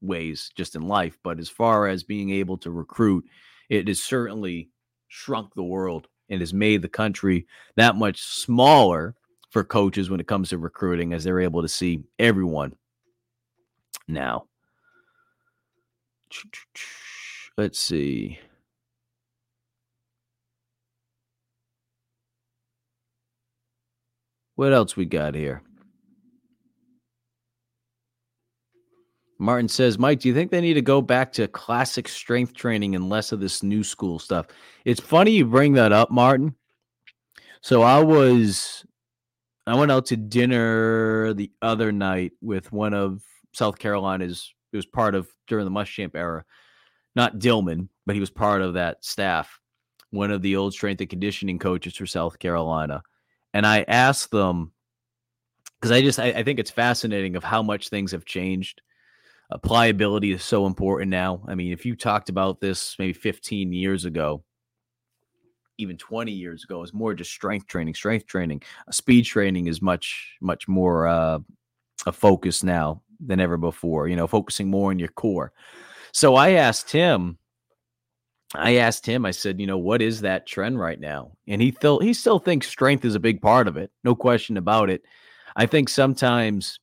ways 0.00 0.50
just 0.54 0.76
in 0.76 0.82
life. 0.82 1.18
But 1.22 1.38
as 1.38 1.48
far 1.48 1.88
as 1.88 2.02
being 2.02 2.30
able 2.30 2.58
to 2.58 2.70
recruit, 2.70 3.24
it 3.68 3.88
has 3.88 4.02
certainly 4.02 4.70
shrunk 5.08 5.54
the 5.54 5.62
world 5.62 6.08
and 6.28 6.40
has 6.40 6.54
made 6.54 6.82
the 6.82 6.88
country 6.88 7.46
that 7.76 7.96
much 7.96 8.22
smaller 8.22 9.14
for 9.50 9.64
coaches 9.64 10.10
when 10.10 10.20
it 10.20 10.26
comes 10.26 10.48
to 10.50 10.58
recruiting 10.58 11.12
as 11.12 11.24
they're 11.24 11.40
able 11.40 11.62
to 11.62 11.68
see 11.68 12.02
everyone 12.18 12.74
now. 14.08 14.46
Let's 17.56 17.78
see. 17.78 18.40
What 24.56 24.72
else 24.72 24.96
we 24.96 25.04
got 25.04 25.34
here? 25.34 25.62
Martin 29.38 29.68
says, 29.68 29.98
Mike, 29.98 30.20
do 30.20 30.28
you 30.28 30.34
think 30.34 30.50
they 30.50 30.60
need 30.60 30.74
to 30.74 30.82
go 30.82 31.02
back 31.02 31.32
to 31.32 31.48
classic 31.48 32.08
strength 32.08 32.54
training 32.54 32.94
and 32.94 33.08
less 33.08 33.32
of 33.32 33.40
this 33.40 33.62
new 33.62 33.82
school 33.82 34.18
stuff? 34.18 34.46
It's 34.84 35.00
funny 35.00 35.32
you 35.32 35.44
bring 35.44 35.72
that 35.74 35.92
up, 35.92 36.10
Martin. 36.10 36.54
So 37.60 37.82
I 37.82 38.02
was 38.02 38.84
I 39.66 39.74
went 39.74 39.90
out 39.90 40.06
to 40.06 40.16
dinner 40.16 41.32
the 41.34 41.50
other 41.62 41.90
night 41.90 42.32
with 42.42 42.70
one 42.72 42.94
of 42.94 43.22
South 43.52 43.78
Carolina's. 43.78 44.52
It 44.72 44.76
was 44.76 44.86
part 44.86 45.14
of 45.14 45.28
during 45.46 45.64
the 45.64 45.70
Muschamp 45.70 46.14
era, 46.14 46.44
not 47.16 47.38
Dillman, 47.38 47.88
but 48.06 48.14
he 48.14 48.20
was 48.20 48.30
part 48.30 48.60
of 48.60 48.74
that 48.74 49.04
staff. 49.04 49.60
One 50.10 50.30
of 50.30 50.42
the 50.42 50.56
old 50.56 50.74
strength 50.74 51.00
and 51.00 51.10
conditioning 51.10 51.58
coaches 51.58 51.96
for 51.96 52.06
South 52.06 52.38
Carolina, 52.38 53.02
and 53.52 53.66
I 53.66 53.84
asked 53.88 54.30
them 54.30 54.72
because 55.80 55.90
I 55.90 56.02
just 56.02 56.18
I, 56.18 56.28
I, 56.28 56.42
think 56.42 56.58
it's 56.58 56.70
fascinating 56.70 57.34
of 57.34 57.44
how 57.44 57.62
much 57.62 57.88
things 57.88 58.12
have 58.12 58.24
changed 58.24 58.80
pliability 59.58 60.32
is 60.32 60.42
so 60.42 60.66
important 60.66 61.10
now. 61.10 61.42
I 61.46 61.54
mean, 61.54 61.72
if 61.72 61.86
you 61.86 61.94
talked 61.94 62.28
about 62.28 62.60
this 62.60 62.96
maybe 62.98 63.12
15 63.12 63.72
years 63.72 64.04
ago, 64.04 64.44
even 65.78 65.96
20 65.96 66.32
years 66.32 66.64
ago, 66.64 66.82
it's 66.82 66.94
more 66.94 67.14
just 67.14 67.30
strength 67.30 67.66
training. 67.66 67.94
Strength 67.94 68.26
training, 68.26 68.62
uh, 68.86 68.92
speed 68.92 69.24
training 69.24 69.66
is 69.66 69.82
much, 69.82 70.36
much 70.40 70.68
more 70.68 71.06
uh, 71.06 71.38
a 72.06 72.12
focus 72.12 72.62
now 72.62 73.02
than 73.24 73.40
ever 73.40 73.56
before. 73.56 74.08
You 74.08 74.16
know, 74.16 74.26
focusing 74.26 74.70
more 74.70 74.90
on 74.90 74.98
your 74.98 75.08
core. 75.08 75.52
So 76.12 76.34
I 76.36 76.50
asked 76.50 76.90
him. 76.90 77.38
I 78.54 78.76
asked 78.76 79.04
him. 79.04 79.26
I 79.26 79.32
said, 79.32 79.60
you 79.60 79.66
know, 79.66 79.78
what 79.78 80.00
is 80.00 80.20
that 80.20 80.46
trend 80.46 80.78
right 80.78 81.00
now? 81.00 81.32
And 81.48 81.60
he 81.60 81.72
felt 81.72 82.04
he 82.04 82.14
still 82.14 82.38
thinks 82.38 82.68
strength 82.68 83.04
is 83.04 83.16
a 83.16 83.20
big 83.20 83.42
part 83.42 83.66
of 83.66 83.76
it, 83.76 83.90
no 84.04 84.14
question 84.14 84.56
about 84.56 84.90
it. 84.90 85.02
I 85.56 85.66
think 85.66 85.88
sometimes 85.88 86.78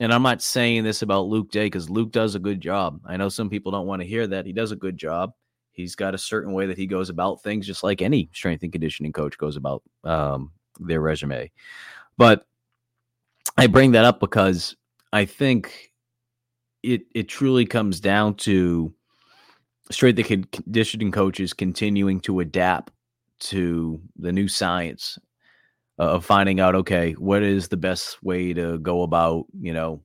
and 0.00 0.12
I'm 0.14 0.22
not 0.22 0.42
saying 0.42 0.82
this 0.82 1.02
about 1.02 1.26
Luke 1.26 1.50
Day 1.50 1.66
because 1.66 1.90
Luke 1.90 2.10
does 2.10 2.34
a 2.34 2.40
good 2.40 2.60
job. 2.60 3.00
I 3.04 3.18
know 3.18 3.28
some 3.28 3.50
people 3.50 3.70
don't 3.70 3.86
want 3.86 4.00
to 4.00 4.08
hear 4.08 4.26
that. 4.26 4.46
He 4.46 4.52
does 4.52 4.72
a 4.72 4.76
good 4.76 4.96
job. 4.96 5.34
He's 5.72 5.94
got 5.94 6.14
a 6.14 6.18
certain 6.18 6.52
way 6.52 6.66
that 6.66 6.78
he 6.78 6.86
goes 6.86 7.10
about 7.10 7.42
things, 7.42 7.66
just 7.66 7.84
like 7.84 8.00
any 8.00 8.30
strength 8.32 8.62
and 8.62 8.72
conditioning 8.72 9.12
coach 9.12 9.36
goes 9.36 9.56
about 9.56 9.82
um, 10.04 10.52
their 10.78 11.00
resume. 11.00 11.50
But 12.16 12.46
I 13.58 13.66
bring 13.66 13.92
that 13.92 14.06
up 14.06 14.20
because 14.20 14.74
I 15.12 15.26
think 15.26 15.92
it 16.82 17.02
it 17.14 17.28
truly 17.28 17.66
comes 17.66 18.00
down 18.00 18.34
to 18.36 18.94
strength 19.90 20.30
and 20.30 20.50
conditioning 20.50 21.12
coaches 21.12 21.52
continuing 21.52 22.20
to 22.20 22.40
adapt 22.40 22.92
to 23.40 24.00
the 24.16 24.32
new 24.32 24.48
science 24.48 25.18
Uh, 26.00 26.14
of 26.14 26.24
finding 26.24 26.60
out 26.60 26.74
okay 26.74 27.12
what 27.12 27.42
is 27.42 27.68
the 27.68 27.76
best 27.76 28.22
way 28.22 28.54
to 28.54 28.78
go 28.78 29.02
about 29.02 29.44
you 29.60 29.70
know 29.70 30.02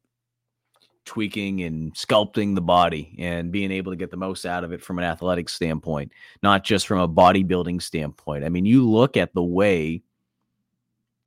tweaking 1.06 1.62
and 1.62 1.94
sculpting 1.94 2.54
the 2.54 2.60
body 2.60 3.16
and 3.18 3.50
being 3.50 3.72
able 3.72 3.94
to 3.94 3.96
get 3.96 4.12
the 4.12 4.18
most 4.18 4.46
out 4.46 4.66
of 4.66 4.74
it 4.74 4.84
from 4.84 4.98
an 5.00 5.06
athletic 5.06 5.48
standpoint 5.48 6.12
not 6.44 6.66
just 6.66 6.86
from 6.86 7.00
a 7.00 7.08
bodybuilding 7.08 7.82
standpoint. 7.82 8.44
I 8.44 8.50
mean 8.50 8.66
you 8.66 8.90
look 8.90 9.16
at 9.16 9.34
the 9.34 9.44
way 9.44 10.04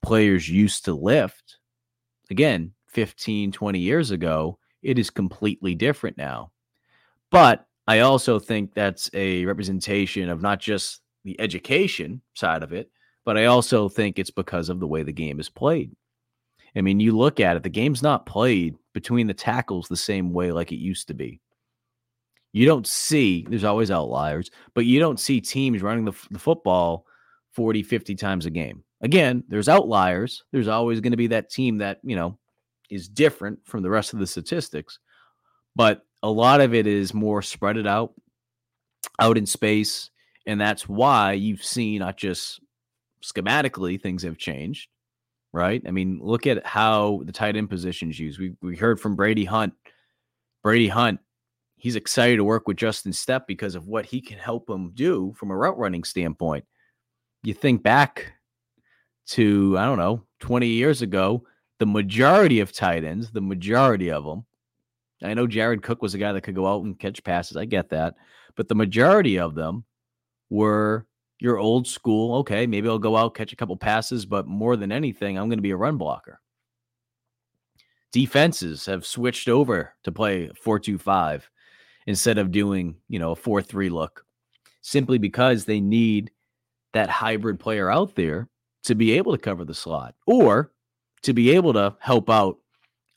players 0.02 0.50
used 0.50 0.84
to 0.84 0.92
lift. 0.92 1.56
Again 2.30 2.74
15 2.88 3.52
20 3.52 3.78
years 3.78 4.10
ago 4.10 4.58
it 4.82 4.98
is 4.98 5.08
completely 5.08 5.74
different 5.74 6.18
now. 6.18 6.50
But 7.30 7.64
i 7.86 8.00
also 8.00 8.38
think 8.38 8.74
that's 8.74 9.08
a 9.14 9.46
representation 9.46 10.28
of 10.28 10.42
not 10.42 10.60
just 10.60 11.00
the 11.24 11.40
education 11.40 12.20
side 12.34 12.62
of 12.62 12.74
it 12.74 12.90
but 13.28 13.36
I 13.36 13.44
also 13.44 13.90
think 13.90 14.18
it's 14.18 14.30
because 14.30 14.70
of 14.70 14.80
the 14.80 14.86
way 14.86 15.02
the 15.02 15.12
game 15.12 15.38
is 15.38 15.50
played. 15.50 15.94
I 16.74 16.80
mean, 16.80 16.98
you 16.98 17.14
look 17.14 17.40
at 17.40 17.58
it, 17.58 17.62
the 17.62 17.68
game's 17.68 18.02
not 18.02 18.24
played 18.24 18.74
between 18.94 19.26
the 19.26 19.34
tackles 19.34 19.86
the 19.86 19.98
same 19.98 20.32
way 20.32 20.50
like 20.50 20.72
it 20.72 20.78
used 20.78 21.08
to 21.08 21.14
be. 21.14 21.42
You 22.54 22.64
don't 22.64 22.86
see, 22.86 23.44
there's 23.46 23.64
always 23.64 23.90
outliers, 23.90 24.50
but 24.72 24.86
you 24.86 24.98
don't 24.98 25.20
see 25.20 25.42
teams 25.42 25.82
running 25.82 26.06
the, 26.06 26.14
the 26.30 26.38
football 26.38 27.04
40, 27.52 27.82
50 27.82 28.14
times 28.14 28.46
a 28.46 28.50
game. 28.50 28.82
Again, 29.02 29.44
there's 29.46 29.68
outliers. 29.68 30.44
There's 30.50 30.66
always 30.66 31.02
going 31.02 31.10
to 31.10 31.18
be 31.18 31.26
that 31.26 31.50
team 31.50 31.76
that, 31.76 31.98
you 32.02 32.16
know, 32.16 32.38
is 32.88 33.10
different 33.10 33.58
from 33.66 33.82
the 33.82 33.90
rest 33.90 34.14
of 34.14 34.20
the 34.20 34.26
statistics. 34.26 35.00
But 35.76 36.00
a 36.22 36.30
lot 36.30 36.62
of 36.62 36.72
it 36.72 36.86
is 36.86 37.12
more 37.12 37.42
spread 37.42 37.76
it 37.76 37.86
out, 37.86 38.14
out 39.18 39.36
in 39.36 39.44
space. 39.44 40.08
And 40.46 40.58
that's 40.58 40.88
why 40.88 41.32
you've 41.32 41.62
seen 41.62 41.98
not 41.98 42.16
just 42.16 42.62
schematically 43.22 44.00
things 44.00 44.22
have 44.22 44.38
changed, 44.38 44.88
right? 45.52 45.82
I 45.86 45.90
mean, 45.90 46.18
look 46.22 46.46
at 46.46 46.64
how 46.66 47.22
the 47.24 47.32
tight 47.32 47.56
end 47.56 47.70
positions 47.70 48.18
used. 48.18 48.38
We 48.38 48.54
we 48.62 48.76
heard 48.76 49.00
from 49.00 49.16
Brady 49.16 49.44
Hunt. 49.44 49.74
Brady 50.62 50.88
Hunt, 50.88 51.20
he's 51.76 51.96
excited 51.96 52.36
to 52.36 52.44
work 52.44 52.66
with 52.66 52.76
Justin 52.76 53.12
Stepp 53.12 53.46
because 53.46 53.74
of 53.74 53.86
what 53.86 54.04
he 54.04 54.20
can 54.20 54.38
help 54.38 54.68
him 54.68 54.90
do 54.94 55.34
from 55.36 55.50
a 55.50 55.56
route 55.56 55.78
running 55.78 56.04
standpoint. 56.04 56.64
You 57.42 57.54
think 57.54 57.82
back 57.82 58.32
to 59.28 59.76
I 59.78 59.84
don't 59.84 59.98
know, 59.98 60.24
20 60.40 60.66
years 60.66 61.02
ago, 61.02 61.44
the 61.78 61.86
majority 61.86 62.60
of 62.60 62.72
tight 62.72 63.04
ends, 63.04 63.30
the 63.30 63.40
majority 63.40 64.10
of 64.10 64.24
them, 64.24 64.44
I 65.22 65.34
know 65.34 65.46
Jared 65.46 65.82
Cook 65.82 66.02
was 66.02 66.14
a 66.14 66.18
guy 66.18 66.32
that 66.32 66.42
could 66.42 66.54
go 66.54 66.66
out 66.66 66.84
and 66.84 66.98
catch 66.98 67.22
passes. 67.24 67.56
I 67.56 67.64
get 67.64 67.90
that. 67.90 68.14
But 68.54 68.68
the 68.68 68.74
majority 68.74 69.38
of 69.38 69.54
them 69.54 69.84
were 70.50 71.06
you're 71.40 71.58
old 71.58 71.86
school. 71.86 72.36
Okay, 72.38 72.66
maybe 72.66 72.88
I'll 72.88 72.98
go 72.98 73.16
out, 73.16 73.34
catch 73.34 73.52
a 73.52 73.56
couple 73.56 73.76
passes, 73.76 74.26
but 74.26 74.46
more 74.46 74.76
than 74.76 74.92
anything, 74.92 75.38
I'm 75.38 75.48
going 75.48 75.58
to 75.58 75.62
be 75.62 75.70
a 75.70 75.76
run 75.76 75.96
blocker. 75.96 76.40
Defenses 78.12 78.86
have 78.86 79.06
switched 79.06 79.48
over 79.48 79.94
to 80.04 80.12
play 80.12 80.50
4 80.62 80.78
2 80.78 80.98
5 80.98 81.50
instead 82.06 82.38
of 82.38 82.50
doing, 82.50 82.96
you 83.08 83.18
know, 83.18 83.32
a 83.32 83.36
4 83.36 83.62
3 83.62 83.90
look 83.90 84.24
simply 84.80 85.18
because 85.18 85.64
they 85.64 85.80
need 85.80 86.30
that 86.94 87.10
hybrid 87.10 87.60
player 87.60 87.90
out 87.90 88.14
there 88.14 88.48
to 88.84 88.94
be 88.94 89.12
able 89.12 89.32
to 89.32 89.42
cover 89.42 89.64
the 89.64 89.74
slot 89.74 90.14
or 90.26 90.72
to 91.22 91.34
be 91.34 91.50
able 91.50 91.74
to 91.74 91.94
help 92.00 92.30
out 92.30 92.58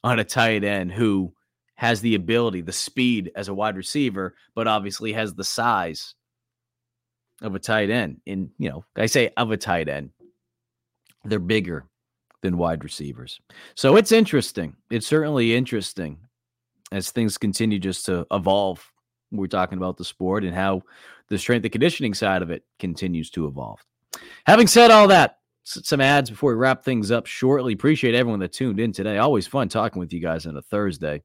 on 0.03 0.19
a 0.19 0.23
tight 0.23 0.63
end 0.63 0.91
who 0.91 1.33
has 1.75 2.01
the 2.01 2.15
ability, 2.15 2.61
the 2.61 2.71
speed 2.71 3.31
as 3.35 3.47
a 3.47 3.53
wide 3.53 3.77
receiver, 3.77 4.35
but 4.53 4.67
obviously 4.67 5.13
has 5.13 5.33
the 5.33 5.43
size 5.43 6.15
of 7.41 7.55
a 7.55 7.59
tight 7.59 7.89
end. 7.89 8.21
In 8.25 8.51
you 8.57 8.69
know, 8.69 8.85
I 8.95 9.05
say 9.05 9.31
of 9.37 9.51
a 9.51 9.57
tight 9.57 9.89
end, 9.89 10.11
they're 11.25 11.39
bigger 11.39 11.85
than 12.41 12.57
wide 12.57 12.83
receivers. 12.83 13.39
So 13.75 13.95
it's 13.95 14.11
interesting. 14.11 14.75
It's 14.89 15.07
certainly 15.07 15.55
interesting 15.55 16.17
as 16.91 17.11
things 17.11 17.37
continue 17.37 17.79
just 17.79 18.05
to 18.07 18.25
evolve. 18.31 18.83
We're 19.31 19.47
talking 19.47 19.77
about 19.77 19.97
the 19.97 20.05
sport 20.05 20.43
and 20.43 20.53
how 20.53 20.81
the 21.29 21.37
strength 21.37 21.63
and 21.63 21.71
conditioning 21.71 22.13
side 22.13 22.41
of 22.41 22.51
it 22.51 22.63
continues 22.79 23.29
to 23.31 23.47
evolve. 23.47 23.79
Having 24.45 24.67
said 24.67 24.91
all 24.91 25.07
that, 25.07 25.37
some 25.63 26.01
ads 26.01 26.29
before 26.29 26.51
we 26.51 26.57
wrap 26.57 26.83
things 26.83 27.11
up 27.11 27.27
shortly. 27.27 27.73
Appreciate 27.73 28.15
everyone 28.15 28.39
that 28.39 28.51
tuned 28.51 28.79
in 28.79 28.91
today. 28.91 29.19
Always 29.19 29.47
fun 29.47 29.69
talking 29.69 29.99
with 29.99 30.11
you 30.11 30.19
guys 30.19 30.45
on 30.45 30.57
a 30.57 30.61
Thursday. 30.61 31.23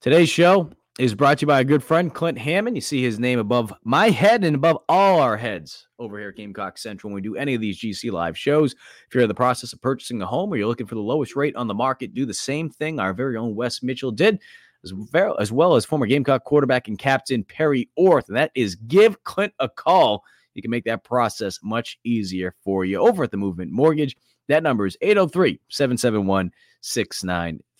Today's 0.00 0.28
show 0.28 0.70
is 0.98 1.14
brought 1.14 1.38
to 1.38 1.42
you 1.42 1.48
by 1.48 1.58
a 1.58 1.64
good 1.64 1.82
friend, 1.82 2.14
Clint 2.14 2.38
Hammond. 2.38 2.76
You 2.76 2.80
see 2.80 3.02
his 3.02 3.18
name 3.18 3.40
above 3.40 3.72
my 3.82 4.10
head 4.10 4.44
and 4.44 4.54
above 4.54 4.78
all 4.88 5.18
our 5.20 5.36
heads 5.36 5.88
over 5.98 6.18
here 6.18 6.28
at 6.28 6.36
Gamecock 6.36 6.78
Central 6.78 7.10
when 7.10 7.16
we 7.16 7.20
do 7.20 7.34
any 7.34 7.54
of 7.54 7.60
these 7.60 7.80
GC 7.80 8.12
live 8.12 8.38
shows. 8.38 8.74
If 9.08 9.14
you're 9.14 9.24
in 9.24 9.28
the 9.28 9.34
process 9.34 9.72
of 9.72 9.82
purchasing 9.82 10.22
a 10.22 10.26
home 10.26 10.52
or 10.52 10.56
you're 10.56 10.68
looking 10.68 10.86
for 10.86 10.94
the 10.94 11.00
lowest 11.00 11.34
rate 11.34 11.56
on 11.56 11.66
the 11.66 11.74
market, 11.74 12.14
do 12.14 12.24
the 12.24 12.32
same 12.32 12.70
thing 12.70 13.00
our 13.00 13.12
very 13.12 13.36
own 13.36 13.56
Wes 13.56 13.82
Mitchell 13.82 14.12
did, 14.12 14.38
as, 14.84 15.50
well 15.50 15.74
as, 15.74 15.84
former 15.84 16.06
Gamecock 16.06 16.44
quarterback 16.44 16.86
and 16.86 16.98
captain 16.98 17.42
Perry 17.42 17.88
Orth. 17.96 18.28
And 18.28 18.36
that 18.36 18.52
is 18.54 18.76
give 18.76 19.24
Clint 19.24 19.52
a 19.58 19.68
call. 19.68 20.22
You 20.54 20.62
can 20.62 20.70
make 20.70 20.84
that 20.84 21.02
process 21.02 21.58
much 21.60 21.98
easier 22.04 22.54
for 22.62 22.84
you 22.84 22.98
over 22.98 23.24
at 23.24 23.32
the 23.32 23.36
Movement 23.36 23.72
Mortgage. 23.72 24.16
That 24.46 24.62
number 24.62 24.86
is 24.86 24.96
803 25.00 25.58
771 25.70 26.52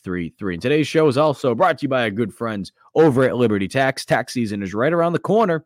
6933. 0.05 0.55
And 0.55 0.63
today's 0.63 0.87
show 0.87 1.09
is 1.09 1.17
also 1.17 1.55
brought 1.55 1.79
to 1.79 1.85
you 1.85 1.89
by 1.89 2.03
our 2.03 2.11
good 2.11 2.35
friends 2.35 2.73
over 2.95 3.25
at 3.25 3.37
Liberty 3.37 3.69
Tax. 3.69 4.05
Tax 4.05 4.33
season 4.33 4.63
is 4.63 4.75
right 4.75 4.93
around 4.93 5.15
the 5.15 5.19
corner. 5.19 5.65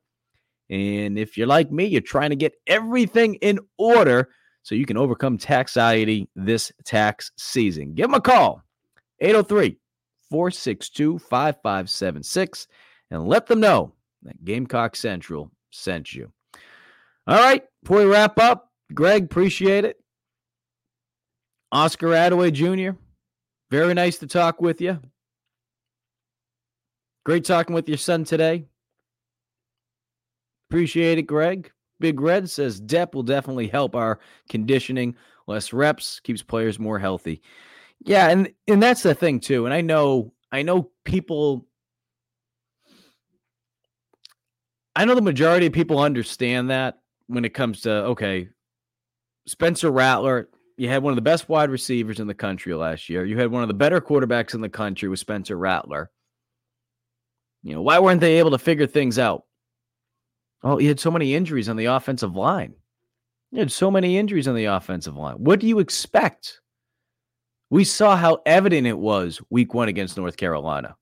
And 0.70 1.18
if 1.18 1.36
you're 1.36 1.46
like 1.46 1.72
me, 1.72 1.86
you're 1.86 2.00
trying 2.00 2.30
to 2.30 2.36
get 2.36 2.54
everything 2.66 3.34
in 3.36 3.58
order 3.78 4.28
so 4.62 4.74
you 4.74 4.86
can 4.86 4.96
overcome 4.96 5.38
taxiety 5.38 6.28
this 6.36 6.70
tax 6.84 7.32
season. 7.36 7.94
Give 7.94 8.04
them 8.04 8.14
a 8.14 8.20
call, 8.20 8.62
803 9.20 9.78
462 10.30 11.18
5576, 11.18 12.68
and 13.10 13.26
let 13.26 13.46
them 13.46 13.60
know 13.60 13.94
that 14.22 14.44
Gamecock 14.44 14.94
Central 14.94 15.50
sent 15.70 16.14
you. 16.14 16.30
All 17.26 17.38
right, 17.38 17.64
before 17.82 17.98
we 17.98 18.04
wrap 18.04 18.38
up, 18.38 18.70
Greg, 18.92 19.24
appreciate 19.24 19.84
it. 19.84 19.96
Oscar 21.72 22.08
Adaway 22.08 22.52
Jr., 22.52 22.98
very 23.70 23.94
nice 23.94 24.18
to 24.18 24.26
talk 24.26 24.60
with 24.60 24.80
you. 24.80 24.98
Great 27.24 27.44
talking 27.44 27.74
with 27.74 27.88
your 27.88 27.98
son 27.98 28.24
today. 28.24 28.64
Appreciate 30.70 31.18
it, 31.18 31.22
Greg. 31.22 31.70
Big 32.00 32.20
Red 32.20 32.48
says 32.48 32.80
depth 32.80 33.14
will 33.14 33.22
definitely 33.22 33.66
help 33.66 33.94
our 33.94 34.20
conditioning. 34.48 35.16
Less 35.46 35.72
reps 35.72 36.20
keeps 36.20 36.42
players 36.42 36.78
more 36.78 36.98
healthy. 36.98 37.42
Yeah, 38.00 38.28
and 38.28 38.52
and 38.68 38.82
that's 38.82 39.02
the 39.02 39.14
thing 39.14 39.40
too. 39.40 39.64
And 39.64 39.74
I 39.74 39.80
know 39.80 40.32
I 40.52 40.62
know 40.62 40.90
people 41.04 41.66
I 44.94 45.04
know 45.04 45.14
the 45.14 45.22
majority 45.22 45.66
of 45.66 45.72
people 45.72 45.98
understand 45.98 46.70
that 46.70 46.98
when 47.26 47.44
it 47.44 47.54
comes 47.54 47.82
to 47.82 47.90
okay, 47.90 48.48
Spencer 49.46 49.90
Rattler, 49.90 50.48
you 50.78 50.88
had 50.88 51.02
one 51.02 51.10
of 51.10 51.16
the 51.16 51.22
best 51.22 51.48
wide 51.48 51.70
receivers 51.70 52.20
in 52.20 52.28
the 52.28 52.34
country 52.34 52.72
last 52.72 53.08
year. 53.08 53.24
You 53.24 53.36
had 53.36 53.50
one 53.50 53.62
of 53.62 53.68
the 53.68 53.74
better 53.74 54.00
quarterbacks 54.00 54.54
in 54.54 54.60
the 54.60 54.68
country 54.68 55.08
with 55.08 55.18
Spencer 55.18 55.58
Rattler. 55.58 56.10
You 57.64 57.74
know, 57.74 57.82
why 57.82 57.98
weren't 57.98 58.20
they 58.20 58.38
able 58.38 58.52
to 58.52 58.58
figure 58.58 58.86
things 58.86 59.18
out? 59.18 59.42
Oh, 60.62 60.78
you 60.78 60.86
had 60.86 61.00
so 61.00 61.10
many 61.10 61.34
injuries 61.34 61.68
on 61.68 61.76
the 61.76 61.86
offensive 61.86 62.36
line. 62.36 62.74
You 63.50 63.58
had 63.58 63.72
so 63.72 63.90
many 63.90 64.16
injuries 64.16 64.46
on 64.46 64.54
the 64.54 64.66
offensive 64.66 65.16
line. 65.16 65.34
What 65.36 65.58
do 65.58 65.66
you 65.66 65.80
expect 65.80 66.60
We 67.70 67.82
saw 67.84 68.16
how 68.16 68.40
evident 68.46 68.86
it 68.86 68.98
was 68.98 69.40
week 69.50 69.74
one 69.74 69.88
against 69.88 70.16
North 70.16 70.36
Carolina. 70.36 70.96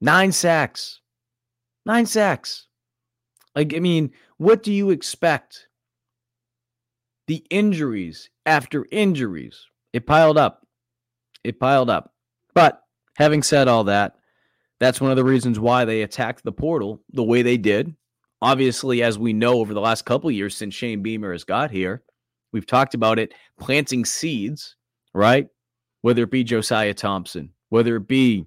Nine 0.00 0.32
sacks. 0.32 1.00
Nine 1.86 2.06
sacks. 2.06 2.66
Like, 3.54 3.74
I 3.74 3.78
mean, 3.78 4.10
what 4.38 4.62
do 4.62 4.72
you 4.72 4.90
expect? 4.90 5.67
The 7.28 7.44
injuries 7.50 8.30
after 8.46 8.86
injuries, 8.90 9.66
it 9.92 10.06
piled 10.06 10.38
up. 10.38 10.66
It 11.44 11.60
piled 11.60 11.90
up. 11.90 12.14
But 12.54 12.82
having 13.16 13.42
said 13.42 13.68
all 13.68 13.84
that, 13.84 14.14
that's 14.80 15.00
one 15.00 15.10
of 15.10 15.16
the 15.16 15.24
reasons 15.24 15.60
why 15.60 15.84
they 15.84 16.02
attacked 16.02 16.42
the 16.42 16.52
portal 16.52 17.02
the 17.12 17.22
way 17.22 17.42
they 17.42 17.58
did. 17.58 17.94
Obviously, 18.40 19.02
as 19.02 19.18
we 19.18 19.32
know 19.32 19.60
over 19.60 19.74
the 19.74 19.80
last 19.80 20.04
couple 20.04 20.30
years 20.30 20.56
since 20.56 20.74
Shane 20.74 21.02
Beamer 21.02 21.32
has 21.32 21.44
got 21.44 21.70
here, 21.70 22.02
we've 22.52 22.66
talked 22.66 22.94
about 22.94 23.18
it 23.18 23.34
planting 23.60 24.04
seeds, 24.04 24.76
right? 25.12 25.48
Whether 26.02 26.22
it 26.22 26.30
be 26.30 26.44
Josiah 26.44 26.94
Thompson, 26.94 27.50
whether 27.68 27.96
it 27.96 28.08
be 28.08 28.46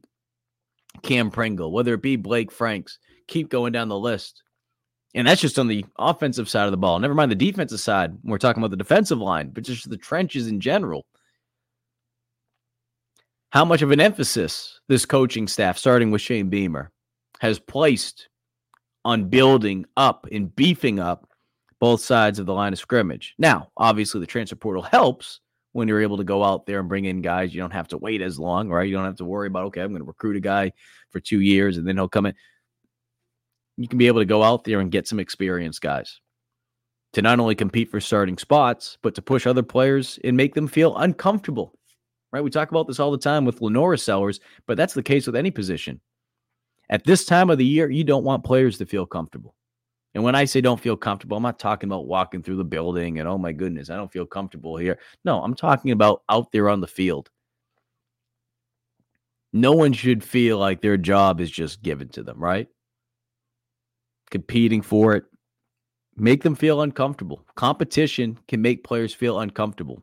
Cam 1.03 1.29
Pringle, 1.29 1.71
whether 1.71 1.93
it 1.93 2.01
be 2.01 2.15
Blake 2.15 2.51
Franks, 2.51 2.97
keep 3.27 3.49
going 3.49 3.73
down 3.73 3.89
the 3.89 3.99
list. 3.99 4.41
And 5.13 5.27
that's 5.27 5.41
just 5.41 5.59
on 5.59 5.67
the 5.67 5.85
offensive 5.97 6.49
side 6.49 6.65
of 6.65 6.71
the 6.71 6.77
ball. 6.77 6.99
Never 6.99 7.13
mind 7.13 7.31
the 7.31 7.35
defensive 7.35 7.79
side. 7.79 8.17
We're 8.23 8.37
talking 8.37 8.61
about 8.61 8.71
the 8.71 8.77
defensive 8.77 9.19
line, 9.19 9.49
but 9.49 9.63
just 9.63 9.89
the 9.89 9.97
trenches 9.97 10.47
in 10.47 10.59
general. 10.59 11.05
How 13.49 13.65
much 13.65 13.81
of 13.81 13.91
an 13.91 13.99
emphasis 13.99 14.79
this 14.87 15.05
coaching 15.05 15.47
staff, 15.47 15.77
starting 15.77 16.11
with 16.11 16.21
Shane 16.21 16.49
Beamer, 16.49 16.91
has 17.39 17.59
placed 17.59 18.29
on 19.03 19.25
building 19.29 19.85
up 19.97 20.27
and 20.31 20.55
beefing 20.55 20.99
up 20.99 21.27
both 21.79 22.01
sides 22.01 22.37
of 22.39 22.45
the 22.45 22.53
line 22.53 22.71
of 22.71 22.79
scrimmage. 22.79 23.33
Now, 23.39 23.71
obviously, 23.75 24.21
the 24.21 24.27
transfer 24.27 24.55
portal 24.55 24.83
helps 24.83 25.41
when 25.73 25.87
you're 25.87 26.01
able 26.01 26.17
to 26.17 26.23
go 26.23 26.43
out 26.43 26.65
there 26.65 26.79
and 26.79 26.87
bring 26.87 27.05
in 27.05 27.21
guys. 27.21 27.53
You 27.53 27.61
don't 27.61 27.73
have 27.73 27.87
to 27.89 27.97
wait 27.97 28.21
as 28.21 28.37
long, 28.39 28.69
right? 28.69 28.87
You 28.87 28.95
don't 28.95 29.05
have 29.05 29.15
to 29.15 29.25
worry 29.25 29.47
about, 29.47 29.65
okay, 29.65 29.81
I'm 29.81 29.89
going 29.89 30.01
to 30.01 30.07
recruit 30.07 30.37
a 30.37 30.41
guy 30.41 30.71
for 31.09 31.19
two 31.19 31.41
years 31.41 31.77
and 31.77 31.87
then 31.87 31.97
he'll 31.97 32.07
come 32.07 32.27
in 32.27 32.35
you 33.83 33.87
can 33.87 33.97
be 33.97 34.07
able 34.07 34.21
to 34.21 34.25
go 34.25 34.43
out 34.43 34.63
there 34.63 34.79
and 34.79 34.91
get 34.91 35.07
some 35.07 35.19
experience 35.19 35.79
guys 35.79 36.19
to 37.13 37.21
not 37.21 37.39
only 37.39 37.55
compete 37.55 37.91
for 37.91 37.99
starting 37.99 38.37
spots, 38.37 38.97
but 39.01 39.15
to 39.15 39.21
push 39.21 39.45
other 39.45 39.63
players 39.63 40.19
and 40.23 40.37
make 40.37 40.53
them 40.53 40.67
feel 40.67 40.95
uncomfortable. 40.97 41.73
Right? 42.31 42.43
We 42.43 42.49
talk 42.49 42.71
about 42.71 42.87
this 42.87 42.99
all 42.99 43.11
the 43.11 43.17
time 43.17 43.43
with 43.43 43.59
LaNorris 43.59 44.03
Sellers, 44.03 44.39
but 44.65 44.77
that's 44.77 44.93
the 44.93 45.03
case 45.03 45.27
with 45.27 45.35
any 45.35 45.51
position. 45.51 45.99
At 46.89 47.03
this 47.03 47.25
time 47.25 47.49
of 47.49 47.57
the 47.57 47.65
year, 47.65 47.89
you 47.89 48.03
don't 48.03 48.23
want 48.23 48.43
players 48.43 48.77
to 48.77 48.85
feel 48.85 49.05
comfortable. 49.05 49.55
And 50.13 50.23
when 50.23 50.35
I 50.35 50.45
say 50.45 50.59
don't 50.59 50.79
feel 50.79 50.97
comfortable, 50.97 51.37
I'm 51.37 51.43
not 51.43 51.59
talking 51.59 51.87
about 51.87 52.07
walking 52.07 52.43
through 52.43 52.57
the 52.57 52.65
building 52.65 53.19
and 53.19 53.27
oh 53.27 53.37
my 53.37 53.53
goodness, 53.53 53.89
I 53.89 53.95
don't 53.95 54.11
feel 54.11 54.25
comfortable 54.25 54.75
here. 54.75 54.99
No, 55.23 55.41
I'm 55.41 55.53
talking 55.53 55.91
about 55.91 56.23
out 56.29 56.51
there 56.51 56.69
on 56.69 56.81
the 56.81 56.87
field. 56.87 57.29
No 59.53 59.73
one 59.73 59.93
should 59.93 60.23
feel 60.23 60.57
like 60.57 60.81
their 60.81 60.97
job 60.97 61.39
is 61.41 61.51
just 61.51 61.81
given 61.81 62.09
to 62.09 62.23
them, 62.23 62.39
right? 62.39 62.67
Competing 64.31 64.81
for 64.81 65.13
it, 65.13 65.25
make 66.15 66.41
them 66.41 66.55
feel 66.55 66.81
uncomfortable. 66.81 67.45
Competition 67.55 68.39
can 68.47 68.61
make 68.61 68.83
players 68.83 69.13
feel 69.13 69.39
uncomfortable. 69.39 70.01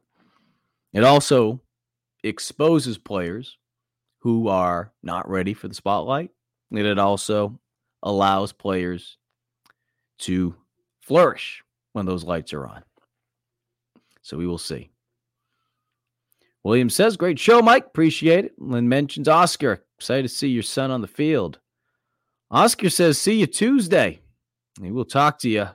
It 0.92 1.04
also 1.04 1.60
exposes 2.22 2.98
players 2.98 3.58
who 4.20 4.48
are 4.48 4.92
not 5.02 5.28
ready 5.28 5.54
for 5.54 5.68
the 5.68 5.74
spotlight. 5.74 6.30
And 6.70 6.80
it 6.80 6.98
also 6.98 7.58
allows 8.02 8.52
players 8.52 9.16
to 10.20 10.54
flourish 11.00 11.62
when 11.92 12.06
those 12.06 12.24
lights 12.24 12.52
are 12.52 12.66
on. 12.66 12.82
So 14.22 14.36
we 14.36 14.46
will 14.46 14.58
see. 14.58 14.90
William 16.64 16.90
says, 16.90 17.16
Great 17.16 17.38
show, 17.38 17.62
Mike. 17.62 17.86
Appreciate 17.86 18.44
it. 18.44 18.52
Lynn 18.58 18.88
mentions 18.88 19.28
Oscar. 19.28 19.84
Excited 19.96 20.24
to 20.24 20.28
see 20.28 20.48
your 20.48 20.62
son 20.62 20.90
on 20.90 21.00
the 21.00 21.06
field. 21.06 21.58
Oscar 22.50 22.88
says, 22.88 23.18
see 23.18 23.40
you 23.40 23.46
Tuesday. 23.46 24.20
We 24.80 24.90
will 24.90 25.04
talk 25.04 25.38
to 25.40 25.50
you 25.50 25.66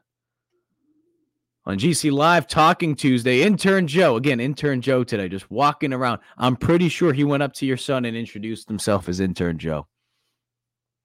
on 1.65 1.77
GC 1.77 2.11
Live 2.11 2.47
Talking 2.47 2.95
Tuesday. 2.95 3.43
Intern 3.43 3.85
Joe, 3.85 4.15
again, 4.15 4.39
intern 4.39 4.81
Joe 4.81 5.03
today, 5.03 5.29
just 5.29 5.51
walking 5.51 5.93
around. 5.93 6.19
I'm 6.37 6.55
pretty 6.55 6.89
sure 6.89 7.13
he 7.13 7.23
went 7.23 7.43
up 7.43 7.53
to 7.53 7.65
your 7.65 7.77
son 7.77 8.05
and 8.05 8.17
introduced 8.17 8.67
himself 8.67 9.07
as 9.07 9.19
intern 9.19 9.59
Joe. 9.59 9.87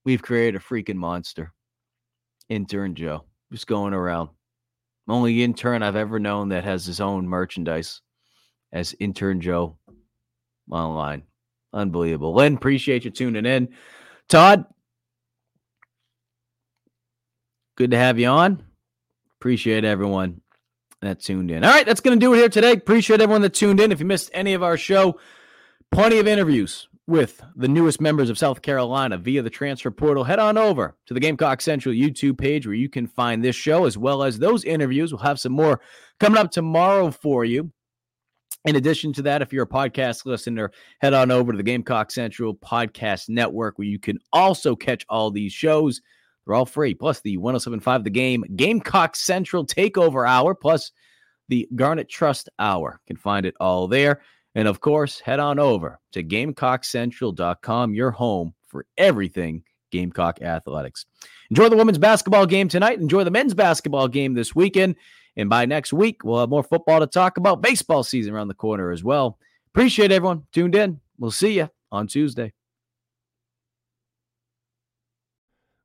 We've 0.04 0.22
created 0.22 0.56
a 0.56 0.64
freaking 0.64 0.96
monster. 0.96 1.52
Intern 2.48 2.94
Joe, 2.94 3.24
just 3.52 3.66
going 3.66 3.92
around. 3.92 4.30
Only 5.06 5.42
intern 5.42 5.82
I've 5.82 5.96
ever 5.96 6.18
known 6.18 6.48
that 6.48 6.64
has 6.64 6.86
his 6.86 7.00
own 7.00 7.28
merchandise 7.28 8.00
as 8.72 8.94
intern 9.00 9.40
Joe 9.40 9.76
online. 10.70 11.24
Unbelievable. 11.74 12.34
Len, 12.34 12.54
appreciate 12.54 13.04
you 13.04 13.10
tuning 13.10 13.44
in. 13.44 13.68
Todd, 14.28 14.64
Good 17.78 17.92
to 17.92 17.96
have 17.96 18.18
you 18.18 18.26
on. 18.26 18.64
Appreciate 19.38 19.84
everyone 19.84 20.40
that 21.00 21.20
tuned 21.20 21.52
in. 21.52 21.62
All 21.62 21.70
right, 21.70 21.86
that's 21.86 22.00
going 22.00 22.18
to 22.18 22.26
do 22.26 22.34
it 22.34 22.38
here 22.38 22.48
today. 22.48 22.72
Appreciate 22.72 23.20
everyone 23.20 23.42
that 23.42 23.54
tuned 23.54 23.78
in. 23.78 23.92
If 23.92 24.00
you 24.00 24.04
missed 24.04 24.32
any 24.34 24.54
of 24.54 24.64
our 24.64 24.76
show, 24.76 25.20
plenty 25.92 26.18
of 26.18 26.26
interviews 26.26 26.88
with 27.06 27.40
the 27.54 27.68
newest 27.68 28.00
members 28.00 28.30
of 28.30 28.36
South 28.36 28.62
Carolina 28.62 29.16
via 29.16 29.42
the 29.42 29.48
transfer 29.48 29.92
portal. 29.92 30.24
Head 30.24 30.40
on 30.40 30.58
over 30.58 30.96
to 31.06 31.14
the 31.14 31.20
Gamecock 31.20 31.60
Central 31.60 31.94
YouTube 31.94 32.36
page 32.36 32.66
where 32.66 32.74
you 32.74 32.88
can 32.88 33.06
find 33.06 33.44
this 33.44 33.54
show 33.54 33.84
as 33.84 33.96
well 33.96 34.24
as 34.24 34.40
those 34.40 34.64
interviews. 34.64 35.12
We'll 35.12 35.22
have 35.22 35.38
some 35.38 35.52
more 35.52 35.80
coming 36.18 36.40
up 36.40 36.50
tomorrow 36.50 37.12
for 37.12 37.44
you. 37.44 37.70
In 38.64 38.74
addition 38.74 39.12
to 39.12 39.22
that, 39.22 39.40
if 39.40 39.52
you're 39.52 39.62
a 39.62 39.68
podcast 39.68 40.26
listener, 40.26 40.72
head 41.00 41.14
on 41.14 41.30
over 41.30 41.52
to 41.52 41.56
the 41.56 41.62
Gamecock 41.62 42.10
Central 42.10 42.56
Podcast 42.56 43.28
Network 43.28 43.78
where 43.78 43.86
you 43.86 44.00
can 44.00 44.18
also 44.32 44.74
catch 44.74 45.06
all 45.08 45.30
these 45.30 45.52
shows. 45.52 46.00
They're 46.48 46.54
all 46.54 46.64
free. 46.64 46.94
Plus 46.94 47.20
the 47.20 47.36
1075 47.36 48.04
The 48.04 48.10
Game 48.10 48.42
Gamecock 48.56 49.16
Central 49.16 49.66
Takeover 49.66 50.26
Hour, 50.26 50.54
plus 50.54 50.92
the 51.48 51.68
Garnet 51.76 52.08
Trust 52.08 52.48
Hour. 52.58 53.00
You 53.02 53.14
can 53.14 53.20
find 53.20 53.44
it 53.44 53.54
all 53.60 53.86
there. 53.86 54.22
And 54.54 54.66
of 54.66 54.80
course, 54.80 55.20
head 55.20 55.40
on 55.40 55.58
over 55.58 56.00
to 56.12 56.24
GamecockCentral.com, 56.24 57.94
your 57.94 58.10
home 58.12 58.54
for 58.66 58.86
everything 58.96 59.62
Gamecock 59.90 60.40
Athletics. 60.40 61.04
Enjoy 61.50 61.68
the 61.68 61.76
women's 61.76 61.98
basketball 61.98 62.46
game 62.46 62.68
tonight. 62.68 62.98
Enjoy 62.98 63.24
the 63.24 63.30
men's 63.30 63.52
basketball 63.52 64.08
game 64.08 64.32
this 64.32 64.54
weekend. 64.54 64.96
And 65.36 65.50
by 65.50 65.66
next 65.66 65.92
week, 65.92 66.24
we'll 66.24 66.40
have 66.40 66.48
more 66.48 66.62
football 66.62 67.00
to 67.00 67.06
talk 67.06 67.36
about. 67.36 67.60
Baseball 67.60 68.02
season 68.02 68.34
around 68.34 68.48
the 68.48 68.54
corner 68.54 68.90
as 68.90 69.04
well. 69.04 69.38
Appreciate 69.74 70.12
everyone 70.12 70.44
tuned 70.52 70.74
in. 70.74 70.98
We'll 71.18 71.30
see 71.30 71.58
you 71.58 71.68
on 71.92 72.06
Tuesday. 72.06 72.54